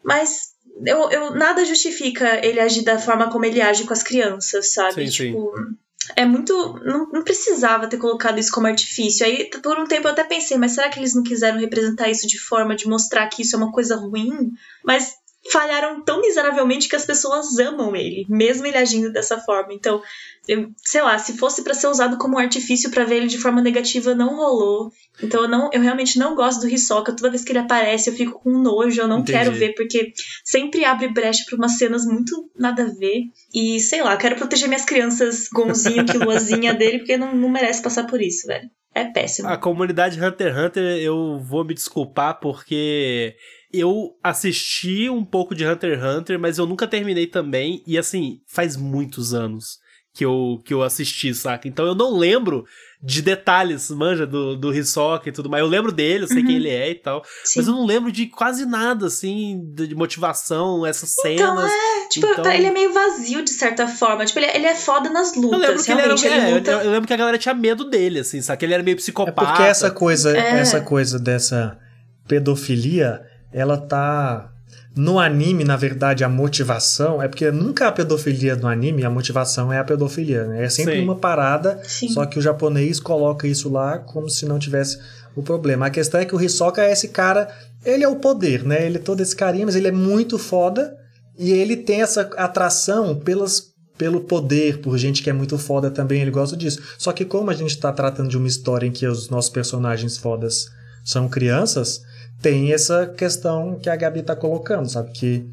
Mas 0.02 0.52
eu, 0.84 1.10
eu, 1.10 1.34
nada 1.34 1.64
justifica 1.64 2.44
ele 2.44 2.60
agir 2.60 2.82
da 2.82 2.98
forma 2.98 3.30
como 3.30 3.44
ele 3.44 3.60
age 3.60 3.84
com 3.84 3.92
as 3.92 4.02
crianças, 4.02 4.72
sabe? 4.72 5.06
Sim, 5.06 5.10
tipo. 5.10 5.52
Sim 5.56 5.76
é 6.16 6.24
muito. 6.24 6.52
Não, 6.84 7.08
não, 7.10 7.22
precisava 7.22 7.86
ter 7.86 7.98
colocado 7.98 8.38
isso 8.38 8.52
como 8.52 8.66
artifício. 8.66 9.26
Aí, 9.26 9.50
por 9.62 9.78
um 9.78 9.86
tempo, 9.86 10.06
eu 10.06 10.12
até 10.12 10.24
pensei, 10.24 10.56
mas 10.56 10.72
será 10.72 10.88
que 10.88 10.98
eles 10.98 11.14
não 11.14 11.22
quiseram 11.22 11.58
representar 11.58 12.08
isso 12.08 12.26
de 12.26 12.38
forma 12.38 12.74
de 12.74 12.86
mostrar 12.86 13.26
que 13.28 13.42
isso 13.42 13.54
é 13.54 13.58
uma 13.58 13.72
coisa 13.72 13.96
ruim? 13.96 14.52
Mas 14.84 15.14
falharam 15.50 16.02
tão 16.02 16.20
miseravelmente 16.20 16.88
que 16.88 16.96
as 16.96 17.04
pessoas 17.04 17.58
amam 17.58 17.94
ele, 17.94 18.26
mesmo 18.28 18.66
ele 18.66 18.76
agindo 18.76 19.12
dessa 19.12 19.38
forma. 19.38 19.72
Então, 19.72 20.02
eu, 20.46 20.70
sei 20.78 21.02
lá, 21.02 21.18
se 21.18 21.36
fosse 21.36 21.62
para 21.62 21.74
ser 21.74 21.88
usado 21.88 22.16
como 22.16 22.38
artifício 22.38 22.90
para 22.90 23.04
ver 23.04 23.16
ele 23.16 23.26
de 23.26 23.38
forma 23.38 23.60
negativa, 23.60 24.14
não 24.14 24.36
rolou. 24.36 24.90
Então, 25.22 25.42
eu, 25.42 25.48
não, 25.48 25.70
eu 25.72 25.80
realmente 25.80 26.18
não 26.18 26.34
gosto 26.34 26.60
do 26.60 26.68
Hisoka. 26.68 27.14
Toda 27.14 27.30
vez 27.30 27.44
que 27.44 27.52
ele 27.52 27.58
aparece, 27.58 28.08
eu 28.08 28.14
fico 28.14 28.40
com 28.40 28.50
nojo, 28.50 29.00
eu 29.00 29.08
não 29.08 29.20
Entendi. 29.20 29.32
quero 29.38 29.52
ver, 29.52 29.74
porque 29.74 30.12
sempre 30.44 30.84
abre 30.84 31.08
brecha 31.08 31.44
pra 31.46 31.56
umas 31.56 31.76
cenas 31.76 32.04
muito 32.04 32.50
nada 32.56 32.84
a 32.84 32.86
ver. 32.86 33.24
E, 33.52 33.78
sei 33.80 34.02
lá, 34.02 34.16
quero 34.16 34.36
proteger 34.36 34.68
minhas 34.68 34.84
crianças, 34.84 35.48
Gonzinho, 35.52 36.06
que 36.06 36.16
luazinha 36.18 36.72
dele, 36.72 36.98
porque 36.98 37.16
não, 37.16 37.34
não 37.34 37.48
merece 37.48 37.82
passar 37.82 38.06
por 38.06 38.20
isso, 38.20 38.46
velho. 38.46 38.70
É 38.94 39.04
péssimo. 39.04 39.48
A 39.48 39.56
comunidade 39.56 40.20
Hunter 40.20 40.48
x 40.48 40.58
Hunter, 40.58 40.98
eu 40.98 41.38
vou 41.38 41.64
me 41.64 41.74
desculpar 41.74 42.40
porque 42.40 43.36
eu 43.72 44.16
assisti 44.22 45.10
um 45.10 45.24
pouco 45.24 45.54
de 45.54 45.66
Hunter 45.66 45.98
x 45.98 46.04
Hunter, 46.04 46.38
mas 46.38 46.58
eu 46.58 46.66
nunca 46.66 46.86
terminei 46.86 47.26
também. 47.26 47.82
E 47.86 47.98
assim, 47.98 48.40
faz 48.46 48.76
muitos 48.76 49.34
anos 49.34 49.78
que 50.14 50.24
eu, 50.24 50.60
que 50.64 50.74
eu 50.74 50.82
assisti, 50.82 51.32
saca? 51.34 51.68
Então 51.68 51.86
eu 51.86 51.94
não 51.94 52.16
lembro 52.16 52.64
de 53.00 53.22
detalhes, 53.22 53.88
manja, 53.90 54.26
do, 54.26 54.56
do 54.56 54.74
Hisoka 54.74 55.28
e 55.28 55.32
tudo 55.32 55.48
mais. 55.48 55.62
Eu 55.62 55.68
lembro 55.68 55.92
dele, 55.92 56.24
eu 56.24 56.28
sei 56.28 56.38
uhum. 56.38 56.46
quem 56.46 56.56
ele 56.56 56.68
é 56.68 56.90
e 56.90 56.94
tal. 56.96 57.22
Sim. 57.44 57.60
Mas 57.60 57.68
eu 57.68 57.74
não 57.74 57.86
lembro 57.86 58.10
de 58.10 58.26
quase 58.26 58.66
nada, 58.66 59.06
assim, 59.06 59.62
de 59.74 59.94
motivação, 59.94 60.84
essas 60.84 61.14
então, 61.18 61.56
cenas. 61.56 61.70
É, 61.70 62.08
tipo, 62.08 62.26
então... 62.26 62.50
ele 62.50 62.66
é 62.66 62.72
meio 62.72 62.92
vazio 62.92 63.44
de 63.44 63.50
certa 63.50 63.86
forma. 63.86 64.24
Tipo, 64.24 64.40
ele, 64.40 64.46
é, 64.46 64.56
ele 64.56 64.66
é 64.66 64.74
foda 64.74 65.08
nas 65.10 65.36
lutas. 65.36 65.52
Eu 65.52 65.58
lembro 65.58 65.84
que 65.84 65.92
ele 65.92 66.00
era. 66.00 66.48
Ele 66.48 66.54
luta... 66.54 66.70
eu, 66.72 66.80
eu, 66.80 66.90
lembro 66.90 67.06
que 67.06 67.14
a 67.14 67.16
galera 67.16 67.38
tinha 67.38 67.54
medo 67.54 67.84
dele, 67.84 68.18
assim, 68.18 68.40
sabe? 68.40 68.58
Que 68.58 68.64
ele 68.64 68.74
era 68.74 68.82
meio 68.82 68.96
psicopata. 68.96 69.40
É 69.40 69.46
porque 69.46 69.62
essa 69.62 69.90
coisa, 69.90 70.36
é. 70.36 70.58
essa 70.58 70.80
coisa 70.80 71.18
dessa 71.20 71.78
pedofilia 72.26 73.27
ela 73.52 73.76
tá 73.76 74.50
no 74.96 75.18
anime, 75.18 75.62
na 75.62 75.76
verdade, 75.76 76.24
a 76.24 76.28
motivação 76.28 77.22
é 77.22 77.28
porque 77.28 77.50
nunca 77.52 77.86
a 77.86 77.92
pedofilia 77.92 78.56
no 78.56 78.66
anime, 78.66 79.04
a 79.04 79.10
motivação 79.10 79.72
é 79.72 79.78
a 79.78 79.84
pedofilia, 79.84 80.44
né? 80.44 80.64
É 80.64 80.68
sempre 80.68 80.96
Sim. 80.96 81.04
uma 81.04 81.14
parada, 81.14 81.80
Sim. 81.84 82.08
só 82.08 82.26
que 82.26 82.38
o 82.38 82.42
japonês 82.42 82.98
coloca 82.98 83.46
isso 83.46 83.70
lá 83.70 83.98
como 83.98 84.28
se 84.28 84.44
não 84.44 84.58
tivesse 84.58 84.98
o 85.36 85.42
problema. 85.42 85.86
A 85.86 85.90
questão 85.90 86.20
é 86.20 86.24
que 86.24 86.34
o 86.34 86.40
Hisoka 86.40 86.82
é 86.82 86.90
esse 86.90 87.08
cara, 87.08 87.48
ele 87.84 88.02
é 88.02 88.08
o 88.08 88.16
poder, 88.16 88.64
né? 88.64 88.86
Ele 88.86 88.96
é 88.96 89.00
todo 89.00 89.20
esse 89.20 89.36
carinha, 89.36 89.66
mas 89.66 89.76
ele 89.76 89.86
é 89.86 89.92
muito 89.92 90.36
foda 90.36 90.96
e 91.38 91.52
ele 91.52 91.76
tem 91.76 92.02
essa 92.02 92.22
atração 92.36 93.14
pelas 93.14 93.68
pelo 93.96 94.20
poder, 94.20 94.78
por 94.78 94.96
gente 94.96 95.24
que 95.24 95.28
é 95.28 95.32
muito 95.32 95.58
foda 95.58 95.90
também, 95.90 96.22
ele 96.22 96.30
gosta 96.30 96.56
disso. 96.56 96.80
Só 96.96 97.12
que 97.12 97.24
como 97.24 97.50
a 97.50 97.54
gente 97.54 97.70
está 97.70 97.92
tratando 97.92 98.28
de 98.28 98.36
uma 98.36 98.46
história 98.46 98.86
em 98.86 98.92
que 98.92 99.04
os 99.04 99.28
nossos 99.28 99.50
personagens 99.50 100.16
fodas 100.16 100.70
são 101.04 101.28
crianças, 101.28 102.00
tem 102.40 102.72
essa 102.72 103.06
questão 103.06 103.78
que 103.78 103.90
a 103.90 103.96
Gabi 103.96 104.22
tá 104.22 104.36
colocando, 104.36 104.88
sabe? 104.88 105.10
Que 105.12 105.46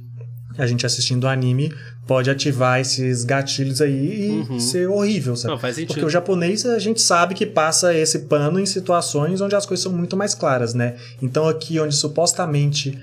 a 0.57 0.65
gente 0.65 0.85
assistindo 0.85 1.25
o 1.25 1.27
anime 1.27 1.73
pode 2.07 2.29
ativar 2.29 2.79
esses 2.79 3.23
gatilhos 3.23 3.81
aí 3.81 4.29
e 4.29 4.31
uhum. 4.49 4.59
ser 4.59 4.87
horrível, 4.87 5.35
sabe? 5.35 5.53
Não, 5.53 5.59
faz 5.59 5.75
sentido. 5.75 5.93
Porque 5.93 6.05
o 6.05 6.09
japonês 6.09 6.65
a 6.65 6.79
gente 6.79 7.01
sabe 7.01 7.33
que 7.33 7.45
passa 7.45 7.93
esse 7.93 8.19
pano 8.19 8.59
em 8.59 8.65
situações 8.65 9.41
onde 9.41 9.55
as 9.55 9.65
coisas 9.65 9.83
são 9.83 9.91
muito 9.91 10.15
mais 10.15 10.33
claras, 10.33 10.73
né? 10.73 10.95
Então 11.21 11.47
aqui 11.47 11.79
onde 11.79 11.95
supostamente 11.95 12.97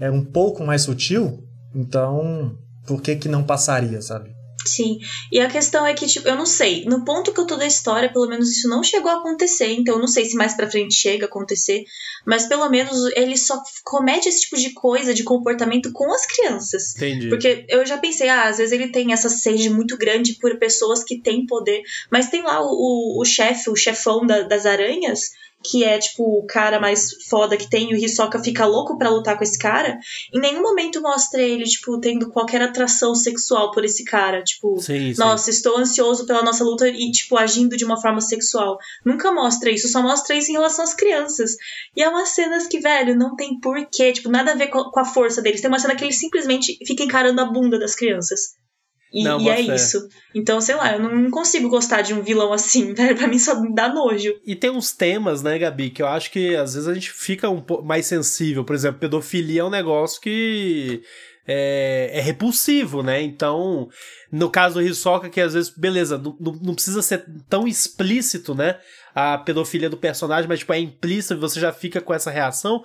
é 0.00 0.10
um 0.10 0.24
pouco 0.24 0.64
mais 0.64 0.82
sutil, 0.82 1.44
então 1.74 2.56
por 2.86 3.02
que 3.02 3.16
que 3.16 3.28
não 3.28 3.42
passaria, 3.42 4.00
sabe? 4.00 4.35
Sim. 4.66 4.98
E 5.30 5.40
a 5.40 5.48
questão 5.48 5.86
é 5.86 5.94
que, 5.94 6.06
tipo, 6.06 6.26
eu 6.28 6.36
não 6.36 6.46
sei. 6.46 6.84
No 6.84 7.04
ponto 7.04 7.32
que 7.32 7.40
eu 7.40 7.46
tô 7.46 7.56
da 7.56 7.66
história, 7.66 8.12
pelo 8.12 8.28
menos 8.28 8.50
isso 8.50 8.68
não 8.68 8.82
chegou 8.82 9.10
a 9.10 9.18
acontecer. 9.18 9.72
Então 9.72 9.94
eu 9.94 10.00
não 10.00 10.08
sei 10.08 10.24
se 10.24 10.36
mais 10.36 10.54
pra 10.54 10.70
frente 10.70 10.94
chega 10.94 11.26
a 11.26 11.28
acontecer. 11.28 11.84
Mas 12.24 12.46
pelo 12.46 12.68
menos 12.68 13.10
ele 13.14 13.36
só 13.36 13.62
comete 13.84 14.28
esse 14.28 14.42
tipo 14.42 14.56
de 14.56 14.70
coisa, 14.70 15.14
de 15.14 15.22
comportamento 15.22 15.92
com 15.92 16.12
as 16.12 16.26
crianças. 16.26 16.94
Entendi. 16.96 17.28
Porque 17.28 17.64
eu 17.68 17.86
já 17.86 17.98
pensei, 17.98 18.28
ah, 18.28 18.48
às 18.48 18.58
vezes 18.58 18.72
ele 18.72 18.88
tem 18.88 19.12
essa 19.12 19.28
sede 19.28 19.70
muito 19.70 19.96
grande 19.96 20.34
por 20.34 20.58
pessoas 20.58 21.04
que 21.04 21.20
têm 21.20 21.46
poder. 21.46 21.82
Mas 22.10 22.28
tem 22.28 22.42
lá 22.42 22.60
o, 22.60 22.66
o, 22.66 23.20
o 23.20 23.24
chefe, 23.24 23.70
o 23.70 23.76
chefão 23.76 24.26
da, 24.26 24.42
das 24.42 24.66
aranhas 24.66 25.30
que 25.64 25.84
é 25.84 25.98
tipo 25.98 26.38
o 26.38 26.46
cara 26.46 26.78
mais 26.80 27.24
foda 27.28 27.56
que 27.56 27.68
tem, 27.68 27.90
e 27.90 27.94
o 27.94 27.96
Hisoka 27.96 28.42
fica 28.42 28.64
louco 28.66 28.96
para 28.98 29.10
lutar 29.10 29.36
com 29.36 29.44
esse 29.44 29.58
cara, 29.58 29.98
em 30.32 30.40
nenhum 30.40 30.62
momento 30.62 31.00
mostra 31.00 31.42
ele, 31.42 31.64
tipo, 31.64 31.98
tendo 32.00 32.30
qualquer 32.30 32.62
atração 32.62 33.14
sexual 33.14 33.70
por 33.70 33.84
esse 33.84 34.04
cara. 34.04 34.42
Tipo, 34.42 34.78
sim, 34.78 35.14
sim. 35.14 35.20
nossa, 35.20 35.50
estou 35.50 35.76
ansioso 35.78 36.26
pela 36.26 36.42
nossa 36.42 36.64
luta 36.64 36.88
e, 36.88 37.10
tipo, 37.10 37.36
agindo 37.36 37.76
de 37.76 37.84
uma 37.84 38.00
forma 38.00 38.20
sexual. 38.20 38.78
Nunca 39.04 39.32
mostra 39.32 39.70
isso, 39.70 39.88
só 39.88 40.02
mostra 40.02 40.36
isso 40.36 40.50
em 40.50 40.54
relação 40.54 40.84
às 40.84 40.94
crianças. 40.94 41.52
E 41.94 42.02
é 42.02 42.08
umas 42.08 42.30
cenas 42.30 42.66
que, 42.66 42.78
velho, 42.78 43.16
não 43.16 43.34
tem 43.34 43.58
porquê, 43.60 44.12
tipo, 44.12 44.28
nada 44.28 44.52
a 44.52 44.56
ver 44.56 44.68
com 44.68 45.00
a 45.00 45.04
força 45.04 45.42
deles. 45.42 45.60
Tem 45.60 45.68
uma 45.68 45.78
cena 45.78 45.96
que 45.96 46.04
ele 46.04 46.12
simplesmente 46.12 46.78
fica 46.86 47.02
encarando 47.02 47.40
a 47.40 47.44
bunda 47.44 47.78
das 47.78 47.94
crianças. 47.94 48.56
E, 49.12 49.22
não, 49.24 49.40
e 49.40 49.48
é 49.48 49.56
fé. 49.56 49.74
isso. 49.74 50.08
Então, 50.34 50.60
sei 50.60 50.74
lá, 50.74 50.94
eu 50.94 51.00
não 51.00 51.30
consigo 51.30 51.68
gostar 51.68 52.02
de 52.02 52.12
um 52.12 52.22
vilão 52.22 52.52
assim, 52.52 52.92
velho. 52.94 53.16
Pra 53.16 53.28
mim 53.28 53.38
só 53.38 53.54
dá 53.72 53.92
nojo. 53.92 54.34
E 54.44 54.54
tem 54.54 54.70
uns 54.70 54.92
temas, 54.92 55.42
né, 55.42 55.58
Gabi, 55.58 55.90
que 55.90 56.02
eu 56.02 56.06
acho 56.06 56.30
que 56.30 56.54
às 56.56 56.74
vezes 56.74 56.88
a 56.88 56.94
gente 56.94 57.10
fica 57.10 57.48
um 57.48 57.60
pouco 57.60 57.84
mais 57.84 58.06
sensível. 58.06 58.64
Por 58.64 58.74
exemplo, 58.74 59.00
pedofilia 59.00 59.60
é 59.60 59.64
um 59.64 59.70
negócio 59.70 60.20
que 60.20 61.02
é, 61.46 62.10
é 62.12 62.20
repulsivo, 62.20 63.02
né? 63.02 63.22
Então, 63.22 63.88
no 64.32 64.50
caso 64.50 64.74
do 64.74 64.82
Hisoka, 64.82 65.30
que 65.30 65.40
às 65.40 65.54
vezes, 65.54 65.70
beleza, 65.70 66.18
não, 66.18 66.36
não 66.60 66.74
precisa 66.74 67.00
ser 67.00 67.24
tão 67.48 67.66
explícito, 67.68 68.54
né? 68.54 68.78
A 69.18 69.38
pedofilia 69.38 69.88
do 69.88 69.96
personagem, 69.96 70.46
mas 70.46 70.58
tipo, 70.58 70.74
é 70.74 70.78
implícito 70.78 71.32
e 71.32 71.38
você 71.38 71.58
já 71.58 71.72
fica 71.72 72.02
com 72.02 72.12
essa 72.12 72.30
reação. 72.30 72.82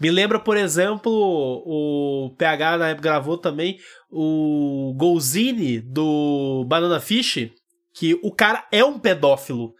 Me 0.00 0.10
lembra, 0.10 0.40
por 0.40 0.56
exemplo, 0.56 1.12
o 1.12 2.34
PH 2.38 2.78
na 2.78 2.88
época 2.88 3.10
gravou 3.10 3.36
também 3.36 3.76
o 4.10 4.94
Golzini 4.96 5.80
do 5.80 6.64
Banana 6.66 7.00
Fish, 7.00 7.50
que 7.94 8.18
o 8.22 8.32
cara 8.32 8.66
é 8.72 8.82
um 8.82 8.98
pedófilo. 8.98 9.74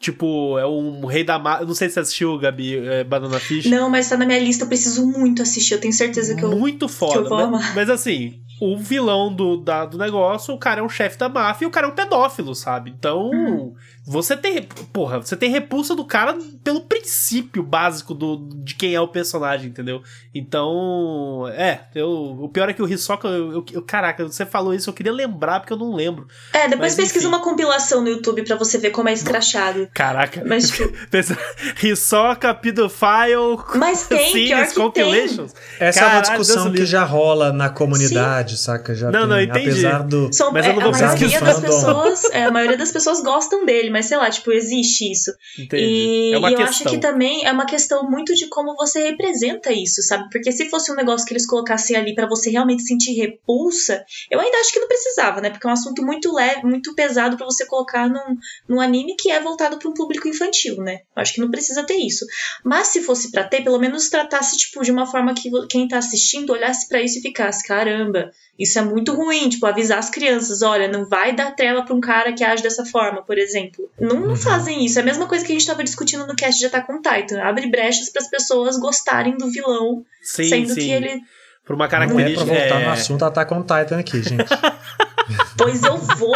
Tipo, 0.00 0.58
é 0.58 0.66
um 0.66 1.04
rei 1.04 1.22
da 1.22 1.38
mar... 1.38 1.66
Não 1.66 1.74
sei 1.74 1.88
se 1.88 1.94
você 1.94 2.00
assistiu, 2.00 2.38
Gabi, 2.38 2.78
é, 2.78 3.04
Banana 3.04 3.38
Fish. 3.38 3.66
Não, 3.66 3.90
mas 3.90 4.08
tá 4.08 4.16
na 4.16 4.24
minha 4.24 4.38
lista, 4.38 4.64
eu 4.64 4.68
preciso 4.68 5.06
muito 5.06 5.42
assistir. 5.42 5.74
Eu 5.74 5.80
tenho 5.80 5.92
certeza 5.92 6.34
que 6.34 6.42
eu. 6.42 6.56
Muito 6.56 6.88
foda. 6.88 7.28
Mas, 7.28 7.74
mas, 7.74 7.90
assim, 7.90 8.40
o 8.62 8.78
vilão 8.78 9.34
do, 9.34 9.58
da, 9.58 9.84
do 9.84 9.98
negócio, 9.98 10.54
o 10.54 10.58
cara 10.58 10.80
é 10.80 10.82
um 10.82 10.88
chefe 10.88 11.18
da 11.18 11.28
máfia 11.28 11.66
e 11.66 11.68
o 11.68 11.70
cara 11.70 11.86
é 11.86 11.90
um 11.90 11.94
pedófilo, 11.94 12.54
sabe? 12.54 12.90
Então, 12.90 13.28
uhum. 13.28 13.74
Você 14.06 14.36
tem. 14.36 14.62
Porra, 14.92 15.18
você 15.18 15.36
tem 15.36 15.50
repulsa 15.50 15.94
do 15.94 16.04
cara 16.04 16.38
pelo 16.64 16.80
princípio 16.80 17.62
básico 17.62 18.14
do, 18.14 18.48
de 18.62 18.74
quem 18.74 18.94
é 18.94 19.00
o 19.00 19.08
personagem, 19.08 19.68
entendeu? 19.68 20.02
Então. 20.34 21.46
É, 21.54 21.80
eu, 21.94 22.08
o 22.08 22.48
pior 22.48 22.68
é 22.68 22.72
que 22.72 22.82
o 22.82 22.88
Hisoka. 22.88 23.28
Eu, 23.28 23.64
eu, 23.72 23.82
caraca, 23.82 24.24
você 24.24 24.46
falou 24.46 24.72
isso, 24.72 24.88
eu 24.88 24.94
queria 24.94 25.12
lembrar 25.12 25.60
porque 25.60 25.72
eu 25.72 25.78
não 25.78 25.94
lembro. 25.94 26.26
É, 26.52 26.68
depois 26.68 26.96
Mas, 26.96 27.04
pesquisa 27.04 27.26
enfim. 27.26 27.36
uma 27.36 27.44
compilação 27.44 28.00
no 28.00 28.08
YouTube 28.08 28.42
para 28.42 28.56
você 28.56 28.78
ver 28.78 28.90
como 28.90 29.08
é 29.08 29.12
escrachado. 29.12 29.88
Caraca. 29.92 30.42
Mas, 30.46 30.70
tipo... 30.70 30.90
Hisoka, 31.86 32.54
Pedophile. 32.54 33.58
Mas 33.74 34.06
tem, 34.06 34.32
pior 34.32 34.66
que 34.66 34.74
compilations. 34.74 35.52
Tem. 35.52 35.88
Essa 35.88 36.00
Caralho, 36.00 36.14
é 36.14 36.18
uma 36.18 36.38
discussão 36.38 36.72
que 36.72 36.86
já 36.86 37.04
rola 37.04 37.52
na 37.52 37.68
comunidade. 37.68 38.56
Sim 38.56 38.70
saca? 38.70 38.94
Já 38.94 39.10
não, 39.10 39.20
tem, 39.20 39.28
não, 39.28 39.40
entendi. 39.40 39.70
Apesar 39.70 40.02
do. 40.02 40.32
São, 40.32 40.52
mas 40.52 40.66
eu 40.66 40.74
não 40.74 40.80
é, 40.80 40.84
vou 40.84 40.94
a 40.94 40.98
maioria 40.98 41.40
das 41.40 41.60
pessoas, 41.60 42.24
é, 42.32 42.44
a 42.44 42.50
maioria 42.50 42.76
das 42.76 42.92
pessoas 42.92 43.22
gostam 43.22 43.64
dele, 43.64 43.89
mas 43.90 44.06
sei 44.06 44.16
lá, 44.16 44.30
tipo, 44.30 44.52
existe 44.52 45.10
isso. 45.10 45.32
Entendi. 45.58 45.82
E, 45.82 46.32
é 46.32 46.38
uma 46.38 46.50
e 46.50 46.52
eu 46.52 46.58
questão. 46.58 46.86
acho 46.86 46.94
que 46.94 46.98
também 46.98 47.44
é 47.44 47.52
uma 47.52 47.66
questão 47.66 48.08
muito 48.08 48.34
de 48.34 48.48
como 48.48 48.74
você 48.76 49.02
representa 49.02 49.72
isso, 49.72 50.02
sabe? 50.02 50.28
Porque 50.30 50.52
se 50.52 50.68
fosse 50.68 50.90
um 50.90 50.94
negócio 50.94 51.26
que 51.26 51.32
eles 51.32 51.46
colocassem 51.46 51.96
ali 51.96 52.14
para 52.14 52.28
você 52.28 52.50
realmente 52.50 52.82
sentir 52.82 53.12
repulsa, 53.12 54.04
eu 54.30 54.40
ainda 54.40 54.58
acho 54.58 54.72
que 54.72 54.80
não 54.80 54.88
precisava, 54.88 55.40
né? 55.40 55.50
Porque 55.50 55.66
é 55.66 55.70
um 55.70 55.72
assunto 55.72 56.04
muito 56.04 56.32
leve, 56.32 56.64
muito 56.64 56.94
pesado 56.94 57.36
para 57.36 57.46
você 57.46 57.66
colocar 57.66 58.08
num, 58.08 58.36
num 58.68 58.80
anime 58.80 59.16
que 59.16 59.30
é 59.30 59.40
voltado 59.40 59.78
para 59.78 59.88
um 59.88 59.94
público 59.94 60.28
infantil, 60.28 60.76
né? 60.76 61.00
Eu 61.16 61.22
acho 61.22 61.34
que 61.34 61.40
não 61.40 61.50
precisa 61.50 61.84
ter 61.84 61.96
isso. 61.96 62.24
Mas 62.64 62.88
se 62.88 63.02
fosse 63.02 63.30
para 63.30 63.44
ter, 63.44 63.62
pelo 63.62 63.78
menos 63.78 64.08
tratasse 64.08 64.56
tipo 64.56 64.82
de 64.82 64.90
uma 64.90 65.06
forma 65.06 65.34
que 65.34 65.50
quem 65.68 65.88
tá 65.88 65.98
assistindo 65.98 66.50
olhasse 66.50 66.88
para 66.88 67.02
isso 67.02 67.18
e 67.18 67.22
ficasse, 67.22 67.66
caramba, 67.66 68.30
isso 68.58 68.78
é 68.78 68.82
muito 68.82 69.14
ruim, 69.14 69.48
tipo, 69.48 69.64
avisar 69.64 69.98
as 69.98 70.10
crianças, 70.10 70.60
olha, 70.60 70.86
não 70.86 71.08
vai 71.08 71.34
dar 71.34 71.56
trela 71.56 71.82
pra 71.82 71.94
um 71.94 72.00
cara 72.00 72.32
que 72.32 72.44
age 72.44 72.62
dessa 72.62 72.84
forma, 72.84 73.24
por 73.24 73.38
exemplo. 73.38 73.79
Não, 73.98 74.20
não 74.20 74.28
uhum. 74.30 74.36
fazem 74.36 74.84
isso. 74.84 74.98
É 74.98 75.02
a 75.02 75.04
mesma 75.04 75.26
coisa 75.26 75.44
que 75.44 75.52
a 75.52 75.54
gente 75.54 75.66
tava 75.66 75.84
discutindo 75.84 76.26
no 76.26 76.34
cast 76.34 76.58
de 76.58 76.66
Attack 76.66 76.90
on 76.90 77.00
Titan. 77.00 77.42
Abre 77.42 77.68
brechas 77.68 78.10
para 78.10 78.22
as 78.22 78.30
pessoas 78.30 78.78
gostarem 78.78 79.36
do 79.36 79.50
vilão, 79.50 80.04
sim, 80.22 80.48
sendo 80.48 80.74
sim. 80.74 80.80
que 80.80 80.90
ele... 80.90 81.20
Por 81.64 81.74
uma 81.74 81.88
característica... 81.88 82.44
Não 82.44 82.54
é 82.54 82.56
pra 82.56 82.68
voltar 82.68 82.80
é... 82.80 82.86
no 82.86 82.92
assunto 82.92 83.24
Attack 83.24 83.54
on 83.54 83.62
Titan 83.62 83.98
aqui, 83.98 84.22
gente. 84.22 84.48
Pois 85.56 85.82
eu 85.82 85.96
vou. 85.96 86.34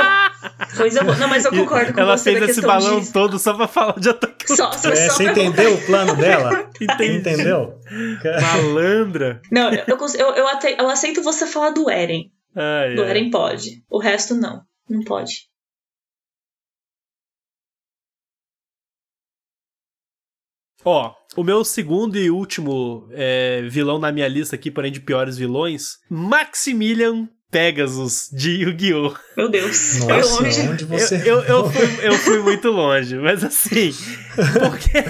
Pois 0.76 0.94
eu 0.94 1.04
vou. 1.04 1.16
Não, 1.16 1.28
mas 1.28 1.44
eu 1.44 1.50
concordo 1.50 1.92
com 1.92 2.00
Ela 2.00 2.16
você 2.16 2.36
fez 2.36 2.50
esse 2.50 2.60
balão 2.60 3.00
de... 3.00 3.12
todo 3.12 3.38
só 3.38 3.54
pra 3.54 3.66
falar 3.66 3.98
de 3.98 4.08
ataque. 4.08 4.54
Só, 4.54 4.70
só, 4.72 4.90
é, 4.90 5.08
só 5.08 5.14
você 5.14 5.24
entendeu 5.24 5.74
o 5.74 5.86
plano 5.86 6.14
dela? 6.14 6.68
Entendi. 6.80 7.16
Entendeu? 7.16 7.78
Malandra. 8.42 9.40
Não, 9.50 9.72
eu, 9.72 9.84
eu, 9.86 10.26
eu, 10.34 10.46
eu 10.78 10.90
aceito 10.90 11.22
você 11.22 11.46
falar 11.46 11.70
do 11.70 11.90
Eren. 11.90 12.30
Ai, 12.54 12.94
do 12.94 13.02
ai. 13.02 13.10
Eren 13.10 13.30
pode. 13.30 13.82
O 13.90 13.98
resto 13.98 14.34
não. 14.34 14.62
Não 14.88 15.02
pode. 15.02 15.48
Ó, 20.84 21.14
o 21.36 21.42
meu 21.42 21.64
segundo 21.64 22.16
e 22.16 22.30
último 22.30 23.08
é, 23.12 23.62
vilão 23.68 23.98
na 23.98 24.12
minha 24.12 24.28
lista 24.28 24.54
aqui, 24.54 24.70
porém 24.70 24.92
de 24.92 25.00
piores 25.00 25.36
vilões, 25.36 25.98
Maximilian 26.10 27.28
Pegasus 27.54 28.30
de 28.32 28.50
Yu-Gi-Oh! 28.64 29.14
Meu 29.36 29.48
Deus, 29.48 30.00
Nossa, 30.00 30.06
foi 30.06 30.44
longe. 30.44 30.60
onde 30.68 30.84
você... 30.84 31.22
Eu, 31.24 31.40
eu, 31.42 31.42
eu, 31.44 31.64
fui, 31.70 32.06
eu 32.06 32.12
fui 32.14 32.38
muito 32.40 32.68
longe, 32.68 33.16
mas 33.16 33.44
assim, 33.44 33.92
porque 34.34 35.04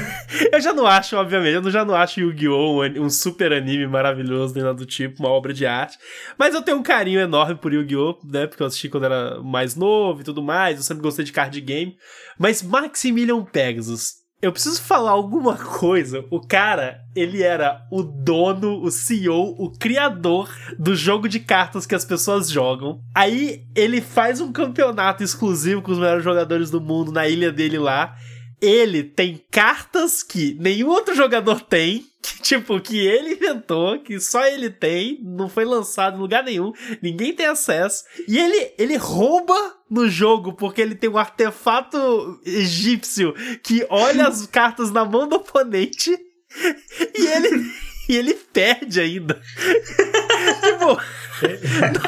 eu 0.52 0.60
já 0.60 0.74
não 0.74 0.86
acho, 0.86 1.16
obviamente, 1.16 1.54
eu 1.54 1.70
já 1.70 1.86
não 1.86 1.94
acho 1.94 2.20
Yu-Gi-Oh! 2.20 2.84
Um, 2.84 3.04
um, 3.04 3.08
super 3.08 3.50
anime 3.50 3.86
maravilhoso, 3.86 4.54
nem 4.54 4.62
nada 4.62 4.76
do 4.76 4.84
tipo, 4.84 5.22
uma 5.22 5.30
obra 5.30 5.54
de 5.54 5.64
arte, 5.64 5.98
mas 6.38 6.54
eu 6.54 6.60
tenho 6.60 6.76
um 6.76 6.82
carinho 6.82 7.18
enorme 7.18 7.54
por 7.54 7.72
Yu-Gi-Oh! 7.72 8.18
né, 8.24 8.46
porque 8.46 8.62
eu 8.62 8.66
assisti 8.66 8.90
quando 8.90 9.04
era 9.04 9.40
mais 9.42 9.74
novo 9.74 10.20
e 10.20 10.24
tudo 10.24 10.42
mais, 10.42 10.76
eu 10.76 10.82
sempre 10.82 11.02
gostei 11.02 11.24
de 11.24 11.32
card 11.32 11.58
game, 11.62 11.96
mas 12.38 12.62
Maximilian 12.62 13.42
Pegasus, 13.42 14.23
eu 14.44 14.52
preciso 14.52 14.82
falar 14.82 15.12
alguma 15.12 15.56
coisa. 15.56 16.22
O 16.30 16.38
cara, 16.38 17.00
ele 17.16 17.42
era 17.42 17.80
o 17.90 18.02
dono, 18.02 18.82
o 18.82 18.90
CEO, 18.90 19.54
o 19.58 19.70
criador 19.70 20.54
do 20.78 20.94
jogo 20.94 21.26
de 21.30 21.40
cartas 21.40 21.86
que 21.86 21.94
as 21.94 22.04
pessoas 22.04 22.50
jogam. 22.50 23.00
Aí 23.14 23.64
ele 23.74 24.02
faz 24.02 24.42
um 24.42 24.52
campeonato 24.52 25.22
exclusivo 25.22 25.80
com 25.80 25.92
os 25.92 25.98
melhores 25.98 26.22
jogadores 26.22 26.70
do 26.70 26.78
mundo 26.78 27.10
na 27.10 27.26
ilha 27.26 27.50
dele 27.50 27.78
lá. 27.78 28.14
Ele 28.60 29.02
tem 29.02 29.42
cartas 29.50 30.22
que 30.22 30.58
nenhum 30.60 30.88
outro 30.88 31.14
jogador 31.14 31.62
tem, 31.62 32.04
que, 32.32 32.40
tipo, 32.40 32.80
que 32.80 33.06
ele 33.06 33.34
inventou, 33.34 33.98
que 33.98 34.18
só 34.18 34.46
ele 34.46 34.70
tem, 34.70 35.20
não 35.22 35.46
foi 35.48 35.64
lançado 35.66 36.16
em 36.16 36.20
lugar 36.20 36.42
nenhum, 36.42 36.72
ninguém 37.02 37.34
tem 37.34 37.44
acesso. 37.46 38.04
E 38.26 38.38
ele, 38.38 38.72
ele 38.78 38.96
rouba 38.96 39.54
no 39.90 40.08
jogo 40.08 40.54
porque 40.54 40.80
ele 40.80 40.94
tem 40.94 41.10
um 41.10 41.18
artefato 41.18 42.40
egípcio 42.46 43.34
que 43.62 43.86
olha 43.90 44.26
as 44.26 44.46
cartas 44.48 44.90
na 44.90 45.04
mão 45.04 45.28
do 45.28 45.36
oponente 45.36 46.18
e 47.14 47.26
ele, 47.26 47.72
e 48.08 48.16
ele 48.16 48.34
perde 48.34 49.00
ainda. 49.00 49.40
tipo. 50.62 50.86
não, 51.92 52.04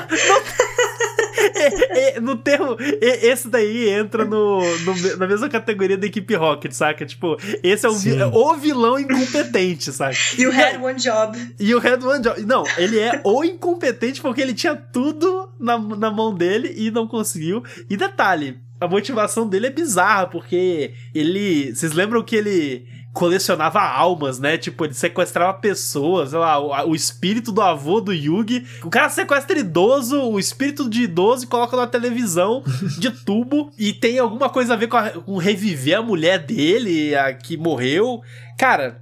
é, 1.36 2.16
é, 2.16 2.20
no 2.20 2.36
termo, 2.36 2.76
é, 2.80 3.26
esse 3.26 3.48
daí 3.48 3.88
entra 3.88 4.24
no, 4.24 4.60
no, 4.60 5.16
na 5.16 5.26
mesma 5.26 5.48
categoria 5.48 5.96
da 5.96 6.06
equipe 6.06 6.34
Rocket, 6.34 6.72
saca? 6.72 7.04
Tipo, 7.04 7.36
esse 7.62 7.86
é 7.86 7.88
o, 7.88 7.94
vi, 7.94 8.22
o 8.22 8.54
vilão 8.54 8.98
incompetente, 8.98 9.92
saca? 9.92 10.16
You 10.38 10.50
had 10.50 10.80
one 10.82 10.98
job. 10.98 11.54
E 11.58 11.74
o 11.74 11.78
had 11.78 12.02
one 12.02 12.22
job. 12.22 12.42
Não, 12.42 12.64
ele 12.76 12.98
é 12.98 13.20
o 13.24 13.44
incompetente 13.44 14.20
porque 14.20 14.40
ele 14.40 14.54
tinha 14.54 14.74
tudo 14.74 15.50
na, 15.58 15.78
na 15.78 16.10
mão 16.10 16.34
dele 16.34 16.74
e 16.76 16.90
não 16.90 17.06
conseguiu. 17.06 17.62
E 17.88 17.96
detalhe, 17.96 18.58
a 18.80 18.86
motivação 18.86 19.48
dele 19.48 19.68
é 19.68 19.70
bizarra, 19.70 20.26
porque 20.26 20.92
ele. 21.14 21.74
Vocês 21.74 21.92
lembram 21.92 22.22
que 22.22 22.36
ele 22.36 22.86
colecionava 23.16 23.80
almas, 23.80 24.38
né? 24.38 24.58
Tipo, 24.58 24.84
ele 24.84 24.92
sequestrava 24.92 25.54
pessoas, 25.54 26.30
sei 26.30 26.38
lá, 26.38 26.60
o, 26.60 26.90
o, 26.90 26.94
espírito 26.94 27.50
do 27.50 27.62
avô 27.62 27.98
do 27.98 28.12
Yugi. 28.12 28.66
O 28.84 28.90
cara 28.90 29.08
sequestra 29.08 29.58
idoso, 29.58 30.20
o 30.20 30.38
espírito 30.38 30.86
de 30.88 31.04
idoso 31.04 31.44
e 31.44 31.46
coloca 31.46 31.74
na 31.78 31.86
televisão 31.86 32.62
de 33.00 33.10
tubo. 33.10 33.72
E 33.78 33.94
tem 33.94 34.18
alguma 34.18 34.50
coisa 34.50 34.74
a 34.74 34.76
ver 34.76 34.88
com, 34.88 34.98
a, 34.98 35.08
com 35.08 35.38
reviver 35.38 35.96
a 35.96 36.02
mulher 36.02 36.40
dele, 36.40 37.14
a 37.14 37.32
que 37.32 37.56
morreu. 37.56 38.20
Cara, 38.58 39.00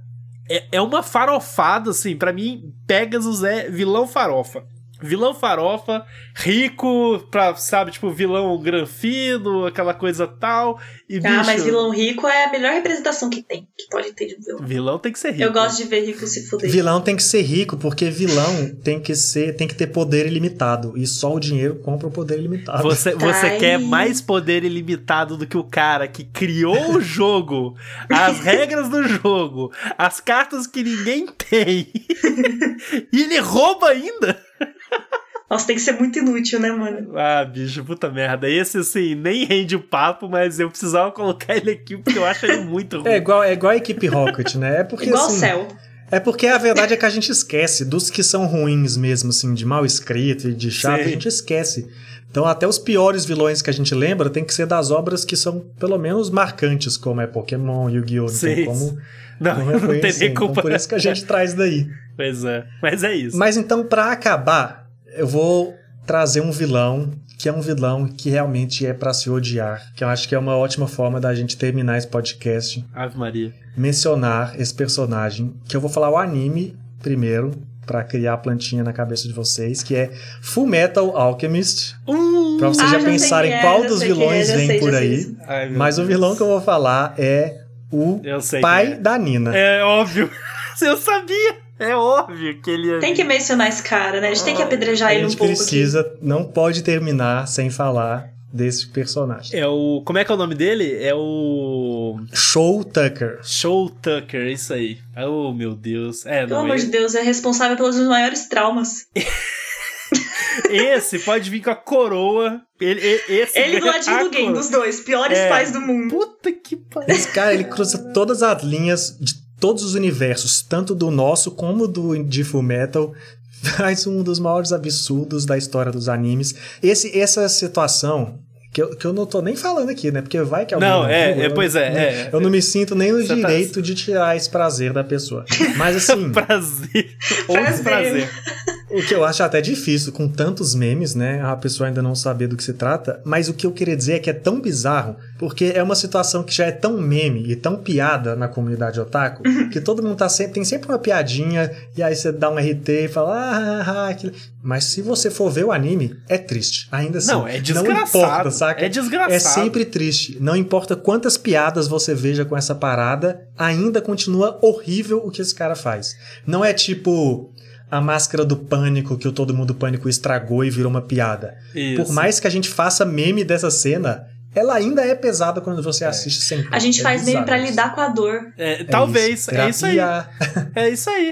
é, 0.49 0.63
é 0.71 0.81
uma 0.81 1.03
farofada, 1.03 1.91
assim. 1.91 2.15
para 2.15 2.31
mim, 2.31 2.73
Pegasus 2.87 3.43
é 3.43 3.69
vilão 3.69 4.07
farofa 4.07 4.63
vilão 5.01 5.33
farofa, 5.33 6.05
rico, 6.35 7.19
pra, 7.31 7.55
sabe, 7.55 7.91
tipo, 7.91 8.09
vilão 8.11 8.57
granfino, 8.61 9.65
aquela 9.65 9.93
coisa 9.93 10.27
tal. 10.27 10.79
E, 11.09 11.17
ah, 11.17 11.21
bicho, 11.21 11.45
mas 11.45 11.63
vilão 11.63 11.91
rico 11.91 12.27
é 12.27 12.45
a 12.45 12.51
melhor 12.51 12.73
representação 12.73 13.29
que 13.29 13.41
tem, 13.41 13.67
que 13.77 13.87
pode 13.89 14.13
ter 14.13 14.27
de 14.27 14.35
um 14.35 14.41
vilão. 14.41 14.67
Vilão 14.67 14.99
tem 14.99 15.11
que 15.11 15.19
ser 15.19 15.31
rico. 15.31 15.43
Eu 15.43 15.53
gosto 15.53 15.77
de 15.77 15.83
ver 15.85 16.05
rico 16.05 16.25
se 16.25 16.47
fuder. 16.47 16.69
Vilão 16.69 17.01
tem 17.01 17.15
que 17.15 17.23
ser 17.23 17.41
rico, 17.41 17.77
porque 17.77 18.09
vilão 18.09 18.75
tem 18.83 18.99
que 18.99 19.15
ser, 19.15 19.55
tem 19.55 19.67
que 19.67 19.75
ter 19.75 19.87
poder 19.87 20.27
ilimitado. 20.27 20.97
E 20.97 21.05
só 21.05 21.33
o 21.33 21.39
dinheiro 21.39 21.75
compra 21.75 22.07
o 22.07 22.11
poder 22.11 22.39
ilimitado. 22.39 22.83
Você, 22.83 23.13
você 23.15 23.57
quer 23.57 23.79
mais 23.79 24.21
poder 24.21 24.63
ilimitado 24.63 25.37
do 25.37 25.45
que 25.45 25.57
o 25.57 25.63
cara 25.63 26.07
que 26.07 26.23
criou 26.23 26.95
o 26.95 27.01
jogo, 27.01 27.75
as 28.09 28.39
regras 28.39 28.89
do 28.89 29.03
jogo, 29.07 29.71
as 29.97 30.19
cartas 30.19 30.67
que 30.67 30.83
ninguém 30.83 31.27
tem. 31.27 31.91
e 33.11 33.21
ele 33.21 33.39
rouba 33.39 33.89
ainda. 33.89 34.45
Nossa, 35.49 35.67
tem 35.67 35.75
que 35.75 35.81
ser 35.81 35.93
muito 35.93 36.17
inútil, 36.17 36.59
né, 36.59 36.71
mano? 36.71 37.17
Ah, 37.17 37.45
bicho, 37.45 37.83
puta 37.85 38.09
merda. 38.09 38.49
Esse, 38.49 38.79
assim, 38.79 39.13
nem 39.13 39.45
rende 39.45 39.75
o 39.75 39.79
papo, 39.79 40.27
mas 40.27 40.59
eu 40.59 40.69
precisava 40.69 41.11
colocar 41.11 41.55
ele 41.55 41.71
aqui 41.71 41.95
porque 41.97 42.17
eu 42.17 42.25
acho 42.25 42.45
ele 42.47 42.61
muito 42.65 42.99
ruim. 42.99 43.09
É 43.09 43.17
igual, 43.17 43.43
é 43.43 43.53
igual 43.53 43.71
a 43.71 43.75
equipe 43.75 44.07
Rocket, 44.07 44.55
né? 44.55 44.81
É 44.81 44.83
porque, 44.83 45.05
igual 45.05 45.27
assim, 45.27 45.35
o 45.35 45.39
céu. 45.39 45.67
É 46.11 46.19
porque 46.19 46.47
a 46.47 46.57
verdade 46.57 46.93
é 46.93 46.97
que 46.97 47.05
a 47.05 47.09
gente 47.09 47.31
esquece 47.31 47.85
dos 47.85 48.09
que 48.09 48.23
são 48.23 48.45
ruins 48.45 48.97
mesmo, 48.97 49.29
assim, 49.29 49.53
de 49.53 49.65
mal 49.65 49.85
escrito 49.85 50.49
e 50.49 50.53
de 50.53 50.71
chato, 50.71 51.01
Sim. 51.01 51.05
a 51.05 51.09
gente 51.09 51.27
esquece. 51.27 51.87
Então, 52.29 52.45
até 52.45 52.67
os 52.67 52.77
piores 52.77 53.23
vilões 53.23 53.61
que 53.61 53.69
a 53.69 53.73
gente 53.73 53.93
lembra 53.95 54.29
tem 54.29 54.43
que 54.43 54.53
ser 54.53 54.65
das 54.65 54.91
obras 54.91 55.23
que 55.23 55.35
são, 55.35 55.65
pelo 55.79 55.97
menos, 55.97 56.29
marcantes, 56.29 56.97
como 56.97 57.21
é 57.21 57.27
Pokémon, 57.27 57.89
Yu-Gi-Oh! 57.89 58.23
Não 58.23 58.29
Sim. 58.29 58.55
tem 58.55 58.65
como. 58.65 58.97
Não, 59.39 59.57
não, 59.57 59.65
não 59.79 59.99
tem 59.99 60.13
nem 60.19 60.29
então, 60.29 60.53
por 60.53 60.71
isso 60.71 60.87
que 60.87 60.95
a 60.95 60.99
gente 60.99 61.23
traz 61.25 61.53
daí. 61.53 61.87
Pois 62.15 62.43
é, 62.43 62.65
mas 62.81 63.03
é 63.03 63.13
isso. 63.13 63.37
Mas 63.37 63.57
então, 63.57 63.85
para 63.85 64.11
acabar, 64.11 64.87
eu 65.15 65.27
vou 65.27 65.75
trazer 66.05 66.41
um 66.41 66.51
vilão 66.51 67.11
que 67.37 67.49
é 67.49 67.53
um 67.53 67.61
vilão 67.61 68.07
que 68.07 68.29
realmente 68.29 68.85
é 68.85 68.93
para 68.93 69.13
se 69.13 69.29
odiar, 69.29 69.91
que 69.93 70.03
eu 70.03 70.07
acho 70.07 70.27
que 70.27 70.33
é 70.33 70.39
uma 70.39 70.55
ótima 70.55 70.87
forma 70.87 71.19
da 71.19 71.35
gente 71.35 71.57
terminar 71.57 71.97
esse 71.97 72.07
podcast. 72.07 72.83
Ave 72.93 73.17
Maria. 73.17 73.53
Mencionar 73.75 74.59
esse 74.59 74.73
personagem, 74.73 75.53
que 75.67 75.75
eu 75.75 75.81
vou 75.81 75.89
falar 75.89 76.09
o 76.09 76.17
anime 76.17 76.77
primeiro, 77.01 77.51
para 77.85 78.03
criar 78.03 78.33
a 78.33 78.37
plantinha 78.37 78.83
na 78.83 78.91
cabeça 78.91 79.27
de 79.27 79.33
vocês, 79.33 79.83
que 79.83 79.95
é 79.95 80.11
Full 80.41 80.65
Metal 80.65 81.15
Alchemist. 81.15 81.95
Uh, 82.07 82.57
para 82.57 82.69
vocês 82.69 82.93
ah, 82.93 82.99
já, 82.99 83.05
pensarem 83.05 83.53
é, 83.53 83.61
qual 83.61 83.85
dos 83.85 84.01
vilões 84.01 84.49
é, 84.49 84.57
vem 84.57 84.67
sei, 84.67 84.79
por 84.79 84.95
aí. 84.95 85.37
Ai, 85.47 85.69
Mas 85.69 85.97
o 85.97 86.01
Deus. 86.01 86.07
vilão 86.07 86.35
que 86.35 86.41
eu 86.41 86.47
vou 86.47 86.61
falar 86.61 87.13
é 87.17 87.61
o 87.91 88.21
pai 88.61 88.93
é. 88.93 88.95
da 88.95 89.17
Nina. 89.17 89.55
É 89.55 89.83
óbvio. 89.83 90.29
Eu 90.81 90.97
sabia. 90.97 91.64
É 91.77 91.95
óbvio 91.95 92.61
que 92.61 92.69
ele 92.71 92.99
Tem 92.99 93.13
que 93.13 93.23
mencionar 93.23 93.67
esse 93.67 93.83
cara, 93.83 94.21
né? 94.21 94.29
A 94.29 94.33
gente 94.33 94.45
tem 94.45 94.55
que 94.55 94.61
apedrejar 94.61 95.09
a 95.09 95.13
ele 95.15 95.25
um 95.25 95.29
gente 95.29 95.37
pouco. 95.37 95.53
precisa, 95.53 96.17
não 96.21 96.45
pode 96.45 96.81
terminar 96.83 97.47
sem 97.47 97.69
falar 97.69 98.29
desse 98.53 98.87
personagem. 98.87 99.59
É 99.59 99.67
o. 99.67 100.01
Como 100.05 100.17
é 100.17 100.23
que 100.23 100.31
é 100.31 100.35
o 100.35 100.37
nome 100.37 100.55
dele? 100.55 100.97
É 101.03 101.13
o. 101.13 102.17
Show 102.33 102.83
Tucker. 102.85 103.39
Show 103.43 103.89
Tucker, 103.89 104.47
isso 104.47 104.73
aí. 104.73 104.99
Oh, 105.27 105.51
meu 105.51 105.75
Deus. 105.75 106.25
É, 106.25 106.39
Aqui. 106.39 106.47
Pelo 106.47 106.59
não. 106.61 106.65
amor 106.65 106.77
de 106.77 106.85
Deus, 106.85 107.13
é 107.15 107.21
responsável 107.21 107.75
pelos 107.75 107.97
meus 107.97 108.07
maiores 108.07 108.47
traumas. 108.47 109.07
esse 110.69 111.19
pode 111.19 111.49
vir 111.49 111.61
com 111.61 111.69
a 111.71 111.75
coroa. 111.75 112.61
Ele, 112.79 113.01
e- 113.01 113.33
esse 113.41 113.57
Ele 113.59 113.79
do 113.79 113.85
ganha 113.85 113.93
ladinho 113.97 114.15
a 114.19 114.23
do 114.23 114.29
game, 114.29 114.45
coroa. 114.47 114.61
dos 114.61 114.69
dois, 114.69 114.99
piores 115.01 115.37
É. 115.37 115.49
pais 115.49 115.71
do 115.71 115.81
mundo. 115.81 116.09
Puta 116.15 116.51
que 116.51 116.75
pariu. 116.77 117.13
Esse 117.13 117.27
cara, 117.29 117.53
ele 117.53 117.65
cruza 117.65 118.11
todas 118.13 118.41
as 118.43 118.63
linhas 118.63 119.17
de 119.19 119.33
todos 119.65 119.83
os 119.83 119.95
universos, 119.95 120.61
tanto 120.61 120.93
do 120.93 121.09
nosso 121.09 121.49
como 121.49 121.87
do 121.87 122.23
de 122.23 122.43
Fullmetal. 122.43 123.13
Faz 123.77 124.05
um 124.05 124.21
dos 124.21 124.37
maiores 124.37 124.71
absurdos 124.71 125.43
da 125.43 125.57
história 125.57 125.91
dos 125.91 126.07
animes. 126.07 126.53
Esse, 126.83 127.17
essa 127.17 127.49
situação, 127.49 128.37
que 128.71 128.79
eu, 128.83 128.95
que 128.95 129.05
eu 129.05 129.11
não 129.11 129.25
tô 129.25 129.41
nem 129.41 129.55
falando 129.55 129.89
aqui, 129.89 130.11
né? 130.11 130.21
Porque 130.21 130.39
vai 130.43 130.67
que 130.67 130.75
alguém 130.75 130.87
Não, 130.87 131.03
é, 131.07 131.33
viu, 131.33 131.43
é, 131.43 131.47
eu- 131.47 131.53
pois 131.55 131.75
é, 131.75 131.89
né? 131.89 132.03
é. 132.05 132.29
Eu 132.31 132.39
não 132.39 132.51
me 132.51 132.61
sinto 132.61 132.93
nem 132.93 133.11
no 133.11 133.21
Você 133.21 133.29
tá- 133.29 133.33
direito 133.35 133.81
de 133.81 133.95
tirar 133.95 134.37
esse 134.37 134.47
prazer 134.51 134.93
da 134.93 135.03
pessoa. 135.03 135.43
Mas 135.77 135.95
assim, 135.95 136.29
Prazer. 136.31 137.17
Ou 137.47 137.55
Prazer. 137.55 137.73
desprazer. 137.73 138.29
o 138.97 139.05
que 139.05 139.13
eu 139.13 139.23
acho 139.23 139.43
até 139.43 139.61
difícil, 139.61 140.11
com 140.11 140.27
tantos 140.27 140.73
memes, 140.73 141.15
né? 141.15 141.41
A 141.41 141.55
pessoa 141.55 141.87
ainda 141.87 142.01
não 142.01 142.15
saber 142.15 142.47
do 142.47 142.55
que 142.55 142.63
se 142.63 142.73
trata. 142.73 143.21
Mas 143.25 143.49
o 143.49 143.53
que 143.53 143.65
eu 143.65 143.71
queria 143.71 143.95
dizer 143.95 144.13
é 144.13 144.19
que 144.19 144.29
é 144.29 144.33
tão 144.33 144.61
bizarro, 144.61 145.15
porque 145.37 145.73
é 145.75 145.83
uma 145.83 145.95
situação 145.95 146.43
que 146.43 146.53
já 146.53 146.65
é 146.65 146.71
tão 146.71 146.97
meme 146.99 147.51
e 147.51 147.55
tão 147.55 147.77
piada 147.77 148.35
na 148.35 148.47
comunidade 148.47 148.99
otaku, 148.99 149.43
que 149.71 149.81
todo 149.81 150.01
mundo 150.01 150.15
tá 150.15 150.29
sempre, 150.29 150.53
tem 150.53 150.65
sempre 150.65 150.89
uma 150.89 150.99
piadinha, 150.99 151.71
e 151.95 152.01
aí 152.01 152.15
você 152.15 152.31
dá 152.31 152.49
um 152.49 152.57
RT 152.57 152.89
e 152.89 153.07
fala, 153.07 153.35
ah, 153.35 153.57
ah, 153.57 153.91
ah, 153.91 154.09
aquilo. 154.09 154.33
Mas 154.65 154.85
se 154.85 155.01
você 155.01 155.29
for 155.29 155.51
ver 155.51 155.63
o 155.65 155.71
anime, 155.71 156.17
é 156.27 156.39
triste. 156.39 156.87
Ainda 156.91 157.19
assim. 157.19 157.27
Não, 157.27 157.47
é 157.47 157.59
desgraçado. 157.59 158.17
Não 158.17 158.23
importa, 158.23 158.51
saca? 158.51 158.85
É 158.85 158.89
desgraçado. 158.89 159.33
É 159.33 159.39
sempre 159.39 159.85
triste. 159.85 160.37
Não 160.41 160.55
importa 160.55 160.95
quantas 160.95 161.37
piadas 161.37 161.87
você 161.87 162.15
veja 162.15 162.43
com 162.43 162.57
essa 162.57 162.73
parada, 162.73 163.47
ainda 163.55 164.01
continua 164.01 164.57
horrível 164.61 165.21
o 165.23 165.29
que 165.29 165.41
esse 165.41 165.53
cara 165.53 165.75
faz. 165.75 166.15
Não 166.47 166.65
é 166.65 166.73
tipo. 166.73 167.53
A 167.89 168.01
máscara 168.01 168.43
do 168.45 168.55
pânico 168.57 169.17
que 169.17 169.27
o 169.27 169.31
Todo 169.31 169.53
Mundo 169.53 169.73
Pânico 169.75 170.09
estragou 170.09 170.63
e 170.65 170.69
virou 170.69 170.89
uma 170.89 171.01
piada. 171.01 171.55
Isso. 171.73 172.03
Por 172.03 172.13
mais 172.13 172.39
que 172.39 172.47
a 172.47 172.49
gente 172.49 172.67
faça 172.69 173.05
meme 173.05 173.43
dessa 173.43 173.69
cena, 173.69 174.25
ela 174.53 174.73
ainda 174.75 175.05
é 175.05 175.13
pesada 175.15 175.61
quando 175.61 175.81
você 175.83 176.03
É. 176.03 176.07
assiste 176.07 176.41
sem 176.41 176.65
A 176.71 176.79
gente 176.79 176.99
é 176.99 177.03
faz 177.03 177.25
meme 177.25 177.41
bizarro 177.41 177.61
isso. 177.61 177.69
lidar 177.71 177.95
com 177.95 178.01
a 178.01 178.07
dor. 178.09 178.39
É, 178.57 178.83
talvez, 178.85 179.47
é 179.49 179.69
isso 179.69 179.85
aí. 179.85 179.97
É 180.75 180.89
isso 180.89 181.09
aí. 181.09 181.31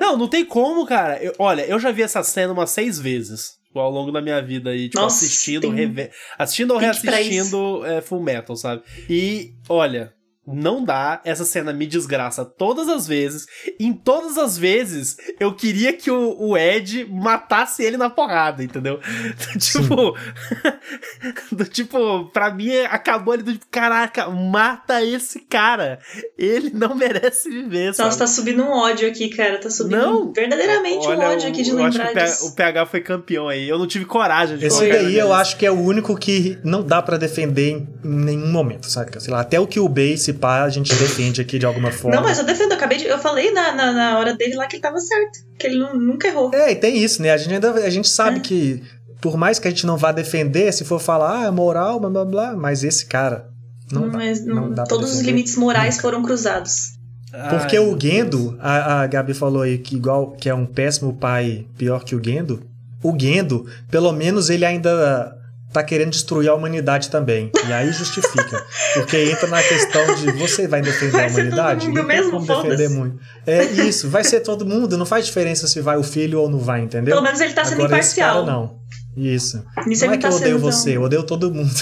não, 0.00 0.16
não 0.16 0.28
tem 0.28 0.44
como, 0.44 0.86
cara. 0.86 1.18
Eu- 1.22 1.34
olha, 1.38 1.66
eu 1.66 1.78
já 1.80 1.90
vi 1.90 2.02
essa 2.02 2.22
cena 2.22 2.52
umas 2.52 2.70
seis 2.70 2.98
vezes 2.98 3.56
tipo, 3.66 3.78
ao 3.80 3.90
longo 3.90 4.10
da 4.12 4.22
minha 4.22 4.40
vida 4.40 4.70
aí, 4.70 4.88
tipo, 4.88 5.00
Nossa, 5.00 5.24
assistindo, 5.24 5.62
tem 5.62 5.74
reve... 5.74 6.10
assistindo 6.38 6.70
ou 6.72 6.78
reassistindo 6.78 7.84
é, 7.84 8.00
Full 8.00 8.22
Metal, 8.22 8.56
sabe? 8.56 8.82
E, 9.08 9.50
olha, 9.68 10.12
não 10.46 10.84
dá, 10.84 11.20
essa 11.24 11.44
cena 11.44 11.72
me 11.72 11.86
desgraça 11.86 12.44
todas 12.44 12.88
as 12.88 13.06
vezes. 13.06 13.46
Em 13.80 13.92
todas 13.92 14.38
as 14.38 14.56
vezes, 14.56 15.16
eu 15.40 15.54
queria 15.54 15.92
que 15.92 16.10
o, 16.10 16.36
o 16.38 16.56
Ed 16.56 17.04
matasse 17.10 17.82
ele 17.82 17.96
na 17.96 18.08
porrada, 18.08 18.62
entendeu? 18.62 19.00
tipo, 19.58 20.16
do 21.50 21.64
tipo, 21.64 22.26
pra 22.32 22.52
mim 22.52 22.70
acabou 22.90 23.34
ali 23.34 23.42
do 23.42 23.52
tipo, 23.52 23.66
caraca, 23.70 24.28
mata 24.30 25.02
esse 25.02 25.40
cara. 25.40 25.98
Ele 26.38 26.70
não 26.70 26.94
merece 26.94 27.48
viver, 27.50 27.94
sabe? 27.94 28.08
Nossa, 28.08 28.20
tá 28.20 28.26
subindo 28.26 28.62
um 28.62 28.70
ódio 28.70 29.08
aqui, 29.08 29.28
cara. 29.30 29.58
Tá 29.58 29.70
subindo 29.70 29.96
Não. 29.96 30.32
verdadeiramente 30.32 31.06
um 31.06 31.10
Olha, 31.10 31.30
ódio 31.30 31.48
aqui 31.48 31.62
de 31.62 31.70
eu 31.70 31.84
acho 31.84 31.98
que 31.98 31.98
lembrar 31.98 32.10
o 32.10 32.14
PH, 32.14 32.24
disso. 32.24 32.46
o 32.46 32.54
PH 32.54 32.86
foi 32.86 33.00
campeão 33.00 33.48
aí. 33.48 33.68
Eu 33.68 33.78
não 33.78 33.86
tive 33.86 34.04
coragem 34.04 34.56
de 34.56 34.66
Esse 34.66 34.88
daí 34.88 35.18
eu 35.18 35.32
acho 35.32 35.56
que 35.56 35.66
é 35.66 35.70
o 35.70 35.80
único 35.80 36.16
que 36.16 36.58
não 36.62 36.82
dá 36.82 37.02
pra 37.02 37.16
defender 37.16 37.70
em 37.70 37.86
nenhum 38.04 38.52
momento, 38.52 38.86
sabe? 38.88 39.10
Sei 39.20 39.32
lá, 39.32 39.40
até 39.40 39.58
o 39.58 39.66
que 39.66 39.80
o 39.80 39.88
Bay, 39.88 40.16
pá, 40.36 40.62
a 40.62 40.68
gente 40.68 40.94
defende 40.94 41.40
aqui 41.40 41.58
de 41.58 41.66
alguma 41.66 41.90
forma. 41.90 42.16
Não, 42.16 42.22
mas 42.22 42.38
eu 42.38 42.44
defendo, 42.44 42.70
eu 42.72 42.76
acabei 42.76 42.98
de. 42.98 43.06
Eu 43.06 43.18
falei 43.18 43.50
na, 43.52 43.72
na, 43.72 43.92
na 43.92 44.18
hora 44.18 44.34
dele 44.36 44.54
lá 44.54 44.66
que 44.66 44.76
ele 44.76 44.82
tava 44.82 44.98
certo. 45.00 45.38
Que 45.58 45.66
ele 45.66 45.78
nu- 45.78 45.98
nunca 45.98 46.28
errou. 46.28 46.50
É, 46.54 46.70
e 46.72 46.76
tem 46.76 46.96
isso, 47.02 47.20
né? 47.22 47.30
A 47.32 47.36
gente 47.36 47.52
ainda 47.54 47.70
a 47.72 47.90
gente 47.90 48.08
sabe 48.08 48.38
É. 48.38 48.40
que 48.40 48.82
por 49.20 49.36
mais 49.36 49.58
que 49.58 49.66
a 49.66 49.70
gente 49.70 49.86
não 49.86 49.96
vá 49.96 50.12
defender, 50.12 50.72
se 50.72 50.84
for 50.84 51.00
falar, 51.00 51.40
ah, 51.42 51.46
é 51.46 51.50
moral, 51.50 51.98
blá 51.98 52.10
blá 52.10 52.24
blá, 52.24 52.56
mas 52.56 52.84
esse 52.84 53.06
cara 53.06 53.48
não, 53.90 54.08
dá, 54.10 54.18
mas 54.18 54.44
não 54.44 54.54
não- 54.56 54.70
dá 54.72 54.84
todos 54.84 55.12
os 55.12 55.20
limites 55.20 55.56
morais 55.56 55.98
foram 56.00 56.22
cruzados. 56.22 56.94
Porque 57.50 57.76
Ai, 57.76 57.82
o 57.84 57.98
Gendo, 58.00 58.56
a, 58.60 59.02
a 59.02 59.06
Gabi 59.06 59.34
falou 59.34 59.62
aí 59.62 59.78
que 59.78 59.96
igual 59.96 60.30
que 60.32 60.48
é 60.48 60.54
um 60.54 60.64
péssimo 60.64 61.14
pai, 61.16 61.66
pior 61.76 62.02
que 62.04 62.14
o 62.14 62.22
Gendo. 62.24 62.62
O 63.02 63.14
Gendo, 63.18 63.66
pelo 63.90 64.10
menos 64.12 64.48
ele 64.48 64.64
ainda 64.64 65.36
tá 65.80 65.84
querendo 65.84 66.10
destruir 66.10 66.48
a 66.48 66.54
humanidade 66.54 67.10
também. 67.10 67.50
E 67.68 67.72
aí 67.72 67.90
justifica. 67.92 68.64
porque 68.94 69.16
entra 69.16 69.46
na 69.48 69.62
questão 69.62 70.14
de 70.16 70.32
você 70.32 70.66
vai 70.68 70.80
defender 70.82 71.12
Vai 71.12 71.26
a 71.26 71.28
humanidade? 71.28 71.86
não 71.88 71.94
tem 71.94 72.04
mesmo, 72.06 72.30
como 72.32 72.46
foda-se. 72.46 72.68
defender 72.76 72.88
muito. 72.94 73.18
É 73.46 73.64
isso, 73.64 74.08
vai 74.10 74.24
ser 74.24 74.40
todo 74.40 74.64
mundo, 74.66 74.96
não 74.98 75.06
faz 75.06 75.26
diferença 75.26 75.66
se 75.66 75.80
vai 75.80 75.96
o 75.96 76.02
filho 76.02 76.40
ou 76.40 76.48
não 76.50 76.58
vai, 76.58 76.80
entendeu? 76.82 77.14
Pelo 77.14 77.22
menos 77.24 77.40
ele 77.40 77.52
tá 77.52 77.64
sendo 77.64 77.82
Agora, 77.84 77.98
esse 78.00 78.18
imparcial. 78.20 78.44
cara 78.44 78.52
não. 78.58 78.76
Isso. 79.16 79.64
Nisso 79.86 80.04
não 80.04 80.12
é 80.12 80.14
ele 80.14 80.22
que 80.22 80.28
tá 80.28 80.32
eu 80.32 80.36
odeio 80.36 80.52
sendo 80.58 80.60
tão- 80.62 80.72
você, 80.72 80.96
eu 80.98 81.02
odeio 81.02 81.22
todo 81.22 81.50
mundo. 81.54 81.72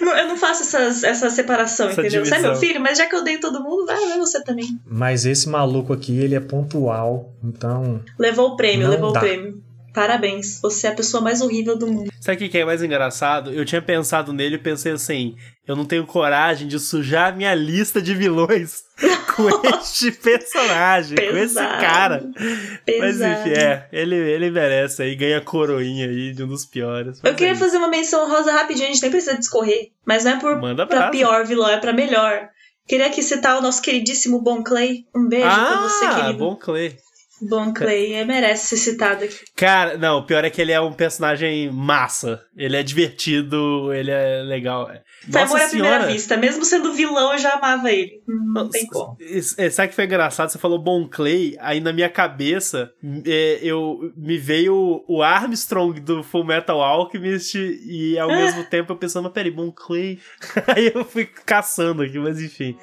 Não, 0.00 0.14
eu 0.16 0.28
não 0.28 0.36
faço 0.36 0.62
essas, 0.62 1.02
essa 1.02 1.28
separação, 1.28 1.88
Essa 1.88 2.00
entendeu? 2.00 2.24
Você 2.24 2.34
é 2.34 2.38
meu 2.38 2.50
divisão. 2.52 2.68
filho, 2.68 2.80
mas 2.80 2.98
já 2.98 3.06
que 3.06 3.14
eu 3.16 3.20
odeio 3.20 3.40
todo 3.40 3.60
mundo, 3.62 3.84
vai, 3.86 3.96
vai 4.06 4.18
você 4.18 4.40
também. 4.44 4.78
Mas 4.88 5.26
esse 5.26 5.48
maluco 5.48 5.92
aqui, 5.92 6.16
ele 6.18 6.36
é 6.36 6.40
pontual, 6.40 7.34
então. 7.42 8.00
Levou 8.18 8.50
o 8.50 8.56
prêmio, 8.56 8.88
levou 8.88 9.12
dá. 9.12 9.18
o 9.18 9.22
prêmio. 9.22 9.60
Parabéns, 9.98 10.60
você 10.62 10.86
é 10.86 10.90
a 10.90 10.94
pessoa 10.94 11.20
mais 11.20 11.40
horrível 11.40 11.76
do 11.76 11.88
mundo. 11.88 12.08
Sabe 12.20 12.46
o 12.46 12.48
que 12.48 12.56
é 12.56 12.64
mais 12.64 12.80
engraçado? 12.84 13.52
Eu 13.52 13.64
tinha 13.64 13.82
pensado 13.82 14.32
nele 14.32 14.54
e 14.54 14.58
pensei 14.58 14.92
assim: 14.92 15.34
eu 15.66 15.74
não 15.74 15.84
tenho 15.84 16.06
coragem 16.06 16.68
de 16.68 16.78
sujar 16.78 17.32
a 17.32 17.36
minha 17.36 17.52
lista 17.52 18.00
de 18.00 18.14
vilões 18.14 18.82
com 19.34 19.48
este 19.76 20.12
personagem, 20.12 21.16
com 21.16 21.36
esse 21.36 21.54
Pesado. 21.54 21.80
cara. 21.80 22.30
Mas 22.38 23.16
Pesado. 23.18 23.40
enfim, 23.40 23.58
é, 23.60 23.88
ele, 23.90 24.14
ele 24.14 24.50
merece 24.52 25.02
aí, 25.02 25.16
ganha 25.16 25.40
coroinha 25.40 26.06
aí 26.06 26.32
de 26.32 26.44
um 26.44 26.46
dos 26.46 26.64
piores. 26.64 27.16
Eu 27.18 27.22
Mas 27.24 27.34
queria 27.34 27.54
é 27.54 27.56
fazer 27.56 27.78
uma 27.78 27.88
menção 27.88 28.30
rosa 28.30 28.52
rapidinho, 28.52 28.88
a 28.88 28.92
gente 28.92 29.02
nem 29.02 29.10
precisa 29.10 29.36
discorrer. 29.36 29.88
Mas 30.06 30.24
não 30.24 30.30
é 30.30 30.36
por, 30.38 30.60
Manda 30.60 30.86
pra 30.86 31.10
pior 31.10 31.44
vilão, 31.44 31.68
é 31.68 31.76
pra 31.78 31.92
melhor. 31.92 32.48
Queria 32.86 33.06
aqui 33.08 33.20
citar 33.20 33.58
o 33.58 33.60
nosso 33.60 33.82
queridíssimo 33.82 34.40
Bon 34.40 34.62
Clay. 34.62 35.06
Um 35.14 35.28
beijo 35.28 35.44
pra 35.44 35.80
você, 35.88 36.04
Ah, 36.06 36.14
querido. 36.14 36.38
bom 36.38 36.54
Clay. 36.54 36.96
Bon 37.42 37.72
Clay, 37.72 38.14
é, 38.14 38.24
merece 38.24 38.68
ser 38.68 38.76
citado 38.76 39.24
aqui. 39.24 39.36
Cara, 39.56 39.96
não, 39.98 40.18
o 40.18 40.22
pior 40.26 40.44
é 40.44 40.50
que 40.50 40.60
ele 40.60 40.72
é 40.72 40.80
um 40.80 40.92
personagem 40.92 41.70
massa. 41.70 42.40
Ele 42.56 42.76
é 42.76 42.82
divertido, 42.82 43.92
ele 43.92 44.10
é 44.10 44.42
legal. 44.42 44.90
Foi 45.30 45.40
amor 45.42 45.60
à 45.60 45.68
primeira 45.68 46.06
vista. 46.06 46.36
Mesmo 46.36 46.64
sendo 46.64 46.92
vilão, 46.92 47.32
eu 47.32 47.38
já 47.38 47.54
amava 47.54 47.90
ele. 47.92 48.20
Não 48.26 48.68
tem 48.68 48.86
como. 48.86 49.16
S- 49.20 49.70
Sabe 49.70 49.88
que 49.88 49.94
foi 49.94 50.04
engraçado? 50.04 50.48
Você 50.50 50.58
falou 50.58 50.78
Bon 50.78 51.06
Clay, 51.08 51.56
aí 51.60 51.80
na 51.80 51.92
minha 51.92 52.08
cabeça 52.08 52.90
é, 53.26 53.58
eu 53.62 54.12
me 54.16 54.38
veio 54.38 55.04
o 55.08 55.22
Armstrong 55.22 56.00
do 56.00 56.22
Full 56.22 56.44
Metal 56.44 56.80
Alchemist 56.80 57.54
e 57.56 58.18
ao 58.18 58.30
Ah. 58.30 58.36
mesmo 58.36 58.64
tempo 58.64 58.92
eu 58.92 58.96
pensando, 58.96 59.30
peraí, 59.30 59.50
Bon 59.50 59.70
Clay. 59.70 60.18
aí 60.66 60.90
eu 60.94 61.04
fui 61.04 61.24
caçando 61.26 62.02
aqui, 62.02 62.18
mas 62.18 62.40
enfim. 62.40 62.76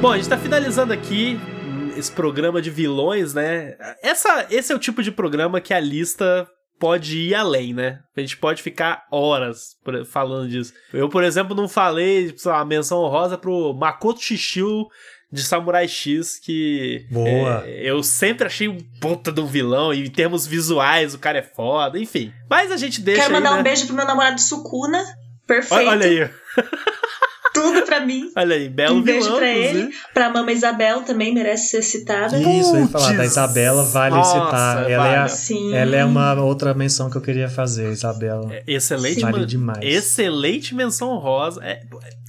Bom, 0.00 0.12
a 0.12 0.16
gente 0.16 0.30
tá 0.30 0.38
finalizando 0.38 0.94
aqui 0.94 1.38
esse 1.94 2.10
programa 2.10 2.62
de 2.62 2.70
vilões, 2.70 3.34
né? 3.34 3.76
Essa, 4.02 4.46
esse 4.50 4.72
é 4.72 4.74
o 4.74 4.78
tipo 4.78 5.02
de 5.02 5.12
programa 5.12 5.60
que 5.60 5.74
a 5.74 5.78
lista 5.78 6.48
pode 6.78 7.18
ir 7.18 7.34
além, 7.34 7.74
né? 7.74 7.98
A 8.16 8.20
gente 8.20 8.38
pode 8.38 8.62
ficar 8.62 9.04
horas 9.12 9.76
falando 10.10 10.48
disso. 10.48 10.72
Eu, 10.90 11.10
por 11.10 11.22
exemplo, 11.22 11.54
não 11.54 11.68
falei, 11.68 12.32
sei 12.34 12.50
lá, 12.50 12.64
menção 12.64 13.00
honrosa 13.00 13.36
pro 13.36 13.74
Makoto 13.74 14.22
Shishio 14.22 14.86
de 15.30 15.42
Samurai 15.42 15.86
X, 15.86 16.38
que 16.38 17.06
Boa. 17.10 17.62
é, 17.66 17.82
eu 17.84 18.02
sempre 18.02 18.46
achei 18.46 18.68
um 18.68 18.78
puta 19.02 19.30
de 19.30 19.42
um 19.42 19.46
vilão, 19.46 19.92
e 19.92 20.06
em 20.06 20.10
termos 20.10 20.46
visuais 20.46 21.14
o 21.14 21.18
cara 21.18 21.40
é 21.40 21.42
foda, 21.42 21.98
enfim. 21.98 22.32
Mas 22.48 22.72
a 22.72 22.78
gente 22.78 23.02
deixa 23.02 23.20
Quero 23.20 23.34
aí, 23.34 23.40
mandar 23.42 23.54
né? 23.54 23.60
um 23.60 23.62
beijo 23.62 23.86
pro 23.86 23.94
meu 23.94 24.06
namorado 24.06 24.40
Sukuna. 24.40 25.04
Perfeito. 25.46 25.74
Olha, 25.74 25.90
olha 25.90 26.06
aí, 26.06 26.30
Tudo 27.62 27.82
pra 27.86 28.00
mim. 28.00 28.30
olha 28.36 28.56
aí, 28.56 28.68
belo 28.68 28.96
um 28.96 29.02
beijo 29.02 29.24
vilão, 29.24 29.38
pra 29.38 29.48
ele. 29.48 29.90
Pra 30.14 30.30
Mama 30.30 30.52
Isabel 30.52 31.02
também 31.02 31.32
merece 31.34 31.68
ser 31.68 31.82
citada. 31.82 32.36
Isso, 32.38 32.74
eu 32.76 32.80
ia 32.82 32.88
falar 32.88 33.12
da! 33.16 33.24
Isabela, 33.24 33.84
vale 33.84 34.14
Nossa, 34.14 34.32
citar. 34.44 34.90
Ela 34.90 35.08
é, 35.08 35.16
a- 35.16 35.20
vale. 35.20 35.28
Sim. 35.30 35.74
ela 35.74 35.96
é 35.96 36.04
uma 36.04 36.34
outra 36.42 36.72
menção 36.74 37.08
que 37.10 37.16
eu 37.16 37.20
queria 37.22 37.48
fazer, 37.48 37.90
Isabela. 37.90 38.50
Excelente, 38.66 39.20
Vale 39.20 39.46
demais. 39.46 39.78
excelente 39.82 40.74
menção 40.74 41.16
rosa. 41.18 41.62
É, 41.64 41.80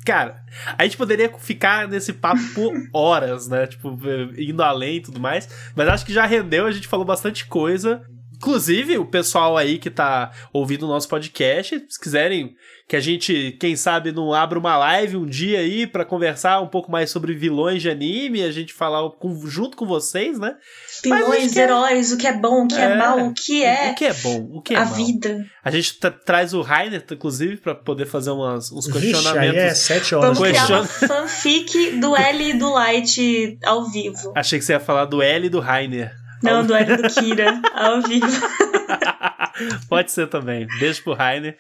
cara, 0.06 0.38
a 0.78 0.84
gente 0.84 0.98
poderia 0.98 1.32
ficar 1.40 1.88
nesse 1.88 2.14
papo 2.14 2.42
por 2.54 2.74
horas, 2.94 3.48
né? 3.48 3.68
Tipo, 3.68 3.98
indo 4.38 4.62
além 4.64 4.98
e 4.98 5.02
tudo 5.02 5.20
mais. 5.20 5.48
Mas 5.76 5.88
acho 5.88 6.06
que 6.06 6.14
já 6.14 6.26
rendeu, 6.26 6.66
a 6.66 6.72
gente 6.72 6.88
falou 6.88 7.06
bastante 7.06 7.46
coisa. 7.46 8.02
Inclusive, 8.42 8.98
o 8.98 9.06
pessoal 9.06 9.56
aí 9.56 9.78
que 9.78 9.92
tá 9.92 10.32
ouvindo 10.52 10.84
o 10.86 10.90
nosso 10.90 11.08
podcast, 11.08 11.86
se 11.88 12.00
quiserem 12.00 12.56
que 12.88 12.96
a 12.96 13.00
gente, 13.00 13.56
quem 13.60 13.74
sabe, 13.76 14.12
não 14.12 14.34
abra 14.34 14.60
uma 14.60 14.76
live 14.76 15.16
um 15.16 15.26
dia 15.26 15.60
aí 15.60 15.88
pra 15.88 16.04
conversar 16.04 16.60
um 16.60 16.68
pouco 16.68 16.92
mais 16.92 17.10
sobre 17.10 17.34
vilões 17.34 17.82
de 17.82 17.90
anime, 17.90 18.44
a 18.44 18.52
gente 18.52 18.74
falar 18.74 19.10
com- 19.12 19.46
junto 19.48 19.78
com 19.78 19.86
vocês, 19.86 20.38
né? 20.38 20.56
Que 21.02 21.10
é- 21.14 21.64
heróis, 21.64 22.12
o 22.12 22.18
que 22.18 22.28
é 22.28 22.34
bom, 22.34 22.66
o 22.66 22.68
que 22.68 22.76
é, 22.76 22.82
É. 22.84 22.96
mal, 22.98 23.20
o 23.28 23.34
que 23.34 23.64
é 23.64 23.92
O 23.92 23.96
que 23.96 24.06
é 24.06 24.14
bom, 24.14 24.50
o 24.56 24.62
que 24.62 24.74
é 24.74 24.78
a 24.78 24.84
mal. 24.86 24.94
vida. 24.96 25.46
A 25.64 25.72
gente 25.72 26.00
tra- 26.00 26.12
traz 26.12 26.54
o 26.54 26.62
Rainer, 26.62 27.02
inclusive, 27.12 27.58
pra 27.58 27.74
poder 27.76 28.08
fazer 28.08 28.32
umas, 28.32 28.72
uns 28.74 28.88
Vixe, 28.88 28.98
aí 28.98 29.12
questionamentos. 29.14 29.58
é 29.62 29.74
sete 29.76 30.16
horas. 30.16 30.38
Vamos 30.38 30.50
criar 30.52 30.68
uma 30.70 30.84
fanfic 30.86 31.92
do 32.00 32.16
L 32.18 32.44
e 32.50 32.54
do 32.58 32.74
Light 32.74 33.58
ao 33.64 33.86
vivo. 33.90 34.34
Achei 34.36 34.60
que 34.60 34.66
você 34.66 34.74
ia 34.74 34.80
falar 34.82 35.06
do 35.06 35.22
L 35.22 35.46
e 35.46 35.50
do 35.50 35.60
Rainer. 35.62 36.12
Não, 36.42 36.66
do 36.66 36.76
e 36.76 36.86
do 36.86 37.10
Kira 37.10 37.62
ao 37.74 38.02
vivo. 38.02 38.28
Pode 39.88 40.12
ser 40.12 40.28
também. 40.28 40.68
Beijo 40.80 41.04
pro 41.04 41.14
Rainer. 41.14 41.58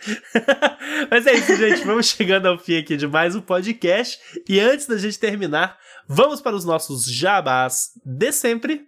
Mas 1.09 1.27
é 1.27 1.33
isso, 1.33 1.55
gente. 1.55 1.83
Vamos 1.85 2.07
chegando 2.07 2.47
ao 2.47 2.57
fim 2.57 2.77
aqui 2.77 2.97
de 2.97 3.07
mais 3.07 3.35
um 3.35 3.41
podcast. 3.41 4.19
E 4.49 4.59
antes 4.59 4.87
da 4.87 4.97
gente 4.97 5.19
terminar, 5.19 5.77
vamos 6.07 6.41
para 6.41 6.55
os 6.55 6.65
nossos 6.65 7.05
jabás 7.05 7.91
de 8.03 8.31
sempre. 8.31 8.87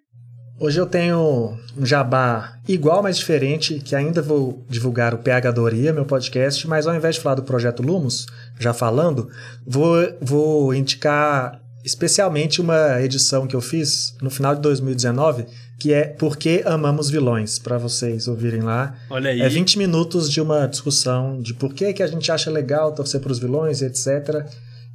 Hoje 0.60 0.80
eu 0.80 0.86
tenho 0.86 1.57
um 1.78 1.86
jabá 1.86 2.57
igual, 2.68 3.03
mas 3.03 3.18
diferente, 3.18 3.80
que 3.80 3.95
ainda 3.95 4.22
vou 4.22 4.65
divulgar 4.70 5.14
o 5.14 5.18
PH 5.18 5.52
Doria, 5.52 5.91
meu 5.91 6.06
podcast, 6.06 6.68
mas 6.68 6.88
ao 6.88 6.95
invés 6.95 7.15
de 7.15 7.22
falar 7.22 7.36
do 7.36 7.44
Projeto 7.44 7.84
Lumos, 7.84 8.28
já 8.60 8.74
falando, 8.74 9.30
vou, 9.65 9.98
vou 10.22 10.74
indicar 10.74 11.60
especialmente 11.84 12.61
uma 12.61 13.02
edição 13.02 13.45
que 13.45 13.56
eu 13.56 13.61
fiz 13.61 14.15
no 14.22 14.30
final 14.30 14.56
de 14.56 14.61
2019, 14.61 15.45
que 15.80 15.94
é 15.94 16.06
Por 16.06 16.38
que 16.38 16.64
Amamos 16.66 17.10
Vilões, 17.10 17.60
para 17.60 17.78
vocês 17.78 18.28
ouvirem 18.28 18.62
lá. 18.62 18.95
Olha 19.10 19.32
aí. 19.32 19.41
É 19.41 19.50
20 19.50 19.78
minutos 19.78 20.32
de 20.32 20.40
uma 20.40 20.66
discussão 20.68 21.41
de 21.41 21.54
por 21.54 21.74
que, 21.74 21.94
que 21.94 22.04
a 22.04 22.08
gente 22.08 22.32
acha 22.32 22.50
legal 22.50 22.94
torcer 22.94 23.20
para 23.20 23.32
os 23.32 23.40
vilões, 23.40 23.82
etc. 23.82 24.45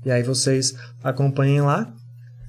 E 0.05 0.11
aí 0.11 0.23
vocês 0.23 0.75
acompanhem 1.03 1.61
lá. 1.61 1.93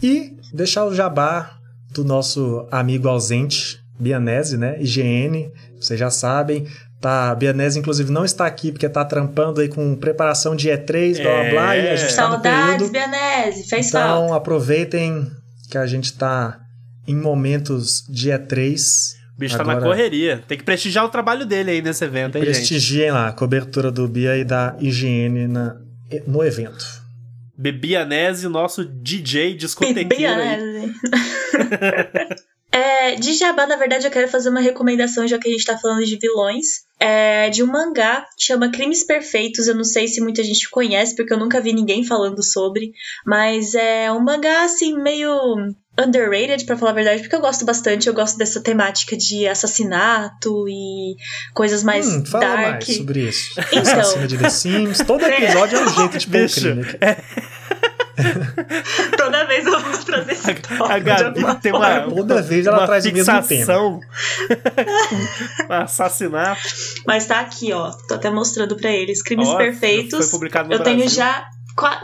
E 0.02 0.38
deixar 0.54 0.86
o 0.86 0.96
jabá 0.96 1.58
do 1.92 2.06
nosso 2.06 2.68
amigo 2.72 3.08
ausente, 3.10 3.80
Bianese, 4.00 4.58
né? 4.58 4.78
IGN, 4.80 5.52
vocês 5.80 6.00
já 6.00 6.10
sabem. 6.10 6.66
Tá, 7.02 7.32
a 7.32 7.36
Bianese, 7.36 7.80
inclusive, 7.80 8.12
não 8.12 8.26
está 8.26 8.46
aqui 8.46 8.72
porque 8.72 8.88
tá 8.88 9.06
trampando 9.06 9.62
aí 9.62 9.70
com 9.70 9.96
preparação 9.96 10.56
de 10.56 10.70
E3, 10.70 11.22
blá 11.22 11.32
blá 11.32 11.50
blá, 11.50 11.78
e 11.78 11.90
a 11.90 11.96
gente 11.96 12.16
tá 12.16 12.30
no 12.30 12.42
período. 12.42 12.90
Bianese, 12.90 13.70
fez 13.70 13.88
então, 13.88 14.02
falta. 14.02 14.26
Então, 14.26 14.34
aproveitem 14.34 15.32
que 15.70 15.78
a 15.78 15.86
gente 15.86 16.14
tá 16.14 16.60
em 17.08 17.16
momentos 17.16 18.06
de 18.10 18.30
E3. 18.30 19.18
O 19.36 19.40
bicho 19.40 19.56
Agora, 19.56 19.80
tá 19.80 19.82
na 19.82 19.88
correria. 19.88 20.44
Tem 20.48 20.58
que 20.58 20.64
prestigiar 20.64 21.06
o 21.06 21.10
trabalho 21.10 21.46
dele 21.46 21.72
aí 21.72 21.82
nesse 21.82 22.04
evento, 22.04 22.38
hein, 22.38 22.44
Prestigiem 22.44 23.04
gente? 23.04 23.12
lá 23.12 23.28
a 23.30 23.32
cobertura 23.32 23.92
do 23.92 24.08
Bia 24.08 24.38
e 24.38 24.44
da 24.44 24.76
IGN 24.80 25.48
na, 25.48 25.78
no 26.28 26.44
evento. 26.44 26.86
Bebianese, 27.58 28.48
nosso 28.48 28.86
DJ 28.86 29.56
discotequeiro. 29.56 30.08
Bebianese. 30.10 30.94
É, 32.72 33.16
de 33.16 33.34
Jabá, 33.34 33.66
na 33.66 33.76
verdade, 33.76 34.06
eu 34.06 34.12
quero 34.12 34.28
fazer 34.28 34.50
uma 34.50 34.60
recomendação, 34.60 35.28
já 35.28 35.40
que 35.40 35.48
a 35.48 35.52
gente 35.52 35.66
tá 35.66 35.78
falando 35.78 36.06
de 36.06 36.18
vilões. 36.18 36.88
É, 37.00 37.50
de 37.50 37.64
um 37.64 37.68
mangá 37.68 38.26
que 38.38 38.44
chama 38.44 38.70
Crimes 38.70 39.04
Perfeitos. 39.04 39.68
Eu 39.68 39.76
não 39.76 39.84
sei 39.84 40.08
se 40.08 40.22
muita 40.22 40.44
gente 40.44 40.70
conhece, 40.70 41.16
porque 41.16 41.34
eu 41.34 41.40
nunca 41.40 41.60
vi 41.60 41.74
ninguém 41.74 42.04
falando 42.04 42.44
sobre. 42.44 42.92
Mas 43.26 43.74
é 43.74 44.12
um 44.12 44.24
mangá, 44.24 44.64
assim, 44.64 45.02
meio 45.02 45.34
underrated, 46.00 46.66
para 46.66 46.78
falar 46.78 46.92
a 46.92 46.96
verdade, 46.96 47.22
porque 47.22 47.36
eu 47.36 47.42
gosto 47.42 47.66
bastante. 47.66 48.08
Eu 48.08 48.14
gosto 48.14 48.38
dessa 48.38 48.62
temática 48.62 49.18
de 49.18 49.48
assassinato 49.48 50.68
e 50.68 51.16
coisas 51.54 51.84
mais 51.84 52.08
hum, 52.08 52.26
fala 52.26 52.46
dark. 52.46 52.72
mais 52.72 52.98
sobre 52.98 53.28
isso. 53.28 53.60
Então. 53.72 54.00
Assassina 54.00 54.28
de 54.28 54.38
The 54.38 54.50
Sims. 54.50 54.98
Todo 55.00 55.24
episódio 55.26 55.78
é 55.78 55.82
um 55.82 55.90
jeito 55.90 56.18
de 56.18 56.28
pôr 56.28 56.50
crime. 56.50 56.86
É. 57.02 57.18
Toda 59.18 59.46
vez 59.46 59.66
eu 59.66 59.80
vou 59.80 59.98
trazer 60.00 60.32
esse 60.34 60.54
tópico. 60.56 60.84
A 60.84 61.00
Gabi 61.00 61.62
tem 61.62 61.72
uma, 61.72 62.02
Toda 62.02 62.42
vez 62.42 62.66
ela 62.66 62.86
traz 62.86 63.06
fixação, 63.06 63.40
o 63.40 63.50
mesmo 63.50 63.66
tema. 63.66 64.00
um 65.70 65.74
assassinato. 65.74 66.62
Mas 67.08 67.26
tá 67.26 67.40
aqui, 67.40 67.72
ó. 67.72 67.92
Tô 68.08 68.16
até 68.16 68.30
mostrando 68.30 68.76
pra 68.76 68.92
eles. 68.92 69.22
Crimes 69.22 69.48
oh, 69.48 69.58
Perfeitos. 69.58 70.20
Foi 70.20 70.32
publicado 70.32 70.68
no 70.68 70.76
eu 70.76 70.80
Brasil. 70.80 70.98
tenho 70.98 71.10
já 71.10 71.48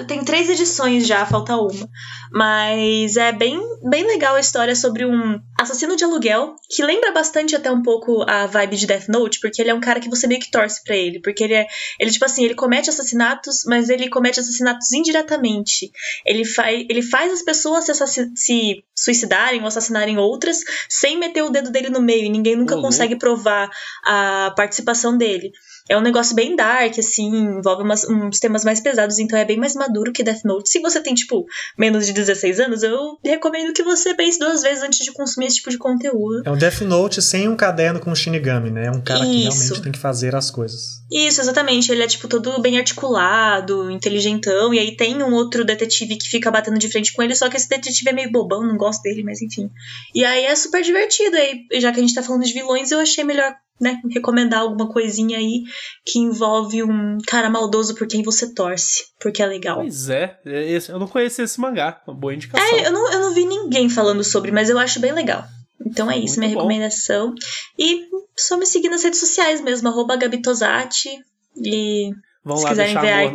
tem 0.07 0.23
três 0.23 0.49
edições 0.49 1.07
já, 1.07 1.25
falta 1.25 1.55
uma. 1.57 1.89
Mas 2.31 3.15
é 3.15 3.31
bem, 3.31 3.59
bem 3.83 4.05
legal 4.05 4.35
a 4.35 4.39
história 4.39 4.75
sobre 4.75 5.05
um 5.05 5.39
assassino 5.59 5.95
de 5.95 6.03
aluguel, 6.03 6.55
que 6.69 6.83
lembra 6.83 7.11
bastante 7.11 7.55
até 7.55 7.71
um 7.71 7.81
pouco 7.81 8.23
a 8.29 8.45
vibe 8.45 8.75
de 8.75 8.87
Death 8.87 9.07
Note, 9.07 9.39
porque 9.39 9.61
ele 9.61 9.69
é 9.69 9.73
um 9.73 9.79
cara 9.79 9.99
que 9.99 10.09
você 10.09 10.27
meio 10.27 10.41
que 10.41 10.51
torce 10.51 10.83
para 10.83 10.95
ele. 10.95 11.19
Porque 11.21 11.43
ele 11.43 11.53
é. 11.53 11.67
Ele, 11.99 12.11
tipo 12.11 12.25
assim, 12.25 12.43
ele 12.43 12.55
comete 12.55 12.89
assassinatos, 12.89 13.63
mas 13.65 13.89
ele 13.89 14.09
comete 14.09 14.39
assassinatos 14.39 14.91
indiretamente. 14.91 15.91
Ele, 16.25 16.45
faz 16.45 16.85
ele 16.89 17.01
faz 17.01 17.31
as 17.31 17.41
pessoas 17.41 17.85
se, 17.85 18.31
se 18.35 18.83
suicidarem 18.95 19.61
ou 19.61 19.67
assassinarem 19.67 20.17
outras 20.17 20.59
sem 20.89 21.17
meter 21.17 21.43
o 21.43 21.49
dedo 21.49 21.71
dele 21.71 21.89
no 21.89 22.01
meio, 22.01 22.25
e 22.25 22.29
ninguém 22.29 22.55
nunca 22.55 22.75
uhum. 22.75 22.81
consegue 22.81 23.15
provar 23.15 23.69
a 24.05 24.53
participação 24.55 25.17
dele. 25.17 25.51
É 25.87 25.95
um 25.97 26.01
negócio 26.01 26.35
bem 26.35 26.55
dark, 26.55 26.97
assim, 26.97 27.27
envolve 27.27 27.83
umas, 27.83 28.09
uns 28.09 28.39
temas 28.39 28.65
mais 28.65 28.79
pesados, 28.79 29.19
então 29.19 29.37
é 29.37 29.45
bem 29.45 29.57
mais 29.57 29.75
maduro 29.75 30.11
que 30.11 30.23
Death 30.23 30.43
Note. 30.43 30.69
Se 30.69 30.79
você 30.79 30.99
tem, 30.99 31.13
tipo, 31.13 31.45
menos 31.77 32.07
de 32.07 32.13
16 32.13 32.59
anos, 32.59 32.81
eu 32.81 33.19
recomendo 33.23 33.71
que 33.71 33.83
você 33.83 34.15
pense 34.15 34.39
duas 34.39 34.63
vezes 34.63 34.83
antes 34.83 34.99
de 34.99 35.11
consumir 35.11 35.45
esse 35.45 35.57
tipo 35.57 35.69
de 35.69 35.77
conteúdo. 35.77 36.41
É 36.43 36.49
um 36.49 36.57
Death 36.57 36.81
Note 36.81 37.21
sem 37.21 37.47
um 37.47 37.55
caderno 37.55 37.99
com 37.99 38.15
Shinigami, 38.15 38.71
né? 38.71 38.87
É 38.87 38.91
um 38.91 39.01
cara 39.01 39.25
Isso. 39.25 39.29
que 39.29 39.41
realmente 39.43 39.81
tem 39.83 39.91
que 39.91 39.99
fazer 39.99 40.35
as 40.35 40.49
coisas. 40.49 41.03
Isso, 41.11 41.39
exatamente. 41.39 41.91
Ele 41.91 42.01
é, 42.01 42.07
tipo, 42.07 42.27
todo 42.27 42.59
bem 42.59 42.79
articulado, 42.79 43.91
inteligentão, 43.91 44.73
e 44.73 44.79
aí 44.79 44.97
tem 44.97 45.21
um 45.21 45.33
outro 45.33 45.63
detetive 45.63 46.17
que 46.17 46.27
fica 46.27 46.49
batendo 46.49 46.79
de 46.79 46.89
frente 46.89 47.13
com 47.13 47.21
ele, 47.21 47.35
só 47.35 47.47
que 47.47 47.57
esse 47.57 47.69
detetive 47.69 48.09
é 48.09 48.13
meio 48.13 48.31
bobão, 48.31 48.65
não 48.65 48.75
gosto 48.75 49.03
dele, 49.03 49.23
mas 49.23 49.39
enfim. 49.39 49.69
E 50.15 50.25
aí 50.25 50.45
é 50.45 50.55
super 50.55 50.81
divertido. 50.81 51.35
Aí, 51.35 51.65
já 51.79 51.91
que 51.91 51.99
a 51.99 52.01
gente 52.01 52.15
tá 52.15 52.23
falando 52.23 52.43
de 52.43 52.53
vilões, 52.53 52.89
eu 52.89 52.99
achei 52.99 53.23
melhor 53.23 53.53
né, 53.79 53.99
recomendar 54.09 54.61
alguma 54.61 54.87
coisinha 54.87 55.37
aí 55.37 55.63
que 56.05 56.19
envolve 56.19 56.83
um 56.83 57.17
cara 57.27 57.49
maldoso 57.49 57.95
por 57.95 58.07
quem 58.07 58.23
você 58.23 58.53
torce, 58.53 59.05
porque 59.19 59.41
é 59.41 59.45
legal. 59.45 59.77
Pois 59.77 60.09
é, 60.09 60.39
esse, 60.45 60.91
eu 60.91 60.99
não 60.99 61.07
conheço 61.07 61.41
esse 61.41 61.59
mangá, 61.59 62.01
uma 62.07 62.15
boa 62.15 62.33
indicação. 62.33 62.77
É, 62.77 62.87
eu 62.87 62.91
não, 62.91 63.11
eu 63.11 63.19
não 63.19 63.33
vi 63.33 63.45
ninguém 63.45 63.89
falando 63.89 64.23
sobre, 64.23 64.51
mas 64.51 64.69
eu 64.69 64.79
acho 64.79 64.99
bem 64.99 65.11
legal. 65.11 65.45
Então 65.85 66.09
é 66.09 66.17
isso, 66.17 66.39
Muito 66.39 66.39
minha 66.39 66.53
bom. 66.53 66.61
recomendação. 66.61 67.35
E 67.77 68.07
só 68.37 68.57
me 68.57 68.65
seguir 68.65 68.89
nas 68.89 69.03
redes 69.03 69.19
sociais 69.19 69.61
mesmo, 69.61 69.87
arroba 69.87 70.15
Gabitosati. 70.15 71.09
E 71.57 72.11
Vão 72.43 72.57
se 72.57 72.63
lá 72.63 72.69
quiserem 72.69 72.99
ver 72.99 73.11
amor 73.13 73.31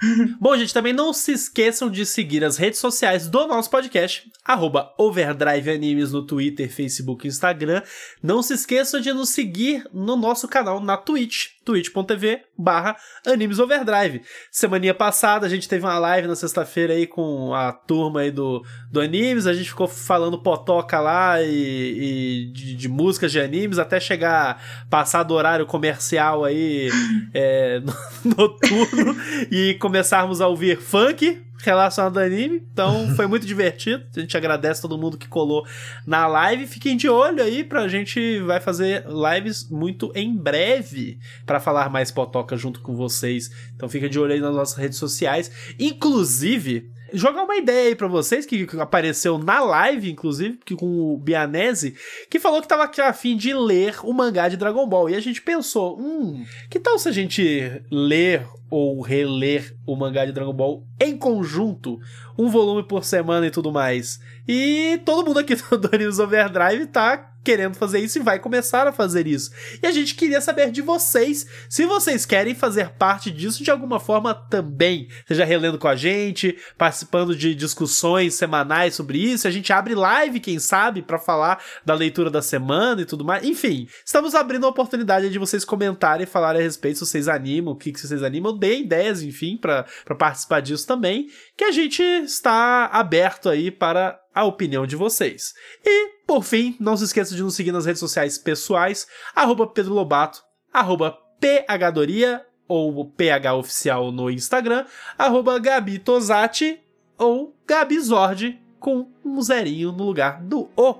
Bom, 0.40 0.56
gente, 0.56 0.72
também 0.72 0.92
não 0.92 1.12
se 1.12 1.32
esqueçam 1.32 1.90
de 1.90 2.06
seguir 2.06 2.44
as 2.44 2.56
redes 2.56 2.78
sociais 2.78 3.28
do 3.28 3.46
nosso 3.46 3.68
podcast, 3.68 4.30
arroba 4.44 4.92
Overdrive 4.96 5.70
Animes 5.70 6.12
no 6.12 6.24
Twitter, 6.24 6.72
Facebook 6.72 7.26
e 7.26 7.28
Instagram. 7.28 7.82
Não 8.22 8.42
se 8.42 8.54
esqueçam 8.54 9.00
de 9.00 9.12
nos 9.12 9.30
seguir 9.30 9.84
no 9.92 10.16
nosso 10.16 10.46
canal 10.46 10.80
na 10.80 10.96
Twitch, 10.96 11.58
twitch.tv 11.64 12.42
barra 12.56 12.96
Animes 13.26 13.58
Overdrive. 13.58 14.22
Semaninha 14.50 14.94
passada 14.94 15.46
a 15.46 15.48
gente 15.48 15.68
teve 15.68 15.84
uma 15.84 15.98
live 15.98 16.26
na 16.26 16.34
sexta-feira 16.34 16.94
aí 16.94 17.06
com 17.06 17.52
a 17.54 17.72
turma 17.72 18.20
aí 18.20 18.30
do, 18.30 18.64
do 18.90 19.00
Animes, 19.00 19.46
a 19.46 19.52
gente 19.52 19.68
ficou 19.68 19.86
falando 19.86 20.42
potoca 20.42 20.98
lá 20.98 21.42
e, 21.42 21.48
e 21.48 22.52
de, 22.52 22.74
de, 22.74 22.88
músicas 22.88 23.30
de 23.30 23.40
animes 23.40 23.78
até 23.78 24.00
chegar, 24.00 24.62
passar 24.88 25.22
do 25.24 25.34
horário 25.34 25.66
comercial 25.66 26.44
aí 26.44 26.88
é, 27.34 27.82
noturno 28.24 29.14
e 29.50 29.74
começarmos 29.88 30.42
a 30.42 30.46
ouvir 30.46 30.78
funk 30.78 31.42
relacionado 31.62 32.18
ao 32.18 32.24
anime. 32.24 32.62
Então 32.70 33.08
foi 33.16 33.26
muito 33.26 33.46
divertido. 33.46 34.04
A 34.14 34.20
gente 34.20 34.36
agradece 34.36 34.82
todo 34.82 34.98
mundo 34.98 35.16
que 35.16 35.26
colou 35.26 35.66
na 36.06 36.26
live. 36.26 36.66
Fiquem 36.66 36.94
de 36.94 37.08
olho 37.08 37.42
aí 37.42 37.64
pra 37.64 37.88
gente 37.88 38.38
vai 38.40 38.60
fazer 38.60 39.06
lives 39.08 39.68
muito 39.70 40.12
em 40.14 40.36
breve 40.36 41.18
para 41.46 41.58
falar 41.58 41.88
mais 41.88 42.10
potoca 42.10 42.54
junto 42.54 42.80
com 42.80 42.94
vocês. 42.94 43.50
Então 43.74 43.88
fica 43.88 44.10
de 44.10 44.20
olho 44.20 44.34
aí 44.34 44.40
nas 44.40 44.54
nossas 44.54 44.76
redes 44.76 44.98
sociais. 44.98 45.50
Inclusive, 45.78 46.90
jogar 47.12 47.44
uma 47.44 47.56
ideia 47.56 47.88
aí 47.88 47.94
pra 47.94 48.08
vocês, 48.08 48.44
que 48.44 48.66
apareceu 48.78 49.38
na 49.38 49.60
live, 49.60 50.10
inclusive, 50.10 50.58
que 50.64 50.74
com 50.74 50.86
o 50.86 51.18
Bianese, 51.18 51.94
que 52.30 52.38
falou 52.38 52.60
que 52.60 52.68
tava 52.68 52.90
a 53.02 53.12
fim 53.12 53.36
de 53.36 53.52
ler 53.52 53.96
o 54.02 54.12
mangá 54.12 54.48
de 54.48 54.56
Dragon 54.56 54.86
Ball. 54.86 55.10
E 55.10 55.14
a 55.14 55.20
gente 55.20 55.42
pensou, 55.42 55.98
hum, 55.98 56.44
que 56.68 56.78
tal 56.78 56.98
se 56.98 57.08
a 57.08 57.12
gente 57.12 57.82
ler 57.90 58.46
ou 58.70 59.00
reler 59.00 59.74
o 59.86 59.96
mangá 59.96 60.24
de 60.24 60.32
Dragon 60.32 60.52
Ball 60.52 60.84
em 61.00 61.16
conjunto, 61.16 61.98
um 62.36 62.48
volume 62.48 62.82
por 62.86 63.04
semana 63.04 63.46
e 63.46 63.50
tudo 63.50 63.72
mais. 63.72 64.20
E 64.46 65.00
todo 65.04 65.26
mundo 65.26 65.38
aqui 65.38 65.54
do 65.70 65.78
Doritos 65.78 66.18
Overdrive 66.18 66.86
tá 66.86 67.32
querendo 67.48 67.76
fazer 67.76 68.00
isso 68.00 68.18
e 68.18 68.22
vai 68.22 68.38
começar 68.38 68.86
a 68.86 68.92
fazer 68.92 69.26
isso. 69.26 69.50
E 69.82 69.86
a 69.86 69.90
gente 69.90 70.14
queria 70.14 70.38
saber 70.38 70.70
de 70.70 70.82
vocês, 70.82 71.46
se 71.66 71.86
vocês 71.86 72.26
querem 72.26 72.54
fazer 72.54 72.90
parte 72.90 73.30
disso 73.30 73.64
de 73.64 73.70
alguma 73.70 73.98
forma 73.98 74.34
também, 74.34 75.08
seja 75.26 75.46
relendo 75.46 75.78
com 75.78 75.88
a 75.88 75.96
gente, 75.96 76.58
participando 76.76 77.34
de 77.34 77.54
discussões 77.54 78.34
semanais 78.34 78.94
sobre 78.94 79.16
isso, 79.16 79.48
a 79.48 79.50
gente 79.50 79.72
abre 79.72 79.94
live, 79.94 80.40
quem 80.40 80.58
sabe, 80.58 81.00
para 81.00 81.18
falar 81.18 81.64
da 81.86 81.94
leitura 81.94 82.28
da 82.28 82.42
semana 82.42 83.00
e 83.00 83.06
tudo 83.06 83.24
mais. 83.24 83.42
Enfim, 83.42 83.88
estamos 84.04 84.34
abrindo 84.34 84.66
a 84.66 84.68
oportunidade 84.68 85.30
de 85.30 85.38
vocês 85.38 85.64
comentarem 85.64 86.24
e 86.24 86.26
falarem 86.26 86.60
a 86.60 86.64
respeito 86.64 86.98
se 86.98 87.06
vocês 87.06 87.28
animam, 87.28 87.72
o 87.72 87.78
que, 87.78 87.92
que 87.92 87.98
vocês 87.98 88.22
animam, 88.22 88.58
deem 88.58 88.82
ideias, 88.82 89.22
enfim, 89.22 89.56
para 89.56 89.86
participar 90.18 90.60
disso 90.60 90.86
também, 90.86 91.30
que 91.56 91.64
a 91.64 91.72
gente 91.72 92.02
está 92.02 92.90
aberto 92.92 93.48
aí 93.48 93.70
para 93.70 94.20
a 94.34 94.44
opinião 94.44 94.86
de 94.86 94.96
vocês. 94.96 95.54
E, 95.82 96.17
por 96.28 96.44
fim, 96.44 96.76
não 96.78 96.94
se 96.94 97.04
esqueça 97.04 97.34
de 97.34 97.42
nos 97.42 97.54
seguir 97.54 97.72
nas 97.72 97.86
redes 97.86 98.00
sociais 98.00 98.36
pessoais, 98.36 99.06
arroba 99.34 99.66
Pedro 99.66 99.94
Lobato, 99.94 100.42
arroba 100.70 101.16
PHdoria, 101.40 102.44
ou 102.68 103.02
PH 103.06 103.54
Oficial 103.54 104.12
no 104.12 104.30
Instagram, 104.30 104.84
arroba 105.16 105.58
Gabi 105.58 105.98
Tosati, 105.98 106.80
ou 107.16 107.56
Gabi 107.66 107.98
Zord, 107.98 108.60
com 108.78 109.08
um 109.24 109.40
zerinho 109.40 109.90
no 109.90 110.04
lugar 110.04 110.42
do 110.42 110.68
O. 110.76 110.96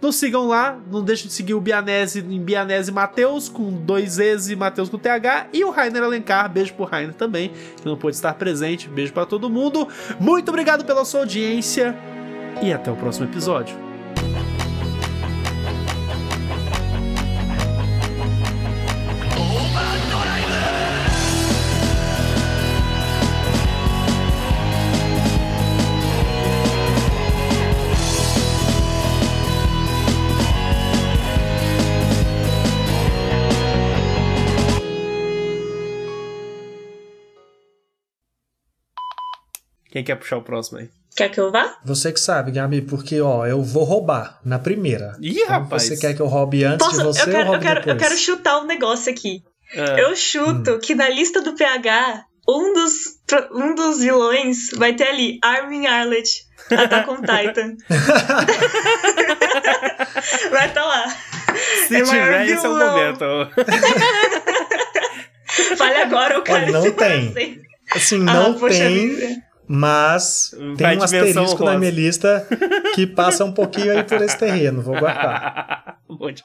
Nos 0.00 0.14
sigam 0.14 0.46
lá, 0.46 0.80
não 0.88 1.02
deixe 1.02 1.26
de 1.26 1.32
seguir 1.32 1.54
o 1.54 1.60
Bianese 1.60 2.20
em 2.20 2.40
Bianese 2.40 2.92
Mateus, 2.92 3.48
com 3.48 3.72
dois 3.72 4.20
E's 4.20 4.50
e 4.50 4.54
Mateus 4.54 4.88
com 4.88 4.96
TH, 4.96 5.48
e 5.52 5.64
o 5.64 5.70
Rainer 5.70 6.04
Alencar, 6.04 6.48
beijo 6.48 6.74
pro 6.74 6.84
Rainer 6.84 7.12
também, 7.12 7.50
que 7.76 7.84
não 7.84 7.96
pôde 7.96 8.14
estar 8.14 8.34
presente, 8.34 8.88
beijo 8.88 9.12
para 9.12 9.26
todo 9.26 9.50
mundo. 9.50 9.88
Muito 10.20 10.48
obrigado 10.48 10.84
pela 10.84 11.04
sua 11.04 11.20
audiência 11.20 11.98
e 12.62 12.72
até 12.72 12.88
o 12.88 12.94
próximo 12.94 13.26
episódio. 13.26 13.89
Quem 39.90 40.04
quer 40.04 40.16
puxar 40.16 40.36
o 40.38 40.42
próximo 40.42 40.78
aí? 40.78 40.88
Quer 41.16 41.28
que 41.28 41.40
eu 41.40 41.50
vá? 41.50 41.76
Você 41.84 42.12
que 42.12 42.20
sabe, 42.20 42.52
Gabi, 42.52 42.82
porque, 42.82 43.20
ó, 43.20 43.44
eu 43.44 43.60
vou 43.62 43.82
roubar 43.84 44.38
na 44.44 44.58
primeira. 44.58 45.16
Ih, 45.20 45.32
então, 45.40 45.48
rapaz. 45.48 45.82
Você 45.82 45.96
quer 45.96 46.14
que 46.14 46.22
eu 46.22 46.26
roube 46.26 46.62
antes 46.64 46.86
Posso? 46.86 46.98
de 46.98 47.04
você 47.04 47.22
eu 47.22 47.26
quero, 47.26 47.38
ou 47.38 47.44
roube 47.46 47.56
eu 47.56 47.60
quero, 47.68 47.80
depois? 47.80 47.96
eu 47.96 48.00
quero 48.08 48.16
chutar 48.18 48.60
um 48.60 48.66
negócio 48.66 49.10
aqui. 49.12 49.42
Ah. 49.76 49.98
Eu 50.00 50.14
chuto 50.16 50.78
que 50.78 50.94
na 50.94 51.08
lista 51.08 51.42
do 51.42 51.54
PH, 51.54 52.24
um 52.48 52.72
dos, 52.72 52.92
um 53.52 53.74
dos 53.74 53.98
vilões 53.98 54.70
vai 54.76 54.94
ter 54.94 55.08
ali 55.08 55.38
Armin 55.42 55.86
Arlet, 55.86 56.28
Attack 56.70 57.10
on 57.10 57.16
Titan. 57.22 57.76
vai 60.50 60.68
estar 60.68 60.80
tá 60.80 60.84
lá. 60.84 61.08
Se 61.88 61.96
é 61.96 62.02
tiver, 62.02 62.46
esse 62.48 62.64
é 62.64 62.68
o 62.68 62.78
momento. 62.78 63.24
Fale 65.76 65.96
agora 66.02 66.36
ou 66.36 66.42
cara 66.42 66.70
não 66.70 66.80
esse 66.86 66.92
pra 66.92 67.08
tem. 67.08 67.60
Assim, 67.92 68.20
Ah, 68.28 68.34
não 68.34 68.54
poxa 68.54 68.78
tem, 68.78 69.08
vida. 69.08 69.42
Mas 69.72 70.52
Vai 70.76 70.94
tem 70.94 70.98
um 70.98 71.02
asterisco 71.04 71.38
na 71.38 71.44
honrosa. 71.44 71.78
minha 71.78 71.90
lista 71.92 72.44
que 72.96 73.06
passa 73.06 73.44
um 73.44 73.52
pouquinho 73.52 73.92
aí 73.92 74.02
por 74.02 74.20
esse 74.20 74.36
terreno. 74.36 74.82
Vou 74.82 74.98
guardar. 74.98 75.96
Muito. 76.10 76.42